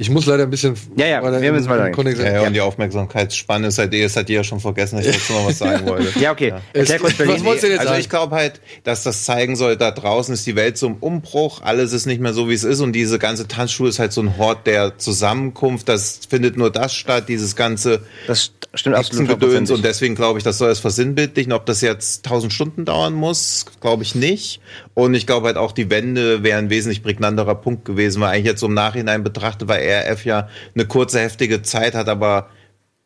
Ich 0.00 0.10
muss 0.10 0.26
leider 0.26 0.44
ein 0.44 0.50
bisschen. 0.50 0.76
Ja, 0.96 1.06
ja, 1.06 1.22
weiter 1.24 1.40
wir 1.42 1.52
müssen 1.52 1.68
in 1.68 1.92
Kontext- 1.92 2.22
Ja, 2.22 2.32
ja, 2.42 2.46
und 2.46 2.52
die 2.52 2.60
Aufmerksamkeitsspanne 2.60 3.66
ist 3.66 3.78
halt 3.78 3.92
eh, 3.92 4.04
das 4.04 4.14
hat 4.16 4.30
ihr 4.30 4.36
ja 4.36 4.44
schon 4.44 4.60
vergessen, 4.60 4.96
dass 4.96 5.06
ich 5.06 5.16
dazu 5.16 5.32
noch 5.32 5.48
was 5.48 5.58
sagen 5.58 5.86
wollte. 5.88 6.16
Ja, 6.20 6.30
okay. 6.30 6.54
Es- 6.72 6.88
Erklär 6.88 6.98
kurz 7.00 7.18
was 7.28 7.44
wolltest 7.44 7.64
du 7.64 7.66
denn 7.66 7.70
jetzt 7.72 7.80
also 7.80 7.88
sagen? 7.90 8.00
ich 8.00 8.08
glaube 8.08 8.36
halt, 8.36 8.60
dass 8.84 9.02
das 9.02 9.24
zeigen 9.24 9.56
soll, 9.56 9.76
da 9.76 9.90
draußen 9.90 10.32
ist 10.32 10.46
die 10.46 10.54
Welt 10.54 10.78
so 10.78 10.86
im 10.86 10.94
Umbruch, 11.00 11.62
alles 11.62 11.92
ist 11.92 12.06
nicht 12.06 12.20
mehr 12.20 12.32
so, 12.32 12.48
wie 12.48 12.54
es 12.54 12.62
ist 12.62 12.78
und 12.80 12.92
diese 12.92 13.18
ganze 13.18 13.48
Tanzschule 13.48 13.88
ist 13.90 13.98
halt 13.98 14.12
so 14.12 14.20
ein 14.20 14.36
Hort 14.38 14.68
der 14.68 14.98
Zusammenkunft, 14.98 15.88
das 15.88 16.20
findet 16.28 16.56
nur 16.56 16.70
das 16.70 16.94
statt, 16.94 17.28
dieses 17.28 17.56
ganze 17.56 18.02
Das 18.28 18.52
stimmt 18.74 18.94
absolut. 18.94 19.28
Gedöns 19.40 19.70
und 19.72 19.84
deswegen 19.84 20.14
glaube 20.14 20.38
ich, 20.38 20.44
das 20.44 20.58
soll 20.58 20.70
es 20.70 20.78
versinnbildlichen. 20.78 21.52
Ob 21.52 21.66
das 21.66 21.80
jetzt 21.80 22.24
1000 22.24 22.52
Stunden 22.52 22.84
dauern 22.84 23.14
muss, 23.14 23.66
glaube 23.80 24.04
ich 24.04 24.14
nicht. 24.14 24.60
Und 24.94 25.14
ich 25.14 25.26
glaube 25.26 25.46
halt 25.46 25.56
auch, 25.56 25.72
die 25.72 25.90
Wende 25.90 26.42
wäre 26.42 26.58
ein 26.58 26.70
wesentlich 26.70 27.02
prägnanterer 27.02 27.54
Punkt 27.56 27.84
gewesen, 27.84 28.20
weil 28.20 28.30
eigentlich 28.30 28.46
jetzt 28.46 28.60
so 28.60 28.66
im 28.66 28.74
Nachhinein 28.74 29.22
betrachtet, 29.24 29.68
weil 29.68 29.82
RF 29.88 30.24
ja 30.24 30.48
eine 30.74 30.86
kurze, 30.86 31.20
heftige 31.20 31.62
Zeit 31.62 31.94
hat, 31.94 32.08
aber 32.08 32.50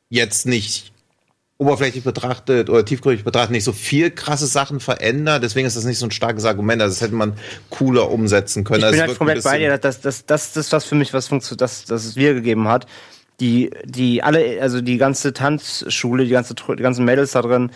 jetzt 0.09 0.47
nicht 0.47 0.93
oberflächlich 1.62 2.03
betrachtet 2.03 2.68
oder 2.68 2.85
tiefgründig 2.85 3.24
betrachtet 3.24 3.53
nicht 3.53 3.64
so 3.64 3.72
viel 3.72 4.11
krasse 4.11 4.47
Sachen 4.47 4.80
verändert. 4.80 5.43
Deswegen 5.43 5.66
ist 5.66 5.76
das 5.76 5.85
nicht 5.85 5.99
so 5.99 6.07
ein 6.07 6.11
starkes 6.11 6.45
Argument. 6.45 6.83
Also 6.83 6.95
das 6.95 7.01
hätte 7.01 7.14
man 7.14 7.35
cooler 7.70 8.11
umsetzen 8.11 8.64
können. 8.64 8.80
Ich 8.80 8.85
Also 8.87 8.97
bin 8.97 8.97
es 8.97 9.01
halt 9.01 9.11
wirkt 9.11 9.20
ein 9.20 9.26
komplett 9.26 9.45
bei 9.45 9.59
dir. 9.59 9.78
Das, 9.78 10.01
das, 10.01 10.26
das, 10.26 10.53
das 10.53 10.66
ist 10.66 10.72
was 10.72 10.85
für 10.85 10.97
mich, 10.97 11.14
was 11.14 11.28
funktioniert, 11.28 11.61
das, 11.61 11.85
das 11.85 12.05
es 12.05 12.16
wir 12.16 12.35
gegeben 12.35 12.68
hat. 12.68 12.87
Die, 13.41 13.70
die 13.85 14.22
alle, 14.22 14.61
also 14.61 14.80
die 14.80 14.99
ganze 14.99 15.33
Tanzschule, 15.33 16.24
die 16.24 16.30
ganze, 16.30 16.55
die 16.55 16.83
ganzen 16.83 17.05
Mädels 17.05 17.33
da 17.33 17.43
drin, 17.43 17.70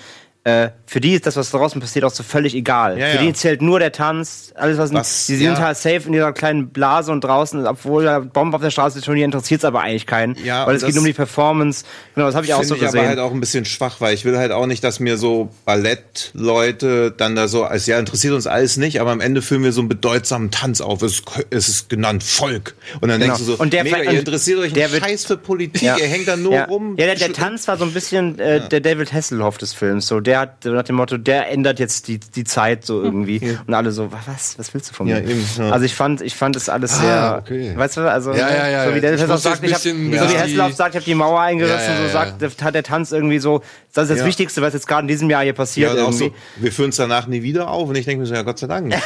äh, 0.47 0.71
für 0.87 1.01
die 1.01 1.15
ist 1.15 1.27
das, 1.27 1.35
was 1.35 1.51
draußen 1.51 1.81
passiert, 1.81 2.05
auch 2.05 2.13
so 2.13 2.23
völlig 2.23 2.55
egal. 2.55 2.97
Ja, 2.99 3.07
für 3.09 3.17
ja. 3.17 3.23
die 3.23 3.33
zählt 3.33 3.63
nur 3.63 3.81
der 3.81 3.91
Tanz, 3.91 4.53
alles 4.55 4.79
was, 4.79 4.93
Was- 4.93 5.27
die 5.27 5.35
sind 5.35 5.55
ja. 5.55 5.59
halt 5.59 5.77
safe 5.77 6.03
in 6.07 6.15
ihrer 6.15 6.33
kleinen 6.33 6.69
Blase 6.69 7.11
und 7.11 7.25
draußen, 7.25 7.67
obwohl 7.67 8.05
da 8.05 8.21
Bomben 8.21 8.55
auf 8.55 8.61
der 8.61 8.71
Straße 8.71 9.03
schon, 9.03 9.17
die 9.17 9.23
interessiert 9.23 9.63
es 9.63 9.65
aber 9.65 9.81
eigentlich 9.81 10.07
keinen. 10.07 10.37
Ja, 10.45 10.65
weil 10.65 10.77
es 10.77 10.87
geht 10.87 10.97
um 10.97 11.05
die 11.05 11.13
Performance. 11.13 11.85
Genau, 12.15 12.27
das 12.29 12.37
habe 12.37 12.47
ich 12.47 12.55
auch 12.55 12.63
so 12.63 12.75
ich 12.77 12.81
gesehen. 12.81 13.01
aber 13.01 13.09
halt 13.09 13.19
auch 13.19 13.33
ein 13.33 13.41
bisschen 13.41 13.65
schwach, 13.65 13.97
weil 14.01 14.15
ich 14.15 14.25
will 14.25 14.39
halt 14.39 14.53
auch 14.53 14.67
nicht, 14.67 14.85
dass 14.85 15.01
mir 15.01 15.17
so 15.19 15.51
Ballettleute 15.65 17.11
dann 17.17 17.35
da 17.37 17.49
so, 17.49 17.65
als 17.65 17.87
ja, 17.87 17.99
interessiert 17.99 18.35
uns 18.35 18.47
alles 18.47 18.77
nicht, 18.77 19.01
aber 19.01 19.11
am 19.11 19.21
Ende 19.21 19.43
führen 19.43 19.63
wir 19.65 19.73
so 19.73 19.81
einen 19.81 19.89
bedeutsamen 19.89 20.51
Tanz 20.51 20.81
auf. 20.81 21.03
Es, 21.03 21.13
ist- 21.15 21.25
es 21.51 21.69
ist 21.69 21.89
genannt 21.91 22.23
Volk. 22.23 22.75
Und 23.01 23.09
dann 23.09 23.21
Genau. 23.21 23.35
denkst 23.35 23.47
du 23.47 23.53
so, 23.57 23.61
Und 23.61 23.73
der- 23.73 23.85
mega, 23.85 23.99
ihr 24.03 24.19
interessiert 24.21 24.59
euch 24.61 24.73
der 24.73 24.89
Scheiß 24.89 25.25
für 25.27 25.37
Politik, 25.37 25.83
ihr 25.83 26.07
hängt 26.07 26.29
da 26.29 26.37
nur 26.37 26.57
rum. 26.63 26.95
Ja, 26.99 27.07
der, 27.07 27.17
der 27.17 27.33
Tanz 27.33 27.67
war 27.69 27.77
so 27.77 27.85
ein 27.85 27.93
bisschen 27.93 28.39
äh, 28.39 28.69
der 28.69 28.81
David 28.81 29.13
Hasselhoff 29.13 29.59
des 29.59 29.73
Films. 29.73 30.07
So, 30.07 30.21
der 30.21 30.36
hat 30.41 30.65
nach 30.65 30.83
dem 30.83 30.97
Motto, 30.97 31.17
der 31.17 31.51
ändert 31.51 31.79
jetzt 31.79 32.09
die, 32.09 32.19
die 32.19 32.45
Zeit 32.45 32.85
so 32.85 33.03
irgendwie. 33.03 33.57
Und 33.67 33.75
alle 33.75 33.91
so, 33.93 34.11
was, 34.13 34.59
was 34.59 34.73
willst 34.75 34.91
du 34.91 34.95
von 34.95 35.07
mir? 35.07 35.21
Ja, 35.21 35.29
eben, 35.29 35.45
ja. 35.59 35.71
Also 35.71 35.85
ich 35.85 35.95
fand, 35.95 36.21
ich 36.21 36.35
fand 36.35 36.57
es 36.57 36.69
alles 36.69 36.95
Ah, 36.95 37.01
sehr, 37.01 37.39
okay. 37.43 37.73
weißt 37.77 37.97
du, 37.99 38.01
also 38.11 38.33
Ja, 38.33 38.49
ja, 38.49 38.69
ja, 38.69 38.89
so 38.89 38.95
wie 38.95 38.99
ja. 39.01 39.11
Hasselhoff 39.13 39.29
muss 39.31 39.43
sagt, 39.43 39.63
ich 39.65 39.73
hab, 39.75 39.81
so 39.81 39.89
wie 39.91 40.19
Hasselhoff 40.19 40.73
sagt, 40.75 40.91
ich 40.95 40.97
habe 40.97 41.05
die 41.05 41.15
Mauer 41.15 41.41
eingerissen, 41.41 41.79
Ja, 41.89 41.93
ja, 41.93 41.97
so 41.99 42.05
ja. 42.05 42.11
sagt, 42.13 42.43
das 42.43 42.55
hat 42.63 42.75
der 42.75 42.83
Tanz 42.83 43.13
irgendwie 43.13 43.39
so, 43.39 43.63
das 43.93 44.05
ist 44.05 44.11
das 44.11 44.19
Ja. 44.21 44.27
Wichtigste, 44.27 44.63
was 44.63 44.75
jetzt 44.75 44.87
gerade 44.89 45.03
in 45.03 45.09
diesem 45.09 45.31
Jahr 45.31 45.41
hier 45.43 45.49
ja, 45.49 45.53
passiert 45.55 45.93
auch 45.93 45.97
irgendwie. 45.97 46.25
so, 46.29 46.63
wir 46.63 46.73
führen 46.73 46.91
es 46.91 46.97
danach 46.97 47.27
nie 47.27 47.43
wieder 47.43 47.69
auf. 47.71 47.89
Und 47.89 47.97
ich 47.97 48.05
denke 48.05 48.21
mir 48.21 48.27
so, 48.27 48.35
ja, 48.35 48.43
Gott 48.43 48.59
sei 48.59 48.67
Dank. 48.67 48.95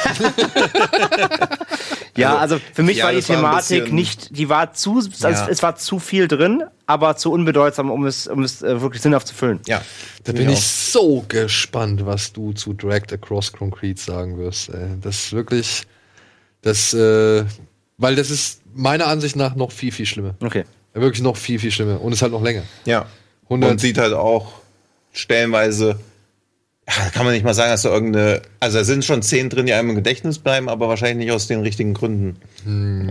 Ja, 2.17 2.37
also 2.37 2.59
für 2.73 2.83
mich 2.83 2.97
ja, 2.97 3.05
war 3.05 3.11
die 3.13 3.17
war 3.29 3.35
Thematik 3.35 3.83
bisschen- 3.83 3.95
nicht, 3.95 4.37
die 4.37 4.49
war 4.49 4.73
zu, 4.73 4.97
also 4.97 5.27
Ja. 5.27 5.47
es 5.49 5.63
war 5.63 5.75
zu 5.77 5.99
viel 5.99 6.27
drin, 6.27 6.63
aber 6.85 7.15
zu 7.15 7.31
unbedeutsam, 7.31 7.89
um 7.89 8.05
es, 8.05 8.27
um 8.27 8.43
es 8.43 8.61
äh, 8.61 8.81
wirklich 8.81 9.01
sinnhaft 9.01 9.27
zu 9.27 9.33
füllen. 9.33 9.59
ja, 9.65 9.81
Da 10.25 10.33
bin 10.33 10.49
ich 10.49 10.61
so 10.61 11.23
gespannt, 11.27 12.05
was 12.05 12.33
du 12.33 12.51
zu 12.53 12.73
Dragged 12.73 13.13
Across 13.13 13.53
Concrete 13.53 13.99
sagen 14.01 14.37
wirst. 14.37 14.69
Ey. 14.69 14.89
Das 15.01 15.15
ist 15.25 15.33
wirklich, 15.33 15.83
das, 16.61 16.93
äh, 16.93 17.45
weil 17.97 18.15
das 18.15 18.29
ist 18.29 18.61
meiner 18.73 19.07
Ansicht 19.07 19.35
nach 19.35 19.55
noch 19.55 19.71
viel, 19.71 19.91
viel 19.91 20.05
schlimmer. 20.05 20.35
Okay. 20.43 20.65
Wirklich 20.93 21.21
noch 21.21 21.37
viel, 21.37 21.59
viel 21.59 21.71
schlimmer. 21.71 22.01
Und 22.01 22.11
es 22.11 22.21
halt 22.21 22.33
noch 22.33 22.43
länger. 22.43 22.63
Ja. 22.85 23.05
100 23.45 23.71
Und 23.71 23.79
sieht 23.79 23.97
halt 23.97 24.13
auch 24.13 24.51
stellenweise, 25.13 25.99
kann 26.85 27.25
man 27.25 27.33
nicht 27.33 27.43
mal 27.45 27.53
sagen, 27.53 27.71
dass 27.71 27.83
da 27.83 27.89
irgendeine, 27.89 28.41
also 28.59 28.79
da 28.79 28.83
sind 28.83 29.05
schon 29.05 29.21
Szenen 29.23 29.49
drin, 29.49 29.65
die 29.65 29.73
einem 29.73 29.89
im 29.91 29.95
Gedächtnis 29.95 30.39
bleiben, 30.39 30.67
aber 30.69 30.89
wahrscheinlich 30.89 31.25
nicht 31.27 31.33
aus 31.33 31.47
den 31.47 31.61
richtigen 31.61 31.93
Gründen. 31.93 32.37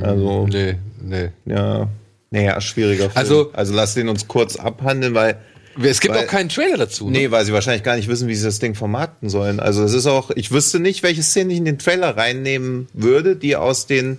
Also, 0.02 0.46
Nee, 0.48 0.74
nee. 1.02 1.30
ja, 1.46 1.88
naja, 2.30 2.60
schwieriger 2.60 3.04
Film. 3.04 3.12
Also- 3.14 3.50
also 3.52 3.72
lass 3.74 3.94
den 3.94 4.08
uns 4.08 4.28
kurz 4.28 4.56
abhandeln, 4.56 5.14
weil 5.14 5.36
Es 5.80 6.00
gibt 6.00 6.14
Weil- 6.14 6.24
auch 6.24 6.28
keinen 6.28 6.48
Trailer 6.48 6.76
dazu. 6.78 7.06
Ne? 7.08 7.18
Nee, 7.18 7.30
weil 7.30 7.44
sie 7.44 7.52
wahrscheinlich 7.52 7.84
gar 7.84 7.94
nicht 7.94 8.08
wissen, 8.08 8.26
wie 8.26 8.34
sie 8.34 8.44
das 8.44 8.58
Ding 8.58 8.74
vermarkten 8.74 9.28
sollen. 9.30 9.60
Also 9.60 9.84
es 9.84 9.94
ist 9.94 10.06
auch, 10.06 10.30
ich 10.34 10.50
wüsste 10.50 10.80
nicht, 10.80 11.04
welche 11.04 11.22
Szenen 11.22 11.50
ich 11.50 11.58
in 11.58 11.64
den 11.64 11.78
Trailer 11.78 12.16
reinnehmen 12.16 12.88
würde, 12.92 13.36
die 13.36 13.54
aus 13.54 13.86
den 13.86 14.18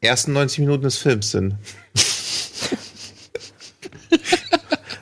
ersten 0.00 0.32
90 0.32 0.60
Minuten 0.60 0.84
des 0.84 0.96
Films 0.96 1.32
sind. 1.32 1.56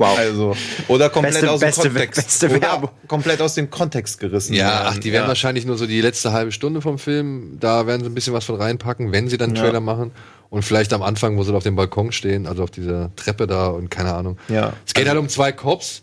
Wow. 0.03 0.19
Also, 0.19 0.57
oder 0.89 1.09
komplett 1.11 1.35
Beste- 1.35 1.51
aus 1.51 1.61
dem 1.61 1.67
beste- 1.69 1.83
Kontext. 1.91 2.41
beste 2.41 2.57
oder 2.57 2.91
komplett 3.09 3.41
aus 3.41 3.55
dem 3.55 3.71
Kontext 3.71 4.19
gerissen. 4.21 4.55
Ja, 4.55 4.67
werden. 4.69 4.87
ach, 4.91 4.99
die 4.99 5.13
werden 5.13 5.25
ja. 5.25 5.29
wahrscheinlich 5.29 5.65
nur 5.67 5.77
so 5.79 5.87
die 5.87 6.01
letzte 6.01 6.33
halbe 6.33 6.53
Stunde 6.53 6.81
vom 6.81 6.99
Film, 6.99 7.59
da 7.61 7.87
werden 7.87 8.03
sie 8.03 8.11
ein 8.11 8.15
bisschen 8.15 8.33
was 8.35 8.45
von 8.45 8.57
reinpacken, 8.57 9.13
wenn 9.13 9.29
sie 9.29 9.37
dann 9.39 9.51
einen 9.51 9.57
Ja. 9.57 9.63
Trailer 9.63 9.81
machen. 9.81 10.11
Und 10.51 10.65
vielleicht 10.65 10.93
am 10.93 11.03
Anfang, 11.03 11.39
wo 11.39 11.45
sie 11.45 11.55
auf 11.55 11.63
dem 11.63 11.77
Balkon 11.77 12.13
stehen, 12.13 12.47
also 12.47 12.63
auf 12.65 12.71
dieser 12.71 13.11
Treppe 13.17 13.47
da 13.47 13.69
und 13.69 13.91
keine 13.91 14.13
Ahnung. 14.13 14.37
Ja. 14.49 14.75
Es 14.87 14.93
geht 14.93 15.09
halt 15.09 15.19
um 15.19 15.29
zwei 15.31 15.51
Cops, 15.51 16.03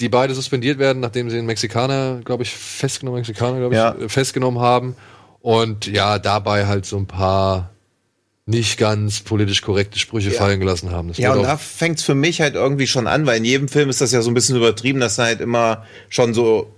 die 0.00 0.10
beide 0.10 0.34
suspendiert 0.34 0.78
werden, 0.78 1.00
nachdem 1.00 1.30
sie 1.30 1.38
einen 1.38 1.46
Mexikaner, 1.46 2.20
glaube 2.24 2.42
ich, 2.42 2.50
festgenommen, 2.54 3.20
Mexikaner, 3.20 3.58
glaube 3.58 3.74
ich, 3.74 3.78
Ja. 3.80 3.96
festgenommen 4.08 4.60
haben. 4.60 4.96
Und 5.40 5.86
ja, 5.86 6.18
dabei 6.18 6.66
halt 6.66 6.84
so 6.84 6.98
ein 6.98 7.06
paar 7.06 7.70
nicht 8.46 8.78
ganz 8.78 9.20
politisch 9.20 9.62
korrekte 9.62 9.98
Sprüche 9.98 10.30
fallen 10.30 10.60
gelassen 10.60 10.90
haben. 10.90 11.08
Das 11.08 11.18
Ja, 11.18 11.32
und 11.34 11.42
da 11.42 11.56
fängt's 11.56 12.02
für 12.02 12.14
mich 12.14 12.40
halt 12.40 12.54
irgendwie 12.54 12.86
schon 12.86 13.06
an, 13.06 13.26
weil 13.26 13.38
in 13.38 13.44
jedem 13.44 13.68
Film 13.68 13.88
ist 13.88 14.00
das 14.00 14.12
ja 14.12 14.22
so 14.22 14.30
ein 14.30 14.34
bisschen 14.34 14.56
übertrieben, 14.56 15.00
dass 15.00 15.16
da 15.16 15.24
halt 15.24 15.40
immer 15.40 15.86
schon 16.08 16.34
so, 16.34 16.74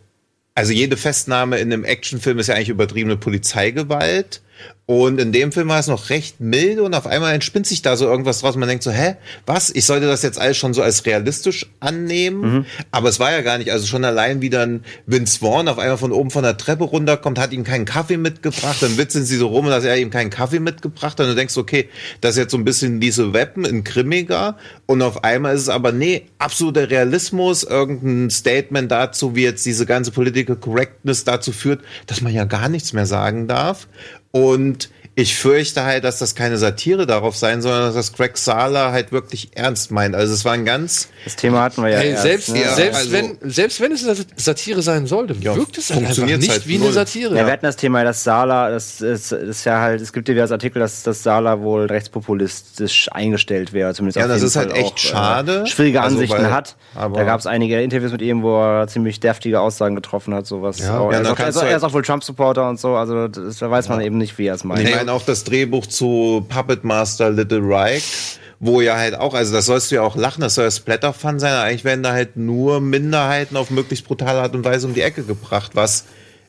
also 0.54 0.72
jede 0.72 0.96
Festnahme 0.96 1.58
in 1.58 1.72
einem 1.72 1.84
Actionfilm 1.84 2.38
ist 2.38 2.48
ja 2.48 2.54
eigentlich 2.54 2.68
übertriebene 2.68 3.16
Polizeigewalt. 3.16 4.42
Und 4.84 5.20
in 5.20 5.32
dem 5.32 5.52
Film 5.52 5.68
war 5.68 5.78
es 5.78 5.86
noch 5.86 6.10
recht 6.10 6.40
milde 6.40 6.82
und 6.82 6.92
auf 6.94 7.06
einmal 7.06 7.34
entspinnt 7.34 7.66
sich 7.66 7.82
da 7.82 7.96
so 7.96 8.04
irgendwas 8.06 8.40
draus. 8.40 8.56
Man 8.56 8.68
denkt 8.68 8.82
so, 8.82 8.90
hä, 8.90 9.14
was? 9.46 9.70
Ich 9.70 9.86
sollte 9.86 10.06
das 10.06 10.22
jetzt 10.22 10.40
alles 10.40 10.56
schon 10.56 10.74
so 10.74 10.82
als 10.82 11.06
realistisch 11.06 11.66
annehmen? 11.80 12.66
Aber 12.90 13.08
es 13.08 13.18
war 13.20 13.30
ja 13.32 13.40
gar 13.42 13.58
nicht. 13.58 13.70
Also 13.70 13.86
schon 13.86 14.04
allein 14.04 14.42
wie 14.42 14.50
dann 14.50 14.84
Vince 15.06 15.38
Vaughn 15.38 15.68
auf 15.68 15.78
einmal 15.78 15.98
von 15.98 16.12
oben 16.12 16.30
von 16.30 16.42
der 16.42 16.56
Treppe 16.56 16.84
runterkommt, 16.84 17.38
hat 17.38 17.52
ihm 17.52 17.64
keinen 17.64 17.84
Kaffee 17.84 18.16
mitgebracht. 18.16 18.78
Dann 18.82 18.98
witzeln 18.98 19.24
sie 19.24 19.36
so 19.36 19.46
rum, 19.46 19.66
dass 19.66 19.84
er 19.84 19.96
ihm 19.96 20.10
keinen 20.10 20.30
Kaffee 20.30 20.60
mitgebracht 20.60 21.18
hat. 21.18 21.20
Und 21.20 21.28
du 21.28 21.36
denkst, 21.36 21.56
okay, 21.56 21.88
das 22.20 22.32
ist 22.32 22.38
jetzt 22.38 22.50
so 22.50 22.58
ein 22.58 22.64
bisschen 22.64 23.00
diese 23.00 23.32
Weapon 23.32 23.64
in 23.64 23.84
grimmiger. 23.84 24.58
Und 24.86 25.00
auf 25.00 25.24
einmal 25.24 25.54
ist 25.54 25.62
es 25.62 25.68
aber, 25.68 25.92
nee, 25.92 26.26
absoluter 26.38 26.90
Realismus, 26.90 27.62
irgendein 27.62 28.30
Statement 28.30 28.90
dazu, 28.90 29.36
wie 29.36 29.44
jetzt 29.44 29.64
diese 29.64 29.86
ganze 29.86 30.10
Political 30.10 30.56
Correctness 30.56 31.24
dazu 31.24 31.52
führt, 31.52 31.80
dass 32.06 32.20
man 32.20 32.34
ja 32.34 32.44
gar 32.44 32.68
nichts 32.68 32.92
mehr 32.92 33.06
sagen 33.06 33.46
darf. 33.48 33.86
Und 34.32 34.90
ich 35.14 35.36
fürchte 35.36 35.84
halt, 35.84 36.04
dass 36.04 36.18
das 36.18 36.34
keine 36.34 36.56
Satire 36.56 37.06
darauf 37.06 37.36
sein 37.36 37.60
soll, 37.60 37.72
sondern 37.72 37.94
dass 37.94 38.06
das 38.06 38.16
Greg 38.16 38.38
Sala 38.38 38.92
halt 38.92 39.12
wirklich 39.12 39.50
ernst 39.54 39.90
meint. 39.90 40.14
Also 40.14 40.32
es 40.32 40.44
war 40.46 40.52
ein 40.52 40.64
ganz, 40.64 41.08
Das 41.24 41.36
Thema 41.36 41.60
hatten 41.62 41.82
wir 41.82 41.90
ja 41.90 41.98
Ey, 41.98 42.10
erst, 42.12 42.22
selbst, 42.22 42.48
ne? 42.50 42.62
ja, 42.62 42.74
selbst, 42.74 42.96
also- 42.98 43.12
wenn, 43.12 43.36
selbst 43.42 43.80
wenn 43.82 43.92
es 43.92 44.06
eine 44.08 44.16
Satire 44.36 44.80
sein 44.80 45.06
sollte, 45.06 45.34
Ja, 45.40 45.54
wirkt 45.54 45.76
es 45.76 45.90
halt 45.90 46.06
einfach 46.06 46.24
nicht 46.24 46.48
halt 46.50 46.66
wie 46.66 46.76
eine 46.76 46.84
null. 46.84 46.92
Satire. 46.94 47.36
Ja, 47.36 47.44
wir 47.46 47.52
hatten 47.52 47.66
das 47.66 47.76
Thema, 47.76 48.04
dass 48.04 48.24
Sala, 48.24 48.70
das 48.70 49.02
ist, 49.02 49.32
ist 49.32 49.64
ja 49.64 49.80
halt, 49.80 50.00
es 50.00 50.14
gibt 50.14 50.28
ja 50.30 50.34
das 50.34 50.50
Artikel, 50.50 50.78
dass, 50.80 51.02
dass 51.02 51.22
Sala 51.22 51.60
wohl 51.60 51.84
rechtspopulistisch 51.86 53.08
eingestellt 53.12 53.72
wäre, 53.72 53.94
zumindest 53.94 54.16
Ja, 54.16 54.22
auf 54.24 54.28
das 54.28 54.38
jeden 54.38 54.46
ist 54.48 54.56
halt 54.56 54.70
Fall 54.70 54.80
echt 54.80 54.92
auch, 54.94 54.98
schade. 54.98 55.62
Äh, 55.62 55.66
schwierige 55.66 56.00
Also, 56.00 56.16
Ansichten 56.16 56.42
weil- 56.44 56.50
hat. 56.52 56.76
aber- 56.94 57.18
Da 57.18 57.24
gab 57.24 57.38
es 57.40 57.46
einige 57.46 57.80
Interviews 57.82 58.12
mit 58.12 58.22
ihm, 58.22 58.42
wo 58.42 58.58
er 58.62 58.88
ziemlich 58.88 59.20
deftige 59.20 59.60
Aussagen 59.60 59.94
getroffen 59.94 60.34
hat, 60.34 60.46
sowas. 60.46 60.78
Ja. 60.78 60.98
auch, 60.98 61.12
Ja, 61.12 61.18
er, 61.18 61.22
ist 61.22 61.28
auch, 61.30 61.38
er, 61.38 61.48
ist, 61.48 61.56
er 61.56 61.62
halt- 61.72 61.84
auch 61.84 61.92
wohl 61.92 62.02
Trump-Supporter 62.02 62.68
und 62.68 62.80
so, 62.80 62.94
also 62.96 63.28
das, 63.28 63.58
da 63.58 63.70
weiß 63.70 63.88
man 63.88 64.00
eben 64.00 64.18
nicht, 64.18 64.38
wie 64.38 64.46
er 64.46 64.54
es 64.54 64.64
meint. 64.64 64.88
ich 64.88 65.01
meine 65.02 65.14
auch 65.14 65.24
das 65.24 65.42
Drehbuch 65.42 65.86
zu 65.86 66.46
Puppet 66.48 66.84
Master 66.84 67.28
Little 67.28 67.62
Reich, 67.64 68.38
wo 68.60 68.80
ja 68.80 68.96
halt 68.96 69.16
auch, 69.16 69.34
also 69.34 69.52
das 69.52 69.66
sollst 69.66 69.90
du 69.90 69.96
ja 69.96 70.02
auch 70.02 70.14
lachen, 70.14 70.42
das 70.42 70.54
soll 70.54 70.64
ja 70.64 70.70
Splatter-Fun 70.70 71.40
sein, 71.40 71.54
eigentlich 71.54 71.82
werden 71.82 72.04
da 72.04 72.12
halt 72.12 72.36
nur 72.36 72.80
Minderheiten 72.80 73.56
auf 73.56 73.70
möglichst 73.70 74.06
brutale 74.06 74.40
Art 74.40 74.54
und 74.54 74.64
Weise 74.64 74.86
um 74.86 74.94
die 74.94 75.00
Ecke 75.00 75.24
gebracht, 75.24 75.72
was 75.74 76.04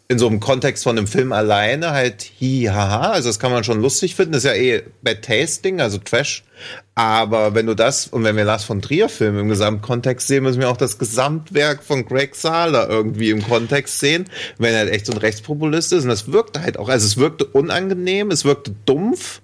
in 0.09 0.19
so 0.19 0.27
einem 0.27 0.39
Kontext 0.39 0.83
von 0.83 0.97
einem 0.97 1.07
Film 1.07 1.31
alleine 1.31 1.91
halt 1.91 2.29
hi, 2.39 2.69
haha, 2.71 3.11
also 3.11 3.29
das 3.29 3.39
kann 3.39 3.51
man 3.51 3.63
schon 3.63 3.81
lustig 3.81 4.15
finden, 4.15 4.33
das 4.33 4.43
ist 4.43 4.49
ja 4.49 4.55
eh 4.55 4.83
Bad 5.01 5.23
Tasting, 5.23 5.81
also 5.81 5.97
Trash, 5.97 6.43
aber 6.93 7.55
wenn 7.55 7.65
du 7.65 7.73
das, 7.73 8.07
und 8.07 8.23
wenn 8.23 8.35
wir 8.35 8.43
Lars 8.43 8.63
von 8.63 8.81
Trier 8.81 9.09
Film 9.09 9.39
im 9.39 9.49
Gesamtkontext 9.49 10.27
sehen, 10.27 10.43
müssen 10.43 10.59
wir 10.59 10.69
auch 10.69 10.77
das 10.77 10.99
Gesamtwerk 10.99 11.83
von 11.83 12.05
Greg 12.05 12.35
Sala 12.35 12.87
irgendwie 12.87 13.29
im 13.29 13.41
Kontext 13.41 13.99
sehen, 13.99 14.25
wenn 14.57 14.73
er 14.73 14.79
halt 14.79 14.91
echt 14.91 15.05
so 15.05 15.13
ein 15.13 15.17
Rechtspopulist 15.17 15.93
ist 15.93 16.03
und 16.03 16.09
das 16.09 16.31
wirkte 16.31 16.61
halt 16.61 16.77
auch, 16.77 16.89
also 16.89 17.05
es 17.05 17.17
wirkte 17.17 17.45
unangenehm, 17.45 18.29
es 18.29 18.45
wirkte 18.45 18.75
dumpf, 18.85 19.41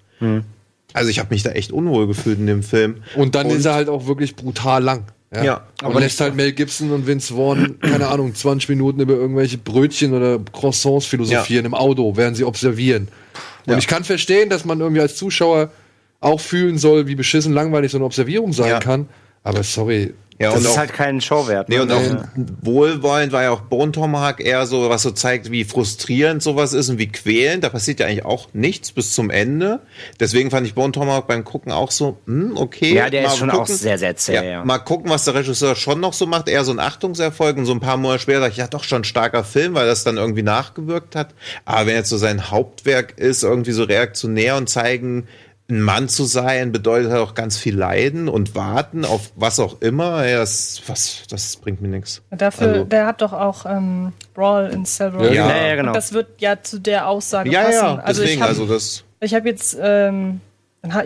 also 0.93 1.10
ich 1.10 1.20
habe 1.20 1.34
mich 1.34 1.43
da 1.43 1.51
echt 1.51 1.72
unwohl 1.72 2.07
gefühlt 2.07 2.39
in 2.39 2.47
dem 2.47 2.64
Film. 2.64 3.03
Und 3.16 3.36
dann 3.36 3.49
ist 3.49 3.66
er 3.66 3.76
halt 3.76 3.89
auch 3.89 4.07
wirklich 4.07 4.36
brutal 4.36 4.84
lang. 4.84 5.05
Ja. 5.34 5.43
Ja, 5.43 5.67
und 5.84 5.99
lässt 5.99 6.19
halt 6.21 6.36
Mel 6.36 6.53
Gibson 6.53 6.91
und 6.91 7.05
Vince 7.05 7.36
Vaughn, 7.36 7.80
keine 7.82 8.07
Ahnung, 8.07 8.34
20 8.34 8.67
Minuten 8.69 8.99
über 8.99 9.13
irgendwelche 9.13 9.59
Brötchen 9.59 10.13
oder 10.13 10.39
Croissants 10.51 11.05
philosophieren 11.05 11.65
im 11.65 11.75
Auto, 11.75 12.15
während 12.17 12.36
sie 12.36 12.43
observieren. 12.45 13.09
Und 13.67 13.73
Ja. 13.73 13.77
ich 13.77 13.86
kann 13.88 14.03
verstehen, 14.03 14.49
dass 14.49 14.65
man 14.65 14.80
irgendwie 14.80 15.01
als 15.01 15.15
Zuschauer 15.17 15.69
auch 16.19 16.39
fühlen 16.39 16.77
soll, 16.80 17.05
wie 17.07 17.15
beschissen 17.15 17.53
langweilig 17.53 17.91
so 17.91 17.97
eine 17.99 18.05
Observierung 18.05 18.53
sein 18.53 18.69
Ja. 18.69 18.80
kann. 18.80 19.07
Aber 19.43 19.61
sorry. 19.63 20.13
Ja, 20.40 20.52
das 20.52 20.60
und 20.60 20.66
ist 20.66 20.72
auch, 20.72 20.78
halt 20.78 20.94
kein 20.94 21.20
Showwert. 21.20 21.68
nee, 21.68 21.76
ne? 21.76 21.82
und 21.84 21.92
auch 21.92 22.02
Ja. 22.02 22.24
wohlwollend 22.62 23.34
war 23.34 23.44
ja 23.44 23.52
auch 23.52 23.62
Bone 23.62 23.92
Tomahawk 23.92 24.40
eher 24.40 24.66
so, 24.66 24.90
was 24.90 25.02
so 25.04 25.12
zeigt, 25.12 25.52
wie 25.52 25.66
frustrierend 25.66 26.42
sowas 26.42 26.72
ist 26.74 26.90
und 26.90 26.98
wie 26.98 27.08
quälend. 27.12 27.64
Da 27.64 27.70
passiert 27.70 28.00
ja 28.00 28.06
eigentlich 28.06 28.24
auch 28.26 28.48
nichts 28.54 28.92
bis 28.94 29.14
zum 29.14 29.30
Ende. 29.30 29.82
Deswegen 30.20 30.50
fand 30.50 30.66
ich 30.66 30.76
Bone 30.76 30.92
Tomahawk 30.94 31.28
beim 31.28 31.44
Gucken 31.44 31.72
auch 31.72 31.92
so, 31.92 32.18
hm, 32.26 32.56
okay. 32.56 32.94
Ja, 32.94 33.10
der 33.10 33.26
ist 33.26 33.38
schon 33.38 33.52
auch 33.52 33.68
sehr, 33.68 33.98
sehr 33.98 34.16
zäh, 34.16 34.36
Ja, 34.36 34.44
ja. 34.44 34.66
Mal 34.66 34.80
gucken, 34.80 35.10
was 35.10 35.26
der 35.26 35.34
Regisseur 35.36 35.76
schon 35.76 36.00
noch 36.00 36.14
so 36.14 36.26
macht. 36.26 36.48
Eher 36.48 36.64
so 36.64 36.72
ein 36.72 36.80
Achtungserfolg 36.80 37.58
und 37.58 37.66
so 37.66 37.74
ein 37.74 37.82
paar 37.82 37.98
Monate 37.98 38.20
später 38.22 38.40
sag 38.40 38.52
ich, 38.52 38.58
ja, 38.58 38.68
doch 38.68 38.84
schon 38.86 39.02
ein 39.02 39.06
starker 39.06 39.44
Film, 39.44 39.74
weil 39.74 39.88
das 39.88 40.04
dann 40.06 40.18
irgendwie 40.18 40.44
nachgewirkt 40.44 41.16
hat. 41.16 41.36
Aber 41.66 41.86
wenn 41.88 41.96
jetzt 41.96 42.10
so 42.10 42.18
sein 42.18 42.50
Hauptwerk 42.50 43.18
ist, 43.18 43.44
irgendwie 43.44 43.72
so 43.74 43.84
reaktionär 43.84 44.56
und 44.56 44.70
zeigen, 44.70 45.28
ein 45.70 45.82
Mann 45.82 46.09
zu 46.09 46.24
sein, 46.26 46.72
bedeutet 46.72 47.11
halt 47.11 47.22
auch 47.22 47.36
ganz 47.36 47.57
viel 47.57 47.78
Leiden 47.78 48.28
und 48.28 48.55
warten 48.55 49.05
auf 49.05 49.32
was 49.36 49.59
auch 49.59 49.82
immer. 49.82 50.26
Ja, 50.28 50.39
das, 50.39 50.82
was, 50.88 51.24
das 51.30 51.57
bringt 51.57 51.82
mir 51.82 51.89
nichts. 51.89 52.22
Dafür, 52.32 52.67
Also- 52.70 52.84
der 52.86 53.05
hat 53.05 53.22
doch 53.22 53.34
auch 53.34 53.65
ähm, 53.67 54.13
Brawl 54.34 54.70
in 54.72 54.86
Several. 54.86 55.26
Ja, 55.34 55.47
Ja, 55.49 55.67
ja, 55.67 55.76
genau. 55.76 55.89
Und 55.89 55.95
das 55.95 56.11
wird 56.13 56.28
ja 56.41 56.61
zu 56.61 56.80
der 56.80 57.07
Aussage 57.07 57.51
Ja, 57.51 57.63
passen. 57.63 57.74
ja, 57.74 57.95
also 57.97 58.22
deswegen, 58.22 58.38
ich 58.38 58.41
habe 58.41 58.49
also 58.49 58.65
das 58.65 59.03
ich 59.22 59.34
hab 59.36 59.45
jetzt, 59.45 59.78
ähm, 59.82 60.41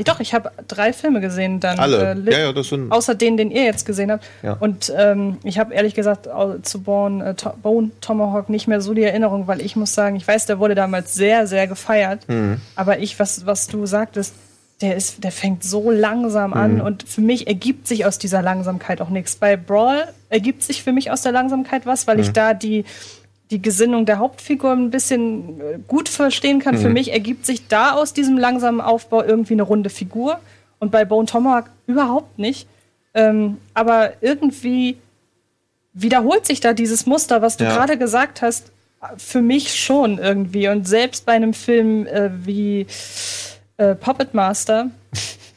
doch, 0.06 0.20
ich 0.20 0.36
habe 0.36 0.52
drei 0.68 0.94
Filme 0.94 1.20
gesehen 1.20 1.60
dann. 1.60 1.80
alle. 1.80 2.14
äh, 2.14 2.32
ja, 2.32 2.40
ja, 2.40 2.54
das 2.54 2.70
sind. 2.70 2.92
Außer 2.92 3.16
den, 3.16 3.38
den 3.38 3.50
ihr 3.50 3.64
jetzt 3.64 3.88
gesehen 3.88 4.12
habt. 4.12 4.24
Ja. 4.44 4.54
Und 4.60 4.94
ähm, 4.96 5.40
ich 5.44 5.58
habe 5.58 5.74
ehrlich 5.74 5.96
gesagt 5.96 6.30
zu 6.62 6.82
Bone, 6.84 7.26
äh, 7.26 7.34
To- 7.34 7.56
Bone 7.62 7.90
Tomahawk 8.00 8.50
nicht 8.50 8.68
mehr 8.68 8.82
so 8.82 8.94
die 8.94 9.02
Erinnerung, 9.02 9.48
weil 9.48 9.62
ich 9.62 9.76
muss 9.76 9.96
sagen, 9.96 10.16
ich 10.16 10.28
weiß, 10.28 10.46
der 10.46 10.60
wurde 10.60 10.76
damals 10.76 11.16
sehr, 11.16 11.48
sehr 11.48 11.66
gefeiert. 11.68 12.30
Mhm. 12.30 12.62
Aber 12.76 13.00
ich, 13.00 13.18
was, 13.20 13.48
was 13.48 13.66
du 13.68 13.88
sagtest, 13.88 14.36
der, 14.82 14.96
ist, 14.96 15.24
der 15.24 15.32
fängt 15.32 15.64
so 15.64 15.92
langsam 15.92 16.54
an 16.54 16.76
Mhm. 16.76 16.82
und 16.82 17.04
für 17.04 17.22
mich 17.22 17.48
ergibt 17.48 17.88
sich 17.88 18.06
aus 18.06 18.18
dieser 18.18 18.42
Langsamkeit 18.42 19.02
auch 19.02 19.10
nichts. 19.10 19.36
Bei 19.36 19.56
Brawl 19.56 20.06
ergibt 20.30 20.64
sich 20.64 20.84
für 20.84 20.92
mich 20.92 21.12
aus 21.12 21.22
der 21.22 21.32
Langsamkeit 21.32 21.86
was, 21.86 22.06
weil 22.08 22.20
ich 22.20 22.30
Mhm. 22.30 22.34
da 22.34 22.54
die, 22.54 22.84
die 23.52 23.62
Gesinnung 23.62 24.06
der 24.06 24.18
Hauptfigur 24.20 24.72
ein 24.72 24.90
bisschen 24.90 25.62
äh, 25.62 25.80
gut 25.88 26.10
verstehen 26.10 26.60
kann. 26.60 26.76
Mhm. 26.76 26.80
Für 26.82 26.90
mich 26.90 27.14
ergibt 27.14 27.46
sich 27.46 27.68
da 27.68 27.94
aus 27.94 28.14
diesem 28.14 28.38
langsamen 28.38 28.82
Aufbau 28.82 29.24
irgendwie 29.24 29.54
eine 29.54 29.64
runde 29.64 29.90
Figur. 29.90 30.40
Und 30.80 30.92
bei 30.92 31.06
Bone 31.06 31.28
Tomahawk 31.28 31.70
überhaupt 31.88 32.38
nicht. 32.40 32.68
Ähm, 33.14 33.58
aber 33.74 34.14
irgendwie 34.22 34.98
wiederholt 35.94 36.46
sich 36.46 36.60
da 36.60 36.74
dieses 36.74 37.06
Muster, 37.06 37.42
was 37.42 37.56
du 37.58 37.64
Ja. 37.66 37.74
gerade 37.76 37.98
gesagt 37.98 38.42
hast, 38.42 38.72
für 39.18 39.42
mich 39.42 39.76
schon 39.80 40.18
irgendwie. 40.18 40.68
Und 40.68 40.88
selbst 40.88 41.26
bei 41.26 41.34
einem 41.34 41.54
Film 41.54 42.08
äh, 42.08 42.32
wie 42.46 42.88
äh, 43.78 43.96
Puppet 43.96 44.34
Master, 44.34 44.88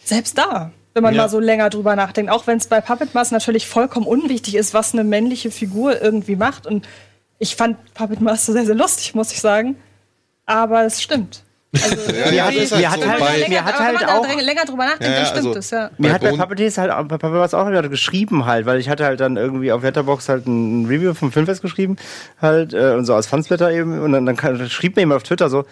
selbst 0.04 0.38
da, 0.38 0.70
wenn 0.94 1.02
man 1.02 1.14
Ja. 1.14 1.22
mal 1.22 1.28
so 1.28 1.38
länger 1.40 1.68
drüber 1.70 1.96
nachdenkt, 1.96 2.30
auch 2.32 2.46
wenn 2.46 2.58
es 2.58 2.66
bei 2.66 2.80
Puppet 2.80 3.14
Master 3.14 3.34
natürlich 3.36 3.66
vollkommen 3.66 4.06
unwichtig 4.06 4.54
ist, 4.54 4.72
was 4.74 4.92
eine 4.94 5.04
männliche 5.04 5.50
Figur 5.50 6.00
irgendwie 6.00 6.36
macht. 6.36 6.66
Und 6.66 6.86
ich 7.38 7.56
fand 7.56 7.76
Puppet 7.94 8.20
Master 8.20 8.52
sehr, 8.52 8.64
sehr 8.66 8.74
lustig, 8.74 9.14
muss 9.14 9.32
ich 9.32 9.40
sagen. 9.40 9.76
Aber 10.46 10.84
es 10.84 11.02
stimmt. 11.02 11.42
Also, 11.74 11.96
Mir 12.30 12.44
hat, 12.46 12.54
halt 12.54 12.68
so 12.68 12.76
halt, 12.76 13.48
mir 13.48 13.64
hat 13.64 13.74
aber 13.74 13.84
halt 13.84 14.00
wenn 14.00 14.06
man 14.06 14.16
auch 14.16 14.26
da 14.26 14.40
länger 14.40 14.64
drüber 14.64 14.84
nachdenkt, 14.86 15.02
Ja, 15.04 15.10
ja, 15.10 15.16
dann 15.18 15.26
stimmt 15.26 15.46
also- 15.48 15.58
es, 15.58 15.70
ja. 15.70 15.90
Mir 15.98 16.08
Bei 16.08 16.14
hat 16.14 16.22
bei 16.22 16.32
Puppeteers 16.32 16.78
halt, 16.78 16.90
bei 17.08 17.18
Puppeteers 17.18 17.52
auch 17.52 17.68
wieder 17.68 17.86
geschrieben 17.88 18.46
halt, 18.46 18.64
weil 18.64 18.78
ich 18.80 18.88
hatte 18.88 19.04
halt 19.04 19.20
dann 19.20 19.36
irgendwie 19.36 19.72
auf 19.72 19.82
Letterbox 19.82 20.28
halt 20.30 20.46
ein 20.46 20.86
Review 20.86 21.12
vom 21.12 21.32
Filmfest 21.32 21.60
geschrieben 21.60 21.96
halt 22.40 22.72
äh, 22.72 22.92
und 22.94 23.04
so 23.04 23.14
als 23.14 23.26
Fansblätter 23.26 23.70
eben 23.72 24.00
und 24.00 24.12
dann, 24.12 24.68
schrieb 24.70 24.96
mir 24.96 25.02
jemand 25.02 25.16
auf 25.16 25.22
Twitter 25.24 25.50
so, 25.50 25.66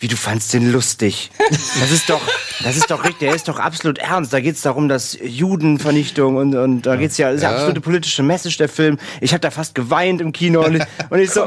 wie 0.00 0.08
du 0.08 0.16
fandst 0.16 0.52
den 0.54 0.72
lustig. 0.72 1.30
Das 1.48 1.90
ist 1.90 2.08
doch, 2.08 2.20
das 2.64 2.76
ist 2.76 2.90
doch 2.90 3.04
richtig, 3.04 3.20
der 3.20 3.34
ist 3.34 3.48
doch 3.48 3.58
absolut 3.58 3.98
ernst. 3.98 4.32
Da 4.32 4.40
geht's 4.40 4.62
darum, 4.62 4.88
dass 4.88 5.16
Judenvernichtung 5.22 6.36
und, 6.36 6.54
und 6.56 6.82
da 6.82 6.96
geht's 6.96 7.18
ja, 7.18 7.28
das 7.28 7.36
ist 7.36 7.42
ja 7.42 7.50
absolute 7.50 7.80
politische 7.80 8.22
Message 8.22 8.56
der 8.56 8.68
Film. 8.68 8.98
Ich 9.20 9.32
habe 9.32 9.40
da 9.40 9.50
fast 9.50 9.74
geweint 9.74 10.20
im 10.20 10.32
Kino 10.32 10.64
und 10.64 10.76
ich, 10.76 10.82
und 11.10 11.18
ich 11.20 11.30
so, 11.30 11.46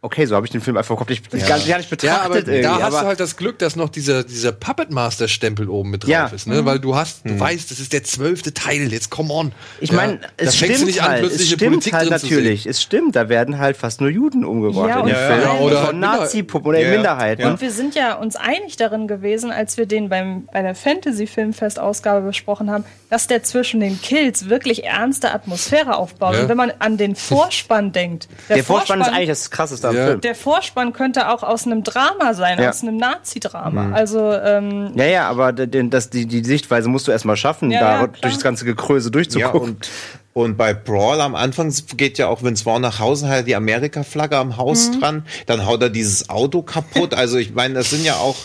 okay, 0.00 0.26
so 0.26 0.36
habe 0.36 0.46
ich 0.46 0.52
den 0.52 0.60
Film 0.60 0.76
einfach 0.76 0.92
überhaupt 0.92 1.10
nicht, 1.10 1.28
gar, 1.48 1.58
gar 1.58 1.78
nicht 1.78 1.90
betrachtet 1.90 2.46
Ja, 2.46 2.70
aber 2.70 2.78
da 2.78 2.84
hast 2.84 2.94
aber 2.94 3.00
du 3.02 3.06
halt 3.08 3.20
das 3.20 3.36
Glück, 3.36 3.58
dass 3.58 3.74
noch 3.74 3.88
dieser, 3.88 4.22
dieser 4.22 4.52
Puppet 4.52 4.90
Master 4.92 5.26
Stempel 5.26 5.68
oben 5.68 5.90
mit 5.90 6.04
drauf 6.04 6.10
Ja. 6.10 6.26
ist, 6.28 6.46
ne? 6.46 6.64
Weil 6.64 6.78
du 6.78 6.94
hast, 6.94 7.24
du 7.26 7.38
weißt, 7.38 7.68
das 7.70 7.80
ist 7.80 7.92
der 7.92 8.04
zwölfte 8.04 8.54
Teil, 8.54 8.92
jetzt 8.92 9.10
come 9.10 9.32
on. 9.34 9.52
ich 9.80 9.90
meine, 9.92 10.14
ja, 10.14 10.18
es 10.36 10.56
stimmt 10.56 10.80
du 10.80 10.84
nicht 10.86 11.02
an, 11.02 11.08
halt, 11.08 11.24
es 11.24 11.46
stimmt 11.46 11.62
Politik 11.72 11.92
halt 11.94 12.10
drin 12.10 12.18
zu 12.20 12.26
natürlich, 12.26 12.66
es 12.66 12.80
stimmt, 12.80 13.16
da 13.16 13.28
werden 13.28 13.58
halt 13.58 13.76
fast 13.76 14.00
nur 14.00 14.08
Juden 14.10 14.44
umgebracht 14.44 14.88
Ja, 14.88 15.00
in 15.00 15.08
vor 15.08 15.14
Filmen. 15.16 15.46
allem- 15.48 15.60
oder 15.62 15.76
von 15.78 15.86
halt 15.86 15.96
Nazi-Puppen 16.20 16.68
oder 16.68 16.78
Ja, 16.78 16.86
ja. 16.88 16.94
Minderheiten. 16.94 17.42
Ja. 17.42 17.50
Und 17.50 17.60
wir 17.60 17.70
sind 17.72 17.94
ja 17.96 18.14
uns 18.14 18.36
einig 18.36 18.76
darin 18.76 19.08
gewesen, 19.08 19.50
als 19.50 19.76
wir 19.78 19.86
den 19.86 20.08
beim, 20.08 20.46
bei 20.52 20.62
der 20.62 20.74
Fantasy-Filmfest-Ausgabe 20.76 22.24
besprochen 22.26 22.70
haben, 22.70 22.84
dass 23.10 23.26
der 23.26 23.42
zwischen 23.42 23.80
den 23.80 24.00
Kills 24.00 24.48
wirklich 24.48 24.84
ernste 24.84 25.32
Atmosphäre 25.32 25.96
aufbaut. 25.96 26.34
Ja. 26.34 26.42
Und 26.42 26.48
wenn 26.48 26.56
man 26.56 26.72
an 26.78 26.96
den 26.96 27.16
Vorspann 27.16 27.92
denkt, 27.92 28.28
Der 28.48 28.62
Vorspann 28.64 29.00
ist 29.00 29.08
eigentlich 29.08 29.28
das 29.28 29.50
Krasseste 29.50 29.87
am 29.88 29.96
Ja. 29.96 30.06
Film. 30.06 30.20
der 30.20 30.34
Vorspann 30.34 30.92
könnte 30.92 31.28
auch 31.30 31.42
aus 31.42 31.66
einem 31.66 31.82
Drama 31.82 32.34
sein, 32.34 32.60
Ja. 32.60 32.70
aus 32.70 32.82
einem 32.82 32.96
Nazi-Drama. 32.96 33.92
Also, 33.92 34.32
ähm, 34.32 34.92
Ja, 34.94 35.04
ja, 35.06 35.28
aber 35.28 35.52
das, 35.52 36.10
die, 36.10 36.26
die 36.26 36.44
Sichtweise 36.44 36.88
musst 36.88 37.06
du 37.08 37.12
erstmal 37.12 37.36
schaffen, 37.36 37.70
Ja, 37.70 37.80
da 37.80 38.00
ja, 38.02 38.06
durch 38.06 38.34
das 38.34 38.42
ganze 38.42 38.64
Gekröse 38.64 39.08
Ja, 39.08 39.12
durchzugucken. 39.12 39.60
und, 39.70 39.90
und 40.34 40.56
bei 40.56 40.72
Brawl 40.74 41.20
am 41.20 41.34
Anfang 41.34 41.72
geht 41.96 42.18
ja 42.18 42.28
auch 42.28 42.42
Vince 42.42 42.62
Vaughn 42.64 42.82
nach 42.82 42.98
Hause, 43.00 43.28
hat 43.28 43.46
die 43.46 43.56
Amerika-Flagge 43.56 44.36
am 44.36 44.56
Haus 44.56 44.90
dran, 45.00 45.24
dann 45.46 45.66
haut 45.66 45.82
er 45.82 45.90
dieses 45.90 46.28
Auto 46.30 46.62
kaputt. 46.62 47.14
Also 47.14 47.38
ich 47.38 47.54
meine, 47.54 47.74
das 47.74 47.90
sind 47.90 48.04
ja 48.04 48.14
auch, 48.14 48.36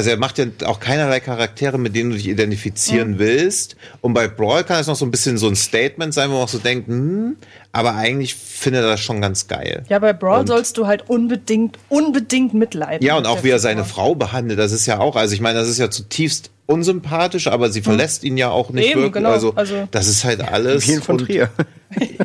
also 0.00 0.10
er 0.10 0.16
macht 0.16 0.38
ja 0.38 0.46
auch 0.64 0.80
keinerlei 0.80 1.20
Charaktere, 1.20 1.76
mit 1.76 1.94
denen 1.94 2.08
du 2.10 2.16
dich 2.16 2.26
identifizieren 2.26 3.18
willst. 3.18 3.76
Und 4.00 4.14
bei 4.14 4.28
Brawl 4.28 4.64
kann 4.64 4.80
es 4.80 4.86
noch 4.86 4.96
so 4.96 5.04
ein 5.04 5.10
bisschen 5.10 5.36
so 5.36 5.46
ein 5.46 5.54
Statement 5.56 6.14
sein, 6.14 6.30
wo 6.30 6.34
man 6.34 6.44
auch 6.44 6.48
so 6.48 6.56
denkt, 6.56 6.88
hm, 6.88 7.36
aber 7.72 7.96
eigentlich 7.96 8.34
findet 8.34 8.82
er 8.82 8.88
das 8.88 9.00
schon 9.00 9.20
ganz 9.20 9.46
geil. 9.46 9.84
ja, 9.90 9.98
bei 9.98 10.14
Brawl 10.14 10.40
Und- 10.40 10.46
sollst 10.46 10.78
du 10.78 10.86
halt 10.86 11.10
unbedingt, 11.10 11.76
unbedingt 11.90 12.54
mitleiden. 12.54 13.06
Ja, 13.06 13.16
und 13.18 13.24
mit 13.24 13.30
auch 13.30 13.44
wie 13.44 13.50
er 13.50 13.58
seine 13.58 13.84
Frau 13.84 14.14
behandelt, 14.14 14.58
das 14.58 14.72
ist 14.72 14.86
ja 14.86 15.00
auch, 15.00 15.16
also 15.16 15.34
ich 15.34 15.42
meine, 15.42 15.58
das 15.58 15.68
ist 15.68 15.78
ja 15.78 15.90
zutiefst 15.90 16.50
unsympathisch, 16.70 17.46
aber 17.48 17.70
sie 17.70 17.82
verlässt 17.82 18.24
ihn 18.24 18.36
ja 18.36 18.50
auch 18.50 18.70
nicht 18.70 18.86
Eben, 18.90 19.00
wirklich. 19.02 19.12
genau. 19.14 19.30
Also, 19.30 19.52
Also- 19.54 19.88
das 19.90 20.06
ist 20.08 20.24
halt 20.24 20.40
alles. 20.46 20.88
Wie 20.88 20.92
in 20.92 21.02
von 21.02 21.16
und- 21.18 21.26
Trier. 21.26 21.50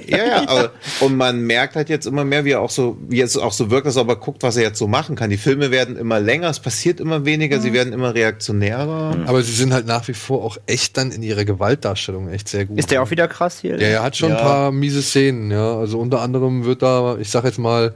Ja, 0.07 0.17
ja, 0.17 0.47
aber, 0.47 0.71
und 0.99 1.17
man 1.17 1.41
merkt 1.41 1.75
halt 1.75 1.89
jetzt 1.89 2.05
immer 2.05 2.23
mehr, 2.23 2.45
wie 2.45 2.51
er 2.51 2.61
auch 2.61 2.69
so, 2.69 2.97
wie 3.09 3.19
es 3.19 3.35
auch 3.35 3.51
so 3.51 3.71
wirkt, 3.71 3.87
dass 3.87 3.95
er 3.95 4.01
aber 4.01 4.15
guckt, 4.17 4.43
was 4.43 4.57
er 4.57 4.61
jetzt 4.61 4.77
so 4.77 4.87
machen 4.87 5.15
kann. 5.15 5.31
Die 5.31 5.37
Filme 5.37 5.71
werden 5.71 5.97
immer 5.97 6.19
länger, 6.19 6.51
es 6.51 6.59
passiert 6.59 6.99
immer 6.99 7.25
weniger, 7.25 7.59
sie 7.59 7.73
werden 7.73 7.91
immer 7.91 8.13
reaktionärer. 8.13 9.17
Aber 9.25 9.41
sie 9.41 9.51
sind 9.53 9.73
halt 9.73 9.87
nach 9.87 10.07
wie 10.07 10.13
vor 10.13 10.43
auch 10.43 10.57
echt 10.67 10.97
dann 10.97 11.11
in 11.11 11.23
ihrer 11.23 11.45
Gewaltdarstellung 11.45 12.29
echt 12.29 12.47
sehr 12.47 12.65
gut. 12.65 12.77
Ist 12.77 12.91
der 12.91 13.01
auch 13.01 13.09
wieder 13.09 13.27
krass 13.27 13.57
hier? 13.59 13.81
Ja, 13.81 13.87
er 13.87 14.03
hat 14.03 14.15
schon 14.15 14.29
Ja. 14.29 14.37
ein 14.37 14.43
paar 14.43 14.71
miese 14.71 15.01
Szenen, 15.01 15.49
ja. 15.49 15.75
Also 15.75 15.97
unter 15.97 16.21
anderem 16.21 16.65
wird 16.65 16.83
da, 16.83 17.17
ich 17.19 17.31
sag 17.31 17.43
jetzt 17.45 17.57
mal, 17.57 17.95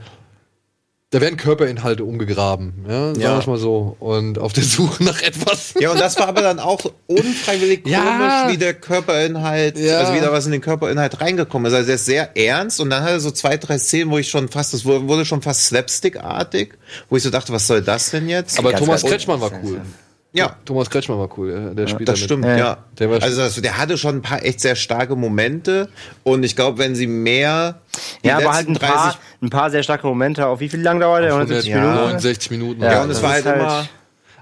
da 1.12 1.22
werden 1.22 1.38
Körperinhalte 1.38 2.04
umgegraben, 2.04 2.86
ja, 2.88 3.08
sagen 3.08 3.20
Ja. 3.22 3.40
wir 3.44 3.50
mal 3.50 3.58
so. 3.58 3.96
Und 4.00 4.38
auf 4.38 4.54
der 4.54 4.64
Suche 4.64 5.04
nach 5.04 5.22
etwas. 5.24 5.74
Ja, 5.80 5.92
und 5.92 6.00
das 6.00 6.20
war 6.20 6.28
aber 6.28 6.42
dann 6.42 6.60
auch 6.60 6.80
unfreiwillig 7.08 7.84
komisch, 7.84 7.98
Ja. 7.98 8.48
wie 8.50 8.58
der 8.58 8.76
Körperinhalt, 8.76 9.78
Ja. 9.80 9.98
also 10.00 10.14
wieder 10.14 10.32
was 10.32 10.46
in 10.46 10.52
den 10.52 10.62
Körperinhalt 10.62 11.20
reingekommen 11.20 11.72
ist. 11.72 11.76
Also 11.76 11.90
er 11.90 11.96
ist 11.96 12.06
sehr 12.06 12.38
ernst 12.38 12.80
und 12.80 12.92
dann 12.92 13.02
hat 13.04 13.10
er 13.10 13.20
so 13.20 13.32
zwei, 13.32 13.58
drei 13.58 13.80
Szenen, 13.80 14.12
wo 14.12 14.20
ich 14.20 14.30
schon 14.30 14.50
fast, 14.50 14.74
das 14.74 14.86
wurde 14.86 15.26
schon 15.26 15.42
fast 15.42 15.66
slapstick-artig, 15.66 16.74
wo 17.10 17.18
ich 17.18 17.24
so 17.24 17.32
dachte, 17.32 17.52
was 17.54 17.66
soll 17.66 17.82
das 17.82 18.12
denn 18.12 18.30
jetzt? 18.30 18.60
Aber 18.60 18.72
ganz 18.72 18.84
Thomas. 18.86 19.04
Kretschmann 19.04 19.42
war 19.42 19.52
cool. 19.64 19.82
Ja, 20.32 20.56
Thomas 20.66 20.90
Kretschmann 20.90 21.18
war 21.20 21.30
cool, 21.38 21.52
ja, 21.52 21.74
der 21.74 21.88
spielt 21.88 22.08
Das 22.08 22.16
damit. 22.16 22.24
stimmt, 22.26 22.46
Ja. 22.46 22.58
ja. 22.58 22.78
Der 23.00 23.10
war- 23.10 23.22
also 23.22 23.42
das, 23.42 23.56
der 23.62 23.78
hatte 23.78 23.98
schon 23.98 24.18
ein 24.18 24.22
paar 24.22 24.44
echt 24.46 24.60
sehr 24.62 24.76
starke 24.76 25.16
Momente 25.16 25.90
und 26.24 26.44
ich 26.44 26.56
glaube, 26.56 26.78
wenn 26.78 26.94
sie 26.96 27.08
mehr 27.08 27.82
Ja, 28.24 28.38
aber 28.38 28.54
halt 28.54 28.68
ein 28.70 28.76
paar, 28.76 29.18
ein 29.42 29.50
paar 29.50 29.72
sehr 29.72 29.82
starke 29.84 30.06
Momente. 30.08 30.46
Auf 30.48 30.60
wie 30.60 30.70
viel 30.70 30.82
lang 30.82 31.00
dauert 31.00 31.24
der? 31.24 31.34
170 31.34 31.74
Minuten? 31.74 31.94
169 31.94 32.52
Minuten. 32.52 32.82
Ja, 32.84 32.92
ja, 32.92 33.02
und 33.04 33.10
das 33.10 33.18
es 33.18 33.24
war 33.24 33.32
halt, 33.32 33.46
halt- 33.46 33.60
immer 33.60 33.88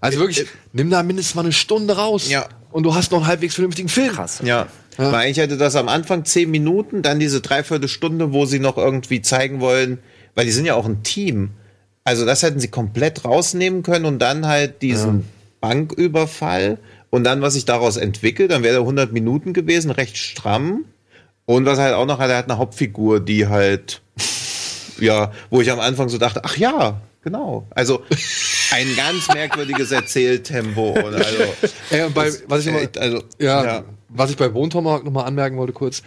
Also 0.02 0.20
wirklich, 0.20 0.46
nimm 0.74 0.90
da 0.90 1.02
mindestens 1.04 1.36
mal 1.36 1.42
eine 1.42 1.52
Stunde 1.54 1.96
raus. 1.98 2.30
Ja. 2.30 2.46
Und 2.72 2.84
du 2.84 2.94
hast 2.94 3.12
noch 3.12 3.20
einen 3.20 3.28
halbwegs 3.28 3.56
vernünftigen 3.56 3.90
Film. 3.90 4.12
Krass. 4.14 4.42
ja. 4.44 4.68
Weil 5.00 5.14
eigentlich 5.14 5.38
hätte 5.38 5.58
das 5.58 5.76
am 5.76 5.90
Anfang 5.90 6.26
zehn 6.26 6.50
Minuten, 6.50 7.04
dann 7.04 7.20
diese 7.20 7.40
Dreiviertelstunde, 7.40 8.34
wo 8.34 8.46
sie 8.48 8.58
noch 8.60 8.78
irgendwie 8.78 9.22
zeigen 9.22 9.60
wollen, 9.60 10.00
weil 10.34 10.46
die 10.46 10.52
sind 10.52 10.66
ja 10.66 10.74
auch 10.74 10.86
ein 10.88 11.04
Team. 11.04 11.52
Also 12.04 12.26
das 12.26 12.42
hätten 12.42 12.60
sie 12.60 12.70
komplett 12.70 13.24
rausnehmen 13.24 13.84
können 13.84 14.06
und 14.06 14.18
dann 14.20 14.48
halt 14.48 14.82
diesen 14.82 15.28
Banküberfall 15.60 16.78
und 17.10 17.24
dann, 17.24 17.42
was 17.42 17.54
sich 17.54 17.66
daraus 17.66 17.98
entwickelt, 17.98 18.52
dann 18.52 18.64
wäre 18.64 18.74
der 18.74 18.82
100 18.82 19.12
Minuten 19.14 19.54
gewesen, 19.54 19.92
recht 19.92 20.18
stramm. 20.18 20.86
Und 21.46 21.66
was 21.66 21.80
halt 21.80 21.94
auch 21.94 22.06
noch 22.06 22.20
hat, 22.20 22.30
er 22.30 22.38
hat 22.38 22.50
eine 22.50 22.58
Hauptfigur, 22.58 23.20
die 23.22 23.48
halt, 23.48 24.02
ja, 25.00 25.32
wo 25.50 25.62
ich 25.62 25.72
am 25.72 25.80
Anfang 25.80 26.10
so 26.10 26.18
dachte, 26.18 26.42
ach 26.44 26.58
ja, 26.58 27.00
genau. 27.24 27.66
Also 27.70 28.02
ein 28.72 28.88
ganz 28.98 29.28
merkwürdiges 29.30 29.92
Erzähltempo. 29.92 30.92
Und 30.92 31.16
also, 31.16 31.44
Äh, 31.90 32.10
was 32.48 32.66
ich 32.66 32.74
echt, 32.74 32.98
also, 32.98 33.24
ja, 33.40 33.64
ja. 33.64 33.84
was 34.10 34.30
ich 34.30 34.38
bei 34.38 34.54
Wohntomahawk 34.54 35.06
noch 35.06 35.12
mal 35.12 35.24
anmerken 35.24 35.58
wollte 35.58 35.72
kurz, 35.72 36.04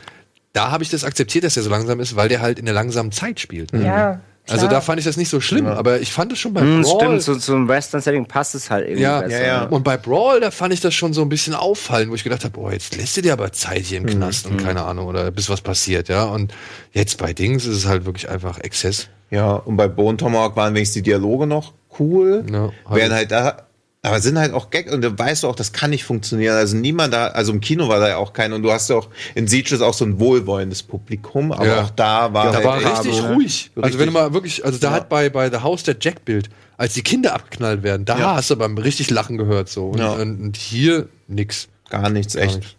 da 0.53 0.71
habe 0.71 0.83
ich 0.83 0.91
das 0.91 1.05
akzeptiert, 1.05 1.45
dass 1.45 1.55
der 1.55 1.63
so 1.63 1.71
langsam 1.71 2.01
ist, 2.01 2.17
weil 2.17 2.29
der 2.29 2.43
halt 2.43 2.59
in 2.59 2.67
der 2.67 2.75
langsamen 2.75 3.13
Zeit 3.13 3.41
spielt. 3.41 3.73
ne? 3.73 3.85
Ja, 3.85 4.21
Also 4.51 4.67
da 4.69 4.81
fand 4.81 4.99
ich 4.99 5.05
das 5.05 5.17
nicht 5.17 5.29
so 5.29 5.41
schlimm, 5.41 5.67
aber 5.67 6.01
ich 6.01 6.13
fand 6.13 6.33
es 6.33 6.39
schon 6.39 6.53
bei 6.55 6.61
Hm, 6.61 6.83
Brawl. 6.83 7.01
stimmt, 7.01 7.23
zu, 7.23 7.37
zum 7.37 7.69
Western-Setting 7.69 8.27
passt 8.27 8.55
es 8.55 8.71
halt 8.71 8.85
irgendwie 8.87 9.03
ja, 9.03 9.21
besser. 9.21 9.41
ja, 9.41 9.47
ja. 9.47 9.65
Und 9.65 9.83
bei 9.85 9.97
Brawl, 9.97 10.41
da 10.41 10.51
fand 10.51 10.73
ich 10.75 10.81
das 10.81 10.95
schon 10.95 11.13
so 11.13 11.23
ein 11.23 11.29
bisschen 11.29 11.55
auffallen, 11.55 12.11
wo 12.11 12.15
ich 12.15 12.25
gedacht 12.25 12.45
habe, 12.45 12.53
boah, 12.53 12.73
jetzt 12.73 12.97
lässt 12.97 13.17
du 13.17 13.23
dir 13.23 13.33
aber 13.33 13.53
Zeit 13.53 13.83
hier 13.85 13.99
im 13.99 14.05
Mhm. 14.05 14.09
Knast 14.09 14.47
und 14.47 14.57
keine 14.57 14.83
Ahnung, 14.85 15.07
oder 15.09 15.31
bis 15.31 15.49
was 15.49 15.61
passiert, 15.61 16.09
ja. 16.09 16.25
Und 16.25 16.53
jetzt 16.93 17.19
bei 17.19 17.33
Dings 17.33 17.67
ist 17.67 17.77
es 17.77 17.87
halt 17.87 18.05
wirklich 18.05 18.29
einfach 18.29 18.59
Exzess. 18.59 19.09
Ja, 19.31 19.53
und 19.53 19.77
bei 19.77 19.87
Bone 19.89 20.17
Tomahawk 20.17 20.57
waren 20.57 20.75
wenigstens 20.75 20.95
die 20.95 21.03
Dialoge 21.03 21.47
noch 21.47 21.73
cool. 21.99 22.45
Ja, 22.51 22.71
Wären 22.95 23.13
halt 23.13 23.31
da, 23.31 23.63
aber 24.03 24.21
sind 24.21 24.39
halt 24.39 24.55
auch 24.55 24.71
Gag 24.71 24.91
und 24.91 25.03
da 25.03 25.17
weißt 25.19 25.43
du 25.43 25.49
auch, 25.49 25.55
das 25.55 25.73
kann 25.73 25.91
nicht 25.91 26.05
funktionieren. 26.05 26.57
Also 26.57 26.77
niemand 26.77 27.13
da, 27.13 27.29
also 27.29 27.53
im 27.53 27.61
Kino 27.61 27.89
war 27.89 28.01
da 28.01 28.09
ja 28.09 28.17
auch 28.17 28.33
keiner 28.33 28.55
und 28.55 28.63
du 28.63 28.73
hast 28.73 28.89
ja 28.89 28.97
auch 28.97 29.09
in 29.35 29.47
Sieges 29.47 29.83
auch 29.83 29.93
so 29.95 30.05
ein 30.07 30.19
wohlwollendes 30.19 30.83
Publikum, 30.83 31.53
aber 31.53 31.67
Ja. 31.67 31.83
auch 31.83 31.91
da 31.91 32.33
war 32.33 32.47
Da 32.47 32.55
halt 32.55 32.65
war 32.65 32.77
richtig 32.99 33.21
ne? 33.21 33.35
ruhig. 33.35 33.71
Also 33.75 33.83
Richtig. 33.87 33.99
wenn 34.01 34.07
du 34.07 34.13
mal 34.13 34.33
wirklich, 34.33 34.65
also 34.65 34.79
da 34.79 34.93
hat 34.93 35.09
bei, 35.11 35.29
bei 35.29 35.51
The 35.51 35.59
House 35.59 35.83
der 35.83 35.97
Jack-Bild, 36.01 36.49
als 36.79 36.95
die 36.95 37.03
Kinder 37.03 37.35
abgeknallt 37.35 37.83
werden, 37.83 38.07
da 38.07 38.19
Ja. 38.19 38.35
hast 38.37 38.49
du 38.51 38.57
beim 38.57 38.79
richtig 38.79 39.11
Lachen 39.11 39.37
gehört 39.37 39.69
so. 39.69 39.89
Und, 39.89 39.99
Ja. 39.99 40.13
und, 40.13 40.41
und 40.41 40.57
hier 40.57 41.09
nix. 41.29 41.69
gar 41.91 42.09
nichts, 42.09 42.35
Gar 42.35 42.45
echt. 42.45 42.57
nichts. 42.57 42.75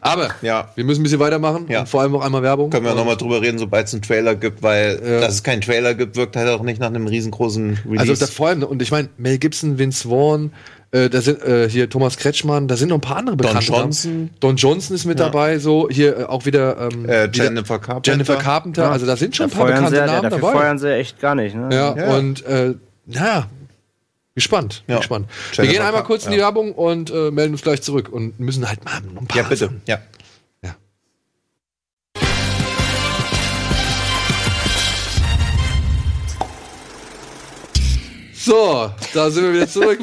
Aber 0.00 0.28
Ja. 0.42 0.68
wir 0.74 0.84
müssen 0.84 1.00
ein 1.00 1.04
bisschen 1.04 1.18
weitermachen 1.20 1.66
Ja. 1.68 1.80
und 1.80 1.88
vor 1.88 2.00
allem 2.02 2.14
auch 2.14 2.24
einmal 2.24 2.42
Werbung. 2.42 2.70
Können 2.70 2.84
wir 2.86 2.94
nochmal 2.94 3.16
drüber 3.16 3.40
reden, 3.42 3.58
sobald 3.58 3.86
es 3.86 3.92
einen 3.94 4.02
Trailer 4.02 4.34
gibt, 4.34 4.62
weil 4.62 5.00
Ja. 5.04 5.20
dass 5.20 5.34
es 5.34 5.42
keinen 5.42 5.60
Trailer 5.60 5.94
gibt, 5.94 6.16
wirkt 6.16 6.36
halt 6.36 6.48
auch 6.48 6.62
nicht 6.62 6.80
nach 6.80 6.88
einem 6.88 7.06
riesengroßen 7.06 7.78
Release. 7.86 8.00
Also 8.10 8.14
da 8.14 8.26
vor 8.30 8.48
allem, 8.48 8.62
und 8.62 8.82
ich 8.82 8.90
meine, 8.90 9.08
Mel 9.18 9.38
Gibson, 9.38 9.78
Vince 9.78 10.08
Vaughn, 10.08 10.52
äh, 10.90 11.08
da 11.08 11.20
sind 11.22 11.42
äh, 11.42 11.68
hier 11.70 11.88
Thomas 11.88 12.18
Kretschmann, 12.18 12.68
da 12.68 12.76
sind 12.76 12.88
noch 12.90 12.96
ein 12.98 13.00
paar 13.00 13.16
andere 13.16 13.36
bekannte 13.36 13.70
Namen. 13.72 13.82
Johnson. 13.84 14.30
Don 14.40 14.56
Johnson 14.56 14.94
ist 14.94 15.06
mit 15.06 15.18
dabei, 15.18 15.58
so 15.58 15.88
hier 15.90 16.18
äh, 16.18 16.24
auch 16.24 16.44
wieder 16.44 16.90
ähm, 16.92 17.04
äh, 17.08 17.32
wieder 17.32 17.44
Jennifer 17.44 17.78
Carpenter. 17.78 18.10
Jennifer 18.12 18.36
Carpenter. 18.36 18.90
Also 18.92 19.06
da 19.06 19.16
sind 19.16 19.34
schon 19.34 19.48
Da 19.48 19.54
ein 19.54 19.58
paar 19.58 19.66
bekannte 19.68 19.90
sie, 19.90 19.96
ja- 19.96 20.06
Namen 20.06 20.22
dafür 20.24 20.38
dabei. 20.40 20.52
feuern 20.52 20.78
sie 20.78 20.92
echt 20.94 21.18
gar 21.20 21.34
nicht. 21.34 21.54
Ne? 21.56 21.68
Ja, 21.72 21.96
Ja. 21.96 22.16
und 22.16 22.44
äh, 22.44 22.74
naja, 23.06 23.46
gespannt, 24.34 24.82
Ja. 24.86 24.98
gespannt. 24.98 25.28
Wir 25.56 25.66
gehen 25.66 25.82
einmal 25.82 26.04
kurz 26.04 26.24
in 26.24 26.32
die 26.32 26.38
ja. 26.38 26.44
Werbung 26.44 26.72
und 26.72 27.10
äh, 27.10 27.30
melden 27.30 27.52
uns 27.52 27.62
gleich 27.62 27.82
zurück 27.82 28.08
und 28.10 28.38
müssen 28.40 28.66
halt 28.68 28.84
mal 28.84 28.94
ein 28.96 29.26
paar 29.26 29.36
Ja, 29.36 29.42
bitte. 29.44 29.66
Sachen- 29.66 29.82
Ja. 29.86 29.98
Ja. 30.62 30.74
So, 38.34 38.90
da 39.14 39.30
sind 39.30 39.44
wir 39.44 39.52
wieder 39.54 39.68
zurück. 39.68 40.00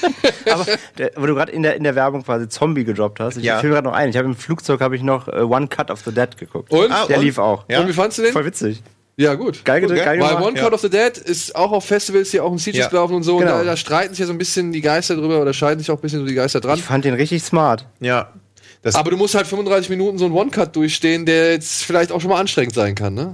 Aber 0.50 0.64
der, 0.98 1.10
wo 1.16 1.26
du 1.26 1.34
gerade 1.34 1.50
in 1.50 1.62
der, 1.62 1.74
in 1.76 1.82
der 1.82 1.94
Werbung 1.96 2.22
quasi 2.22 2.48
Zombie 2.48 2.84
gedroppt 2.84 3.18
hast, 3.18 3.36
ich 3.36 3.44
Ja. 3.44 3.58
fiel 3.58 3.70
gerade 3.70 3.86
noch 3.88 3.94
ein. 3.94 4.10
Ich 4.10 4.16
habe 4.16 4.28
im 4.28 4.36
Flugzeug 4.36 4.80
habe 4.80 4.94
ich 4.94 5.02
noch 5.02 5.26
äh, 5.28 5.40
One 5.40 5.66
Cut 5.66 5.90
of 5.90 6.00
the 6.04 6.12
Dead 6.12 6.36
geguckt. 6.36 6.70
Und? 6.72 6.92
Ah, 6.92 7.06
der 7.06 7.18
und? 7.18 7.24
lief 7.24 7.38
auch. 7.38 7.64
Ja. 7.68 7.80
Und 7.80 7.88
wie 7.88 7.92
fandst 7.92 8.18
du 8.18 8.22
den? 8.22 8.32
Voll 8.32 8.44
witzig. 8.44 8.82
Ja, 9.20 9.34
gut. 9.34 9.64
Geil, 9.64 9.80
Gut, 9.82 9.90
geil, 9.90 10.04
geil 10.04 10.20
Weil. 10.20 10.42
One 10.42 10.56
Ja. 10.56 10.64
Cut 10.64 10.72
of 10.72 10.80
the 10.80 10.88
Dead 10.90 11.16
ist 11.18 11.54
auch 11.54 11.72
auf 11.72 11.84
Festivals 11.84 12.30
hier 12.30 12.44
auch 12.44 12.52
in 12.52 12.58
Sieges 12.58 12.80
Ja. 12.80 12.88
gelaufen 12.88 13.14
und 13.14 13.22
so. 13.22 13.36
Genau. 13.36 13.52
Und 13.52 13.58
da, 13.58 13.64
da 13.64 13.76
streiten 13.76 14.14
sich 14.14 14.20
ja 14.20 14.26
so 14.26 14.32
ein 14.32 14.38
bisschen 14.38 14.72
die 14.72 14.80
Geister 14.80 15.14
drüber 15.16 15.40
oder 15.42 15.52
scheiden 15.52 15.78
sich 15.78 15.90
auch 15.90 15.96
ein 15.98 16.00
bisschen 16.00 16.20
so 16.20 16.26
die 16.26 16.34
Geister 16.34 16.60
dran. 16.60 16.78
Ich 16.78 16.84
fand 16.84 17.04
den 17.04 17.14
richtig 17.14 17.42
smart. 17.42 17.86
Ja. 18.00 18.32
Das, 18.82 18.94
Aber 18.94 19.10
du 19.10 19.18
musst 19.18 19.34
halt 19.34 19.46
35 19.46 19.90
Minuten 19.90 20.16
so 20.16 20.24
einen 20.24 20.34
One-Cut 20.34 20.74
durchstehen, 20.74 21.26
der 21.26 21.52
jetzt 21.52 21.82
vielleicht 21.82 22.12
auch 22.12 22.20
schon 22.22 22.30
mal 22.30 22.40
anstrengend 22.40 22.74
sein 22.74 22.94
kann, 22.94 23.12
ne? 23.12 23.32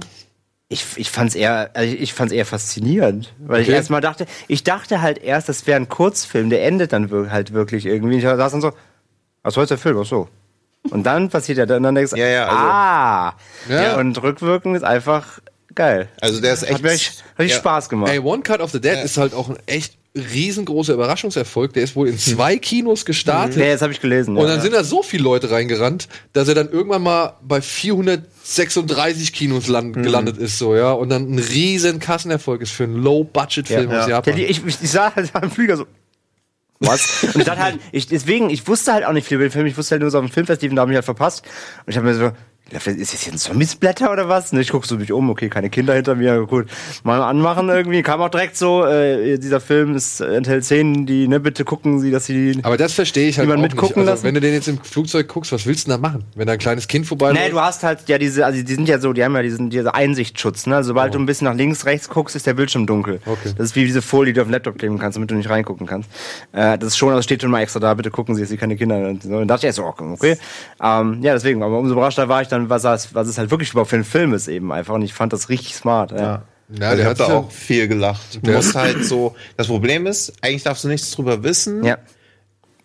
Ich, 0.69 0.83
ich 0.97 1.09
fand's 1.09 1.33
eher, 1.35 1.69
also 1.73 1.95
ich, 1.97 2.13
fand's 2.13 2.33
eher 2.33 2.45
faszinierend, 2.45 3.33
weil 3.39 3.61
ich 3.61 3.67
Okay. 3.69 3.77
erstmal 3.77 4.01
dachte, 4.01 4.25
ich 4.49 4.65
dachte 4.65 5.01
halt 5.01 5.23
erst, 5.23 5.47
das 5.47 5.65
wäre 5.65 5.79
ein 5.79 5.87
Kurzfilm, 5.87 6.49
der 6.49 6.65
endet 6.65 6.91
dann 6.91 7.09
halt 7.31 7.53
wirklich 7.53 7.85
irgendwie. 7.85 8.17
Ich 8.17 8.23
saß 8.23 8.51
dann 8.51 8.59
so, 8.59 8.73
was 9.43 9.53
soll 9.53 9.65
der 9.65 9.77
Film? 9.77 9.97
Ach 10.01 10.05
so. 10.05 10.27
Und 10.89 11.03
dann 11.03 11.29
passiert 11.29 11.57
ja 11.57 11.65
dann, 11.65 11.83
dann 11.83 11.95
denkst 11.95 12.11
du, 12.11 12.17
Ja, 12.17 12.27
ja, 12.27 12.43
also- 12.47 12.57
ah. 12.57 13.33
Ja. 13.69 13.95
Und 13.97 14.21
rückwirkend 14.21 14.75
ist 14.75 14.83
einfach 14.83 15.39
geil. 15.77 16.09
also 16.19 16.41
der 16.41 16.53
ist 16.53 16.63
echt. 16.63 16.73
Hat 16.73 16.81
mir 16.81 16.91
echt, 16.91 17.23
richtig 17.39 17.53
ja. 17.55 17.59
Spaß 17.61 17.87
gemacht. 17.87 18.11
Ey, 18.11 18.19
One 18.19 18.41
Cut 18.43 18.59
of 18.59 18.71
the 18.71 18.81
Dead 18.81 18.97
ist 19.05 19.17
halt 19.17 19.33
auch 19.33 19.47
ein 19.49 19.57
echt 19.65 19.93
riesengroßer 20.15 20.93
Überraschungserfolg. 20.93 21.73
Der 21.73 21.83
ist 21.83 21.95
wohl 21.95 22.07
in 22.07 22.17
zwei 22.17 22.57
Kinos 22.57 23.05
gestartet. 23.05 23.57
ja, 23.57 23.65
jetzt 23.65 23.81
habe 23.83 23.93
ich 23.93 24.01
gelesen. 24.01 24.35
Und 24.35 24.43
ja. 24.43 24.49
dann 24.53 24.61
sind 24.61 24.73
da 24.73 24.83
so 24.83 25.03
viele 25.03 25.23
Leute 25.23 25.51
reingerannt, 25.51 26.07
dass 26.33 26.47
er 26.47 26.55
dann 26.55 26.69
irgendwann 26.69 27.03
mal 27.03 27.35
bei 27.43 27.61
400 27.61 28.23
36 28.43 29.33
Kinos 29.33 29.67
land, 29.67 29.93
gelandet 29.93 30.37
ist, 30.37 30.57
so, 30.57 30.75
ja, 30.75 30.91
und 30.93 31.09
dann 31.09 31.29
ein 31.35 31.37
riesen 31.37 31.99
Kassenerfolg 31.99 32.61
ist 32.61 32.71
für 32.71 32.85
einen 32.85 32.95
Low-Budget-Film 32.95 33.91
Ja. 33.91 33.99
aus 33.99 34.05
Ja, 34.07 34.15
Japan. 34.15 34.35
die, 34.37 34.45
ich, 34.45 34.65
ich 34.65 34.77
sah 34.89 35.13
halt 35.13 35.29
am 35.33 35.51
Flieger 35.51 35.75
so. 35.77 35.85
Was? 36.79 37.23
Und 37.23 37.37
ich 37.37 37.43
dachte 37.45 37.61
halt, 37.61 37.79
ich, 37.91 38.07
deswegen, 38.07 38.49
ich 38.49 38.67
wusste 38.67 38.93
halt 38.93 39.03
auch 39.05 39.11
nicht 39.11 39.27
viel 39.27 39.35
über 39.35 39.45
den 39.45 39.51
Film, 39.51 39.65
ich 39.65 39.77
wusste 39.77 39.91
halt 39.95 40.01
nur 40.01 40.11
so 40.11 40.19
auf 40.19 40.25
dem 40.25 40.31
Filmfestival, 40.31 40.75
da 40.75 40.81
habe 40.83 40.91
ich 40.91 40.95
halt 40.95 41.05
verpasst. 41.05 41.43
Und 41.85 41.91
ich 41.91 41.97
habe 41.97 42.07
mir 42.07 42.15
so, 42.15 42.31
ist 42.71 43.13
das 43.13 43.25
jetzt 43.25 43.31
ein 43.31 43.37
Zombie-Splatter 43.37 44.11
oder 44.11 44.27
was? 44.27 44.51
Und 44.51 44.59
ich 44.59 44.69
gucke 44.69 44.85
so 44.85 44.97
mich 44.97 45.11
um, 45.11 45.29
okay, 45.29 45.49
keine 45.49 45.69
Kinder 45.69 45.93
hinter 45.93 46.15
mir, 46.15 46.45
gut, 46.45 46.67
mal 47.03 47.21
anmachen 47.21 47.69
irgendwie. 47.69 48.01
Kam 48.01 48.21
auch 48.21 48.29
direkt 48.29 48.57
so, 48.57 48.85
äh, 48.85 49.37
dieser 49.37 49.59
Film 49.59 49.95
ist, 49.95 50.19
enthält 50.19 50.65
Szenen, 50.65 51.05
die, 51.05 51.27
ne, 51.27 51.39
bitte 51.39 51.63
gucken 51.63 51.99
Sie, 51.99 52.11
dass 52.11 52.25
Sie 52.25 52.59
Aber 52.63 52.77
das 52.77 52.93
verstehe 52.93 53.29
ich 53.29 53.39
halt 53.39 53.49
auch 53.49 53.57
mitgucken 53.57 53.87
nicht. 53.87 53.97
Also, 53.97 54.11
lassen? 54.11 54.23
wenn 54.23 54.35
du 54.35 54.41
den 54.41 54.53
jetzt 54.53 54.67
im 54.67 54.79
Flugzeug 54.79 55.27
guckst, 55.27 55.51
was 55.51 55.65
willst 55.65 55.87
du 55.87 55.91
denn 55.91 56.01
da 56.01 56.09
machen? 56.09 56.25
Wenn 56.35 56.47
da 56.47 56.53
ein 56.53 56.59
kleines 56.59 56.87
Kind 56.87 57.05
vorbei 57.05 57.31
Nee, 57.31 57.49
du 57.49 57.59
hast 57.59 57.83
halt 57.83 57.99
ja 58.07 58.17
diese, 58.17 58.45
also 58.45 58.61
die 58.61 58.73
sind 58.73 58.89
ja 58.89 58.99
so, 58.99 59.13
die 59.13 59.23
haben 59.23 59.35
ja 59.35 59.41
diesen, 59.41 59.69
diese 59.69 59.93
Einsichtsschutz, 59.93 60.65
ne? 60.67 60.75
Also 60.75 60.87
Sobald 60.97 61.13
du 61.13 61.19
ein 61.19 61.25
bisschen 61.25 61.45
nach 61.45 61.53
links, 61.53 61.85
rechts 61.85 62.09
guckst, 62.09 62.35
ist 62.35 62.47
der 62.47 62.55
Bildschirm 62.55 62.87
dunkel. 62.87 63.19
Oh. 63.25 63.37
Okay. 63.37 63.53
Das 63.55 63.67
ist 63.67 63.75
wie 63.75 63.85
diese 63.85 64.01
Folie, 64.01 64.33
die 64.33 64.37
du 64.37 64.41
auf 64.41 64.47
dem 64.47 64.51
Laptop 64.51 64.77
kleben 64.79 64.97
kannst, 64.97 65.15
damit 65.15 65.29
du 65.29 65.35
nicht 65.35 65.49
reingucken 65.49 65.85
kannst. 65.85 66.09
Äh, 66.53 66.77
das 66.77 66.89
ist 66.89 66.97
schon, 66.97 67.13
das 67.13 67.23
steht 67.23 67.41
schon 67.41 67.51
mal 67.51 67.61
extra 67.61 67.79
da, 67.79 67.93
bitte 67.93 68.09
gucken 68.09 68.35
Sie, 68.35 68.41
dass 68.41 68.49
Sie 68.49 68.57
keine 68.57 68.75
Kinder. 68.75 68.97
Und. 68.97 69.25
Und 69.25 69.47
dachte 69.47 69.59
ich 69.59 69.65
erst 69.65 69.77
so, 69.77 69.83
okay. 69.83 70.05
okay. 70.11 70.37
Ähm, 70.81 71.19
ja, 71.21 71.33
deswegen, 71.33 71.61
aber 71.61 71.77
umso 71.77 71.93
überraschter 71.93 72.27
war 72.29 72.41
ich 72.41 72.47
dann, 72.47 72.56
was, 72.69 72.81
das, 72.81 73.13
was 73.15 73.27
es 73.27 73.37
halt 73.37 73.51
wirklich 73.51 73.71
überhaupt 73.71 73.89
für 73.89 73.95
ein 73.97 74.03
Film 74.03 74.33
ist 74.33 74.47
eben 74.47 74.71
einfach. 74.71 74.93
Und 74.93 75.01
ich 75.03 75.13
fand 75.13 75.33
das 75.33 75.49
richtig 75.49 75.75
smart. 75.75 76.11
Ja. 76.11 76.43
Ja, 76.69 76.89
also 76.89 76.97
der 76.97 76.97
ich 76.97 77.03
hat 77.05 77.05
habe 77.05 77.17
da 77.17 77.27
ja- 77.29 77.39
auch 77.39 77.51
viel 77.51 77.87
gelacht. 77.87 78.39
Du 78.43 78.51
musst 78.51 78.75
halt 78.75 79.05
so. 79.05 79.35
Das 79.55 79.67
Problem 79.67 80.05
ist, 80.05 80.33
eigentlich 80.41 80.63
darfst 80.63 80.83
du 80.83 80.89
nichts 80.89 81.11
drüber 81.11 81.41
wissen. 81.43 81.83
ja. 81.83 81.97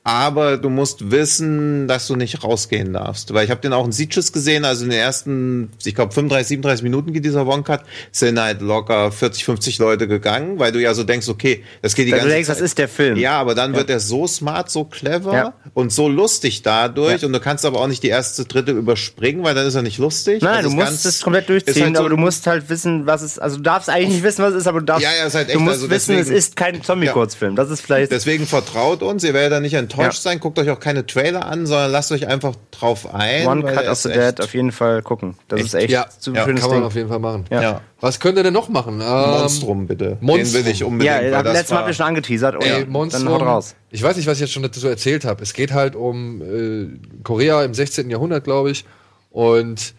Aber 0.05 0.57
du 0.57 0.69
musst 0.69 1.13
wissen, 1.13 1.87
dass 1.87 2.09
du 2.09 2.17
nicht 2.17 2.43
rausgehen 2.43 2.93
darfst. 2.93 3.33
Weil 3.33 3.45
ich 3.45 3.51
habe 3.53 3.61
den 3.61 3.73
auch 3.73 3.85
in 3.85 3.93
Sieges 3.93 4.33
gesehen, 4.33 4.65
also 4.65 4.83
in 4.85 4.91
den 4.91 4.99
ersten, 4.99 5.71
ich 5.85 5.95
glaube 5.95 6.13
35, 6.13 6.49
37 6.49 6.83
Minuten 6.83 7.13
geht 7.13 7.25
dieser 7.25 7.47
One-Cut, 7.47 7.83
sind 8.11 8.41
halt 8.41 8.61
locker 8.63 9.13
40, 9.13 9.45
50 9.45 9.79
Leute 9.79 10.09
gegangen, 10.09 10.59
weil 10.59 10.73
du 10.73 10.81
ja 10.81 10.93
so 10.95 11.05
denkst, 11.05 11.29
okay, 11.29 11.63
das 11.83 11.95
geht 11.95 12.09
die 12.09 12.13
Weil 12.13 12.19
ganze 12.19 12.29
du 12.31 12.35
denkst, 12.35 12.47
Zeit. 12.49 12.57
das 12.57 12.63
ist 12.63 12.79
der 12.79 12.89
Film. 12.89 13.17
Ja, 13.17 13.39
aber 13.41 13.55
dann 13.55 13.77
wird 13.77 13.91
er 13.91 14.01
so 14.01 14.27
smart, 14.27 14.71
so 14.71 14.85
clever 14.85 15.33
Ja. 15.35 15.55
und 15.75 15.93
so 15.93 16.09
lustig 16.09 16.63
dadurch 16.63 17.21
Ja. 17.23 17.27
und 17.27 17.33
du 17.33 17.39
kannst 17.41 17.65
aber 17.65 17.79
auch 17.81 17.87
nicht 17.87 18.03
die 18.03 18.09
erste, 18.09 18.45
dritte 18.45 18.73
überspringen, 18.73 19.45
weil 19.45 19.55
dann 19.55 19.67
ist 19.69 19.77
er 19.77 19.83
nicht 19.83 19.99
lustig. 19.99 20.43
Nein, 20.43 20.57
Also 20.57 20.71
du 20.71 20.75
musst 20.75 21.07
es 21.07 21.23
komplett 21.23 21.49
durchziehen, 21.49 21.75
ist 21.77 21.81
halt 21.83 21.95
so- 21.97 22.01
aber 22.01 22.11
du 22.11 22.17
musst 22.17 22.45
halt 22.49 22.69
wissen, 22.69 23.07
was 23.07 23.23
es, 23.23 23.39
also 23.39 23.57
du 23.59 23.63
darfst 23.63 23.89
eigentlich 23.89 24.09
nicht 24.15 24.23
wissen, 24.25 24.43
was 24.43 24.51
es 24.55 24.63
ist, 24.63 24.67
aber 24.67 24.81
du 24.81 24.87
darfst, 24.87 25.05
Ja, 25.05 25.11
ja, 25.17 25.27
ist 25.27 25.35
halt 25.37 25.47
echt, 25.49 25.55
du 25.57 25.61
musst 25.61 25.75
also 25.77 25.91
wissen, 25.91 26.17
deswegen- 26.17 26.37
es 26.37 26.45
ist 26.47 26.57
kein 26.57 26.83
Zombie-Kurzfilm. 26.83 27.55
Das 27.55 27.71
ist 27.71 27.83
vielleicht, 27.83 28.11
Deswegen 28.11 28.47
vertraut 28.49 29.03
uns, 29.03 29.23
ihr 29.23 29.33
werdet 29.33 29.53
da 29.53 29.61
nicht 29.61 29.75
enttäuscht 29.75 29.92
Ja. 29.99 30.13
sein, 30.13 30.41
guckt 30.41 30.59
euch 30.59 30.71
auch 30.71 30.81
keine 30.81 31.07
Trailer 31.07 31.47
an, 31.47 31.67
sondern 31.67 31.91
lasst 31.91 32.13
euch 32.13 32.27
einfach 32.27 32.55
drauf 32.71 33.13
ein. 33.15 33.47
One 33.47 33.63
weil 33.63 33.75
Cut 33.77 33.89
of 33.89 33.99
the 33.99 34.09
Dead 34.11 34.41
auf 34.41 34.55
jeden 34.55 34.73
Fall 34.73 35.03
gucken. 35.03 35.37
Das 35.49 35.59
Echt? 35.61 35.67
ist 35.69 35.75
echt 35.75 35.91
Ja, 35.91 36.07
so 36.19 36.31
ein 36.31 36.35
ja, 36.35 36.45
schönes 36.45 36.61
Kann 36.61 36.71
man 36.71 36.79
Ding. 36.81 36.87
auf 36.87 36.95
jeden 36.95 37.09
Fall 37.09 37.19
machen. 37.19 37.45
Ja. 37.51 37.63
Ja. 37.63 37.81
Was 38.01 38.19
könnt 38.21 38.37
ihr 38.39 38.43
denn 38.45 38.53
noch 38.55 38.69
machen? 38.69 39.01
Ähm, 39.01 39.31
Monstrum, 39.41 39.87
bitte. 39.87 40.19
Monstrum. 40.21 40.53
Den 40.61 40.65
will 40.67 40.73
ich 40.73 40.85
unbedingt. 40.85 41.15
Ja, 41.17 41.21
weil 41.23 41.35
hab- 41.37 41.45
das 41.45 41.53
letztes 41.55 41.71
Mal 41.71 41.79
habt 41.79 41.89
ihr 41.89 41.95
schon 41.95 42.07
angeteasert. 42.07 42.57
Oh, 42.59 42.63
Ey. 42.65 42.85
Monstrum. 42.87 43.25
Dann 43.25 43.35
haut 43.35 43.43
raus. 43.43 43.75
Ich 43.91 44.03
weiß 44.03 44.17
nicht, 44.17 44.27
was 44.27 44.35
ich 44.39 44.41
jetzt 44.43 44.53
schon 44.53 44.63
dazu 44.63 44.87
erzählt 44.89 45.25
habe. 45.25 45.43
Es 45.43 45.53
geht 45.53 45.73
halt 45.73 45.95
um 45.97 46.43
äh, 46.43 46.89
Korea 47.23 47.63
im 47.65 47.75
16. 47.75 48.11
Jahrhundert, 48.11 48.45
glaube 48.45 48.71
ich. 48.71 48.85
Und 49.31 49.95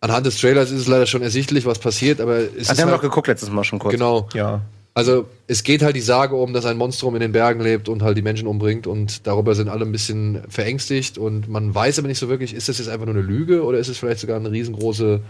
anhand 0.00 0.26
des 0.26 0.38
Trailers 0.40 0.70
ist 0.70 0.80
es 0.82 0.86
leider 0.86 1.06
schon 1.06 1.22
ersichtlich, 1.22 1.66
was 1.66 1.78
passiert, 1.78 2.20
aber 2.20 2.36
es 2.38 2.48
Ach, 2.50 2.56
ist 2.56 2.68
wir 2.78 2.82
haben 2.82 2.90
halt, 2.90 2.98
doch 2.98 3.02
geguckt 3.02 3.26
letztes 3.28 3.50
Mal 3.50 3.64
schon 3.64 3.78
kurz. 3.78 3.92
genau. 3.92 4.28
Ja. 4.34 4.60
Also 4.98 5.26
es 5.46 5.62
geht 5.62 5.82
halt 5.82 5.94
die 5.94 6.00
Sage 6.00 6.34
um, 6.34 6.52
dass 6.52 6.64
ein 6.66 6.76
Monstrum 6.76 7.14
in 7.14 7.20
den 7.20 7.30
Bergen 7.30 7.60
lebt 7.60 7.88
und 7.88 8.02
halt 8.02 8.16
die 8.18 8.22
Menschen 8.22 8.48
umbringt 8.48 8.88
und 8.88 9.28
darüber 9.28 9.54
sind 9.54 9.68
alle 9.68 9.84
ein 9.84 9.92
bisschen 9.92 10.42
verängstigt 10.48 11.18
und 11.18 11.48
man 11.48 11.72
weiß 11.72 12.00
aber 12.00 12.08
nicht 12.08 12.18
so 12.18 12.28
wirklich, 12.28 12.52
ist 12.52 12.68
das 12.68 12.78
jetzt 12.78 12.88
einfach 12.88 13.06
nur 13.06 13.14
eine 13.14 13.22
Lüge 13.24 13.62
oder 13.62 13.78
ist 13.78 13.86
es 13.86 13.96
vielleicht 13.96 14.18
sogar 14.18 14.36
eine 14.36 14.50
riesengroße, 14.50 15.20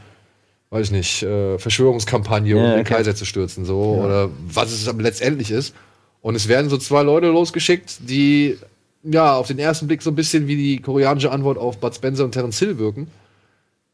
weiß 0.70 0.86
ich 0.86 0.90
nicht, 0.92 1.22
äh, 1.22 1.58
Verschwörungskampagne, 1.58 2.56
um 2.56 2.62
Ja, 2.62 2.70
den 2.76 2.80
okay. 2.80 2.94
Kaiser 2.94 3.14
zu 3.14 3.26
stürzen 3.26 3.66
so 3.66 3.78
oder 4.02 4.30
was 4.50 4.72
es 4.72 4.88
aber 4.88 5.02
letztendlich 5.02 5.50
ist. 5.50 5.74
Und 6.22 6.34
es 6.34 6.48
werden 6.48 6.70
so 6.70 6.78
zwei 6.78 7.02
Leute 7.02 7.26
losgeschickt, 7.26 7.98
die 8.08 8.56
ja 9.02 9.36
auf 9.36 9.48
den 9.48 9.58
ersten 9.58 9.86
Blick 9.86 10.00
so 10.00 10.10
ein 10.10 10.16
bisschen 10.16 10.46
wie 10.46 10.56
die 10.56 10.78
koreanische 10.80 11.30
Antwort 11.30 11.58
auf 11.58 11.76
Bud 11.78 11.94
Spencer 11.94 12.24
und 12.24 12.32
Terence 12.32 12.58
Hill 12.58 12.78
wirken 12.78 13.08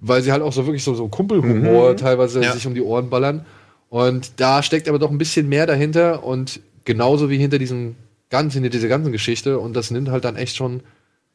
weil 0.00 0.20
sie 0.22 0.32
halt 0.32 0.42
auch 0.42 0.52
so 0.52 0.66
wirklich 0.66 0.84
so, 0.84 0.94
so 0.94 1.08
Kumpelhumor 1.08 1.96
teilweise 1.96 2.42
Ja. 2.42 2.52
sich 2.52 2.66
um 2.66 2.74
die 2.74 2.82
Ohren 2.82 3.08
ballern. 3.08 3.46
Und 3.94 4.40
da 4.40 4.64
steckt 4.64 4.88
aber 4.88 4.98
doch 4.98 5.12
ein 5.12 5.18
bisschen 5.18 5.48
mehr 5.48 5.68
dahinter 5.68 6.24
und 6.24 6.58
genauso 6.84 7.30
wie 7.30 7.38
hinter 7.38 7.58
diesem 7.60 7.94
ganz, 8.28 8.54
hinter 8.54 8.68
dieser 8.68 8.88
ganzen 8.88 9.12
Geschichte. 9.12 9.60
Und 9.60 9.74
das 9.74 9.92
nimmt 9.92 10.08
halt 10.08 10.24
dann 10.24 10.34
echt 10.34 10.56
schon 10.56 10.80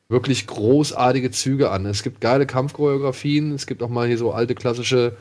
wirklich 0.09 0.45
großartige 0.45 1.31
Züge 1.31 1.71
an. 1.71 1.85
Es 1.85 2.03
gibt 2.03 2.19
geile 2.19 2.45
Kampfchoreografien, 2.45 3.53
es 3.53 3.65
gibt 3.65 3.81
auch 3.81 3.87
mal 3.87 4.09
hier 4.09 4.17
so 4.17 4.33
alte 4.33 4.55
klassische, 4.55 5.15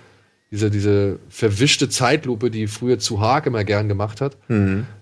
diese, 0.50 0.68
diese 0.68 1.20
verwischte 1.28 1.88
Zeitlupe, 1.88 2.50
die 2.50 2.66
früher 2.66 2.98
zu 2.98 3.20
Haag 3.20 3.46
immer 3.46 3.62
gern 3.62 3.86
gemacht 3.86 4.20
hat, 4.20 4.36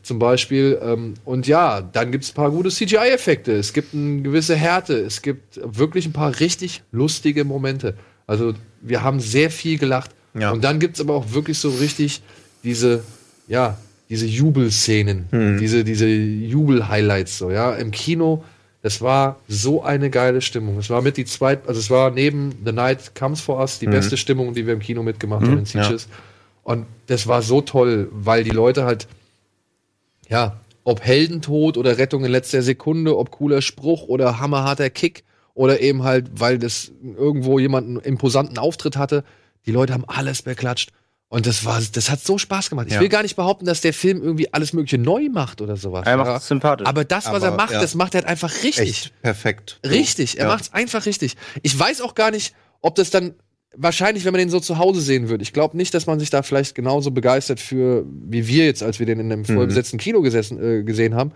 zum 0.02 0.18
Beispiel. 0.18 0.78
Ähm, 0.82 1.14
und 1.24 1.46
ja, 1.46 1.80
dann 1.80 2.12
gibt 2.12 2.24
es 2.24 2.32
ein 2.32 2.34
paar 2.34 2.50
gute 2.50 2.68
CGI-Effekte, 2.68 3.52
es 3.52 3.72
gibt 3.72 3.94
eine 3.94 4.20
gewisse 4.20 4.56
Härte, 4.56 4.98
es 4.98 5.22
gibt 5.22 5.58
wirklich 5.64 6.04
ein 6.04 6.12
paar 6.12 6.38
richtig 6.38 6.82
lustige 6.92 7.44
Momente. 7.44 7.94
Also 8.26 8.52
wir 8.82 9.02
haben 9.02 9.20
sehr 9.20 9.50
viel 9.50 9.78
gelacht. 9.78 10.10
Ja. 10.38 10.50
Und 10.52 10.64
dann 10.64 10.78
gibt 10.78 10.96
es 10.96 11.00
aber 11.00 11.14
auch 11.14 11.32
wirklich 11.32 11.58
so 11.58 11.70
richtig 11.70 12.22
diese, 12.62 13.02
ja, 13.48 13.78
diese 14.08 14.26
Jubelszenen, 14.26 15.26
diese, 15.58 15.82
diese 15.82 16.06
Jubel-Highlights 16.06 17.38
so, 17.38 17.50
ja. 17.50 17.74
Im 17.74 17.90
Kino, 17.90 18.44
das 18.82 19.00
war 19.00 19.40
so 19.48 19.82
eine 19.82 20.10
geile 20.10 20.40
Stimmung. 20.40 20.78
Es 20.78 20.90
war 20.90 21.02
mit 21.02 21.16
die 21.16 21.24
zweit, 21.24 21.66
also 21.66 21.80
es 21.80 21.90
war 21.90 22.10
neben 22.10 22.54
The 22.64 22.72
Night 22.72 23.14
Comes 23.16 23.40
For 23.40 23.58
Us 23.58 23.80
die 23.80 23.86
beste 23.86 24.16
Stimmung, 24.16 24.54
die 24.54 24.66
wir 24.66 24.74
im 24.74 24.80
Kino 24.80 25.02
mitgemacht 25.02 25.42
haben 25.42 25.58
in 25.58 25.64
Sieges. 25.64 26.08
Und 26.62 26.86
das 27.06 27.26
war 27.26 27.42
so 27.42 27.60
toll, 27.60 28.08
weil 28.12 28.44
die 28.44 28.50
Leute 28.50 28.84
halt, 28.84 29.08
ja, 30.28 30.60
ob 30.84 31.00
Heldentod 31.04 31.78
oder 31.78 31.98
Rettung 31.98 32.24
in 32.24 32.30
letzter 32.30 32.62
Sekunde, 32.62 33.16
ob 33.18 33.32
cooler 33.32 33.60
Spruch 33.60 34.04
oder 34.04 34.38
hammerharter 34.38 34.88
Kick 34.90 35.24
oder 35.54 35.80
eben 35.80 36.04
halt, 36.04 36.26
weil 36.34 36.58
das 36.58 36.92
irgendwo 37.02 37.58
jemand 37.58 37.88
einen 37.88 37.98
imposanten 37.98 38.58
Auftritt 38.58 38.96
hatte, 38.96 39.24
die 39.66 39.72
Leute 39.72 39.92
haben 39.92 40.04
alles 40.06 40.42
beklatscht. 40.42 40.90
Und 41.28 41.44
das 41.46 41.64
war, 41.64 41.82
das 41.92 42.08
hat 42.08 42.20
so 42.20 42.38
Spaß 42.38 42.70
gemacht. 42.70 42.86
Ich 42.86 42.94
Ja. 42.94 43.00
will 43.00 43.08
gar 43.08 43.22
nicht 43.22 43.34
behaupten, 43.34 43.66
dass 43.66 43.80
der 43.80 43.92
Film 43.92 44.22
irgendwie 44.22 44.52
alles 44.54 44.72
Mögliche 44.72 44.96
neu 44.98 45.28
macht 45.28 45.60
oder 45.60 45.76
sowas. 45.76 46.06
Er 46.06 46.16
macht 46.16 46.40
es 46.40 46.46
sympathisch. 46.46 46.86
Aber 46.86 47.04
das, 47.04 47.26
was 47.26 47.42
Aber, 47.42 47.46
er 47.46 47.56
macht, 47.56 47.72
ja. 47.72 47.80
das 47.80 47.96
macht 47.96 48.14
er 48.14 48.20
halt 48.20 48.28
einfach 48.28 48.62
richtig. 48.62 48.88
Echt 48.88 49.22
perfekt. 49.22 49.80
Richtig, 49.84 50.38
er 50.38 50.46
Ja. 50.46 50.52
macht's 50.52 50.72
einfach 50.72 51.04
richtig. 51.04 51.34
Ich 51.62 51.76
weiß 51.76 52.00
auch 52.00 52.14
gar 52.14 52.30
nicht, 52.30 52.54
ob 52.80 52.94
das 52.94 53.10
dann 53.10 53.34
wahrscheinlich, 53.76 54.24
wenn 54.24 54.32
man 54.32 54.38
den 54.38 54.50
so 54.50 54.60
zu 54.60 54.78
Hause 54.78 55.00
sehen 55.00 55.28
würde. 55.28 55.42
Ich 55.42 55.52
glaube 55.52 55.76
nicht, 55.76 55.92
dass 55.94 56.06
man 56.06 56.20
sich 56.20 56.30
da 56.30 56.42
vielleicht 56.44 56.76
genauso 56.76 57.10
begeistert 57.10 57.58
für, 57.58 58.06
wie 58.08 58.46
wir 58.46 58.64
jetzt, 58.64 58.84
als 58.84 59.00
wir 59.00 59.06
den 59.06 59.18
in 59.18 59.32
einem 59.32 59.44
vollbesetzten 59.44 59.98
Kino 59.98 60.22
gesessen, 60.22 60.62
äh, 60.62 60.82
gesehen 60.84 61.16
haben. 61.16 61.32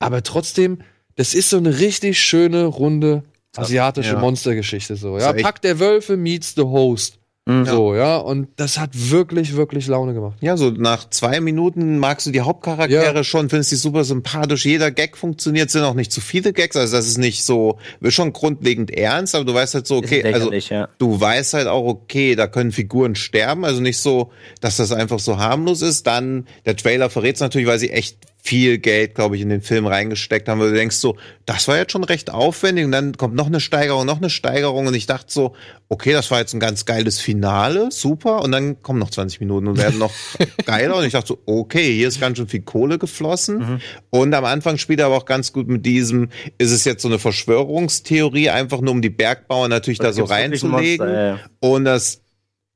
Aber 0.00 0.24
trotzdem, 0.24 0.78
das 1.14 1.32
ist 1.32 1.48
so 1.50 1.58
eine 1.58 1.78
richtig 1.78 2.20
schöne, 2.20 2.64
runde 2.64 3.22
asiatische 3.56 4.14
Ja. 4.14 4.18
Monstergeschichte. 4.18 4.96
So, 4.96 5.16
ja, 5.18 5.32
Pack 5.32 5.62
der 5.62 5.78
Wölfe 5.78 6.16
meets 6.16 6.54
the 6.56 6.62
Host. 6.62 7.17
So, 7.64 7.94
ja, 7.94 8.18
und 8.18 8.48
das 8.56 8.78
hat 8.78 8.90
wirklich, 8.92 9.56
wirklich 9.56 9.86
Laune 9.86 10.12
gemacht. 10.12 10.36
Ja, 10.42 10.58
so 10.58 10.68
nach 10.70 11.08
zwei 11.08 11.40
Minuten 11.40 11.98
magst 11.98 12.26
du 12.26 12.30
die 12.30 12.42
Hauptcharaktere 12.42 13.14
Ja. 13.16 13.24
schon, 13.24 13.48
findest 13.48 13.72
die 13.72 13.76
super 13.76 14.04
sympathisch. 14.04 14.66
Jeder 14.66 14.90
Gag 14.90 15.16
funktioniert, 15.16 15.70
sind 15.70 15.82
auch 15.82 15.94
nicht 15.94 16.12
zu 16.12 16.20
viele 16.20 16.52
Gags. 16.52 16.76
Also 16.76 16.94
das 16.94 17.06
ist 17.06 17.16
nicht 17.16 17.44
so, 17.44 17.78
ist 18.00 18.12
schon 18.12 18.34
grundlegend 18.34 18.90
ernst, 18.90 19.34
aber 19.34 19.46
du 19.46 19.54
weißt 19.54 19.74
halt 19.74 19.86
so, 19.86 19.96
okay, 19.96 20.22
also 20.30 20.52
ja. 20.52 20.90
du 20.98 21.18
weißt 21.18 21.54
halt 21.54 21.68
auch, 21.68 21.86
okay, 21.86 22.34
da 22.34 22.48
können 22.48 22.70
Figuren 22.70 23.14
sterben. 23.14 23.64
Also 23.64 23.80
nicht 23.80 23.98
so, 23.98 24.30
dass 24.60 24.76
das 24.76 24.92
einfach 24.92 25.18
so 25.18 25.38
harmlos 25.38 25.80
ist. 25.80 26.06
Dann, 26.06 26.46
der 26.66 26.76
Trailer 26.76 27.08
verrät's 27.08 27.40
natürlich, 27.40 27.66
weil 27.66 27.78
sie 27.78 27.90
echt 27.90 28.18
viel 28.48 28.78
Geld, 28.78 29.14
glaube 29.14 29.36
ich, 29.36 29.42
in 29.42 29.50
den 29.50 29.60
Film 29.60 29.86
reingesteckt 29.86 30.48
haben, 30.48 30.58
weil 30.58 30.70
du 30.70 30.76
denkst 30.76 30.96
so, 30.96 31.18
das 31.44 31.68
war 31.68 31.76
jetzt 31.76 31.92
schon 31.92 32.02
recht 32.02 32.30
aufwendig 32.30 32.86
und 32.86 32.92
dann 32.92 33.14
kommt 33.14 33.34
noch 33.34 33.46
eine 33.46 33.60
Steigerung, 33.60 34.06
noch 34.06 34.16
eine 34.16 34.30
Steigerung 34.30 34.86
und 34.86 34.94
ich 34.94 35.04
dachte 35.04 35.30
so, 35.30 35.54
okay, 35.90 36.14
das 36.14 36.30
war 36.30 36.38
jetzt 36.38 36.54
ein 36.54 36.60
ganz 36.60 36.86
geiles 36.86 37.20
Finale, 37.20 37.90
super 37.90 38.40
und 38.40 38.52
dann 38.52 38.80
kommen 38.80 39.00
noch 39.00 39.10
20 39.10 39.40
Minuten 39.40 39.68
und 39.68 39.76
werden 39.76 39.98
noch 39.98 40.14
geiler 40.64 40.96
und 40.96 41.04
ich 41.04 41.12
dachte 41.12 41.28
so, 41.28 41.38
okay, 41.44 41.94
hier 41.94 42.08
ist 42.08 42.22
ganz 42.22 42.38
schön 42.38 42.48
viel 42.48 42.62
Kohle 42.62 42.98
geflossen 42.98 43.82
und 44.08 44.32
am 44.32 44.46
Anfang 44.46 44.78
spielt 44.78 45.00
er 45.00 45.06
aber 45.06 45.18
auch 45.18 45.26
ganz 45.26 45.52
gut 45.52 45.68
mit 45.68 45.84
diesem, 45.84 46.30
ist 46.56 46.70
es 46.70 46.86
jetzt 46.86 47.02
so 47.02 47.08
eine 47.08 47.18
Verschwörungstheorie, 47.18 48.48
einfach 48.48 48.80
nur 48.80 48.92
um 48.92 49.02
die 49.02 49.10
Bergbauern 49.10 49.68
natürlich 49.68 49.98
da 49.98 50.14
so 50.14 50.24
reinzulegen 50.24 51.06
Monster, 51.06 51.28
ja. 51.28 51.38
und 51.60 51.84
das 51.84 52.22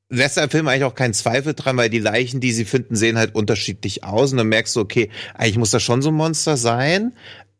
lässt 0.09 0.37
der 0.37 0.49
Film 0.49 0.67
eigentlich 0.67 0.83
auch 0.83 0.95
keinen 0.95 1.13
Zweifel 1.13 1.53
dran, 1.53 1.77
weil 1.77 1.89
die 1.89 1.99
Leichen, 1.99 2.39
die 2.39 2.51
sie 2.51 2.65
finden, 2.65 2.95
sehen 2.95 3.17
halt 3.17 3.35
unterschiedlich 3.35 4.03
aus. 4.03 4.31
Und 4.31 4.37
dann 4.37 4.47
merkst 4.47 4.75
du, 4.75 4.81
okay, 4.81 5.09
eigentlich 5.33 5.57
muss 5.57 5.71
das 5.71 5.83
schon 5.83 6.01
so 6.01 6.09
ein 6.09 6.15
Monster 6.15 6.57
sein. 6.57 7.13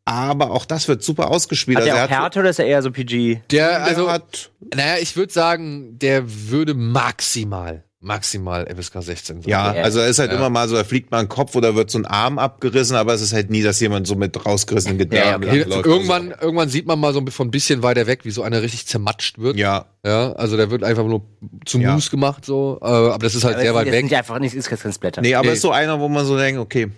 Aber 0.06 0.52
auch 0.52 0.66
das 0.66 0.88
wird 0.88 1.02
super 1.02 1.32
ausgespielt. 1.32 1.78
Hat 1.78 1.84
Also 1.84 1.96
der 1.96 2.06
auch 2.06 2.10
Härte 2.10 2.40
oder 2.40 2.50
ist 2.50 2.60
er 2.60 2.66
eher 2.66 2.82
so 2.82 2.92
PG? 2.92 3.40
Der, 3.52 3.70
der 3.70 3.84
also, 3.84 4.12
hat, 4.12 4.52
naja, 4.76 5.02
ich 5.02 5.16
würde 5.16 5.32
sagen, 5.32 5.98
der 5.98 6.24
würde 6.50 6.74
maximal, 6.74 7.86
maximal 8.04 8.68
FSK 8.68 9.02
16. 9.02 9.42
Ja, 9.46 9.74
Ja. 9.74 9.82
also 9.84 10.00
es 10.02 10.12
ist 10.12 10.20
halt 10.20 10.32
Ja. 10.32 10.38
immer 10.38 10.50
mal 10.50 10.68
so, 10.68 10.76
da 10.76 10.84
fliegt 10.84 11.10
mal 11.10 11.20
ein 11.20 11.30
Kopf 11.30 11.56
oder 11.56 11.74
wird 11.76 11.90
so 11.90 11.98
ein 11.98 12.06
Arm 12.06 12.38
abgerissen, 12.38 12.96
aber 12.98 13.14
es 13.14 13.22
ist 13.22 13.34
halt 13.34 13.50
nie, 13.50 13.64
dass 13.64 13.80
jemand 13.80 14.06
so 14.08 14.16
mit 14.16 14.46
rausgerissenen 14.46 14.98
Gedärmen 14.98 15.50
Hier, 15.50 15.62
langläuft. 15.62 15.86
irgendwann, 15.86 16.32
irgendwann 16.40 16.70
sieht 16.70 16.86
man 16.86 17.00
mal 17.00 17.14
so 17.14 17.24
von 17.30 17.48
ein 17.48 17.52
bisschen 17.52 17.82
weiter 17.82 18.06
weg, 18.06 18.26
wie 18.26 18.32
so 18.32 18.44
einer 18.44 18.62
richtig 18.62 18.86
zermatscht 18.88 19.40
wird. 19.40 19.56
Ja, 19.58 19.86
Ja, 20.06 20.34
also 20.34 20.58
der 20.58 20.70
wird 20.70 20.84
einfach 20.84 21.06
nur 21.06 21.22
zu 21.66 21.80
Ja. 21.80 21.94
Mus 21.94 22.12
gemacht, 22.12 22.44
so. 22.44 22.78
Äh, 22.82 22.86
aber 22.86 23.18
das 23.20 23.36
ist 23.36 23.46
halt 23.46 23.58
sehr 23.60 23.74
weit 23.74 23.90
weg. 23.90 24.12
ja 24.12 24.18
einfach 24.18 24.38
nicht, 24.40 24.54
ist 24.54 24.68
kein 24.70 24.92
Splatter. 24.92 25.22
nee, 25.22 25.34
aber 25.34 25.48
Nee. 25.48 25.54
ist 25.54 25.62
so 25.62 25.72
einer, 25.72 25.98
wo 26.00 26.10
man 26.10 26.26
so 26.26 26.38
denkt, 26.38 26.60
okay, 26.60 26.90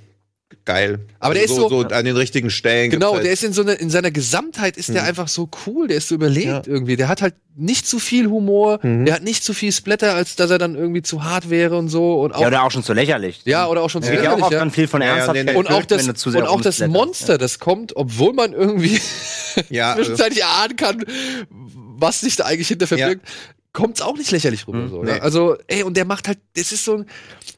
geil. 0.66 1.00
Aber 1.20 1.34
der 1.34 1.44
also 1.44 1.64
ist 1.66 1.70
so- 1.70 1.82
an 1.96 2.06
den 2.06 2.16
richtigen 2.16 2.50
Stellen. 2.50 2.90
Genau, 2.92 3.12
gibt's 3.14 3.24
der 3.24 3.30
halt, 3.32 3.40
ist 3.40 3.44
in 3.44 3.54
so 3.54 3.62
einer, 3.64 3.80
in 3.80 3.90
seiner 3.90 4.12
Gesamtheit 4.12 4.78
ist 4.78 4.90
der 4.90 5.02
Mhm. 5.04 5.08
einfach 5.10 5.28
so 5.28 5.50
cool, 5.66 5.88
der 5.88 5.98
ist 5.98 6.08
so 6.08 6.16
überlegt 6.16 6.48
Ja. 6.48 6.62
irgendwie. 6.66 6.96
Der 6.96 7.08
hat 7.08 7.22
halt 7.22 7.36
nicht 7.56 7.88
zu 7.88 8.00
viel 8.00 8.28
Humor, 8.28 8.80
Mhm. 8.84 9.06
der 9.06 9.16
hat 9.16 9.24
nicht 9.24 9.44
zu 9.44 9.54
viel 9.54 9.72
Splatter, 9.72 10.14
als 10.14 10.36
dass 10.36 10.50
er 10.52 10.58
dann 10.58 10.76
irgendwie 10.76 11.02
zu 11.02 11.24
hart 11.24 11.50
wäre 11.50 11.78
und 11.78 11.90
so. 11.90 12.22
Und 12.22 12.34
auch, 12.36 12.42
Ja, 12.42 12.48
oder 12.48 12.64
auch 12.64 12.72
schon 12.72 12.84
zu 12.84 12.94
lächerlich. 12.94 13.42
ja, 13.46 13.68
oder 13.68 13.82
auch 13.82 13.90
schon 13.90 14.02
zu 14.04 14.10
Es 14.10 14.16
geht 14.16 14.24
ja 14.24 14.32
auch 14.32 14.36
lächerlich, 14.38 14.44
oft 14.46 14.54
ja. 14.54 14.60
dann 14.60 14.72
viel 14.72 14.88
von 14.88 15.02
Ja, 15.02 15.08
ja, 15.08 15.14
Ernsthaftigkeit. 15.16 15.56
nee, 15.56 15.62
nee. 15.62 15.68
Und 15.68 15.72
auch 15.76 15.86
das, 15.86 16.14
zu 16.16 16.30
und 16.30 16.42
auch 16.48 16.62
das. 16.62 16.80
Monster, 16.88 17.38
das 17.38 17.60
kommt, 17.60 17.96
obwohl 17.96 18.34
man 18.34 18.54
irgendwie 18.54 19.00
ja, 19.70 19.92
also, 19.92 20.02
zwischenzeitlich 20.04 20.46
ahnen 20.46 20.76
kann, 20.76 21.04
was 21.50 22.22
sich 22.22 22.36
da 22.36 22.46
eigentlich 22.46 22.68
hinter 22.68 22.86
Ja. 22.86 22.98
verbirgt, 22.98 23.26
kommt's 23.74 24.02
auch 24.02 24.18
nicht 24.18 24.32
lächerlich 24.32 24.68
rüber. 24.68 24.80
Mhm. 24.80 24.90
So, 24.90 25.04
Nee. 25.04 25.12
ja? 25.12 25.18
Also, 25.20 25.56
ey, 25.68 25.84
und 25.84 25.98
der 25.98 26.06
macht 26.06 26.28
halt, 26.28 26.40
das 26.56 26.72
ist 26.72 26.86
so 26.86 26.96
ein, 27.00 27.06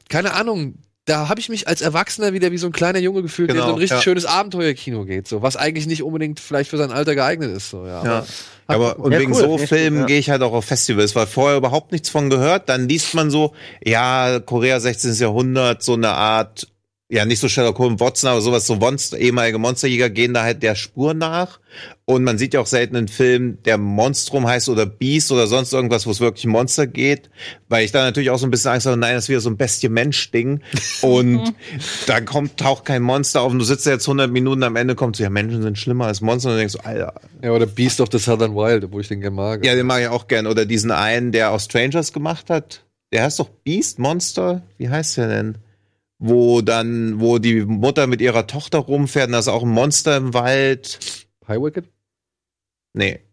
keine 0.08 0.32
Ahnung, 0.34 0.74
da 1.08 1.28
habe 1.28 1.40
ich 1.40 1.48
mich 1.48 1.66
als 1.66 1.80
Erwachsener 1.80 2.32
wieder 2.32 2.52
wie 2.52 2.58
so 2.58 2.66
ein 2.66 2.72
kleiner 2.72 2.98
Junge 2.98 3.22
gefühlt, 3.22 3.48
der 3.48 3.54
Genau, 3.54 3.66
in 3.66 3.70
so 3.70 3.74
ein 3.76 3.80
richtig 3.80 3.98
ja. 3.98 4.02
schönes 4.02 4.26
Abenteuerkino 4.26 5.04
geht, 5.04 5.26
so, 5.26 5.42
was 5.42 5.56
eigentlich 5.56 5.86
nicht 5.86 6.02
unbedingt 6.02 6.40
vielleicht 6.40 6.70
für 6.70 6.76
sein 6.76 6.90
Alter 6.90 7.14
geeignet 7.14 7.56
ist. 7.56 7.70
So, 7.70 7.86
ja. 7.86 8.04
ja. 8.04 8.26
Aber 8.66 8.98
und 8.98 9.12
Ja, 9.12 9.18
wegen 9.18 9.32
cool, 9.32 9.40
so 9.40 9.58
Filmen 9.58 10.06
gehe 10.06 10.18
ich 10.18 10.28
halt 10.28 10.42
auch 10.42 10.52
auf 10.52 10.66
Festivals, 10.66 11.14
weil 11.14 11.26
vorher 11.26 11.56
überhaupt 11.56 11.92
nichts 11.92 12.10
von 12.10 12.28
gehört. 12.28 12.68
Dann 12.68 12.88
liest 12.88 13.14
man 13.14 13.30
so, 13.30 13.54
ja, 13.82 14.40
Korea 14.40 14.78
16. 14.78 15.14
Jahrhundert, 15.14 15.82
so 15.82 15.94
eine 15.94 16.10
Art, 16.10 16.68
ja, 17.10 17.24
nicht 17.24 17.38
so 17.38 17.48
Sherlock 17.48 17.78
Holmes 17.78 18.00
Watson, 18.00 18.28
aber 18.28 18.42
sowas, 18.42 18.66
so 18.66 18.74
Monster, 18.74 19.16
ehemalige 19.16 19.58
Monsterjäger 19.58 20.10
gehen 20.10 20.34
da 20.34 20.42
halt 20.42 20.62
der 20.62 20.74
Spur 20.74 21.14
nach. 21.14 21.58
Und 22.04 22.22
man 22.22 22.36
sieht 22.36 22.52
ja 22.52 22.60
auch 22.60 22.66
selten 22.66 22.96
einen 22.96 23.08
Film, 23.08 23.62
der 23.64 23.78
Monstrum 23.78 24.46
heißt 24.46 24.68
oder 24.68 24.84
Beast 24.84 25.32
oder 25.32 25.46
sonst 25.46 25.72
irgendwas, 25.72 26.06
wo 26.06 26.10
es 26.10 26.20
wirklich 26.20 26.44
Monster 26.44 26.86
geht. 26.86 27.30
Weil 27.70 27.86
ich 27.86 27.92
da 27.92 28.04
natürlich 28.04 28.28
auch 28.28 28.38
so 28.38 28.46
ein 28.46 28.50
bisschen 28.50 28.72
Angst 28.72 28.86
habe, 28.86 28.98
nein, 28.98 29.14
das 29.14 29.24
ist 29.24 29.28
wieder 29.30 29.40
so 29.40 29.48
ein 29.48 29.56
Bestie-Mensch-Ding. 29.56 30.60
Und 31.00 31.54
dann 32.06 32.26
kommt, 32.26 32.58
taucht 32.58 32.84
kein 32.84 33.02
Monster 33.02 33.40
auf 33.40 33.52
und 33.52 33.58
du 33.58 33.64
sitzt 33.64 33.86
da 33.86 33.90
jetzt 33.92 34.06
100 34.06 34.30
Minuten, 34.30 34.62
am 34.62 34.76
Ende 34.76 34.94
kommt 34.94 35.16
so, 35.16 35.22
ja, 35.22 35.30
Menschen 35.30 35.62
sind 35.62 35.78
schlimmer 35.78 36.06
als 36.06 36.20
Monster. 36.20 36.50
Und 36.50 36.56
du 36.56 36.58
denkst 36.58 36.74
so, 36.74 36.80
Alter, 36.80 37.14
ja, 37.42 37.52
oder 37.52 37.66
Beast 37.66 38.00
of 38.02 38.08
the 38.12 38.18
Southern 38.18 38.54
Wild, 38.54 38.90
wo 38.92 39.00
ich 39.00 39.08
den 39.08 39.20
gerne 39.20 39.36
mag. 39.36 39.64
ja, 39.64 39.74
den 39.74 39.86
mag 39.86 40.02
ich 40.02 40.08
auch 40.08 40.28
gern. 40.28 40.46
Oder 40.46 40.66
diesen 40.66 40.90
einen, 40.90 41.32
der 41.32 41.52
auch 41.52 41.60
Strangers 41.60 42.12
gemacht 42.12 42.50
hat. 42.50 42.84
Der 43.12 43.22
heißt 43.22 43.38
doch 43.38 43.48
Beast 43.48 43.98
Monster. 43.98 44.62
Wie 44.76 44.90
heißt 44.90 45.16
der 45.16 45.28
denn? 45.28 45.58
Wo 46.18 46.62
dann, 46.62 47.20
wo 47.20 47.38
die 47.38 47.64
Mutter 47.64 48.06
mit 48.06 48.20
ihrer 48.20 48.46
Tochter 48.46 48.78
rumfährt 48.78 49.26
und 49.26 49.32
da 49.32 49.38
ist 49.38 49.48
auch 49.48 49.62
ein 49.62 49.68
Monster 49.68 50.16
im 50.16 50.34
Wald. 50.34 50.98
High 51.46 51.60
Wicked? 51.60 51.88
Nee. 52.92 53.27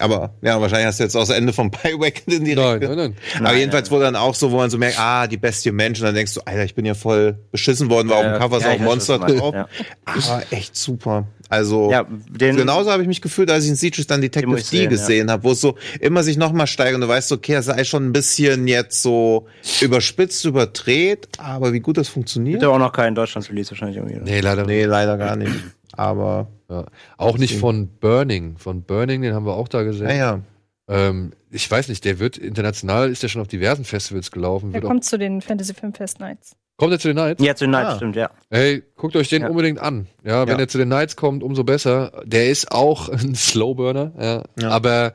Aber 0.00 0.34
ja, 0.42 0.60
wahrscheinlich 0.60 0.86
hast 0.86 0.98
du 1.00 1.04
jetzt 1.04 1.16
auch 1.16 1.20
das 1.20 1.30
Ende 1.30 1.52
von 1.52 1.70
Piewacken 1.70 2.32
in 2.32 2.44
die 2.44 2.54
Nein, 2.54 2.78
Richtung. 2.78 2.96
nein, 2.96 3.14
nein. 3.34 3.46
Aber 3.46 3.56
jedenfalls, 3.56 3.90
wo 3.90 3.98
dann 3.98 4.16
auch 4.16 4.34
so, 4.34 4.50
wo 4.50 4.56
man 4.56 4.70
so 4.70 4.78
merkt, 4.78 4.98
ah, 4.98 5.26
die 5.26 5.36
Bestie 5.36 5.72
Mensch, 5.72 6.00
und 6.00 6.06
dann 6.06 6.14
denkst 6.14 6.34
du, 6.34 6.40
Alter, 6.44 6.64
ich 6.64 6.74
bin 6.74 6.84
ja 6.86 6.94
voll 6.94 7.38
beschissen 7.52 7.90
worden, 7.90 8.08
weil 8.08 8.16
auf 8.16 8.32
dem 8.32 8.38
Cover 8.40 8.58
ist 8.58 8.66
auch 8.66 8.70
ein 8.70 8.84
Monster 8.84 9.18
drauf. 9.18 9.54
Ja. 9.54 9.68
Aber 10.06 10.42
echt 10.50 10.76
super. 10.76 11.26
Also, 11.48 11.90
Ja, 11.90 12.06
den, 12.28 12.56
Genauso 12.56 12.92
habe 12.92 13.02
ich 13.02 13.08
mich 13.08 13.20
gefühlt, 13.20 13.50
als 13.50 13.64
ich 13.64 13.70
in 13.70 13.76
Sieges 13.76 14.06
dann 14.06 14.20
Detective 14.20 14.54
D 14.54 14.62
sehen, 14.62 14.88
gesehen 14.88 15.30
habe, 15.32 15.42
wo 15.42 15.50
es 15.50 15.60
so 15.60 15.76
immer 15.98 16.22
sich 16.22 16.36
noch 16.36 16.52
mal 16.52 16.68
steigert 16.68 16.94
und 16.94 17.00
du 17.00 17.08
weißt, 17.08 17.32
okay, 17.32 17.54
es 17.54 17.64
sei 17.66 17.82
schon 17.82 18.06
ein 18.06 18.12
bisschen 18.12 18.68
jetzt 18.68 19.02
so 19.02 19.48
überspitzt, 19.80 20.44
überdreht, 20.44 21.28
aber 21.38 21.72
wie 21.72 21.80
gut 21.80 21.96
das 21.96 22.06
Gibt 22.06 22.14
funktioniert. 22.14 22.62
aber 22.62 22.74
auch 22.74 22.78
noch 22.78 22.92
keinen 22.92 23.16
Deutschland-Release 23.16 23.72
wahrscheinlich 23.72 23.96
irgendwie. 23.96 24.20
Nee, 24.22 24.38
leider 24.40 24.64
Nee, 24.64 24.84
leider 24.84 25.18
gar 25.18 25.34
nicht. 25.34 25.50
Aber, 25.96 26.48
Ja. 26.68 26.86
Auch 27.16 27.36
nicht 27.38 27.56
von 27.58 27.88
Burning. 28.00 28.56
Von 28.58 28.82
Burning, 28.82 29.22
den 29.22 29.34
haben 29.34 29.44
wir 29.46 29.54
auch 29.54 29.68
da 29.68 29.82
gesehen. 29.82 30.06
naja. 30.06 30.40
Ähm, 30.88 31.32
ich 31.50 31.70
weiß 31.70 31.88
nicht, 31.88 32.04
der 32.04 32.18
wird 32.18 32.36
international, 32.36 33.10
ist 33.10 33.22
der 33.22 33.28
schon 33.28 33.40
auf 33.42 33.48
diversen 33.48 33.84
Festivals 33.84 34.30
gelaufen. 34.32 34.72
Der 34.72 34.80
kommt 34.80 35.04
zu 35.04 35.18
den 35.18 35.40
Fantasy 35.40 35.72
Film 35.74 35.94
Fest 35.94 36.18
Nights. 36.20 36.56
kommt 36.76 36.92
er 36.92 36.98
zu 36.98 37.08
den 37.08 37.16
Nights? 37.16 37.42
Ja, 37.44 37.54
zu 37.54 37.66
Night, 37.68 37.86
Ah. 37.86 37.96
stimmt, 37.96 38.16
ja. 38.16 38.30
Hey, 38.50 38.82
guckt 38.96 39.14
euch 39.14 39.28
den 39.28 39.42
Ja. 39.42 39.48
unbedingt 39.50 39.78
an. 39.80 40.06
Ja, 40.24 40.46
wenn 40.48 40.54
Ja. 40.56 40.60
er 40.64 40.68
zu 40.68 40.78
den 40.78 40.88
Nights 40.88 41.14
kommt, 41.14 41.42
umso 41.42 41.62
besser. 41.62 42.22
Der 42.24 42.48
ist 42.50 42.72
auch 42.72 43.08
ein 43.10 43.34
Slowburner, 43.34 44.12
ja. 44.18 44.42
Ja. 44.60 44.70
Aber 44.70 45.12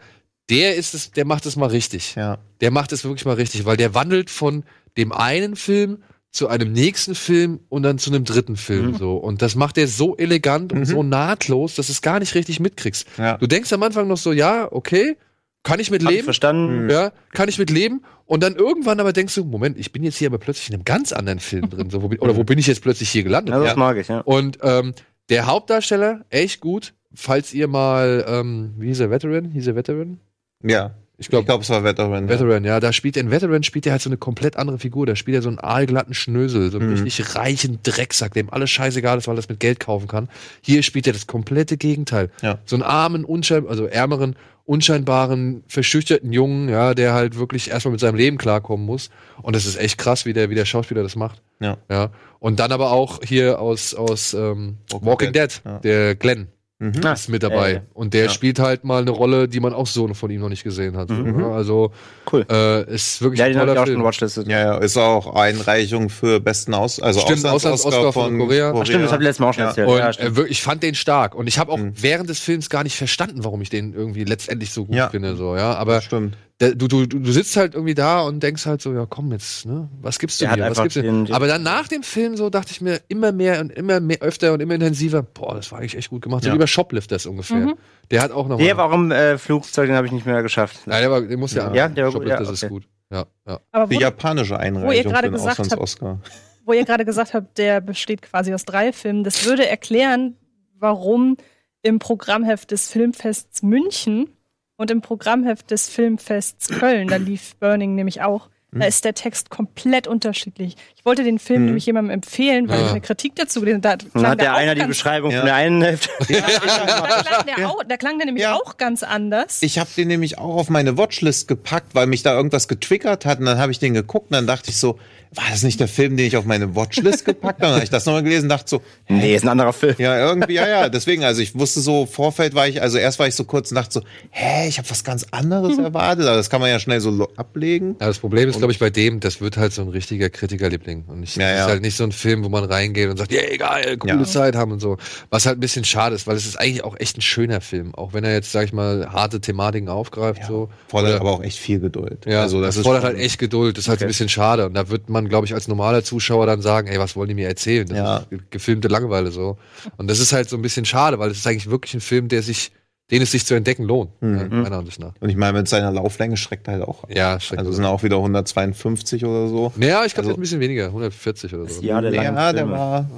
der 0.49 0.75
ist 0.75 0.93
es, 0.93 1.11
der 1.11 1.25
macht 1.25 1.45
es 1.45 1.55
mal 1.55 1.67
richtig. 1.69 2.15
Ja. 2.15 2.37
Der 2.61 2.71
macht 2.71 2.91
es 2.93 3.03
wirklich 3.03 3.25
mal 3.25 3.33
richtig, 3.35 3.65
weil 3.65 3.77
der 3.77 3.93
wandelt 3.95 4.29
von 4.29 4.63
dem 4.97 5.11
einen 5.11 5.55
Film 5.55 6.03
zu 6.35 6.47
einem 6.49 6.71
nächsten 6.73 7.15
Film 7.15 7.59
und 7.69 7.83
dann 7.83 7.97
zu 7.97 8.09
einem 8.11 8.25
dritten 8.25 8.57
Film 8.57 8.87
Mhm. 8.91 8.95
so 8.97 9.15
und 9.17 9.41
das 9.41 9.55
macht 9.55 9.77
er 9.77 9.87
so 9.87 10.17
elegant 10.17 10.73
und 10.73 10.79
Mhm. 10.79 10.85
so 10.85 11.01
nahtlos, 11.03 11.75
dass 11.75 11.87
du 11.87 11.93
es 11.93 12.01
gar 12.01 12.19
nicht 12.19 12.35
richtig 12.35 12.59
mitkriegst. 12.59 13.07
Ja. 13.17 13.37
Du 13.37 13.47
denkst 13.47 13.71
am 13.73 13.81
Anfang 13.83 14.07
noch 14.07 14.17
so, 14.17 14.31
ja, 14.33 14.67
okay, 14.71 15.15
kann 15.63 15.79
ich 15.79 15.89
mit 15.91 16.03
Hab 16.03 16.09
ich 16.11 16.15
leben, 16.17 16.25
verstanden. 16.25 16.89
ja, 16.89 17.11
kann 17.33 17.49
ich 17.49 17.57
mit 17.57 17.69
leben. 17.69 18.03
Und 18.25 18.43
dann 18.43 18.55
irgendwann 18.55 18.99
aber 18.99 19.13
denkst 19.13 19.33
du, 19.35 19.45
Moment, 19.45 19.79
ich 19.79 19.91
bin 19.91 20.03
jetzt 20.03 20.17
hier 20.17 20.27
aber 20.27 20.37
plötzlich 20.37 20.67
in 20.69 20.75
einem 20.75 20.83
ganz 20.83 21.13
anderen 21.13 21.39
Film 21.39 21.69
drin. 21.69 21.89
So, 21.89 22.01
wo 22.03 22.07
bin, 22.09 22.19
oder 22.19 22.35
wo 22.35 22.43
bin 22.43 22.59
ich 22.59 22.67
jetzt 22.67 22.81
plötzlich 22.81 23.09
hier 23.09 23.23
gelandet? 23.23 23.53
Ja, 23.53 23.59
das 23.61 23.69
Ja. 23.71 23.75
mag 23.77 23.97
ich, 23.97 24.07
ja. 24.09 24.19
Und 24.21 24.59
ähm, 24.61 24.93
der 25.29 25.45
Hauptdarsteller, 25.47 26.25
echt 26.29 26.59
gut. 26.59 26.93
Falls 27.13 27.53
ihr 27.53 27.67
mal, 27.67 28.25
ähm, 28.27 28.73
wie 28.77 28.87
hieß 28.87 28.99
er, 28.99 29.09
Veteran? 29.09 29.51
Hieß 29.51 29.67
er 29.67 29.75
Veteran? 29.75 30.19
Ja. 30.63 30.95
Ich 31.17 31.29
glaube, 31.29 31.45
glaube, 31.45 31.63
es 31.63 31.69
war 31.69 31.83
Veteran. 31.83 32.25
Ja. 32.25 32.29
Veteran, 32.29 32.65
ja, 32.65 32.79
da 32.79 32.91
spielt 32.91 33.15
er 33.15 33.21
in 33.23 33.31
Veteran 33.31 33.63
spielt 33.63 33.85
er 33.85 33.93
halt 33.93 34.01
so 34.01 34.09
eine 34.09 34.17
komplett 34.17 34.57
andere 34.57 34.79
Figur. 34.79 35.05
Da 35.05 35.15
spielt 35.15 35.35
er 35.35 35.41
so 35.41 35.49
einen 35.49 35.59
aalglatten 35.59 36.13
Schnösel, 36.13 36.71
so 36.71 36.77
einen 36.79 36.89
Mhm. 36.89 37.03
richtig 37.03 37.35
reichen 37.35 37.79
Drecksack, 37.83 38.33
dem 38.33 38.49
alles 38.51 38.69
scheißegal 38.71 39.17
ist, 39.17 39.27
weil 39.27 39.35
er 39.35 39.37
das 39.37 39.47
mit 39.49 39.59
Geld 39.61 39.79
kaufen 39.79 40.07
kann. 40.07 40.29
Hier 40.61 40.83
spielt 40.83 41.07
er 41.07 41.13
das 41.13 41.25
komplette 41.27 41.77
Gegenteil. 41.77 42.29
Ja. 42.41 42.59
So 42.65 42.75
einen 42.75 42.83
armen, 42.83 43.23
unschein 43.23 43.65
also 43.67 43.85
ärmeren, 43.85 44.35
unscheinbaren, 44.65 45.63
verschüchterten 45.67 46.33
Jungen, 46.33 46.69
ja, 46.69 46.93
der 46.93 47.13
halt 47.13 47.37
wirklich 47.37 47.69
erstmal 47.69 47.91
mit 47.93 48.01
seinem 48.01 48.15
Leben 48.15 48.37
klarkommen 48.37 48.85
muss. 48.85 49.09
Und 49.41 49.55
das 49.55 49.65
ist 49.65 49.77
echt 49.77 49.97
krass, 49.97 50.25
wie 50.25 50.33
der, 50.33 50.49
wie 50.49 50.55
der 50.55 50.65
Schauspieler 50.65 51.03
das 51.03 51.15
macht. 51.15 51.41
Ja. 51.59 51.77
Ja. 51.89 52.09
Und 52.39 52.59
dann 52.59 52.71
aber 52.71 52.91
auch 52.91 53.21
hier 53.23 53.59
aus, 53.59 53.93
aus 53.93 54.33
ähm, 54.33 54.77
Walking 54.91 55.07
Walking, 55.07 55.33
Dead, 55.33 55.41
Dead, 55.51 55.61
ja. 55.65 55.79
der 55.79 56.15
Glenn 56.15 56.47
Mhm. 56.77 56.91
Ah, 57.05 57.13
ist 57.13 57.29
mit 57.29 57.41
dabei. 57.41 57.71
äh, 57.71 57.81
Und 57.93 58.13
der 58.13 58.25
Ja. 58.25 58.29
spielt 58.29 58.59
halt 58.59 58.83
mal 58.83 59.01
eine 59.01 59.11
Rolle, 59.11 59.47
die 59.47 59.61
man 59.61 59.73
auch 59.73 59.87
so 59.87 60.13
von 60.13 60.29
ihm 60.29 60.41
noch 60.41 60.49
nicht 60.49 60.65
gesehen 60.65 60.97
hat. 60.97 61.09
Mhm. 61.09 61.39
Ja, 61.39 61.51
Also 61.51 61.91
Cool. 62.29 62.45
äh, 62.51 62.93
ist 62.93 63.21
wirklich 63.21 63.39
Ja, 63.39 63.45
ein 63.45 63.53
toller 63.53 63.71
auch 63.81 63.87
schon 63.87 64.33
Film. 64.33 64.49
Ja, 64.49 64.59
ja, 64.59 64.77
ist 64.79 64.97
auch 64.97 65.35
Einreichung 65.35 66.09
für 66.09 66.41
besten 66.41 66.73
Aus, 66.73 66.99
also 66.99 67.21
Stimmt, 67.21 67.45
Auslands-Oscar 67.45 68.11
von 68.11 68.37
Korea. 68.37 68.73
Ach, 68.75 68.85
stimmt, 68.85 69.05
das 69.05 69.13
habe 69.13 69.23
ich 69.23 69.27
letztes 69.27 69.39
Mal 69.39 69.49
auch 69.49 69.53
schon 69.53 69.63
Ja. 69.63 69.69
erzählt. 69.69 69.87
Und 69.87 69.97
ja, 69.97 70.09
äh, 70.43 70.47
ich 70.49 70.61
fand 70.61 70.83
den 70.83 70.95
stark. 70.95 71.33
Und 71.33 71.47
ich 71.47 71.59
habe 71.59 71.71
auch 71.71 71.77
Mhm. 71.77 71.93
während 71.95 72.29
des 72.29 72.39
Films 72.41 72.69
gar 72.69 72.83
nicht 72.83 72.97
verstanden, 72.97 73.45
warum 73.45 73.61
ich 73.61 73.69
den 73.69 73.93
irgendwie 73.93 74.25
letztendlich 74.25 74.71
so 74.71 74.83
gut 74.85 74.95
Ja. 74.97 75.07
finde. 75.09 75.37
So, 75.37 75.55
ja. 75.55 75.75
Aber 75.75 76.01
Stimmt. 76.01 76.35
Du, 76.59 76.87
du, 76.87 77.05
du 77.05 77.31
sitzt 77.31 77.57
halt 77.57 77.73
irgendwie 77.73 77.95
da 77.95 78.21
und 78.21 78.41
denkst 78.41 78.65
halt 78.65 78.81
so, 78.81 78.93
ja 78.93 79.05
komm 79.09 79.31
jetzt, 79.33 79.65
ne? 79.65 79.89
Was 80.01 80.19
gibst 80.19 80.39
du 80.41 80.47
mir? 80.47 80.57
Was 80.69 80.81
gibst 80.81 80.95
du? 80.95 81.01
den- 81.01 81.25
den- 81.25 81.33
Aber 81.35 81.47
dann 81.47 81.63
nach 81.63 81.87
dem 81.89 82.01
Film 82.01 82.37
so 82.37 82.49
dachte 82.49 82.71
ich 82.71 82.79
mir 82.79 83.01
immer 83.09 83.31
mehr 83.33 83.59
und 83.59 83.71
immer 83.73 83.99
mehr 83.99 84.19
öfter 84.21 84.53
und 84.53 84.61
immer 84.61 84.75
intensiver, 84.75 85.21
boah, 85.21 85.55
das 85.55 85.71
war 85.71 85.79
eigentlich 85.79 85.97
echt 85.97 86.09
gut 86.09 86.21
gemacht. 86.21 86.43
So 86.43 86.49
Ja. 86.49 86.55
wie 86.55 86.59
bei 86.59 86.67
Shoplifters 86.67 87.25
ungefähr. 87.25 87.57
Mhm. 87.57 87.75
Der 88.11 88.21
hat 88.21 88.31
auch 88.31 88.47
noch 88.47 88.57
Der 88.57 88.77
war 88.77 88.93
im 88.93 89.11
äh, 89.11 89.37
Flugzeug, 89.37 89.87
den 89.87 89.95
habe 89.95 90.07
ich 90.07 90.13
nicht 90.13 90.25
mehr 90.25 90.41
geschafft. 90.43 90.79
Nein, 90.85 91.01
der, 91.01 91.11
war, 91.11 91.21
der 91.21 91.37
muss 91.37 91.53
ja, 91.53 91.73
Ja, 91.73 91.89
der 91.89 92.05
war 92.05 92.13
gut, 92.13 92.27
ja, 92.27 92.37
ist 92.39 92.63
okay. 92.63 92.69
gut. 92.69 92.87
Ja, 93.11 93.25
ja. 93.47 93.59
Aber 93.71 93.87
Die 93.87 93.97
wo, 93.97 93.99
japanische 93.99 94.57
Einreichung 94.57 95.11
gerade 95.11 95.27
für 95.27 95.31
den 95.31 95.31
gesagt 95.33 95.59
Auslands-Oscar. 95.59 96.19
wo 96.63 96.73
ihr 96.73 96.85
gerade 96.85 97.03
gesagt 97.05 97.33
habt, 97.33 97.57
der 97.57 97.81
besteht 97.81 98.21
quasi 98.21 98.53
aus 98.53 98.63
drei 98.65 98.93
Filmen, 98.93 99.23
das 99.23 99.45
würde 99.45 99.67
erklären, 99.67 100.35
warum 100.79 101.37
im 101.81 101.99
Programmheft 101.99 102.71
des 102.71 102.89
Filmfests 102.89 103.61
München 103.61 104.29
und 104.77 104.91
im 104.91 105.01
Programmheft 105.01 105.71
des 105.71 105.87
Filmfests 105.89 106.69
Köln, 106.69 107.07
da 107.07 107.15
lief 107.17 107.55
Burning 107.57 107.95
nämlich 107.95 108.21
auch, 108.21 108.49
Hm. 108.73 108.81
da 108.81 108.87
ist 108.87 109.05
der 109.05 109.13
Text 109.13 109.49
komplett 109.49 110.05
unterschiedlich. 110.07 110.75
Ich 110.97 111.05
wollte 111.05 111.23
den 111.23 111.39
Film 111.39 111.61
Mhm. 111.61 111.65
nämlich 111.67 111.85
jemandem 111.85 112.11
empfehlen, 112.11 112.67
weil 112.67 112.79
Ah. 112.79 112.85
ich 112.85 112.91
eine 112.91 113.01
Kritik 113.01 113.33
dazu 113.35 113.61
gelesen 113.61 113.77
habe. 113.77 113.83
Da 113.83 113.95
Dann 113.97 114.11
klang 114.11 114.31
hat 114.31 114.41
der 114.41 114.53
auch 114.53 114.57
einer 114.57 114.75
die 114.75 114.83
Beschreibung 114.85 115.31
Ja. 115.31 115.37
von 115.39 115.45
der 115.45 115.55
einen 115.55 115.81
Hälfte. 115.81 116.09
da 116.27 117.21
klang 117.23 117.45
der, 117.57 117.69
auch, 117.69 117.83
da 117.87 117.97
klang 117.97 118.17
der 118.17 118.25
nämlich 118.25 118.43
Ja. 118.43 118.55
auch 118.55 118.77
ganz 118.77 119.03
anders. 119.03 119.61
Ich 119.61 119.79
habe 119.79 119.89
den 119.95 120.07
nämlich 120.09 120.37
auch 120.39 120.55
auf 120.57 120.69
meine 120.69 120.97
Watchlist 120.97 121.47
gepackt, 121.47 121.95
weil 121.95 122.07
mich 122.07 122.23
da 122.23 122.33
irgendwas 122.35 122.67
getriggert 122.67 123.25
hat. 123.25 123.39
Und 123.39 123.45
dann 123.45 123.57
habe 123.59 123.71
ich 123.71 123.79
den 123.79 123.93
geguckt 123.93 124.27
und 124.31 124.33
dann 124.33 124.47
dachte 124.47 124.69
ich 124.71 124.77
so, 124.77 124.99
war 125.33 125.45
das 125.49 125.63
nicht 125.63 125.79
der 125.79 125.87
Film, 125.87 126.15
den 126.17 126.27
ich 126.27 126.37
auf 126.37 126.45
meine 126.45 126.75
Watchlist 126.75 127.25
gepackt 127.25 127.59
habe? 127.59 127.61
Dann 127.61 127.73
habe 127.75 127.83
ich 127.83 127.89
das 127.89 128.05
nochmal 128.05 128.23
gelesen 128.23 128.43
und 128.45 128.49
dachte 128.49 128.69
so, 128.69 128.81
Nee, 129.07 129.35
ist 129.35 129.43
ein 129.43 129.49
anderer 129.49 129.73
Film. 129.73 129.95
ja, 129.97 130.17
irgendwie, 130.17 130.53
ja, 130.53 130.67
ja. 130.67 130.89
Deswegen, 130.89 131.23
also 131.23 131.41
ich 131.41 131.57
wusste 131.57 131.79
so, 131.81 132.05
Vorfeld 132.05 132.55
war 132.55 132.67
ich, 132.67 132.81
also 132.81 132.97
erst 132.97 133.19
war 133.19 133.27
ich 133.27 133.35
so 133.35 133.43
kurz 133.43 133.71
und 133.71 133.75
dachte 133.75 133.91
so, 133.93 134.01
hä, 134.31 134.67
ich 134.67 134.77
habe 134.77 134.89
was 134.89 135.03
ganz 135.03 135.25
anderes 135.31 135.77
erwartet. 135.77 136.25
Aber 136.25 136.37
das 136.37 136.49
kann 136.49 136.61
man 136.61 136.69
ja 136.69 136.79
schnell 136.79 136.99
so 137.01 137.27
ablegen. 137.35 137.95
Ja, 137.99 138.07
das 138.07 138.19
Problem 138.19 138.49
ist, 138.49 138.57
glaube 138.57 138.71
ich, 138.71 138.79
bei 138.79 138.89
dem, 138.89 139.19
das 139.19 139.41
wird 139.41 139.57
halt 139.57 139.73
so 139.73 139.81
ein 139.81 139.89
richtiger 139.89 140.29
Kritikerliebling. 140.29 141.05
Und 141.07 141.23
ich, 141.23 141.35
Ja, 141.35 141.49
das 141.49 141.57
ja. 141.57 141.65
ist 141.65 141.69
halt 141.71 141.81
nicht 141.81 141.97
so 141.97 142.03
ein 142.03 142.11
Film, 142.11 142.43
wo 142.43 142.49
man 142.49 142.63
reingeht 142.63 143.09
und 143.09 143.17
sagt, 143.17 143.31
ja, 143.31 143.41
egal, 143.49 143.97
coole 143.97 144.13
Ja. 144.13 144.23
Zeit 144.23 144.55
haben 144.55 144.71
und 144.71 144.79
so. 144.79 144.97
Was 145.29 145.45
halt 145.45 145.57
ein 145.57 145.61
bisschen 145.61 145.83
schade 145.85 146.15
ist, 146.15 146.27
weil 146.27 146.35
es 146.35 146.45
ist 146.45 146.59
eigentlich 146.59 146.83
auch 146.83 146.95
echt 146.99 147.17
ein 147.17 147.21
schöner 147.21 147.61
Film. 147.61 147.93
Auch 147.95 148.13
wenn 148.13 148.23
er 148.23 148.33
jetzt, 148.33 148.51
sag 148.51 148.65
ich 148.65 148.73
mal, 148.73 149.09
harte 149.11 149.41
Thematiken 149.41 149.89
aufgreift, 149.89 150.43
so. 150.47 150.69
Fordert 150.87 151.11
Oder- 151.13 151.21
aber 151.21 151.31
auch 151.31 151.43
echt 151.43 151.57
viel 151.59 151.79
Geduld. 151.79 152.25
Ja, 152.25 152.41
also 152.41 152.59
das 152.61 152.69
das 152.69 152.77
ist 152.77 152.83
fordert 152.83 153.03
schon- 153.03 153.11
halt 153.13 153.19
echt 153.19 153.39
Geduld. 153.39 153.77
Das 153.77 153.85
ist 153.85 153.89
halt 153.89 153.97
Okay. 153.99 154.05
ein 154.05 154.07
bisschen 154.09 154.29
schade. 154.29 154.65
Und 154.65 154.73
da 154.73 154.89
wird 154.89 155.09
man, 155.09 155.24
glaube 155.29 155.45
ich, 155.45 155.53
als 155.53 155.67
normaler 155.67 156.03
Zuschauer 156.03 156.45
dann 156.45 156.61
sagen, 156.61 156.87
ey, 156.87 156.99
was 156.99 157.15
wollen 157.15 157.29
die 157.29 157.35
mir 157.35 157.47
erzählen? 157.47 157.87
Das 157.87 157.97
Ja. 157.97 158.17
ist 158.17 158.29
ge- 158.29 158.39
gefilmte 158.49 158.87
Langeweile 158.87 159.31
so. 159.31 159.57
Und 159.97 160.09
das 160.09 160.19
ist 160.19 160.33
halt 160.33 160.49
so 160.49 160.55
ein 160.55 160.61
bisschen 160.61 160.85
schade, 160.85 161.19
weil 161.19 161.31
es 161.31 161.37
ist 161.37 161.47
eigentlich 161.47 161.69
wirklich 161.69 161.93
ein 161.93 162.01
Film, 162.01 162.27
der 162.27 162.41
sich, 162.43 162.71
den 163.11 163.21
es 163.21 163.31
sich 163.31 163.45
zu 163.45 163.53
entdecken 163.53 163.83
lohnt, 163.83 164.09
Mhm. 164.21 164.37
ja, 164.37 164.43
meiner 164.47 164.77
Ansicht 164.77 164.99
nach. 164.99 165.13
Und 165.19 165.29
ich 165.29 165.35
meine, 165.35 165.57
mit 165.59 165.67
seiner 165.67 165.91
Lauflänge 165.91 166.37
schreckt 166.37 166.67
er 166.67 166.73
halt 166.75 166.83
auch. 166.83 167.03
ab. 167.03 167.09
Ja, 167.15 167.39
schreckt 167.39 167.59
Also 167.59 167.71
sind 167.71 167.85
auch 167.85 168.01
wieder 168.03 168.19
152 168.19 169.23
oder 169.25 169.47
so. 169.47 169.71
Naja, 169.75 170.03
ich 170.05 170.13
glaube, 170.13 170.29
Also- 170.29 170.37
ein 170.37 170.41
bisschen 170.41 170.59
weniger, 170.59 170.91
140 170.91 171.53
oder 171.53 171.67
so. 171.69 171.81
Ja, 171.81 172.01
der 172.01 172.13
Ja, 172.13 172.53
der 172.53 172.69
war. 172.69 173.09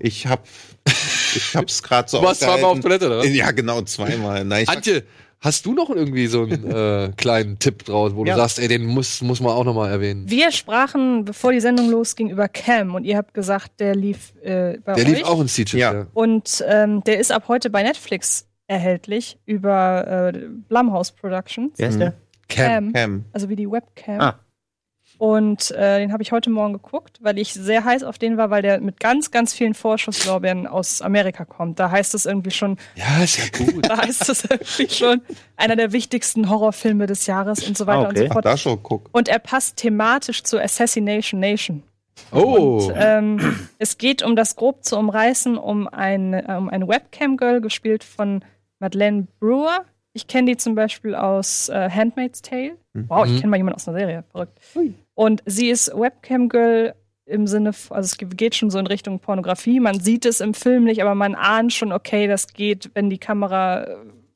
Ich 0.00 0.26
hab, 0.26 0.44
ich 0.84 1.54
hab's 1.56 1.82
gerade 1.82 2.08
so. 2.10 2.18
Du 2.20 2.24
warst 2.26 2.42
zweimal 2.42 2.64
auf. 2.64 2.80
Toilette, 2.80 3.06
oder? 3.06 3.18
was? 3.20 3.28
Ja, 3.28 3.50
genau, 3.52 3.80
zweimal. 3.82 4.44
Nein, 4.44 4.64
ich 4.64 4.68
Antje, 4.68 5.02
hast 5.40 5.66
du 5.66 5.72
noch 5.74 5.90
irgendwie 5.90 6.26
so 6.26 6.42
einen 6.42 6.70
äh, 6.70 7.12
kleinen 7.16 7.58
Tipp 7.58 7.84
draus, 7.84 8.14
wo 8.14 8.24
Ja. 8.24 8.34
du 8.34 8.40
sagst, 8.40 8.58
ey, 8.58 8.68
den 8.68 8.86
muss, 8.86 9.22
muss 9.22 9.40
man 9.40 9.52
auch 9.52 9.64
noch 9.64 9.74
mal 9.74 9.90
erwähnen? 9.90 10.28
Wir 10.28 10.50
sprachen, 10.52 11.24
bevor 11.24 11.52
die 11.52 11.60
Sendung 11.60 11.90
losging, 11.90 12.30
über 12.30 12.48
Cam 12.48 12.94
und 12.94 13.04
ihr 13.04 13.16
habt 13.16 13.34
gesagt, 13.34 13.80
der 13.80 13.94
lief 13.94 14.34
äh, 14.42 14.78
bei 14.84 14.94
Der 14.94 15.04
euch. 15.04 15.10
lief 15.18 15.24
auch 15.24 15.40
in 15.40 15.48
Siege. 15.48 15.76
Ja. 15.78 15.92
Ja. 15.92 16.06
Und 16.14 16.64
ähm, 16.68 17.02
der 17.04 17.18
ist 17.20 17.30
ab 17.32 17.44
heute 17.48 17.70
bei 17.70 17.82
Netflix 17.82 18.46
erhältlich 18.66 19.38
über 19.46 20.32
äh, 20.34 20.38
Blumhouse 20.68 21.12
Productions. 21.12 21.72
Wer 21.76 21.88
ist 21.88 22.00
der? 22.00 22.14
Cam. 22.48 22.92
Cam. 22.92 23.24
also 23.32 23.48
wie 23.48 23.56
die 23.56 23.70
Webcam. 23.70 24.20
Ah. 24.20 24.38
Und 25.18 25.72
äh, 25.72 25.98
den 25.98 26.12
habe 26.12 26.22
ich 26.22 26.30
heute 26.30 26.48
Morgen 26.48 26.72
geguckt, 26.74 27.18
weil 27.20 27.38
ich 27.38 27.52
sehr 27.52 27.84
heiß 27.84 28.04
auf 28.04 28.18
den 28.18 28.36
war, 28.36 28.50
weil 28.50 28.62
der 28.62 28.80
mit 28.80 29.00
ganz, 29.00 29.30
ganz 29.32 29.52
vielen 29.52 29.74
Vorschusslorbeeren 29.74 30.66
aus 30.68 31.02
Amerika 31.02 31.44
kommt. 31.44 31.80
Da 31.80 31.90
heißt 31.90 32.14
es 32.14 32.24
irgendwie 32.24 32.52
schon, 32.52 32.76
Ja, 32.94 33.22
ist 33.24 33.36
ja 33.38 33.66
gut. 33.66 33.86
da 33.90 33.98
heißt 33.98 34.28
es 34.28 34.44
irgendwie 34.44 34.88
schon 34.88 35.20
einer 35.56 35.74
der 35.74 35.92
wichtigsten 35.92 36.48
Horrorfilme 36.48 37.06
des 37.06 37.26
Jahres 37.26 37.66
und 37.66 37.76
so 37.76 37.86
weiter 37.88 37.98
Ah, 38.06 38.08
und 38.08 38.10
okay. 38.10 38.20
so 38.20 38.26
Ach, 38.28 38.32
fort. 38.34 38.44
da 38.44 38.56
schon, 38.56 38.82
guck. 38.82 39.08
Und 39.12 39.28
er 39.28 39.40
passt 39.40 39.76
thematisch 39.78 40.44
zu 40.44 40.58
Assassination 40.62 41.40
Nation. 41.40 41.82
Oh. 42.32 42.90
Ähm, 42.96 43.68
es 43.78 43.98
geht, 43.98 44.22
um 44.22 44.36
das 44.36 44.54
grob 44.56 44.84
zu 44.84 44.96
umreißen, 44.98 45.56
um 45.58 45.88
ein, 45.88 46.34
äh, 46.34 46.54
um 46.56 46.68
ein 46.68 46.86
Webcam-Girl, 46.88 47.60
gespielt 47.60 48.04
von 48.04 48.44
Madeleine 48.78 49.26
Brewer. 49.40 49.84
Ich 50.12 50.26
kenne 50.26 50.50
die 50.52 50.56
zum 50.56 50.74
Beispiel 50.74 51.14
aus 51.14 51.68
äh, 51.68 51.90
Handmaid's 51.90 52.42
Tale. 52.42 52.72
Wow, 52.94 53.24
ich 53.26 53.32
Mhm. 53.32 53.36
kenne 53.36 53.50
mal 53.50 53.56
jemanden 53.58 53.76
aus 53.76 53.86
einer 53.88 53.98
Serie. 53.98 54.24
Verrückt. 54.32 54.58
Und 55.18 55.42
sie 55.46 55.68
ist 55.68 55.90
Webcam-Girl 55.92 56.94
im 57.26 57.48
Sinne, 57.48 57.70
also 57.90 57.90
es 57.90 58.16
geht 58.18 58.54
schon 58.54 58.70
so 58.70 58.78
in 58.78 58.86
Richtung 58.86 59.18
Pornografie. 59.18 59.80
Man 59.80 59.98
sieht 59.98 60.24
es 60.24 60.40
im 60.40 60.54
Film 60.54 60.84
nicht, 60.84 61.02
aber 61.02 61.16
man 61.16 61.34
ahnt 61.34 61.72
schon, 61.72 61.90
okay, 61.90 62.28
das 62.28 62.46
geht, 62.52 62.92
wenn 62.94 63.10
die 63.10 63.18
Kamera, 63.18 63.78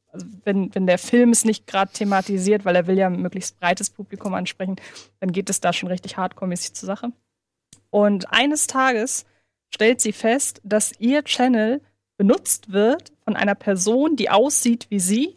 also 0.09 0.27
wenn, 0.45 0.75
wenn 0.75 0.89
der 0.89 0.99
Film 0.99 1.31
es 1.31 1.45
nicht 1.45 1.69
gerade 1.69 1.93
thematisiert, 1.93 2.65
weil 2.65 2.75
er 2.75 2.89
will 2.89 2.99
ja 2.99 3.07
ein 3.07 3.23
möglichst 3.23 3.61
breites 3.61 3.91
Publikum 3.91 4.35
ansprechen, 4.35 4.75
dann 5.21 5.31
geht 5.31 5.49
es 5.51 5.61
da 5.61 5.73
schon 5.73 5.89
richtig 5.89 6.17
hardcore-mäßig 6.17 6.75
zur 6.75 6.89
Sache. 6.89 7.13
Und 7.91 8.33
eines 8.33 8.67
Tages 8.67 9.25
stellt 9.69 10.01
sie 10.01 10.13
fest, 10.13 10.61
dass 10.65 10.99
ihr 10.99 11.23
Channel 11.23 11.81
benutzt 12.17 12.73
wird 12.73 13.13
von 13.23 13.37
einer 13.37 13.55
Person, 13.55 14.17
die 14.17 14.31
aussieht 14.31 14.89
wie 14.91 14.99
sie, 14.99 15.37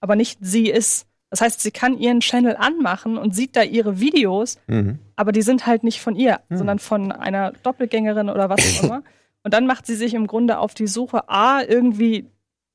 aber 0.00 0.16
nicht 0.16 0.38
sie 0.40 0.70
ist. 0.70 1.05
Das 1.30 1.40
heißt, 1.40 1.60
sie 1.60 1.70
kann 1.72 1.98
ihren 1.98 2.20
Channel 2.20 2.56
anmachen 2.56 3.18
und 3.18 3.34
sieht 3.34 3.56
da 3.56 3.62
ihre 3.62 3.98
Videos, 4.00 4.58
Mhm. 4.68 4.98
aber 5.16 5.32
die 5.32 5.42
sind 5.42 5.66
halt 5.66 5.82
nicht 5.84 6.00
von 6.00 6.14
ihr, 6.16 6.40
Hm. 6.48 6.56
sondern 6.58 6.78
von 6.78 7.10
einer 7.12 7.52
Doppelgängerin 7.62 8.30
oder 8.30 8.48
was 8.48 8.60
auch 8.80 8.84
immer. 8.84 9.02
Und 9.42 9.54
dann 9.54 9.66
macht 9.66 9.86
sie 9.86 9.94
sich 9.96 10.14
im 10.14 10.26
Grunde 10.26 10.58
auf 10.58 10.74
die 10.74 10.86
Suche, 10.86 11.28
A, 11.28 11.62
irgendwie 11.62 12.26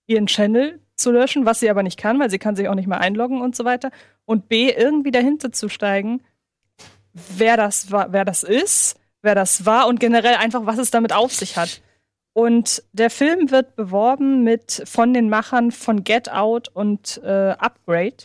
ihren 0.07 0.27
Channel 0.27 0.79
zu 0.95 1.11
löschen, 1.11 1.45
was 1.45 1.59
sie 1.59 1.69
aber 1.69 1.83
nicht 1.83 1.97
kann, 1.97 2.19
weil 2.19 2.29
sie 2.29 2.39
kann 2.39 2.55
sich 2.55 2.67
auch 2.67 2.75
nicht 2.75 2.87
mehr 2.87 2.99
einloggen 3.01 3.41
und 3.41 3.55
so 3.55 3.65
weiter. 3.65 3.89
Und 4.25 4.47
B, 4.49 4.69
irgendwie 4.71 5.11
dahinter 5.11 5.51
zu 5.51 5.67
steigen, 5.69 6.21
wer 7.13 7.57
das, 7.57 7.91
war, 7.91 8.11
wer 8.13 8.25
das 8.25 8.43
ist, 8.43 8.97
wer 9.21 9.35
das 9.35 9.65
war 9.65 9.87
und 9.87 9.99
generell 9.99 10.35
einfach, 10.35 10.65
was 10.65 10.77
es 10.77 10.91
damit 10.91 11.13
auf 11.13 11.33
sich 11.33 11.57
hat. 11.57 11.81
Und 12.33 12.83
der 12.93 13.09
Film 13.09 13.51
wird 13.51 13.75
beworben 13.75 14.43
mit 14.43 14.83
von 14.85 15.13
den 15.13 15.29
Machern 15.29 15.71
von 15.71 16.03
Get 16.03 16.31
Out 16.31 16.69
und 16.69 17.19
äh, 17.23 17.55
Upgrade. 17.57 18.15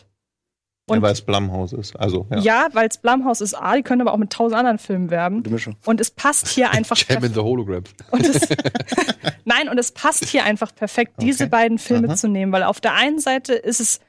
Ja, 0.89 0.95
Und 0.95 1.01
weil 1.01 1.11
es 1.11 1.21
Blumhouse 1.21 1.73
ist. 1.73 1.95
Also, 1.97 2.27
ja. 2.31 2.39
ja, 2.39 2.67
weil 2.71 2.87
es 2.87 2.97
Blumhouse 2.97 3.41
ist 3.41 3.53
A, 3.55 3.75
die 3.75 3.83
können 3.83 4.01
aber 4.01 4.13
auch 4.13 4.17
mit 4.17 4.31
tausend 4.31 4.57
anderen 4.57 4.77
Filmen 4.77 5.09
werben. 5.09 5.43
Die 5.43 5.49
Mischung. 5.49 5.75
Und 5.85 5.99
es 5.99 6.11
passt 6.11 6.47
hier 6.47 6.71
einfach 6.71 6.95
Jam 7.09 7.23
in 7.25 7.33
the 7.33 7.41
Hologram. 7.41 7.83
und 8.11 8.25
es, 8.25 8.47
Nein, 9.45 9.67
und 9.69 9.77
es 9.77 9.91
passt 9.91 10.25
hier 10.25 10.45
einfach 10.45 10.73
perfekt, 10.73 11.21
diese 11.21 11.43
Okay. 11.45 11.49
beiden 11.51 11.77
Filme 11.77 12.07
Aha. 12.07 12.15
zu 12.15 12.29
nehmen, 12.29 12.51
weil 12.53 12.63
auf 12.63 12.79
der 12.79 12.93
einen 12.93 13.19
Seite 13.19 13.53
ist 13.53 13.81
es 13.81 13.99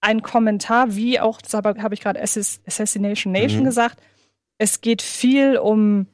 ein 0.00 0.22
Kommentar, 0.22 0.94
wie 0.96 1.20
auch, 1.20 1.40
das 1.40 1.54
habe 1.54 1.80
hab 1.82 1.92
ich 1.92 2.00
gerade 2.00 2.20
Assass- 2.20 2.60
Assassination 2.66 3.32
Nation 3.32 3.60
Mhm. 3.60 3.66
gesagt, 3.66 4.00
es 4.58 4.80
geht 4.80 5.02
viel 5.02 5.56
um 5.56 6.06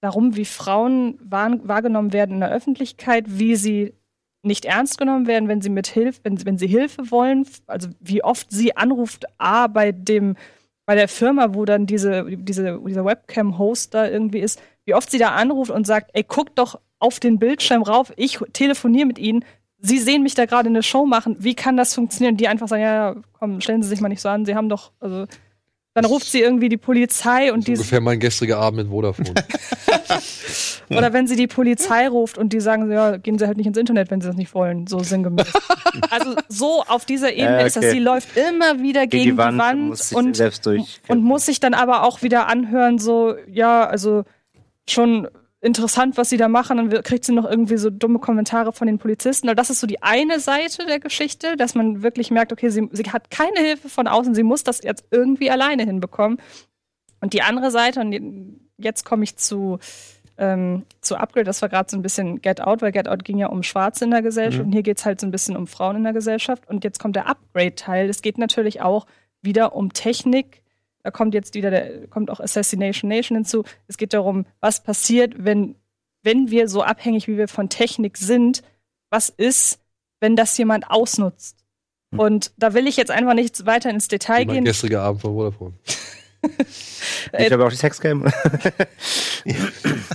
darum, 0.00 0.34
wie 0.36 0.44
Frauen 0.44 1.18
wahr, 1.22 1.56
wahrgenommen 1.62 2.12
werden 2.12 2.34
in 2.34 2.40
der 2.40 2.50
Öffentlichkeit, 2.50 3.24
wie 3.28 3.54
sie 3.56 3.94
nicht 4.48 4.64
ernst 4.64 4.98
genommen 4.98 5.28
werden, 5.28 5.48
wenn 5.48 5.60
sie 5.60 5.70
mit 5.70 5.86
Hilfe, 5.86 6.20
wenn, 6.24 6.44
wenn 6.44 6.58
sie 6.58 6.66
Hilfe 6.66 7.10
wollen, 7.10 7.46
also 7.68 7.88
wie 8.00 8.24
oft 8.24 8.50
sie 8.50 8.76
anruft, 8.76 9.26
A, 9.38 9.68
bei 9.68 9.92
dem, 9.92 10.36
bei 10.84 10.96
der 10.96 11.06
Firma, 11.06 11.54
wo 11.54 11.64
dann 11.64 11.86
diese, 11.86 12.24
diese, 12.28 12.80
dieser 12.84 13.04
Webcam-Host 13.04 13.94
da 13.94 14.08
irgendwie 14.08 14.40
ist, 14.40 14.60
wie 14.84 14.94
oft 14.94 15.10
sie 15.10 15.18
da 15.18 15.30
anruft 15.30 15.70
und 15.70 15.86
sagt, 15.86 16.10
ey, 16.14 16.24
guck 16.26 16.56
doch 16.56 16.80
auf 16.98 17.20
den 17.20 17.38
Bildschirm 17.38 17.82
rauf, 17.82 18.12
ich 18.16 18.40
telefoniere 18.52 19.06
mit 19.06 19.18
ihnen, 19.18 19.44
sie 19.78 19.98
sehen 19.98 20.22
mich 20.22 20.34
da 20.34 20.46
gerade 20.46 20.68
eine 20.68 20.82
Show 20.82 21.06
machen, 21.06 21.36
wie 21.38 21.54
kann 21.54 21.76
das 21.76 21.94
funktionieren? 21.94 22.36
Die 22.36 22.48
einfach 22.48 22.68
sagen, 22.68 22.82
ja, 22.82 23.12
ja, 23.12 23.22
komm, 23.32 23.60
stellen 23.60 23.82
Sie 23.82 23.88
sich 23.88 24.00
mal 24.00 24.08
nicht 24.08 24.20
so 24.20 24.28
an, 24.28 24.44
Sie 24.44 24.54
haben 24.54 24.68
doch, 24.68 24.92
also 24.98 25.26
dann 26.02 26.10
ruft 26.10 26.30
sie 26.30 26.40
irgendwie 26.40 26.68
die 26.68 26.76
Polizei 26.76 27.52
und 27.52 27.60
Das 27.60 27.64
die 27.66 27.72
ist 27.72 27.78
ungefähr 27.80 28.00
mein 28.00 28.20
gestriger 28.20 28.58
Abend 28.58 28.78
mit 28.78 28.88
Vodafone. 28.88 29.34
oder 30.90 31.12
wenn 31.12 31.26
sie 31.26 31.36
die 31.36 31.46
Polizei 31.46 32.08
ruft 32.08 32.38
und 32.38 32.52
die 32.52 32.60
sagen, 32.60 32.90
ja, 32.90 33.16
gehen 33.16 33.38
Sie 33.38 33.46
halt 33.46 33.56
nicht 33.56 33.66
ins 33.66 33.76
Internet, 33.76 34.10
wenn 34.10 34.20
Sie 34.20 34.26
das 34.26 34.36
nicht 34.36 34.54
wollen, 34.54 34.86
so 34.86 35.00
sinngemäß. 35.00 35.52
also 36.10 36.34
so 36.48 36.82
auf 36.86 37.04
dieser 37.04 37.32
Ebene 37.32 37.62
Äh, 37.62 37.66
ist 37.66 37.76
das, 37.76 37.84
okay. 37.84 37.92
sie 37.92 37.98
läuft 38.00 38.36
immer 38.36 38.80
wieder 38.80 39.06
gegen, 39.06 39.24
die 39.24 39.36
Wand, 39.36 39.80
muss 39.80 40.08
sich 40.10 40.18
und, 40.18 40.36
selbst 40.36 40.64
durch. 40.66 41.00
und 41.08 41.22
muss 41.22 41.46
sich 41.46 41.60
dann 41.60 41.74
aber 41.74 42.04
auch 42.04 42.22
wieder 42.22 42.46
anhören, 42.48 42.98
so, 42.98 43.34
ja, 43.50 43.86
also 43.86 44.24
schon 44.88 45.28
interessant, 45.60 46.16
was 46.16 46.30
sie 46.30 46.36
da 46.36 46.48
machen, 46.48 46.76
dann 46.76 47.02
kriegt 47.02 47.24
sie 47.24 47.32
noch 47.32 47.44
irgendwie 47.44 47.78
so 47.78 47.90
dumme 47.90 48.20
Kommentare 48.20 48.72
von 48.72 48.86
den 48.86 48.98
Polizisten. 48.98 49.48
Also 49.48 49.56
das 49.56 49.70
ist 49.70 49.80
so 49.80 49.86
die 49.86 50.02
eine 50.02 50.38
Seite 50.38 50.86
der 50.86 51.00
Geschichte, 51.00 51.56
dass 51.56 51.74
man 51.74 52.02
wirklich 52.02 52.30
merkt, 52.30 52.52
okay, 52.52 52.68
sie, 52.68 52.88
sie 52.92 53.04
hat 53.04 53.30
keine 53.30 53.58
Hilfe 53.60 53.88
von 53.88 54.06
außen, 54.06 54.34
sie 54.34 54.44
muss 54.44 54.62
das 54.62 54.82
jetzt 54.82 55.06
irgendwie 55.10 55.50
alleine 55.50 55.84
hinbekommen. 55.84 56.38
Und 57.20 57.32
die 57.32 57.42
andere 57.42 57.70
Seite, 57.72 58.00
und 58.00 58.60
jetzt 58.76 59.04
komme 59.04 59.24
ich 59.24 59.36
zu, 59.36 59.80
ähm, 60.36 60.84
zu 61.00 61.16
Upgrade, 61.16 61.44
das 61.44 61.60
war 61.60 61.68
gerade 61.68 61.90
so 61.90 61.96
ein 61.96 62.02
bisschen 62.02 62.40
Get 62.40 62.60
Out, 62.60 62.80
weil 62.80 62.92
Get 62.92 63.08
Out 63.08 63.24
ging 63.24 63.38
ja 63.38 63.48
um 63.48 63.64
Schwarze 63.64 64.04
in 64.04 64.12
der 64.12 64.22
Gesellschaft 64.22 64.64
und 64.64 64.72
hier 64.72 64.84
geht 64.84 64.98
es 64.98 65.04
halt 65.04 65.20
so 65.20 65.26
ein 65.26 65.32
bisschen 65.32 65.56
um 65.56 65.66
Frauen 65.66 65.96
in 65.96 66.04
der 66.04 66.12
Gesellschaft. 66.12 66.68
Und 66.68 66.84
jetzt 66.84 67.00
kommt 67.00 67.16
der 67.16 67.26
Upgrade-Teil. 67.26 68.08
Es 68.08 68.22
geht 68.22 68.38
natürlich 68.38 68.80
auch 68.80 69.06
wieder 69.42 69.74
um 69.74 69.92
Technik. 69.92 70.62
Da 71.02 71.10
kommt 71.10 71.34
jetzt 71.34 71.54
wieder 71.54 71.70
der, 71.70 72.06
kommt 72.08 72.30
auch 72.30 72.40
Assassination 72.40 73.08
Nation 73.08 73.36
hinzu. 73.36 73.64
Es 73.86 73.96
geht 73.96 74.12
darum, 74.12 74.46
was 74.60 74.82
passiert, 74.82 75.34
wenn, 75.38 75.76
wenn 76.22 76.50
wir 76.50 76.68
so 76.68 76.82
abhängig, 76.82 77.28
wie 77.28 77.38
wir 77.38 77.48
von 77.48 77.68
Technik 77.68 78.16
sind, 78.16 78.62
was 79.10 79.28
ist, 79.28 79.80
wenn 80.20 80.36
das 80.36 80.56
jemand 80.58 80.90
ausnutzt? 80.90 81.64
Und 82.16 82.52
da 82.56 82.72
will 82.72 82.86
ich 82.86 82.96
jetzt 82.96 83.10
einfach 83.10 83.34
nicht 83.34 83.66
weiter 83.66 83.90
ins 83.90 84.08
Detail 84.08 84.46
mein 84.46 84.56
gehen. 84.56 84.64
gestriger 84.64 85.02
Abend 85.02 85.20
von 85.20 85.34
Vodafone. 85.34 85.74
Ich 87.38 87.52
habe 87.52 87.64
auch 87.64 87.70
die 87.70 87.76
Sexcam. 87.76 88.24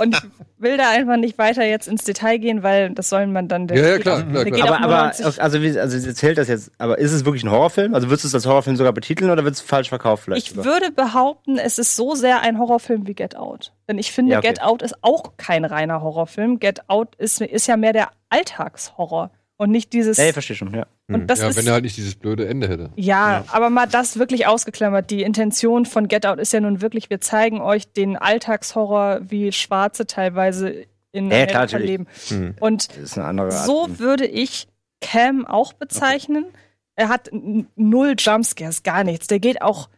Und 0.01 0.15
ich 0.15 0.21
will 0.57 0.77
da 0.77 0.89
einfach 0.91 1.17
nicht 1.17 1.37
weiter 1.37 1.65
jetzt 1.65 1.87
ins 1.87 2.03
Detail 2.05 2.37
gehen, 2.37 2.63
weil 2.63 2.91
das 2.91 3.09
sollen 3.09 3.31
man 3.33 3.47
dann. 3.47 3.67
der 3.67 3.77
Ja, 3.77 3.87
ja, 3.89 3.97
klar, 3.99 4.19
auch- 4.19 4.29
klar, 4.29 4.43
der 4.45 4.53
klar. 4.53 4.67
aber, 4.77 4.83
aber 4.85 5.03
90 5.07 5.41
also, 5.41 5.61
wie, 5.61 5.77
also 5.77 5.97
sie 5.97 6.07
erzählt 6.07 6.37
das 6.37 6.47
jetzt, 6.47 6.71
aber 6.77 6.97
ist 6.97 7.11
es 7.11 7.25
wirklich 7.25 7.43
ein 7.43 7.51
Horrorfilm? 7.51 7.93
Also 7.93 8.07
würdest 8.09 8.23
du 8.23 8.27
es 8.29 8.35
als 8.35 8.45
Horrorfilm 8.45 8.75
sogar 8.77 8.93
betiteln 8.93 9.29
oder 9.31 9.43
wird 9.43 9.55
es 9.55 9.61
falsch 9.61 9.89
verkauft 9.89 10.23
vielleicht? 10.23 10.47
Ich 10.47 10.53
sogar? 10.53 10.65
würde 10.65 10.91
behaupten, 10.91 11.57
es 11.57 11.77
ist 11.77 11.95
so 11.95 12.15
sehr 12.15 12.41
ein 12.41 12.57
Horrorfilm 12.57 13.05
wie 13.07 13.13
Get 13.13 13.35
Out. 13.35 13.73
Denn 13.87 13.97
ich 13.97 14.11
finde, 14.11 14.31
Ja, 14.33 14.39
okay. 14.39 14.49
Get 14.49 14.61
Out 14.61 14.81
ist 14.81 14.95
auch 15.03 15.35
kein 15.37 15.65
reiner 15.65 16.01
Horrorfilm. 16.01 16.59
Get 16.59 16.89
Out 16.89 17.15
ist, 17.17 17.41
ist 17.41 17.67
ja 17.67 17.75
mehr 17.77 17.93
der 17.93 18.09
Alltagshorror 18.29 19.31
und 19.57 19.71
nicht 19.71 19.93
dieses. 19.93 20.17
Ja, 20.17 20.25
ich 20.25 20.33
verstehe 20.33 20.55
schon, 20.55 20.73
ja. 20.73 20.85
und 21.07 21.27
das 21.27 21.39
ja, 21.39 21.47
ist, 21.49 21.55
wenn 21.57 21.67
er 21.67 21.73
halt 21.73 21.83
nicht 21.83 21.95
dieses 21.97 22.15
blöde 22.15 22.47
Ende 22.47 22.67
hätte. 22.67 22.89
ja, 22.95 23.45
aber 23.51 23.69
mal 23.69 23.87
das 23.87 24.17
wirklich 24.19 24.47
ausgeklammert. 24.47 25.09
Die 25.11 25.21
Intention 25.23 25.85
von 25.85 26.07
Get 26.07 26.25
Out 26.25 26.39
ist 26.39 26.53
ja 26.53 26.59
nun 26.59 26.81
wirklich, 26.81 27.09
wir 27.09 27.21
zeigen 27.21 27.61
euch 27.61 27.91
den 27.91 28.17
Alltagshorror, 28.17 29.21
wie 29.23 29.51
Schwarze 29.51 30.05
teilweise 30.07 30.85
in 31.11 31.29
Ja, 31.29 31.45
klar, 31.45 31.59
Amerika 31.59 31.59
natürlich. 31.59 31.87
leben. 31.87 32.07
Hm. 32.29 32.55
Und 32.59 32.89
Das 32.89 32.97
ist 32.97 33.17
eine 33.17 33.27
andere 33.27 33.47
Art. 33.53 33.65
so 33.65 33.87
würde 33.99 34.25
ich 34.25 34.67
Cam 35.01 35.45
auch 35.45 35.73
bezeichnen. 35.73 36.45
Er 36.95 37.09
hat 37.09 37.29
null 37.75 38.15
Jumpscares, 38.17 38.83
gar 38.83 39.03
nichts. 39.03 39.27
Der 39.27 39.39
geht 39.39 39.61
auch 39.61 39.89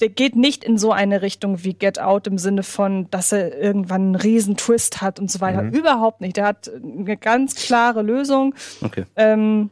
der 0.00 0.08
geht 0.08 0.36
nicht 0.36 0.64
in 0.64 0.78
so 0.78 0.92
eine 0.92 1.22
Richtung 1.22 1.64
wie 1.64 1.74
Get 1.74 2.00
Out 2.00 2.26
im 2.26 2.38
Sinne 2.38 2.62
von, 2.62 3.10
dass 3.10 3.32
er 3.32 3.58
irgendwann 3.58 4.02
einen 4.02 4.14
riesen 4.14 4.56
Twist 4.56 5.02
hat 5.02 5.20
und 5.20 5.30
so 5.30 5.40
weiter. 5.40 5.62
Mhm. 5.62 5.70
Überhaupt 5.70 6.20
nicht. 6.20 6.36
Der 6.36 6.46
hat 6.46 6.70
eine 6.74 7.16
ganz 7.16 7.54
klare 7.54 8.02
Lösung. 8.02 8.54
Okay. 8.80 9.04
Ähm, 9.16 9.70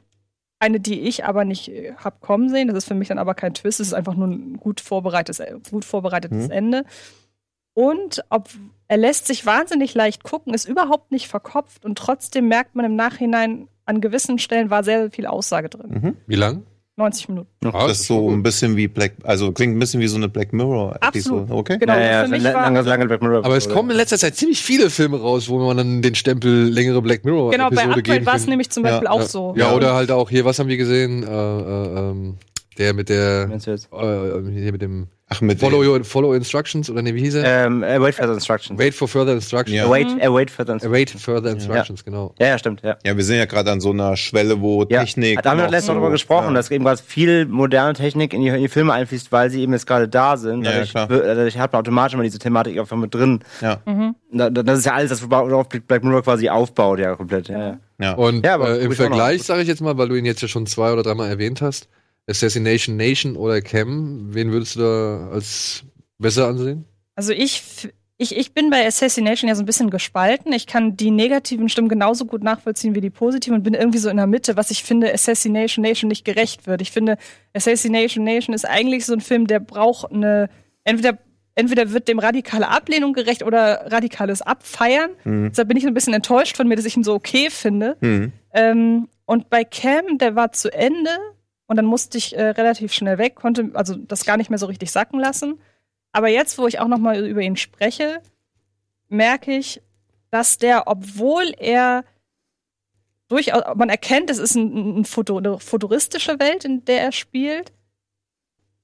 eine, 0.58 0.78
die 0.78 1.00
ich 1.00 1.24
aber 1.24 1.44
nicht 1.46 1.68
äh, 1.70 1.94
hab 1.96 2.20
kommen 2.20 2.50
sehen. 2.50 2.68
Das 2.68 2.76
ist 2.76 2.88
für 2.88 2.94
mich 2.94 3.08
dann 3.08 3.18
aber 3.18 3.34
kein 3.34 3.54
Twist. 3.54 3.80
Es 3.80 3.88
ist 3.88 3.94
einfach 3.94 4.14
nur 4.14 4.28
ein 4.28 4.58
gut 4.58 4.80
vorbereitetes, 4.80 5.40
äh, 5.40 5.54
gut 5.70 5.86
vorbereitetes 5.86 6.46
Mhm. 6.46 6.50
Ende. 6.50 6.84
Und 7.72 8.22
ob 8.28 8.50
er 8.88 8.98
lässt 8.98 9.26
sich 9.26 9.46
wahnsinnig 9.46 9.94
leicht 9.94 10.22
gucken, 10.22 10.52
ist 10.52 10.68
überhaupt 10.68 11.12
nicht 11.12 11.28
verkopft 11.28 11.84
und 11.84 11.96
trotzdem 11.96 12.48
merkt 12.48 12.74
man 12.74 12.84
im 12.84 12.96
Nachhinein, 12.96 13.68
an 13.86 14.00
gewissen 14.00 14.38
Stellen 14.38 14.68
war 14.68 14.84
sehr, 14.84 15.00
sehr 15.02 15.10
viel 15.10 15.26
Aussage 15.26 15.68
drin. 15.68 16.16
Wie 16.26 16.34
lang? 16.34 16.64
90 17.00 17.28
Minuten. 17.30 17.48
Ah, 17.64 17.86
Das 17.88 18.00
ist 18.00 18.06
so 18.06 18.30
ein 18.30 18.42
bisschen 18.42 18.76
wie 18.76 18.86
Black, 18.88 19.12
also 19.24 19.50
klingt 19.52 19.74
ein 19.76 19.78
bisschen 19.78 20.00
wie 20.00 20.06
so 20.08 20.16
eine 20.16 20.28
Black 20.28 20.52
Mirror-Episode. 20.52 21.40
Absolut. 21.42 21.50
Okay. 21.50 21.78
Genau, 21.78 21.94
ja, 21.94 22.00
ja, 22.00 22.24
für 22.24 22.30
mich 22.30 22.42
lange, 22.42 22.54
war, 22.54 22.62
lange, 22.70 22.82
lange 22.82 23.06
Black 23.06 23.22
Mirror. 23.22 23.44
Aber 23.44 23.56
es 23.56 23.68
kommen 23.68 23.90
in 23.90 23.96
letzter 23.96 24.18
Zeit 24.18 24.36
ziemlich 24.36 24.62
viele 24.62 24.90
Filme 24.90 25.18
raus, 25.20 25.48
wo 25.48 25.58
man 25.58 25.76
dann 25.76 26.02
den 26.02 26.14
Stempel 26.14 26.64
längere 26.68 27.02
Black 27.02 27.24
Mirror 27.24 27.50
genau, 27.50 27.64
bei 27.70 27.76
Episode 27.76 27.88
Upgrade 27.98 28.02
geben 28.18 28.26
war 28.26 28.34
es 28.36 28.46
nämlich 28.46 28.70
zum 28.70 28.84
Ja, 28.84 28.90
Beispiel 28.92 29.08
auch 29.08 29.20
ja. 29.20 29.26
so. 29.26 29.54
Ja, 29.56 29.74
oder 29.74 29.94
halt 29.94 30.10
auch 30.10 30.30
hier, 30.30 30.44
was 30.44 30.58
haben 30.58 30.68
wir 30.68 30.76
gesehen? 30.76 31.22
Äh, 31.22 31.26
äh, 31.26 32.10
ähm, 32.10 32.36
der 32.78 32.94
mit 32.94 33.08
der 33.08 33.48
jetzt? 33.50 33.88
äh, 33.92 34.50
hier 34.52 34.72
mit 34.72 34.82
dem 34.82 35.08
Ach, 35.32 35.40
mit 35.42 35.60
Follow, 35.60 35.84
your, 35.84 36.02
follow 36.02 36.32
Instructions 36.34 36.90
oder 36.90 37.02
ne, 37.02 37.14
wie 37.14 37.20
hieß 37.20 37.36
er? 37.36 37.66
Ähm, 37.66 37.84
äh, 37.84 38.00
wait 38.00 38.16
for 38.16 38.26
the 38.26 38.32
instructions. 38.32 38.76
Wait 38.80 38.92
for 38.92 39.06
further 39.06 39.32
instructions. 39.32 39.76
Ja. 39.76 39.88
Wait, 39.88 40.08
äh, 40.20 40.28
wait 40.32 40.50
for 40.50 40.66
the 40.66 40.72
instructions. 40.72 40.84
Await 40.84 41.10
further 41.10 41.50
instructions, 41.52 42.04
genau. 42.04 42.34
Ja, 42.40 42.48
ja, 42.48 42.58
stimmt, 42.58 42.82
ja. 42.82 42.96
Ja, 43.06 43.16
wir 43.16 43.22
sind 43.22 43.36
ja 43.36 43.44
gerade 43.44 43.70
an 43.70 43.80
so 43.80 43.90
einer 43.90 44.16
Schwelle, 44.16 44.60
wo 44.60 44.84
Ja, 44.88 45.00
Technik. 45.04 45.40
da 45.42 45.50
haben 45.52 45.58
wir 45.58 45.64
letztens 45.66 45.86
so- 45.86 45.92
noch 45.92 46.00
drüber 46.00 46.10
gesprochen, 46.10 46.48
ja. 46.48 46.54
dass 46.54 46.68
eben 46.72 46.84
gerade 46.84 47.00
viel 47.00 47.46
moderne 47.46 47.94
Technik 47.94 48.34
in 48.34 48.40
die, 48.40 48.48
in 48.48 48.60
die 48.60 48.68
Filme 48.68 48.92
einfließt, 48.92 49.30
weil 49.30 49.50
sie 49.50 49.62
eben 49.62 49.72
jetzt 49.72 49.86
gerade 49.86 50.08
da 50.08 50.36
sind. 50.36 50.64
Ja, 50.64 50.70
ja, 50.70 50.76
Dadurch, 50.78 50.90
klar. 50.90 51.06
dadurch 51.08 51.58
hat 51.58 51.72
man 51.72 51.80
automatisch 51.80 52.14
immer 52.14 52.24
diese 52.24 52.40
Thematik 52.40 52.76
einfach 52.76 52.96
mit 52.96 53.14
drin. 53.14 53.38
Ja. 53.60 53.78
Da- 54.32 54.50
da- 54.50 54.62
Das 54.64 54.80
ist 54.80 54.84
ja 54.86 54.94
alles, 54.94 55.10
das 55.10 55.30
worauf 55.30 55.68
Black 55.68 56.02
Mirror 56.02 56.22
quasi 56.22 56.48
aufbaut, 56.48 56.98
ja, 56.98 57.14
komplett. 57.14 57.48
Ja, 57.48 57.58
ja. 57.58 57.78
Ja. 58.00 58.12
Und 58.14 58.44
Ja, 58.44 58.54
aber 58.54 58.80
äh, 58.80 58.84
im. 58.84 58.92
Vergleich, 58.92 59.44
sage 59.44 59.62
ich 59.62 59.68
jetzt 59.68 59.80
mal, 59.80 59.96
weil 59.96 60.08
du 60.08 60.16
ihn 60.16 60.24
jetzt 60.24 60.42
ja 60.42 60.48
schon 60.48 60.66
zwei 60.66 60.92
oder 60.92 61.04
dreimal 61.04 61.28
erwähnt 61.28 61.62
hast, 61.62 61.88
Assassination 62.28 62.96
Nation 62.96 63.36
oder 63.36 63.60
Cam, 63.60 64.34
wen 64.34 64.52
würdest 64.52 64.76
du 64.76 64.80
da 64.80 65.30
als 65.32 65.84
besser 66.18 66.48
ansehen? 66.48 66.84
Also 67.16 67.32
ich, 67.32 67.62
ich, 68.18 68.36
ich 68.36 68.52
bin 68.52 68.70
bei 68.70 68.86
Assassination 68.86 69.48
ja 69.48 69.54
so 69.54 69.62
ein 69.62 69.66
bisschen 69.66 69.90
gespalten. 69.90 70.52
Ich 70.52 70.66
kann 70.66 70.96
die 70.96 71.10
negativen 71.10 71.68
Stimmen 71.68 71.88
genauso 71.88 72.26
gut 72.26 72.42
nachvollziehen 72.42 72.94
wie 72.94 73.00
die 73.00 73.10
positiven 73.10 73.56
und 73.56 73.62
bin 73.62 73.74
irgendwie 73.74 73.98
so 73.98 74.08
in 74.10 74.16
der 74.16 74.26
Mitte, 74.26 74.56
was 74.56 74.70
ich 74.70 74.84
finde, 74.84 75.12
Assassination 75.12 75.82
Nation 75.82 76.08
nicht 76.08 76.24
gerecht 76.24 76.66
wird. 76.66 76.82
Ich 76.82 76.92
finde, 76.92 77.16
Assassination 77.52 78.24
Nation 78.24 78.54
ist 78.54 78.68
eigentlich 78.68 79.06
so 79.06 79.14
ein 79.14 79.20
Film, 79.20 79.46
der 79.46 79.60
braucht 79.60 80.12
eine, 80.12 80.48
entweder 80.84 81.18
Entweder 81.56 81.92
wird 81.92 82.08
dem 82.08 82.18
radikale 82.18 82.68
Ablehnung 82.68 83.12
gerecht 83.12 83.42
oder 83.42 83.92
radikales 83.92 84.40
Abfeiern. 84.40 85.10
Deshalb 85.24 85.68
bin 85.68 85.76
ich 85.76 85.82
so 85.82 85.88
ein 85.88 85.94
bisschen 85.94 86.14
enttäuscht 86.14 86.56
von 86.56 86.66
mir, 86.68 86.76
dass 86.76 86.86
ich 86.86 86.96
ihn 86.96 87.04
so 87.04 87.12
okay 87.12 87.50
finde. 87.50 87.96
Mhm. 88.00 88.32
Ähm, 88.54 89.08
und 89.26 89.50
bei 89.50 89.64
Cam, 89.64 90.16
der 90.16 90.36
war 90.36 90.52
zu 90.52 90.72
Ende 90.72 91.10
und 91.70 91.76
dann 91.76 91.84
musste 91.86 92.18
ich 92.18 92.36
äh, 92.36 92.48
relativ 92.48 92.92
schnell 92.92 93.16
weg, 93.18 93.36
konnte 93.36 93.70
also 93.74 93.94
das 93.94 94.24
gar 94.24 94.36
nicht 94.36 94.50
mehr 94.50 94.58
so 94.58 94.66
richtig 94.66 94.90
sacken 94.90 95.20
lassen. 95.20 95.60
Aber 96.10 96.26
jetzt, 96.26 96.58
wo 96.58 96.66
ich 96.66 96.80
auch 96.80 96.88
noch 96.88 96.98
mal 96.98 97.24
über 97.24 97.42
ihn 97.42 97.56
spreche, 97.56 98.20
merke 99.08 99.56
ich, 99.56 99.80
dass 100.32 100.58
der, 100.58 100.88
obwohl 100.88 101.54
er 101.56 102.04
durchaus, 103.28 103.62
man 103.76 103.88
erkennt, 103.88 104.30
es 104.30 104.38
ist 104.38 104.56
ein, 104.56 104.98
ein 104.98 105.04
Foto, 105.04 105.38
eine 105.38 105.60
futuristische 105.60 106.40
Welt, 106.40 106.64
in 106.64 106.84
der 106.86 107.02
er 107.02 107.12
spielt. 107.12 107.72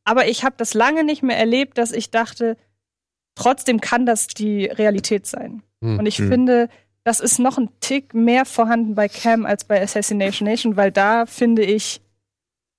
Aber 0.05 0.29
ich 0.29 0.45
habe 0.45 0.55
das 0.57 0.73
lange 0.73 1.03
nicht 1.03 1.25
mehr 1.25 1.39
erlebt, 1.39 1.79
dass 1.79 1.91
ich 1.91 2.13
dachte, 2.13 2.57
trotzdem 3.35 3.81
kann 3.81 4.07
das 4.07 4.29
die 4.29 4.67
Realität 4.67 5.27
sein. 5.27 5.65
Hm. 5.83 5.99
Und 5.99 6.07
ich 6.07 6.19
Hm. 6.19 6.29
finde, 6.29 6.69
das 7.03 7.19
ist 7.19 7.41
noch 7.41 7.59
ein 7.59 7.69
Tick 7.81 8.15
mehr 8.15 8.45
vorhanden 8.45 8.95
bei 8.95 9.09
Cam 9.09 9.45
als 9.45 9.65
bei 9.65 9.83
Assassination 9.83 10.49
Nation, 10.49 10.77
weil 10.77 10.93
da 10.93 11.27
finde 11.27 11.63
ich, 11.65 12.01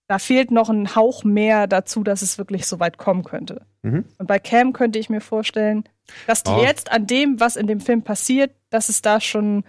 da 0.08 0.20
fehlt 0.20 0.52
noch 0.52 0.70
ein 0.70 0.96
Hauch 0.96 1.24
mehr 1.24 1.68
dazu, 1.68 2.04
dass 2.04 2.22
es 2.22 2.38
wirklich 2.38 2.66
so 2.66 2.80
weit 2.80 2.98
kommen 2.98 3.24
könnte. 3.24 3.66
Mhm. 3.82 4.06
Und 4.18 4.28
bei 4.28 4.40
Cam 4.40 4.74
könnte 4.74 5.00
ich 5.00 5.10
mir 5.10 5.22
vorstellen, 5.22 5.84
dass 6.28 6.44
die 6.44 6.52
Ah. 6.52 6.62
jetzt 6.62 6.92
an 6.92 7.06
dem, 7.08 7.40
was 7.40 7.56
in 7.58 7.68
dem 7.68 7.82
Film 7.82 8.02
passiert, 8.04 8.52
dass 8.70 8.88
es 8.90 9.02
da 9.02 9.20
schon, 9.20 9.66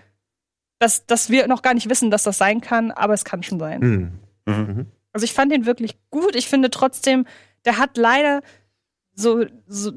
dass, 0.79 1.07
dass 1.07 1.29
wir 1.31 1.49
noch 1.49 1.63
gar 1.63 1.75
nicht 1.75 1.91
wissen, 1.91 2.11
dass 2.11 2.23
das 2.23 2.39
sein 2.39 2.61
kann, 2.61 2.93
aber 2.93 3.15
es 3.15 3.25
kann 3.25 3.43
schon 3.43 3.59
sein. 3.59 3.81
Mhm. 4.47 4.55
Mhm. 4.55 4.87
Also 5.13 5.25
ich 5.25 5.33
fand 5.33 5.53
ihn 5.53 5.67
wirklich 5.67 5.97
gut. 6.11 6.37
Ich 6.37 6.49
finde 6.49 6.71
trotzdem, 6.71 7.27
der 7.65 7.79
hat 7.79 7.97
leider 7.97 8.41
so, 9.15 9.45
so 9.67 9.91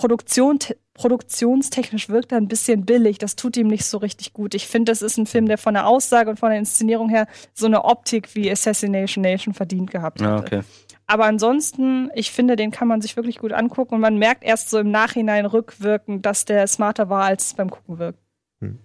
Produktion, 0.00 0.58
produktionstechnisch 0.94 2.08
wirkt 2.08 2.32
er 2.32 2.38
ein 2.38 2.48
bisschen 2.48 2.86
billig. 2.86 3.18
Das 3.18 3.36
tut 3.36 3.56
ihm 3.58 3.66
nicht 3.66 3.84
so 3.84 3.98
richtig 3.98 4.32
gut. 4.32 4.54
Ich 4.54 4.66
finde, 4.66 4.90
das 4.92 5.02
ist 5.02 5.18
ein 5.18 5.26
Film, 5.26 5.46
der 5.46 5.58
von 5.58 5.74
der 5.74 5.86
Aussage 5.86 6.30
und 6.30 6.38
von 6.38 6.48
der 6.50 6.58
Inszenierung 6.58 7.10
her 7.10 7.26
so 7.52 7.66
eine 7.66 7.84
Optik 7.84 8.34
wie 8.34 8.50
Assassination 8.50 9.20
Nation 9.22 9.52
verdient 9.52 9.90
gehabt 9.90 10.20
Ja, 10.22 10.38
hätte. 10.38 10.56
okay. 10.56 10.60
Aber 11.06 11.24
ansonsten, 11.26 12.08
ich 12.14 12.30
finde, 12.30 12.56
den 12.56 12.70
kann 12.70 12.88
man 12.88 13.02
sich 13.02 13.16
wirklich 13.16 13.38
gut 13.38 13.52
angucken 13.52 13.94
und 13.96 14.00
man 14.00 14.16
merkt 14.16 14.42
erst 14.44 14.70
so 14.70 14.78
im 14.78 14.90
Nachhinein 14.90 15.44
rückwirkend, 15.44 16.24
dass 16.24 16.44
der 16.46 16.66
smarter 16.66 17.10
war, 17.10 17.24
als 17.24 17.48
es 17.48 17.54
beim 17.54 17.68
Gucken 17.68 17.98
wirkt. 17.98 18.18
Im 18.60 18.78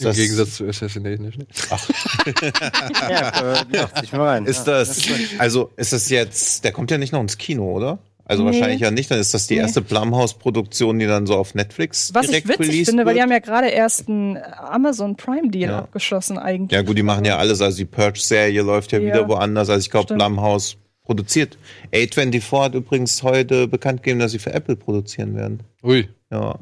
Das- 0.00 0.16
Gegensatz 0.16 0.54
zu 0.56 0.66
Assassination 0.66 1.26
Nation. 1.26 1.46
Ja, 3.10 3.52
äh, 3.52 3.64
ja, 3.72 3.90
zieh 3.94 4.04
ich 4.04 4.12
mal 4.12 4.28
rein. 4.28 4.46
Ist 4.46 4.66
ja. 4.66 4.78
das, 4.78 5.02
also 5.38 5.70
ist 5.76 5.92
das 5.92 6.08
jetzt, 6.10 6.64
der 6.64 6.72
kommt 6.72 6.90
ja 6.90 6.98
nicht 6.98 7.12
noch 7.12 7.20
ins 7.20 7.36
Kino, 7.38 7.70
oder? 7.72 7.98
Also 8.26 8.42
Nee. 8.42 8.52
wahrscheinlich 8.52 8.80
ja 8.80 8.90
nicht, 8.90 9.10
dann 9.10 9.18
ist 9.18 9.34
das 9.34 9.46
die 9.46 9.54
Nee. 9.54 9.60
erste 9.60 9.82
Blumhouse-Produktion, 9.82 10.98
die 10.98 11.06
dann 11.06 11.26
so 11.26 11.34
auf 11.36 11.54
Netflix 11.54 12.12
Was 12.14 12.24
ich 12.24 12.30
direkt 12.30 12.48
witzig 12.48 12.68
released 12.68 12.86
finde, 12.88 13.04
weil 13.04 13.14
die 13.14 13.20
wird. 13.20 13.24
haben 13.24 13.32
ja 13.32 13.38
gerade 13.40 13.68
erst 13.68 14.08
einen 14.08 14.38
Amazon 14.58 15.16
Prime 15.16 15.50
Deal 15.50 15.70
Ja. 15.70 15.78
abgeschlossen 15.80 16.38
eigentlich. 16.38 16.72
Ja 16.72 16.82
gut, 16.82 16.96
die 16.96 17.02
machen 17.02 17.24
ja 17.26 17.36
alles, 17.36 17.60
also 17.60 17.76
die 17.76 17.84
Purge-Serie 17.84 18.62
läuft 18.62 18.92
ja, 18.92 18.98
Ja. 18.98 19.06
wieder 19.06 19.28
woanders, 19.28 19.68
also 19.68 19.80
ich 19.80 19.90
glaube. 19.90 20.14
Blumhouse 20.14 20.76
produziert. 21.02 21.58
A24 21.92 22.62
hat 22.62 22.74
übrigens 22.74 23.22
heute 23.22 23.68
bekannt 23.68 24.02
gegeben, 24.02 24.20
dass 24.20 24.32
sie 24.32 24.38
für 24.38 24.54
Apple 24.54 24.76
produzieren 24.76 25.36
werden. 25.36 25.60
Ui. 25.82 26.08
Ja. 26.32 26.58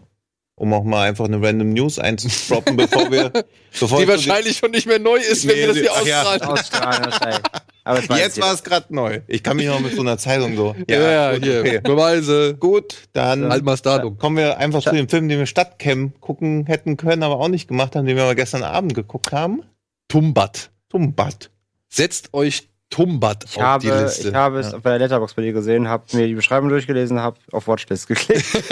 Um 0.57 0.73
auch 0.75 0.83
mal 0.85 1.09
einfach 1.09 1.25
eine 1.27 1.41
random 1.41 1.73
News 1.73 1.99
einzudroppen, 2.01 2.77
bevor 2.77 3.11
wir. 3.11 3.31
Bevor 3.81 4.01
Die 4.01 4.07
wahrscheinlich 4.09 4.59
schon 4.59 4.71
nicht 4.73 4.87
mehr 4.87 4.99
neu 4.99 5.17
ist, 5.17 5.47
wenn 5.49 5.55
Nee, 5.55 5.61
wir 5.63 5.69
das 5.69 5.77
hier 5.79 5.91
ach 5.95 6.07
ja. 6.07 6.47
ausstrahlen. 6.47 7.41
Aber 7.85 8.09
weiß 8.09 8.19
Jetzt 8.19 8.41
war 8.41 8.55
es 8.55 8.63
gerade 8.63 8.95
neu. 8.95 9.21
Ich 9.27 9.43
kann 9.43 9.57
mich 9.57 9.67
noch 9.67 9.81
mit 9.81 9.95
so 9.95 10.03
einer 10.03 10.17
Zeitung 10.19 10.57
so. 10.57 10.77
Ja, 10.89 11.01
ja, 11.01 11.35
gut, 11.35 11.45
hier. 11.45 11.61
okay. 11.61 11.81
Beweise. 11.81 12.55
Gut, 12.55 13.09
dann 13.13 13.49
Datum. 13.83 14.19
kommen 14.19 14.37
wir 14.37 14.59
einfach 14.59 14.83
zu 14.83 14.93
dem 14.93 15.09
Film, 15.09 15.29
den 15.29 15.39
wir 15.39 15.47
Stadtcam 15.47 16.13
gucken 16.21 16.67
hätten 16.67 16.97
können, 16.97 17.23
aber 17.23 17.39
auch 17.39 17.49
nicht 17.49 17.67
gemacht 17.69 17.97
haben, 17.97 18.07
den 18.07 18.17
wir 18.17 18.25
aber 18.25 18.35
gestern 18.35 18.63
Abend 18.63 18.95
geguckt 18.95 19.33
haben. 19.33 19.63
Tumbat. 20.09 20.71
Tumbat. 20.91 21.51
Setzt 21.89 22.33
euch 22.35 22.69
Tumbat 22.91 23.45
Ich 23.49 23.57
auf 23.57 23.63
habe, 23.63 23.83
die 23.83 23.91
Liste. 23.91 24.29
ich 24.29 24.35
habe 24.35 24.61
es 24.61 24.73
bei 24.73 24.91
der 24.91 24.99
Letterbox 24.99 25.35
bei 25.35 25.43
dir 25.43 25.53
gesehen, 25.53 25.89
habe 25.89 26.05
mir 26.13 26.29
die 26.29 26.35
Beschreibung 26.35 26.69
durchgelesen, 26.69 27.19
habe 27.21 27.39
auf 27.51 27.67
Watchlist 27.67 28.07
geklickt. 28.07 28.45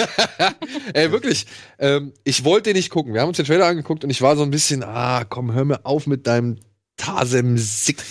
Ey, 0.94 1.10
wirklich. 1.10 1.46
Ähm, 1.78 2.12
ich 2.22 2.44
wollte 2.44 2.70
den 2.70 2.76
nicht 2.76 2.90
gucken. 2.90 3.14
Wir 3.14 3.22
haben 3.22 3.28
uns 3.28 3.38
den 3.38 3.46
Trailer 3.46 3.66
angeguckt 3.66 4.04
und 4.04 4.10
ich 4.10 4.20
war 4.20 4.36
so 4.36 4.42
ein 4.42 4.50
bisschen, 4.50 4.84
ah, 4.84 5.24
komm, 5.24 5.52
hör 5.52 5.64
mir 5.64 5.80
auf 5.84 6.06
mit 6.06 6.26
deinem 6.26 6.58
Tasem 6.98 7.56
Sick 7.56 8.02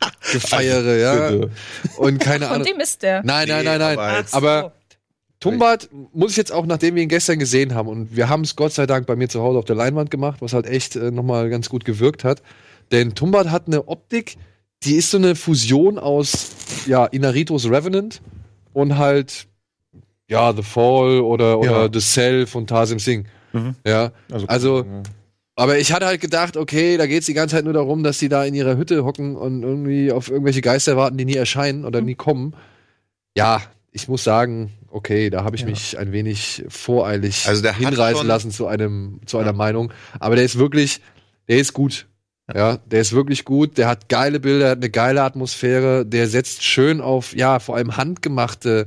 Gefeiere, 0.32 0.98
ja. 1.00 1.30
Bitte. 1.30 1.50
Und 1.98 2.18
keine 2.18 2.46
Von 2.46 2.54
Ahnung. 2.56 2.66
dem 2.66 2.80
ist 2.80 3.02
der. 3.02 3.22
Nein, 3.24 3.48
nein, 3.48 3.64
nein, 3.64 3.78
nein. 3.78 4.24
aber 4.32 4.72
Tumbat 5.40 5.88
muss 6.12 6.32
ich 6.32 6.36
jetzt 6.36 6.52
auch, 6.52 6.66
nachdem 6.66 6.94
wir 6.94 7.02
ihn 7.02 7.08
gestern 7.08 7.38
gesehen 7.38 7.74
haben, 7.74 7.88
und 7.88 8.16
wir 8.16 8.28
haben 8.28 8.42
es 8.42 8.56
Gott 8.56 8.72
sei 8.72 8.86
Dank 8.86 9.06
bei 9.06 9.16
mir 9.16 9.28
zu 9.28 9.42
Hause 9.42 9.58
auf 9.58 9.64
der 9.64 9.76
Leinwand 9.76 10.10
gemacht, 10.10 10.38
was 10.40 10.52
halt 10.52 10.66
echt 10.66 10.96
äh, 10.96 11.10
nochmal 11.10 11.50
ganz 11.50 11.68
gut 11.68 11.84
gewirkt 11.84 12.24
hat. 12.24 12.42
Denn 12.90 13.14
Tumbat 13.14 13.50
hat 13.50 13.66
eine 13.66 13.86
Optik, 13.88 14.36
die 14.82 14.94
ist 14.94 15.10
so 15.10 15.18
eine 15.18 15.34
Fusion 15.34 15.98
aus, 15.98 16.50
ja, 16.86 17.04
Inaritos 17.06 17.68
Revenant 17.68 18.22
und 18.72 18.96
halt, 18.96 19.46
ja, 20.28 20.52
The 20.54 20.62
Fall 20.62 21.20
oder, 21.20 21.58
oder 21.58 21.82
Ja. 21.84 21.90
The 21.92 22.00
Cell 22.00 22.46
von 22.46 22.66
Tasim 22.66 22.98
Singh. 22.98 23.28
Mhm. 23.52 23.74
Ja, 23.86 24.12
also, 24.48 24.84
aber 25.56 25.78
ich 25.78 25.92
hatte 25.92 26.06
halt 26.06 26.20
gedacht, 26.20 26.56
okay, 26.56 26.96
da 26.96 27.06
geht's 27.06 27.26
die 27.26 27.34
ganze 27.34 27.56
Zeit 27.56 27.64
nur 27.64 27.72
darum, 27.72 28.02
dass 28.02 28.18
die 28.18 28.28
da 28.28 28.44
in 28.44 28.54
ihrer 28.54 28.76
Hütte 28.76 29.04
hocken 29.04 29.36
und 29.36 29.62
irgendwie 29.62 30.12
auf 30.12 30.30
irgendwelche 30.30 30.60
Geister 30.60 30.96
warten, 30.96 31.16
die 31.16 31.24
nie 31.24 31.34
erscheinen 31.34 31.84
oder 31.84 32.02
nie 32.02 32.14
kommen. 32.14 32.54
Ja, 33.34 33.62
ich 33.90 34.06
muss 34.06 34.22
sagen, 34.22 34.72
okay, 34.90 35.30
da 35.30 35.44
habe 35.44 35.56
ich 35.56 35.64
mich 35.64 35.98
ein 35.98 36.12
wenig 36.12 36.64
voreilig 36.68 37.46
Also 37.48 37.66
hinreißen 37.66 38.26
lassen 38.26 38.50
zu 38.50 38.66
einem 38.66 39.20
zu 39.24 39.38
einer 39.38 39.54
Meinung. 39.54 39.92
Aber 40.20 40.36
der 40.36 40.44
ist 40.44 40.58
wirklich, 40.58 41.00
der 41.48 41.58
ist 41.58 41.72
gut. 41.72 42.06
Ja, 42.54 42.76
der 42.76 43.00
ist 43.00 43.12
wirklich 43.12 43.44
gut. 43.44 43.78
Der 43.78 43.88
hat 43.88 44.08
geile 44.08 44.38
Bilder, 44.38 44.70
hat 44.70 44.78
eine 44.78 44.90
geile 44.90 45.22
Atmosphäre. 45.22 46.04
Der 46.06 46.28
setzt 46.28 46.62
schön 46.62 47.00
auf, 47.00 47.34
ja, 47.34 47.58
vor 47.58 47.76
allem 47.76 47.96
handgemachte, 47.96 48.86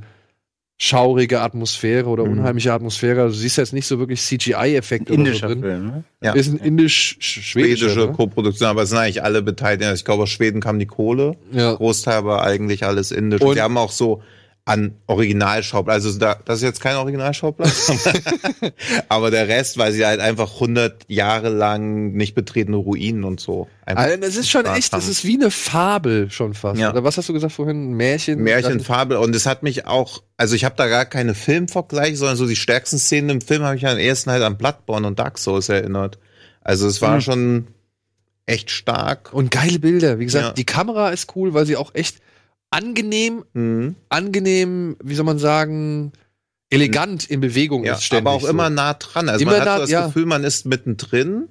schaurige 0.82 1.42
Atmosphäre 1.42 2.06
oder 2.08 2.24
Mhm. 2.24 2.38
unheimliche 2.38 2.72
Atmosphäre. 2.72 3.20
Also, 3.20 3.34
du 3.34 3.40
siehst 3.40 3.58
jetzt 3.58 3.74
nicht 3.74 3.86
so 3.86 3.98
wirklich 3.98 4.18
CGI-Effekte 4.22 5.12
oder 5.12 5.22
so 5.22 5.26
Indischer 5.28 5.48
drin. 5.48 5.60
Film, 5.60 5.86
ne? 5.88 6.04
Ja. 6.22 6.32
Ist 6.32 6.48
ein 6.48 6.56
indisch-schwedischer. 6.56 7.42
Schwedische 7.90 8.06
ne? 8.06 8.12
Co-Produktion, 8.12 8.66
aber 8.68 8.82
es 8.84 8.88
sind 8.88 8.98
eigentlich 8.98 9.22
alle 9.22 9.42
beteiligt. 9.42 9.84
Also 9.84 10.00
Ich 10.00 10.04
glaube, 10.06 10.22
aus 10.22 10.30
Schweden 10.30 10.62
kam 10.62 10.78
die 10.78 10.86
Kohle. 10.86 11.36
Ja. 11.52 11.74
Großteil 11.74 12.24
war 12.24 12.42
eigentlich 12.44 12.84
alles 12.84 13.10
indisch. 13.12 13.42
Und- 13.42 13.48
Und 13.48 13.54
sie 13.56 13.60
haben 13.60 13.76
auch 13.76 13.92
so 13.92 14.22
an 14.66 14.94
Originalschauplatz. 15.06 15.94
Also 16.04 16.18
da, 16.18 16.36
das 16.44 16.58
ist 16.58 16.62
jetzt 16.62 16.80
kein 16.80 16.96
Originalschauplatz, 16.96 17.90
aber 19.08 19.30
der 19.30 19.48
Rest, 19.48 19.78
weil 19.78 19.92
sie 19.92 20.04
halt 20.04 20.20
einfach 20.20 20.54
100 20.54 21.04
Jahre 21.08 21.48
lang 21.48 22.12
nicht 22.12 22.34
betretene 22.34 22.76
Ruinen 22.76 23.24
und 23.24 23.40
so. 23.40 23.68
Also, 23.84 24.22
es 24.22 24.36
ist 24.36 24.48
schon 24.50 24.66
echt, 24.66 24.92
das 24.92 25.04
haben. 25.04 25.10
ist 25.10 25.24
wie 25.24 25.34
eine 25.34 25.50
Fabel 25.50 26.30
schon 26.30 26.54
fast. 26.54 26.78
Ja. 26.80 26.90
Oder 26.90 27.02
was 27.02 27.16
hast 27.16 27.28
du 27.28 27.32
gesagt 27.32 27.52
vorhin? 27.52 27.90
Ein 27.90 27.94
Märchen? 27.94 28.42
Märchenfabel 28.42 29.16
und 29.16 29.34
es 29.34 29.46
hat 29.46 29.62
mich 29.62 29.86
auch, 29.86 30.22
also 30.36 30.54
ich 30.54 30.64
habe 30.64 30.76
da 30.76 30.86
gar 30.86 31.04
keine 31.06 31.34
Filmvergleiche, 31.34 32.16
sondern 32.16 32.36
so 32.36 32.46
die 32.46 32.56
stärksten 32.56 32.98
Szenen 32.98 33.30
im 33.30 33.40
Film 33.40 33.62
habe 33.62 33.76
ich 33.76 33.86
am 33.86 33.98
ersten 33.98 34.30
halt 34.30 34.42
an 34.42 34.56
Bloodborne 34.56 35.06
und 35.06 35.18
Dark 35.18 35.38
Souls 35.38 35.68
erinnert. 35.68 36.18
Also 36.60 36.86
es 36.86 37.02
war 37.02 37.16
Mhm. 37.16 37.20
schon 37.22 37.66
echt 38.46 38.70
stark. 38.70 39.32
Und 39.32 39.50
geile 39.50 39.78
Bilder. 39.78 40.18
Wie 40.18 40.24
gesagt, 40.24 40.44
Ja. 40.46 40.52
die 40.52 40.64
Kamera 40.64 41.10
ist 41.10 41.34
cool, 41.36 41.54
weil 41.54 41.66
sie 41.66 41.76
auch 41.76 41.94
echt 41.94 42.18
angenehm, 42.70 43.44
Mhm. 43.52 43.96
angenehm, 44.08 44.96
wie 45.02 45.14
soll 45.14 45.24
man 45.24 45.38
sagen, 45.38 46.12
elegant 46.70 47.28
in 47.28 47.40
Bewegung 47.40 47.84
Ja, 47.84 47.94
ist 47.94 48.04
ständig. 48.04 48.26
aber 48.26 48.36
auch 48.36 48.42
so. 48.42 48.48
immer 48.48 48.70
nah 48.70 48.94
dran. 48.94 49.28
Also 49.28 49.42
Immer 49.42 49.52
man 49.52 49.60
hat 49.60 49.66
nah- 49.66 49.74
so 49.76 49.80
das 49.82 49.90
ja. 49.90 50.06
Gefühl, 50.06 50.26
man 50.26 50.44
ist 50.44 50.66
mittendrin. 50.66 51.48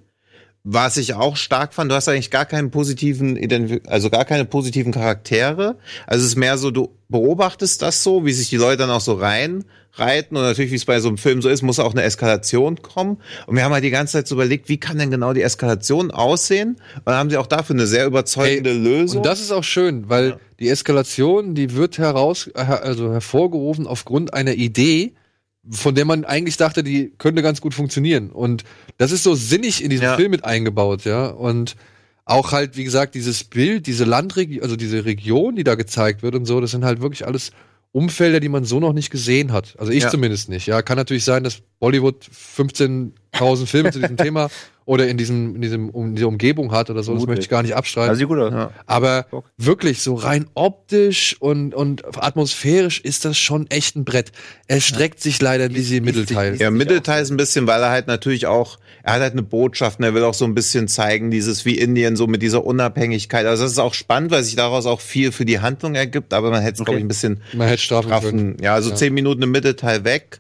Was 0.66 0.98
ich 0.98 1.14
auch 1.14 1.38
stark 1.38 1.74
fand, 1.74 1.90
du 1.90 1.96
hast 1.96 2.10
eigentlich 2.10 2.32
gar 2.32 2.46
keinen 2.46 2.70
positiven, 2.70 3.40
also 3.88 4.10
gar 4.10 4.26
keine 4.26 4.44
positiven 4.44 4.92
Charaktere. 4.92 5.78
Also 6.06 6.24
es 6.26 6.32
ist 6.32 6.36
mehr 6.36 6.58
so, 6.58 6.70
du 6.70 6.90
beobachtest 7.08 7.82
das 7.82 8.04
so, 8.04 8.26
wie 8.26 8.34
sich 8.34 8.50
die 8.50 8.58
Leute 8.58 8.78
dann 8.78 8.90
auch 8.90 9.00
so 9.00 9.14
reinreiten 9.14 10.36
und 10.36 10.44
natürlich, 10.44 10.72
wie 10.72 10.76
es 10.76 10.84
bei 10.86 11.00
so 11.00 11.08
einem 11.08 11.18
Film 11.18 11.42
so 11.42 11.48
ist, 11.48 11.62
muss 11.62 11.80
auch 11.80 11.94
eine 11.94 12.04
Eskalation 12.04 12.82
kommen. 12.82 13.20
Und 13.48 13.56
wir 13.56 13.64
haben 13.64 13.72
halt 13.74 13.86
die 13.86 13.90
ganze 13.90 14.14
Zeit 14.14 14.28
so 14.28 14.36
überlegt, 14.36 14.68
wie 14.68 14.78
kann 14.78 14.98
denn 14.98 15.10
genau 15.12 15.32
die 15.32 15.42
Eskalation 15.44 16.12
aussehen? 16.12 16.72
Und 16.96 17.02
dann 17.06 17.16
haben 17.16 17.30
sie 17.30 17.38
auch 17.38 17.48
dafür 17.48 17.76
eine 17.78 17.88
sehr 17.88 18.06
überzeugende 18.06 18.74
Lösung. 18.74 19.18
Und 19.20 19.26
das 19.26 19.40
ist 19.40 19.52
auch 19.54 19.64
schön, 19.64 20.10
weil 20.10 20.32
Ja. 20.32 20.38
Die 20.60 20.70
Eskalation, 20.70 21.56
die 21.56 21.76
wird 21.76 21.98
heraus, 21.98 22.48
äh, 22.54 22.60
also 22.60 23.12
hervorgerufen 23.12 23.88
aufgrund 23.88 24.34
einer 24.34 24.54
Idee, 24.54 25.14
von 25.70 25.94
der 25.96 26.06
man 26.06 26.26
eigentlich 26.26 26.58
dachte, 26.58 26.84
die 26.84 27.12
könnte 27.18 27.42
ganz 27.42 27.62
gut 27.62 27.74
funktionieren. 27.74 28.30
Und 28.32 28.64
das 28.98 29.12
ist 29.12 29.24
so 29.24 29.36
sinnig 29.36 29.84
in 29.84 29.90
diesen 29.90 30.04
Ja. 30.04 30.16
Film 30.16 30.32
mit 30.32 30.44
eingebaut, 30.46 31.06
ja. 31.06 31.28
Und 31.28 31.76
auch 32.26 32.52
halt, 32.52 32.78
wie 32.78 32.84
gesagt, 32.84 33.16
dieses 33.16 33.44
Bild, 33.44 33.88
diese 33.88 34.06
Landregion, 34.06 34.64
also 34.64 34.76
diese 34.76 35.06
Region, 35.06 35.56
die 35.56 35.64
da 35.64 35.76
gezeigt 35.76 36.24
wird 36.24 36.36
und 36.36 36.46
so, 36.46 36.62
das 36.62 36.72
sind 36.72 36.86
halt 36.86 37.02
wirklich 37.02 37.26
alles 37.26 37.52
Umfelder, 37.92 38.40
die 38.40 38.50
man 38.50 38.66
so 38.66 38.80
noch 38.80 38.94
nicht 38.94 39.10
gesehen 39.10 39.52
hat. 39.52 39.76
Also 39.80 39.92
ich 39.92 40.04
Ja. 40.04 40.10
zumindest 40.12 40.48
nicht. 40.48 40.68
Ja, 40.68 40.82
kann 40.84 40.96
natürlich 40.98 41.24
sein, 41.26 41.44
dass 41.44 41.62
Bollywood 41.80 42.24
15.000 42.32 43.66
Filme 43.66 43.92
zu 43.92 44.00
diesem 44.00 44.18
Thema 44.18 44.50
oder 44.90 45.08
in 45.08 45.18
diesem, 45.18 45.54
in 45.56 45.62
diesem, 45.62 45.90
um, 45.92 46.16
dieser 46.16 46.28
Umgebung 46.28 46.72
hat 46.72 46.90
oder 46.90 47.04
so. 47.04 47.12
Das 47.14 47.20
Vermutlich. 47.22 47.28
möchte 47.28 47.42
ich 47.44 47.50
gar 47.50 47.62
nicht 47.62 47.76
abstreiten. 47.76 48.10
Also 48.10 48.18
sieht 48.18 48.28
gut 48.28 48.40
aus. 48.40 48.52
Ja. 48.52 48.72
Aber 48.88 49.28
wirklich 49.58 50.02
so 50.02 50.16
rein 50.16 50.48
optisch 50.56 51.38
und, 51.40 51.76
und 51.76 52.04
atmosphärisch 52.18 53.00
ist 53.00 53.24
das 53.24 53.38
schon 53.38 53.70
echt 53.70 53.96
ein 53.96 54.04
Brett. 54.04 54.32
Er 54.68 54.82
streckt 54.82 55.22
sich 55.22 55.40
leider 55.42 55.66
ein 55.66 55.74
bisschen 55.74 55.98
im 55.98 56.06
Mittelteil. 56.06 56.56
Ja, 56.56 56.72
Mittelteil 56.72 57.22
ist 57.22 57.30
ein 57.30 57.38
bisschen, 57.38 57.68
weil 57.68 57.84
er 57.84 57.92
halt 57.92 58.08
natürlich 58.08 58.48
auch, 58.48 58.80
er 59.04 59.14
hat 59.14 59.22
halt 59.22 59.34
eine 59.34 59.44
Botschaft 59.44 60.00
und 60.00 60.06
er 60.06 60.16
will 60.16 60.24
auch 60.24 60.34
so 60.34 60.46
ein 60.46 60.56
bisschen 60.56 60.88
zeigen, 60.88 61.30
dieses 61.30 61.66
wie 61.66 61.78
Indien 61.78 62.16
so 62.16 62.26
mit 62.26 62.42
dieser 62.42 62.66
Unabhängigkeit. 62.66 63.46
Also 63.46 63.64
das 63.64 63.74
ist 63.74 63.80
auch 63.80 63.94
spannend, 63.94 64.32
weil 64.32 64.44
sich 64.44 64.56
daraus 64.56 64.88
auch 64.88 65.02
viel 65.02 65.32
für 65.32 65.46
die 65.46 65.60
Handlung 65.60 65.94
ergibt, 65.94 66.34
aber 66.34 66.50
man 66.50 66.64
hätte 66.64 66.80
es, 66.82 66.86
glaube 66.86 66.98
ich, 66.98 67.06
ein 67.06 67.08
bisschen 67.08 67.42
Man 67.54 67.68
hätte 67.68 67.82
strafen 67.84 68.10
können. 68.10 68.22
straffen. 68.22 68.58
Ja, 68.64 68.74
also 68.74 68.90
Ja. 68.90 68.96
zehn 68.96 69.14
Minuten 69.14 69.44
im 69.44 69.52
Mittelteil 69.52 70.04
weg, 70.04 70.40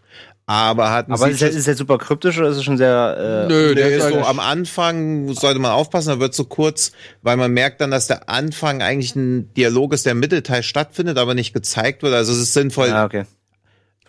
aber 0.49 0.91
hat 0.91 1.11
Aber 1.11 1.29
ist 1.29 1.41
ist 1.43 1.67
das 1.67 1.77
super 1.77 1.99
kryptisch 1.99 2.39
oder 2.39 2.49
ist 2.49 2.57
es 2.57 2.63
schon 2.63 2.77
sehr. 2.77 3.45
Äh, 3.47 3.47
Nö, 3.51 3.75
der 3.75 3.87
der 3.89 3.97
ist 3.97 4.01
so 4.03 4.07
eigentlich- 4.15 4.25
am 4.27 4.39
Anfang, 4.39 5.31
sollte 5.33 5.59
man 5.59 5.71
aufpassen, 5.71 6.09
da 6.09 6.19
wird 6.19 6.33
so 6.33 6.43
kurz, 6.45 6.91
weil 7.21 7.37
man 7.37 7.51
merkt 7.51 7.81
dann, 7.81 7.91
dass 7.91 8.07
der 8.07 8.29
Anfang 8.29 8.81
eigentlich 8.81 9.15
ein 9.15 9.53
Dialog 9.53 9.93
ist, 9.93 10.05
der 10.05 10.13
im 10.13 10.19
Mittelteil 10.19 10.63
stattfindet, 10.63 11.19
aber 11.19 11.35
nicht 11.35 11.53
gezeigt 11.53 12.01
wird. 12.01 12.15
Also 12.15 12.31
es 12.31 12.39
ist 12.39 12.53
sinnvoll, 12.53 12.89
Ah, 12.89 13.05
okay. 13.05 13.25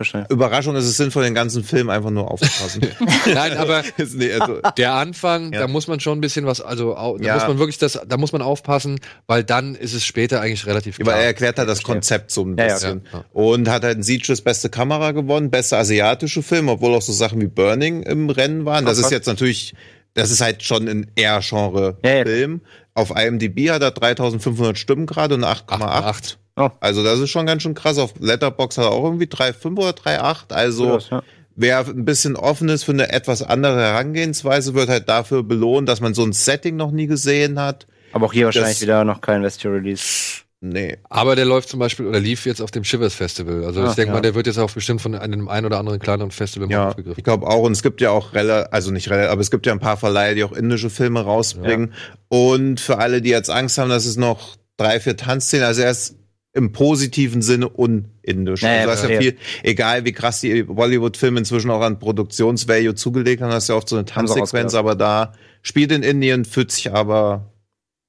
Verstehe. 0.01 0.25
Überraschung, 0.31 0.75
es 0.77 0.87
ist 0.87 0.97
sinnvoll, 0.97 1.25
den 1.25 1.35
ganzen 1.35 1.63
Film 1.63 1.91
einfach 1.91 2.09
nur 2.09 2.31
aufzupassen. 2.31 2.81
Nein, 3.35 3.55
aber 3.59 3.83
nee, 4.15 4.33
also, 4.33 4.61
der 4.79 4.95
Anfang, 4.95 5.53
Ja. 5.53 5.61
da 5.61 5.69
muss 5.69 5.89
man 5.89 6.01
schon 6.01 6.17
ein 6.17 6.21
bisschen 6.23 6.47
was, 6.47 6.63
also 6.63 6.95
da 6.95 7.23
Ja. 7.23 7.35
muss 7.35 7.47
man 7.49 7.59
wirklich 7.59 7.77
das, 7.77 8.01
da 8.09 8.17
muss 8.17 8.33
man 8.33 8.41
aufpassen, 8.41 8.99
weil 9.27 9.45
dann 9.45 9.75
ist 9.75 9.93
es 9.93 10.07
später 10.07 10.41
eigentlich 10.41 10.65
relativ 10.67 10.97
aber 11.01 11.11
klar. 11.11 11.19
er 11.21 11.27
erklärt 11.27 11.59
halt 11.59 11.69
das 11.69 11.83
Konzept 11.83 12.31
so 12.31 12.45
ein 12.47 12.57
bisschen. 12.57 13.03
Ja, 13.13 13.19
ja. 13.19 13.25
Und 13.35 13.69
hat 13.69 13.83
halt 13.85 13.99
ein 13.99 14.03
Sieges 14.03 14.41
beste 14.41 14.71
Kamera 14.71 15.13
gewonnen, 15.13 15.51
beste 15.51 15.77
asiatische 15.77 16.43
Film, 16.43 16.71
obwohl 16.71 16.95
auch 16.95 17.03
so 17.03 17.13
Sachen 17.13 17.39
wie 17.43 17.47
Burning 17.49 18.03
im 18.03 18.31
Rennen 18.31 18.65
waren. 18.65 18.87
Das 18.87 18.97
ist 18.97 19.11
jetzt 19.11 19.27
natürlich, 19.27 19.75
das 20.15 20.31
ist 20.31 20.41
halt 20.41 20.63
schon 20.63 20.89
ein 20.89 21.11
eher 21.15 21.41
Genre 21.43 21.99
Ja, 22.03 22.11
ja. 22.17 22.25
Film. 22.25 22.63
Auf 22.95 23.11
IMDb 23.17 23.71
hat 23.71 23.83
er 23.83 23.93
3500 23.93 24.77
Stimmen 24.77 25.05
gerade 25.07 25.35
und 25.35 25.45
eine 25.45 25.55
8,8. 25.55 26.37
8,8. 26.61 26.71
Oh. 26.73 26.77
Also 26.81 27.05
das 27.05 27.19
ist 27.19 27.31
schon 27.31 27.47
ganz 27.47 27.63
schön 27.63 27.75
krass. 27.75 27.99
Auf 27.99 28.15
Letterbox 28.19 28.79
hat 28.79 28.85
er 28.87 28.91
auch 28.93 29.05
irgendwie 29.05 29.27
3,5 29.27 29.79
oder 29.79 29.91
3,8. 29.91 30.53
Also 30.53 30.99
ja. 31.11 31.23
wer 31.57 31.81
ein 31.87 32.05
bisschen 32.05 32.37
offen 32.37 32.69
ist 32.69 32.85
für 32.85 32.93
eine 32.93 33.13
etwas 33.13 33.43
andere 33.43 33.81
Herangehensweise, 33.81 34.75
wird 34.75 34.89
halt 34.89 35.09
dafür 35.09 35.43
belohnt, 35.43 35.89
dass 35.89 36.01
man 36.01 36.15
so 36.15 36.23
ein 36.25 36.33
Setting 36.33 36.77
noch 36.77 36.91
nie 36.91 37.07
gesehen 37.07 37.59
hat. 37.61 37.87
Aber 38.13 38.27
auch 38.27 38.33
hier 38.33 38.47
wahrscheinlich 38.47 38.73
Das- 38.75 38.83
wieder 38.83 39.05
noch 39.05 39.21
kein 39.21 39.43
Western-Release. 39.43 40.43
Nee. 40.63 40.99
Aber 41.09 41.37
der 41.37 41.47
läuft 41.47 41.71
zum 41.71 41.81
Beispiel 41.81 42.07
oder 42.07 42.21
lief 42.21 42.45
jetzt 42.45 42.61
auf 42.61 42.71
dem 42.71 42.85
Shivers 42.85 43.15
Festival. 43.15 43.65
Also 43.65 43.83
ich 43.83 43.89
Ah, 43.89 43.95
denke 43.95 44.09
ja. 44.09 44.13
mal, 44.17 44.21
der 44.21 44.35
wird 44.35 44.47
jetzt 44.47 44.59
auch 44.59 44.71
bestimmt 44.71 45.01
von 45.01 45.15
einem 45.15 45.49
ein 45.49 45.65
oder 45.65 45.79
anderen 45.79 45.99
kleineren 46.01 46.31
Festival 46.31 46.71
Ja, 46.71 46.89
aufgegriffen. 46.89 47.15
ich 47.19 47.25
glaube 47.25 47.47
auch. 47.47 47.63
Und 47.63 47.73
es 47.73 47.83
gibt 47.83 48.03
ja 48.03 48.11
auch 48.11 48.35
relativ, 48.35 48.69
also 48.71 48.91
nicht 48.91 49.09
relativ, 49.09 49.31
aber 49.31 49.41
es 49.41 49.51
gibt 49.51 49.65
ja 49.65 49.73
ein 49.73 49.79
paar 49.81 49.97
Verleiher, 49.97 50.35
die 50.35 50.45
auch 50.45 50.53
indische 50.53 50.91
Filme 50.91 51.23
rausbringen. 51.23 51.95
Und 52.29 52.79
für 52.79 52.99
alle, 52.99 53.23
die 53.23 53.31
jetzt 53.31 53.49
Angst 53.49 53.79
haben, 53.79 53.89
dass 53.89 54.05
es 54.05 54.19
noch 54.19 54.57
drei, 54.77 55.01
vier 55.01 55.17
Tanzszenen, 55.17 55.65
also 55.65 55.81
er 55.81 55.93
ist 55.93 56.17
im 56.53 56.73
positiven 56.73 57.43
Sinne 57.43 57.69
unindisch. 57.69 58.63
Ja, 58.63 58.73
ja, 58.73 58.75
also 58.81 58.87
du 58.87 58.91
hast 58.93 59.03
ja 59.03 59.09
verstehe. 59.09 59.33
viel, 59.33 59.39
egal 59.63 60.05
wie 60.05 60.13
krass 60.13 60.41
die 60.41 60.65
Bollywood-Filme 60.65 61.39
inzwischen 61.39 61.71
auch 61.71 61.81
an 61.81 61.99
Produktionsvalue 61.99 62.95
zugelegt 62.95 63.41
haben, 63.43 63.53
hast 63.53 63.69
du 63.69 63.75
ja 63.75 63.77
oft 63.77 63.89
so 63.89 63.97
eine 63.97 64.05
Tanzsequenz, 64.05 64.75
aber 64.75 64.97
da 64.97 65.33
spielt 65.63 65.93
in 65.93 66.03
Indien, 66.03 66.45
fühlt 66.45 66.73
sich 66.73 66.93
aber 66.93 67.53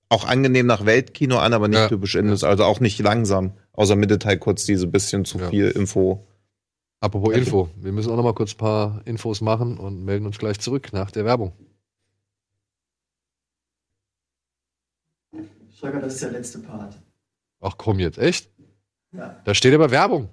auch 0.09 0.25
angenehm 0.25 0.65
nach 0.65 0.85
Weltkino 0.85 1.37
an, 1.37 1.53
aber 1.53 1.67
nicht 1.67 1.77
Ja. 1.79 1.87
typisch 1.87 2.15
indisch, 2.15 2.43
also 2.43 2.63
auch 2.63 2.79
nicht 2.79 2.99
langsam. 2.99 3.53
Außer 3.73 3.95
Mittelteil 3.95 4.37
kurz 4.37 4.65
diese 4.65 4.87
bisschen 4.87 5.23
zu 5.23 5.37
Ja. 5.37 5.49
viel 5.49 5.69
Info. 5.69 6.27
Apropos 6.99 7.33
Info, 7.33 7.69
wir 7.77 7.91
müssen 7.91 8.11
auch 8.11 8.17
noch 8.17 8.23
mal 8.23 8.33
kurz 8.33 8.53
ein 8.53 8.57
paar 8.57 9.01
Infos 9.05 9.41
machen 9.41 9.77
und 9.77 10.03
melden 10.03 10.25
uns 10.25 10.37
gleich 10.37 10.59
zurück 10.59 10.89
nach 10.93 11.11
der 11.11 11.25
Werbung. 11.25 11.53
Schlager, 15.77 15.99
das 16.01 16.15
ist 16.15 16.23
der 16.23 16.31
letzte 16.31 16.59
Part. 16.59 16.99
Ach 17.61 17.75
komm 17.77 17.99
jetzt, 17.99 18.17
echt? 18.17 18.49
Ja. 19.11 19.39
Da 19.45 19.53
steht 19.53 19.73
aber 19.73 19.91
Werbung. 19.91 20.29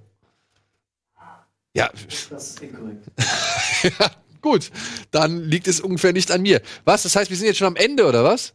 Ja, 1.75 1.91
Das 2.31 2.51
ist 2.51 2.63
inkorrekt. 2.63 3.05
gut. 4.41 4.71
Dann 5.11 5.45
liegt 5.45 5.69
es 5.69 5.81
ungefähr 5.81 6.13
nicht 6.13 6.31
an 6.31 6.43
mir. 6.43 6.61
Was? 6.85 7.03
Das 7.03 7.15
heißt, 7.15 7.31
wir 7.31 7.37
sind 7.37 7.47
jetzt 7.47 7.59
schon 7.59 7.67
am 7.69 7.77
Ende, 7.77 8.07
oder 8.07 8.25
was? 8.25 8.55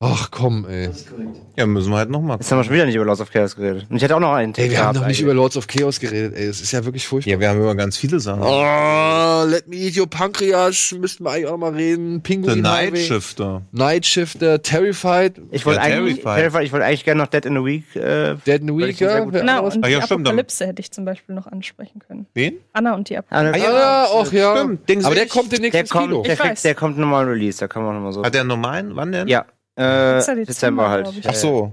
Ach 0.00 0.30
komm, 0.30 0.64
ey. 0.68 0.86
Das 0.86 0.98
ist 0.98 1.10
korrekt. 1.10 1.30
Ja, 1.56 1.66
müssen 1.66 1.90
wir 1.90 1.96
halt 1.96 2.08
noch 2.08 2.20
mal 2.20 2.34
Jetzt 2.36 2.52
haben 2.52 2.58
wir 2.60 2.62
schon 2.64 2.72
wieder 2.74 2.86
nicht 2.86 2.94
über 2.94 3.04
Lost 3.04 3.20
of 3.20 3.32
Chaos 3.32 3.56
geredet. 3.56 3.86
Und 3.90 3.96
ich 3.96 4.02
hätte 4.04 4.14
auch 4.14 4.20
noch 4.20 4.32
einen 4.32 4.54
Ey, 4.54 4.70
wir 4.70 4.78
haben 4.78 4.94
noch 4.94 5.00
nicht 5.00 5.18
eigentlich. 5.18 5.20
über 5.22 5.34
Lords 5.34 5.56
of 5.56 5.66
Chaos 5.66 5.98
geredet, 5.98 6.34
ey. 6.36 6.46
Das 6.46 6.60
ist 6.60 6.70
ja 6.70 6.84
wirklich 6.84 7.04
furchtbar. 7.08 7.32
Ja, 7.32 7.40
wir 7.40 7.48
haben 7.48 7.58
über 7.58 7.74
ganz 7.74 7.96
viele 7.96 8.20
Sachen. 8.20 8.42
Oh, 8.44 9.42
Let 9.50 9.66
Me 9.66 9.74
Eat 9.74 9.98
Your 9.98 10.06
Pancreas, 10.08 10.94
müssten 11.00 11.24
wir 11.24 11.32
eigentlich 11.32 11.46
auch 11.46 11.50
noch 11.50 11.58
mal 11.58 11.72
reden. 11.74 12.14
The 12.14 12.20
Pinguin 12.20 12.60
Night 12.60 12.90
Highway, 12.92 13.00
Shifter. 13.04 13.62
Night 13.72 14.06
Shifter, 14.06 14.62
Terrified, 14.62 15.40
Ich 15.50 15.66
wollte 15.66 15.80
Ja, 15.80 15.86
eigentlich, 15.86 16.20
Terrified. 16.20 16.36
Terrified, 16.42 16.62
ich 16.66 16.72
wollte 16.72 16.84
eigentlich 16.86 17.04
gerne 17.04 17.20
noch 17.20 17.28
Dead 17.28 17.44
in 17.46 17.56
a 17.56 17.64
Week. 17.64 17.96
Äh, 17.96 18.36
Dead 18.46 18.60
in 18.60 18.68
the 18.68 18.72
Weil 18.74 18.88
Week, 18.90 19.00
ja. 19.00 19.08
Anna 19.16 19.58
anderes? 19.58 19.74
und 19.74 19.84
Ah, 19.84 19.88
die 19.88 19.92
ja, 19.94 20.02
stimmt, 20.02 20.10
dann- 20.28 20.34
Apokalypse 20.34 20.66
hätte 20.68 20.80
ich 20.80 20.92
zum 20.92 21.06
Beispiel 21.06 21.34
noch 21.34 21.48
ansprechen 21.48 21.98
können. 22.06 22.26
Wen? 22.34 22.58
Anna 22.72 22.94
und 22.94 23.08
die 23.10 23.18
Apokalypse. 23.18 23.60
Ah, 23.66 23.68
Ah, 23.68 23.72
ja, 23.80 24.04
auch, 24.12 24.32
ja. 24.32 24.56
Stimmt, 24.84 25.04
Aber 25.06 25.14
der 25.16 25.26
kommt 25.26 25.50
demnächst 25.50 25.74
der 25.74 25.80
ins 25.80 25.90
Kino. 25.90 26.14
kommt, 26.22 26.26
der, 26.28 26.36
kriegt, 26.36 26.62
der 26.64 26.74
kommt 26.76 26.98
normal 26.98 27.24
Release, 27.24 27.58
da 27.58 27.66
kann 27.66 27.82
man 27.82 27.96
nochmal 27.96 28.12
so. 28.12 28.22
Hat 28.24 28.32
der 28.32 28.42
einen 28.42 28.48
normalen? 28.48 28.94
Wann 28.94 29.10
denn? 29.10 29.26
ja. 29.26 29.44
Äh, 29.78 30.16
Dezember, 30.16 30.44
Dezember 30.46 30.88
halt. 30.90 31.08
Ach 31.26 31.34
so. 31.34 31.72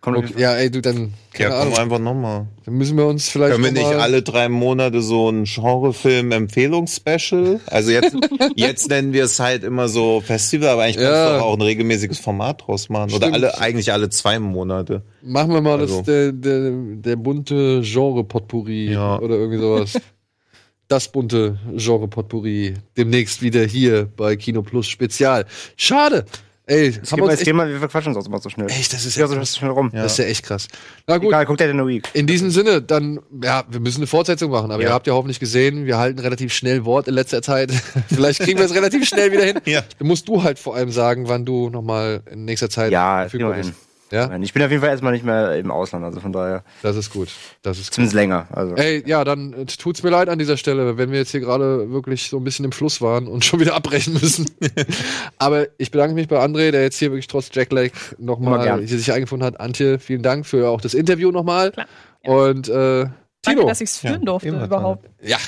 Kommt 0.00 0.18
Okay, 0.18 0.34
ja, 0.36 0.54
ey, 0.54 0.70
du, 0.70 0.82
dann, 0.82 1.14
Ja, 1.38 1.48
komm 1.48 1.58
Ahnung. 1.60 1.78
einfach 1.78 1.98
nochmal. 1.98 2.46
Dann 2.66 2.74
müssen 2.74 2.98
wir 2.98 3.06
uns 3.06 3.30
vielleicht 3.30 3.52
Können 3.52 3.64
wir 3.64 3.72
nicht 3.72 3.86
alle 3.86 4.20
drei 4.22 4.50
Monate 4.50 5.00
so 5.00 5.30
ein 5.30 5.44
Genrefilm-Empfehlungsspecial? 5.44 7.60
Also 7.66 7.90
jetzt, 7.90 8.14
jetzt 8.56 8.88
nennen 8.90 9.12
wir 9.14 9.24
es 9.24 9.40
halt 9.40 9.64
immer 9.64 9.88
so 9.88 10.20
Festival, 10.20 10.68
aber 10.68 10.82
eigentlich 10.82 10.96
kannst 10.96 11.10
Ja. 11.10 11.32
du 11.32 11.38
doch 11.38 11.46
auch 11.46 11.54
ein 11.54 11.62
regelmäßiges 11.62 12.18
Format 12.18 12.62
draus 12.66 12.88
machen. 12.88 13.12
Oder 13.14 13.32
alle, 13.32 13.58
eigentlich 13.58 13.92
alle 13.92 14.08
zwei 14.10 14.38
Monate. 14.38 15.02
Machen 15.22 15.52
wir 15.54 15.60
mal 15.62 15.80
Also. 15.80 15.98
das, 15.98 16.06
der, 16.06 16.32
der, 16.32 16.70
der 16.72 17.16
bunte 17.16 17.80
Genre-Potpourri 17.82 18.92
Ja. 18.92 19.18
oder 19.20 19.36
irgendwie 19.36 19.60
sowas. 19.60 19.98
das 20.88 21.08
bunte 21.10 21.58
Genre-Potpourri. 21.76 22.74
Demnächst 22.96 23.42
wieder 23.42 23.64
hier 23.64 24.06
bei 24.16 24.36
Kino 24.36 24.62
Plus 24.62 24.86
Spezial. 24.86 25.46
Schade. 25.76 26.24
Ey, 26.66 26.98
Es 27.02 27.12
haben 27.12 27.20
wir 27.20 27.28
echt, 27.30 27.44
geht 27.44 27.54
mal, 27.54 27.68
wir 27.68 27.78
verquatschen 27.78 28.14
uns 28.14 28.24
auch 28.24 28.26
immer 28.28 28.38
so 28.40 28.48
schnell. 28.48 28.68
echt, 28.70 28.90
das 28.94 29.04
ist 29.04 29.16
Ja, 29.16 29.26
ja, 29.26 29.44
so 29.44 29.44
schnell 29.58 29.70
rum. 29.70 29.90
das 29.92 30.12
ist 30.12 30.18
ja 30.18 30.24
echt 30.24 30.44
krass. 30.46 30.66
Na 31.06 31.18
gut, 31.18 31.28
Egal, 31.28 31.44
guckt 31.44 31.60
Dead 31.60 31.68
in 31.68 31.78
a 31.78 31.86
Week. 31.86 32.08
in 32.14 32.26
diesem 32.26 32.50
Sinne, 32.50 32.80
dann, 32.80 33.20
ja, 33.42 33.64
wir 33.68 33.80
müssen 33.80 33.98
eine 33.98 34.06
Fortsetzung 34.06 34.50
machen, 34.50 34.70
aber 34.70 34.82
Ja. 34.82 34.88
ihr 34.88 34.94
habt 34.94 35.06
ja 35.06 35.12
hoffentlich 35.12 35.40
gesehen, 35.40 35.84
wir 35.84 35.98
halten 35.98 36.20
relativ 36.20 36.54
schnell 36.54 36.86
Wort 36.86 37.06
in 37.06 37.12
letzter 37.14 37.42
Zeit. 37.42 37.70
Vielleicht 38.08 38.40
kriegen 38.40 38.58
wir 38.58 38.64
es 38.64 38.74
relativ 38.74 39.06
schnell 39.06 39.30
wieder 39.30 39.44
hin. 39.44 39.60
Ja. 39.66 39.82
Dann 39.98 40.08
musst 40.08 40.26
du 40.26 40.42
halt 40.42 40.58
vor 40.58 40.74
allem 40.74 40.90
sagen, 40.90 41.28
wann 41.28 41.44
du 41.44 41.68
nochmal 41.68 42.22
in 42.30 42.46
nächster 42.46 42.70
Zeit 42.70 42.92
Ja, 42.92 43.20
verfügbar 43.22 43.52
bist. 43.54 43.72
Ja, 44.14 44.36
Ich 44.36 44.52
bin 44.52 44.62
auf 44.62 44.70
jeden 44.70 44.80
Fall 44.80 44.90
erstmal 44.90 45.12
nicht 45.12 45.24
mehr 45.24 45.56
im 45.56 45.70
Ausland, 45.70 46.04
also 46.04 46.20
von 46.20 46.32
daher 46.32 46.62
das 46.82 46.96
ist 46.96 47.10
gut. 47.10 47.28
Das 47.62 47.78
ist 47.78 47.88
gut. 47.88 47.94
zumindest 47.94 48.14
länger. 48.14 48.46
Also. 48.52 48.74
Ey, 48.76 49.02
ja, 49.06 49.24
dann 49.24 49.52
äh, 49.52 49.64
tut's 49.66 50.02
mir 50.02 50.10
leid 50.10 50.28
an 50.28 50.38
dieser 50.38 50.56
Stelle, 50.56 50.96
wenn 50.96 51.10
wir 51.10 51.18
jetzt 51.18 51.30
hier 51.32 51.40
gerade 51.40 51.90
wirklich 51.90 52.28
so 52.28 52.36
ein 52.38 52.44
bisschen 52.44 52.64
im 52.64 52.72
Fluss 52.72 53.00
waren 53.00 53.26
und 53.26 53.44
schon 53.44 53.60
wieder 53.60 53.74
abbrechen 53.74 54.14
müssen. 54.14 54.48
Aber 55.38 55.66
ich 55.78 55.90
bedanke 55.90 56.14
mich 56.14 56.28
bei 56.28 56.42
André, 56.42 56.70
der 56.70 56.82
jetzt 56.82 56.98
hier 56.98 57.10
wirklich 57.10 57.26
trotz 57.26 57.50
Jacklag 57.52 57.92
nochmal 58.18 58.86
sich 58.86 59.12
eingefunden 59.12 59.46
hat. 59.46 59.60
Antje, 59.60 59.98
vielen 59.98 60.22
Dank 60.22 60.46
für 60.46 60.68
auch 60.68 60.80
das 60.80 60.94
Interview 60.94 61.30
nochmal. 61.30 61.72
Klar. 61.72 61.86
Und 62.26 62.68
äh, 62.68 63.06
Danke, 63.42 63.60
Tino. 63.60 63.68
dass 63.68 63.80
ich 63.80 63.90
es 63.90 63.98
führen 63.98 64.20
Ja, 64.20 64.26
durfte 64.26 64.48
überhaupt. 64.48 65.10
Ja, 65.22 65.38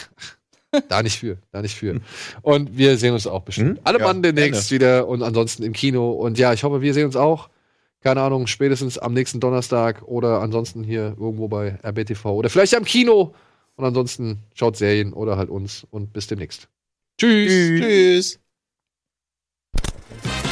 da 0.89 1.03
nicht 1.03 1.19
für, 1.19 1.39
da 1.53 1.63
nicht 1.63 1.75
für. 1.75 2.01
Und 2.43 2.77
wir 2.77 2.99
sehen 2.99 3.15
uns 3.15 3.27
auch 3.27 3.43
bestimmt. 3.43 3.79
Hm? 3.79 3.81
Alle 3.85 3.99
Ja, 3.99 4.05
Mann 4.07 4.23
demnächst 4.23 4.71
wieder 4.71 5.09
und 5.09 5.23
ansonsten 5.23 5.63
im 5.63 5.73
Kino. 5.73 6.11
Und 6.11 6.39
ja, 6.39 6.53
ich 6.53 6.65
hoffe, 6.65 6.83
wir 6.83 6.93
sehen 6.95 7.07
uns 7.07 7.17
auch 7.17 7.49
keine 8.07 8.23
Ahnung, 8.23 8.47
spätestens 8.47 8.99
am 8.99 9.15
nächsten 9.15 9.41
Donnerstag 9.41 10.03
oder 10.03 10.41
ansonsten 10.41 10.85
hier 10.85 11.17
irgendwo 11.19 11.49
bei 11.49 11.77
RBTV 11.83 12.27
oder 12.27 12.49
vielleicht 12.49 12.77
am 12.77 12.85
Kino. 12.85 13.35
Und 13.75 13.85
ansonsten 13.85 14.45
schaut 14.55 14.77
Serien 14.77 15.13
oder 15.13 15.37
halt 15.37 15.51
uns 15.51 15.85
und 15.91 16.13
bis 16.13 16.29
demnächst. 16.29 16.69
Tschüss. 17.19 17.51
Tschüss. 17.51 18.39
Tschüss. 20.23 20.46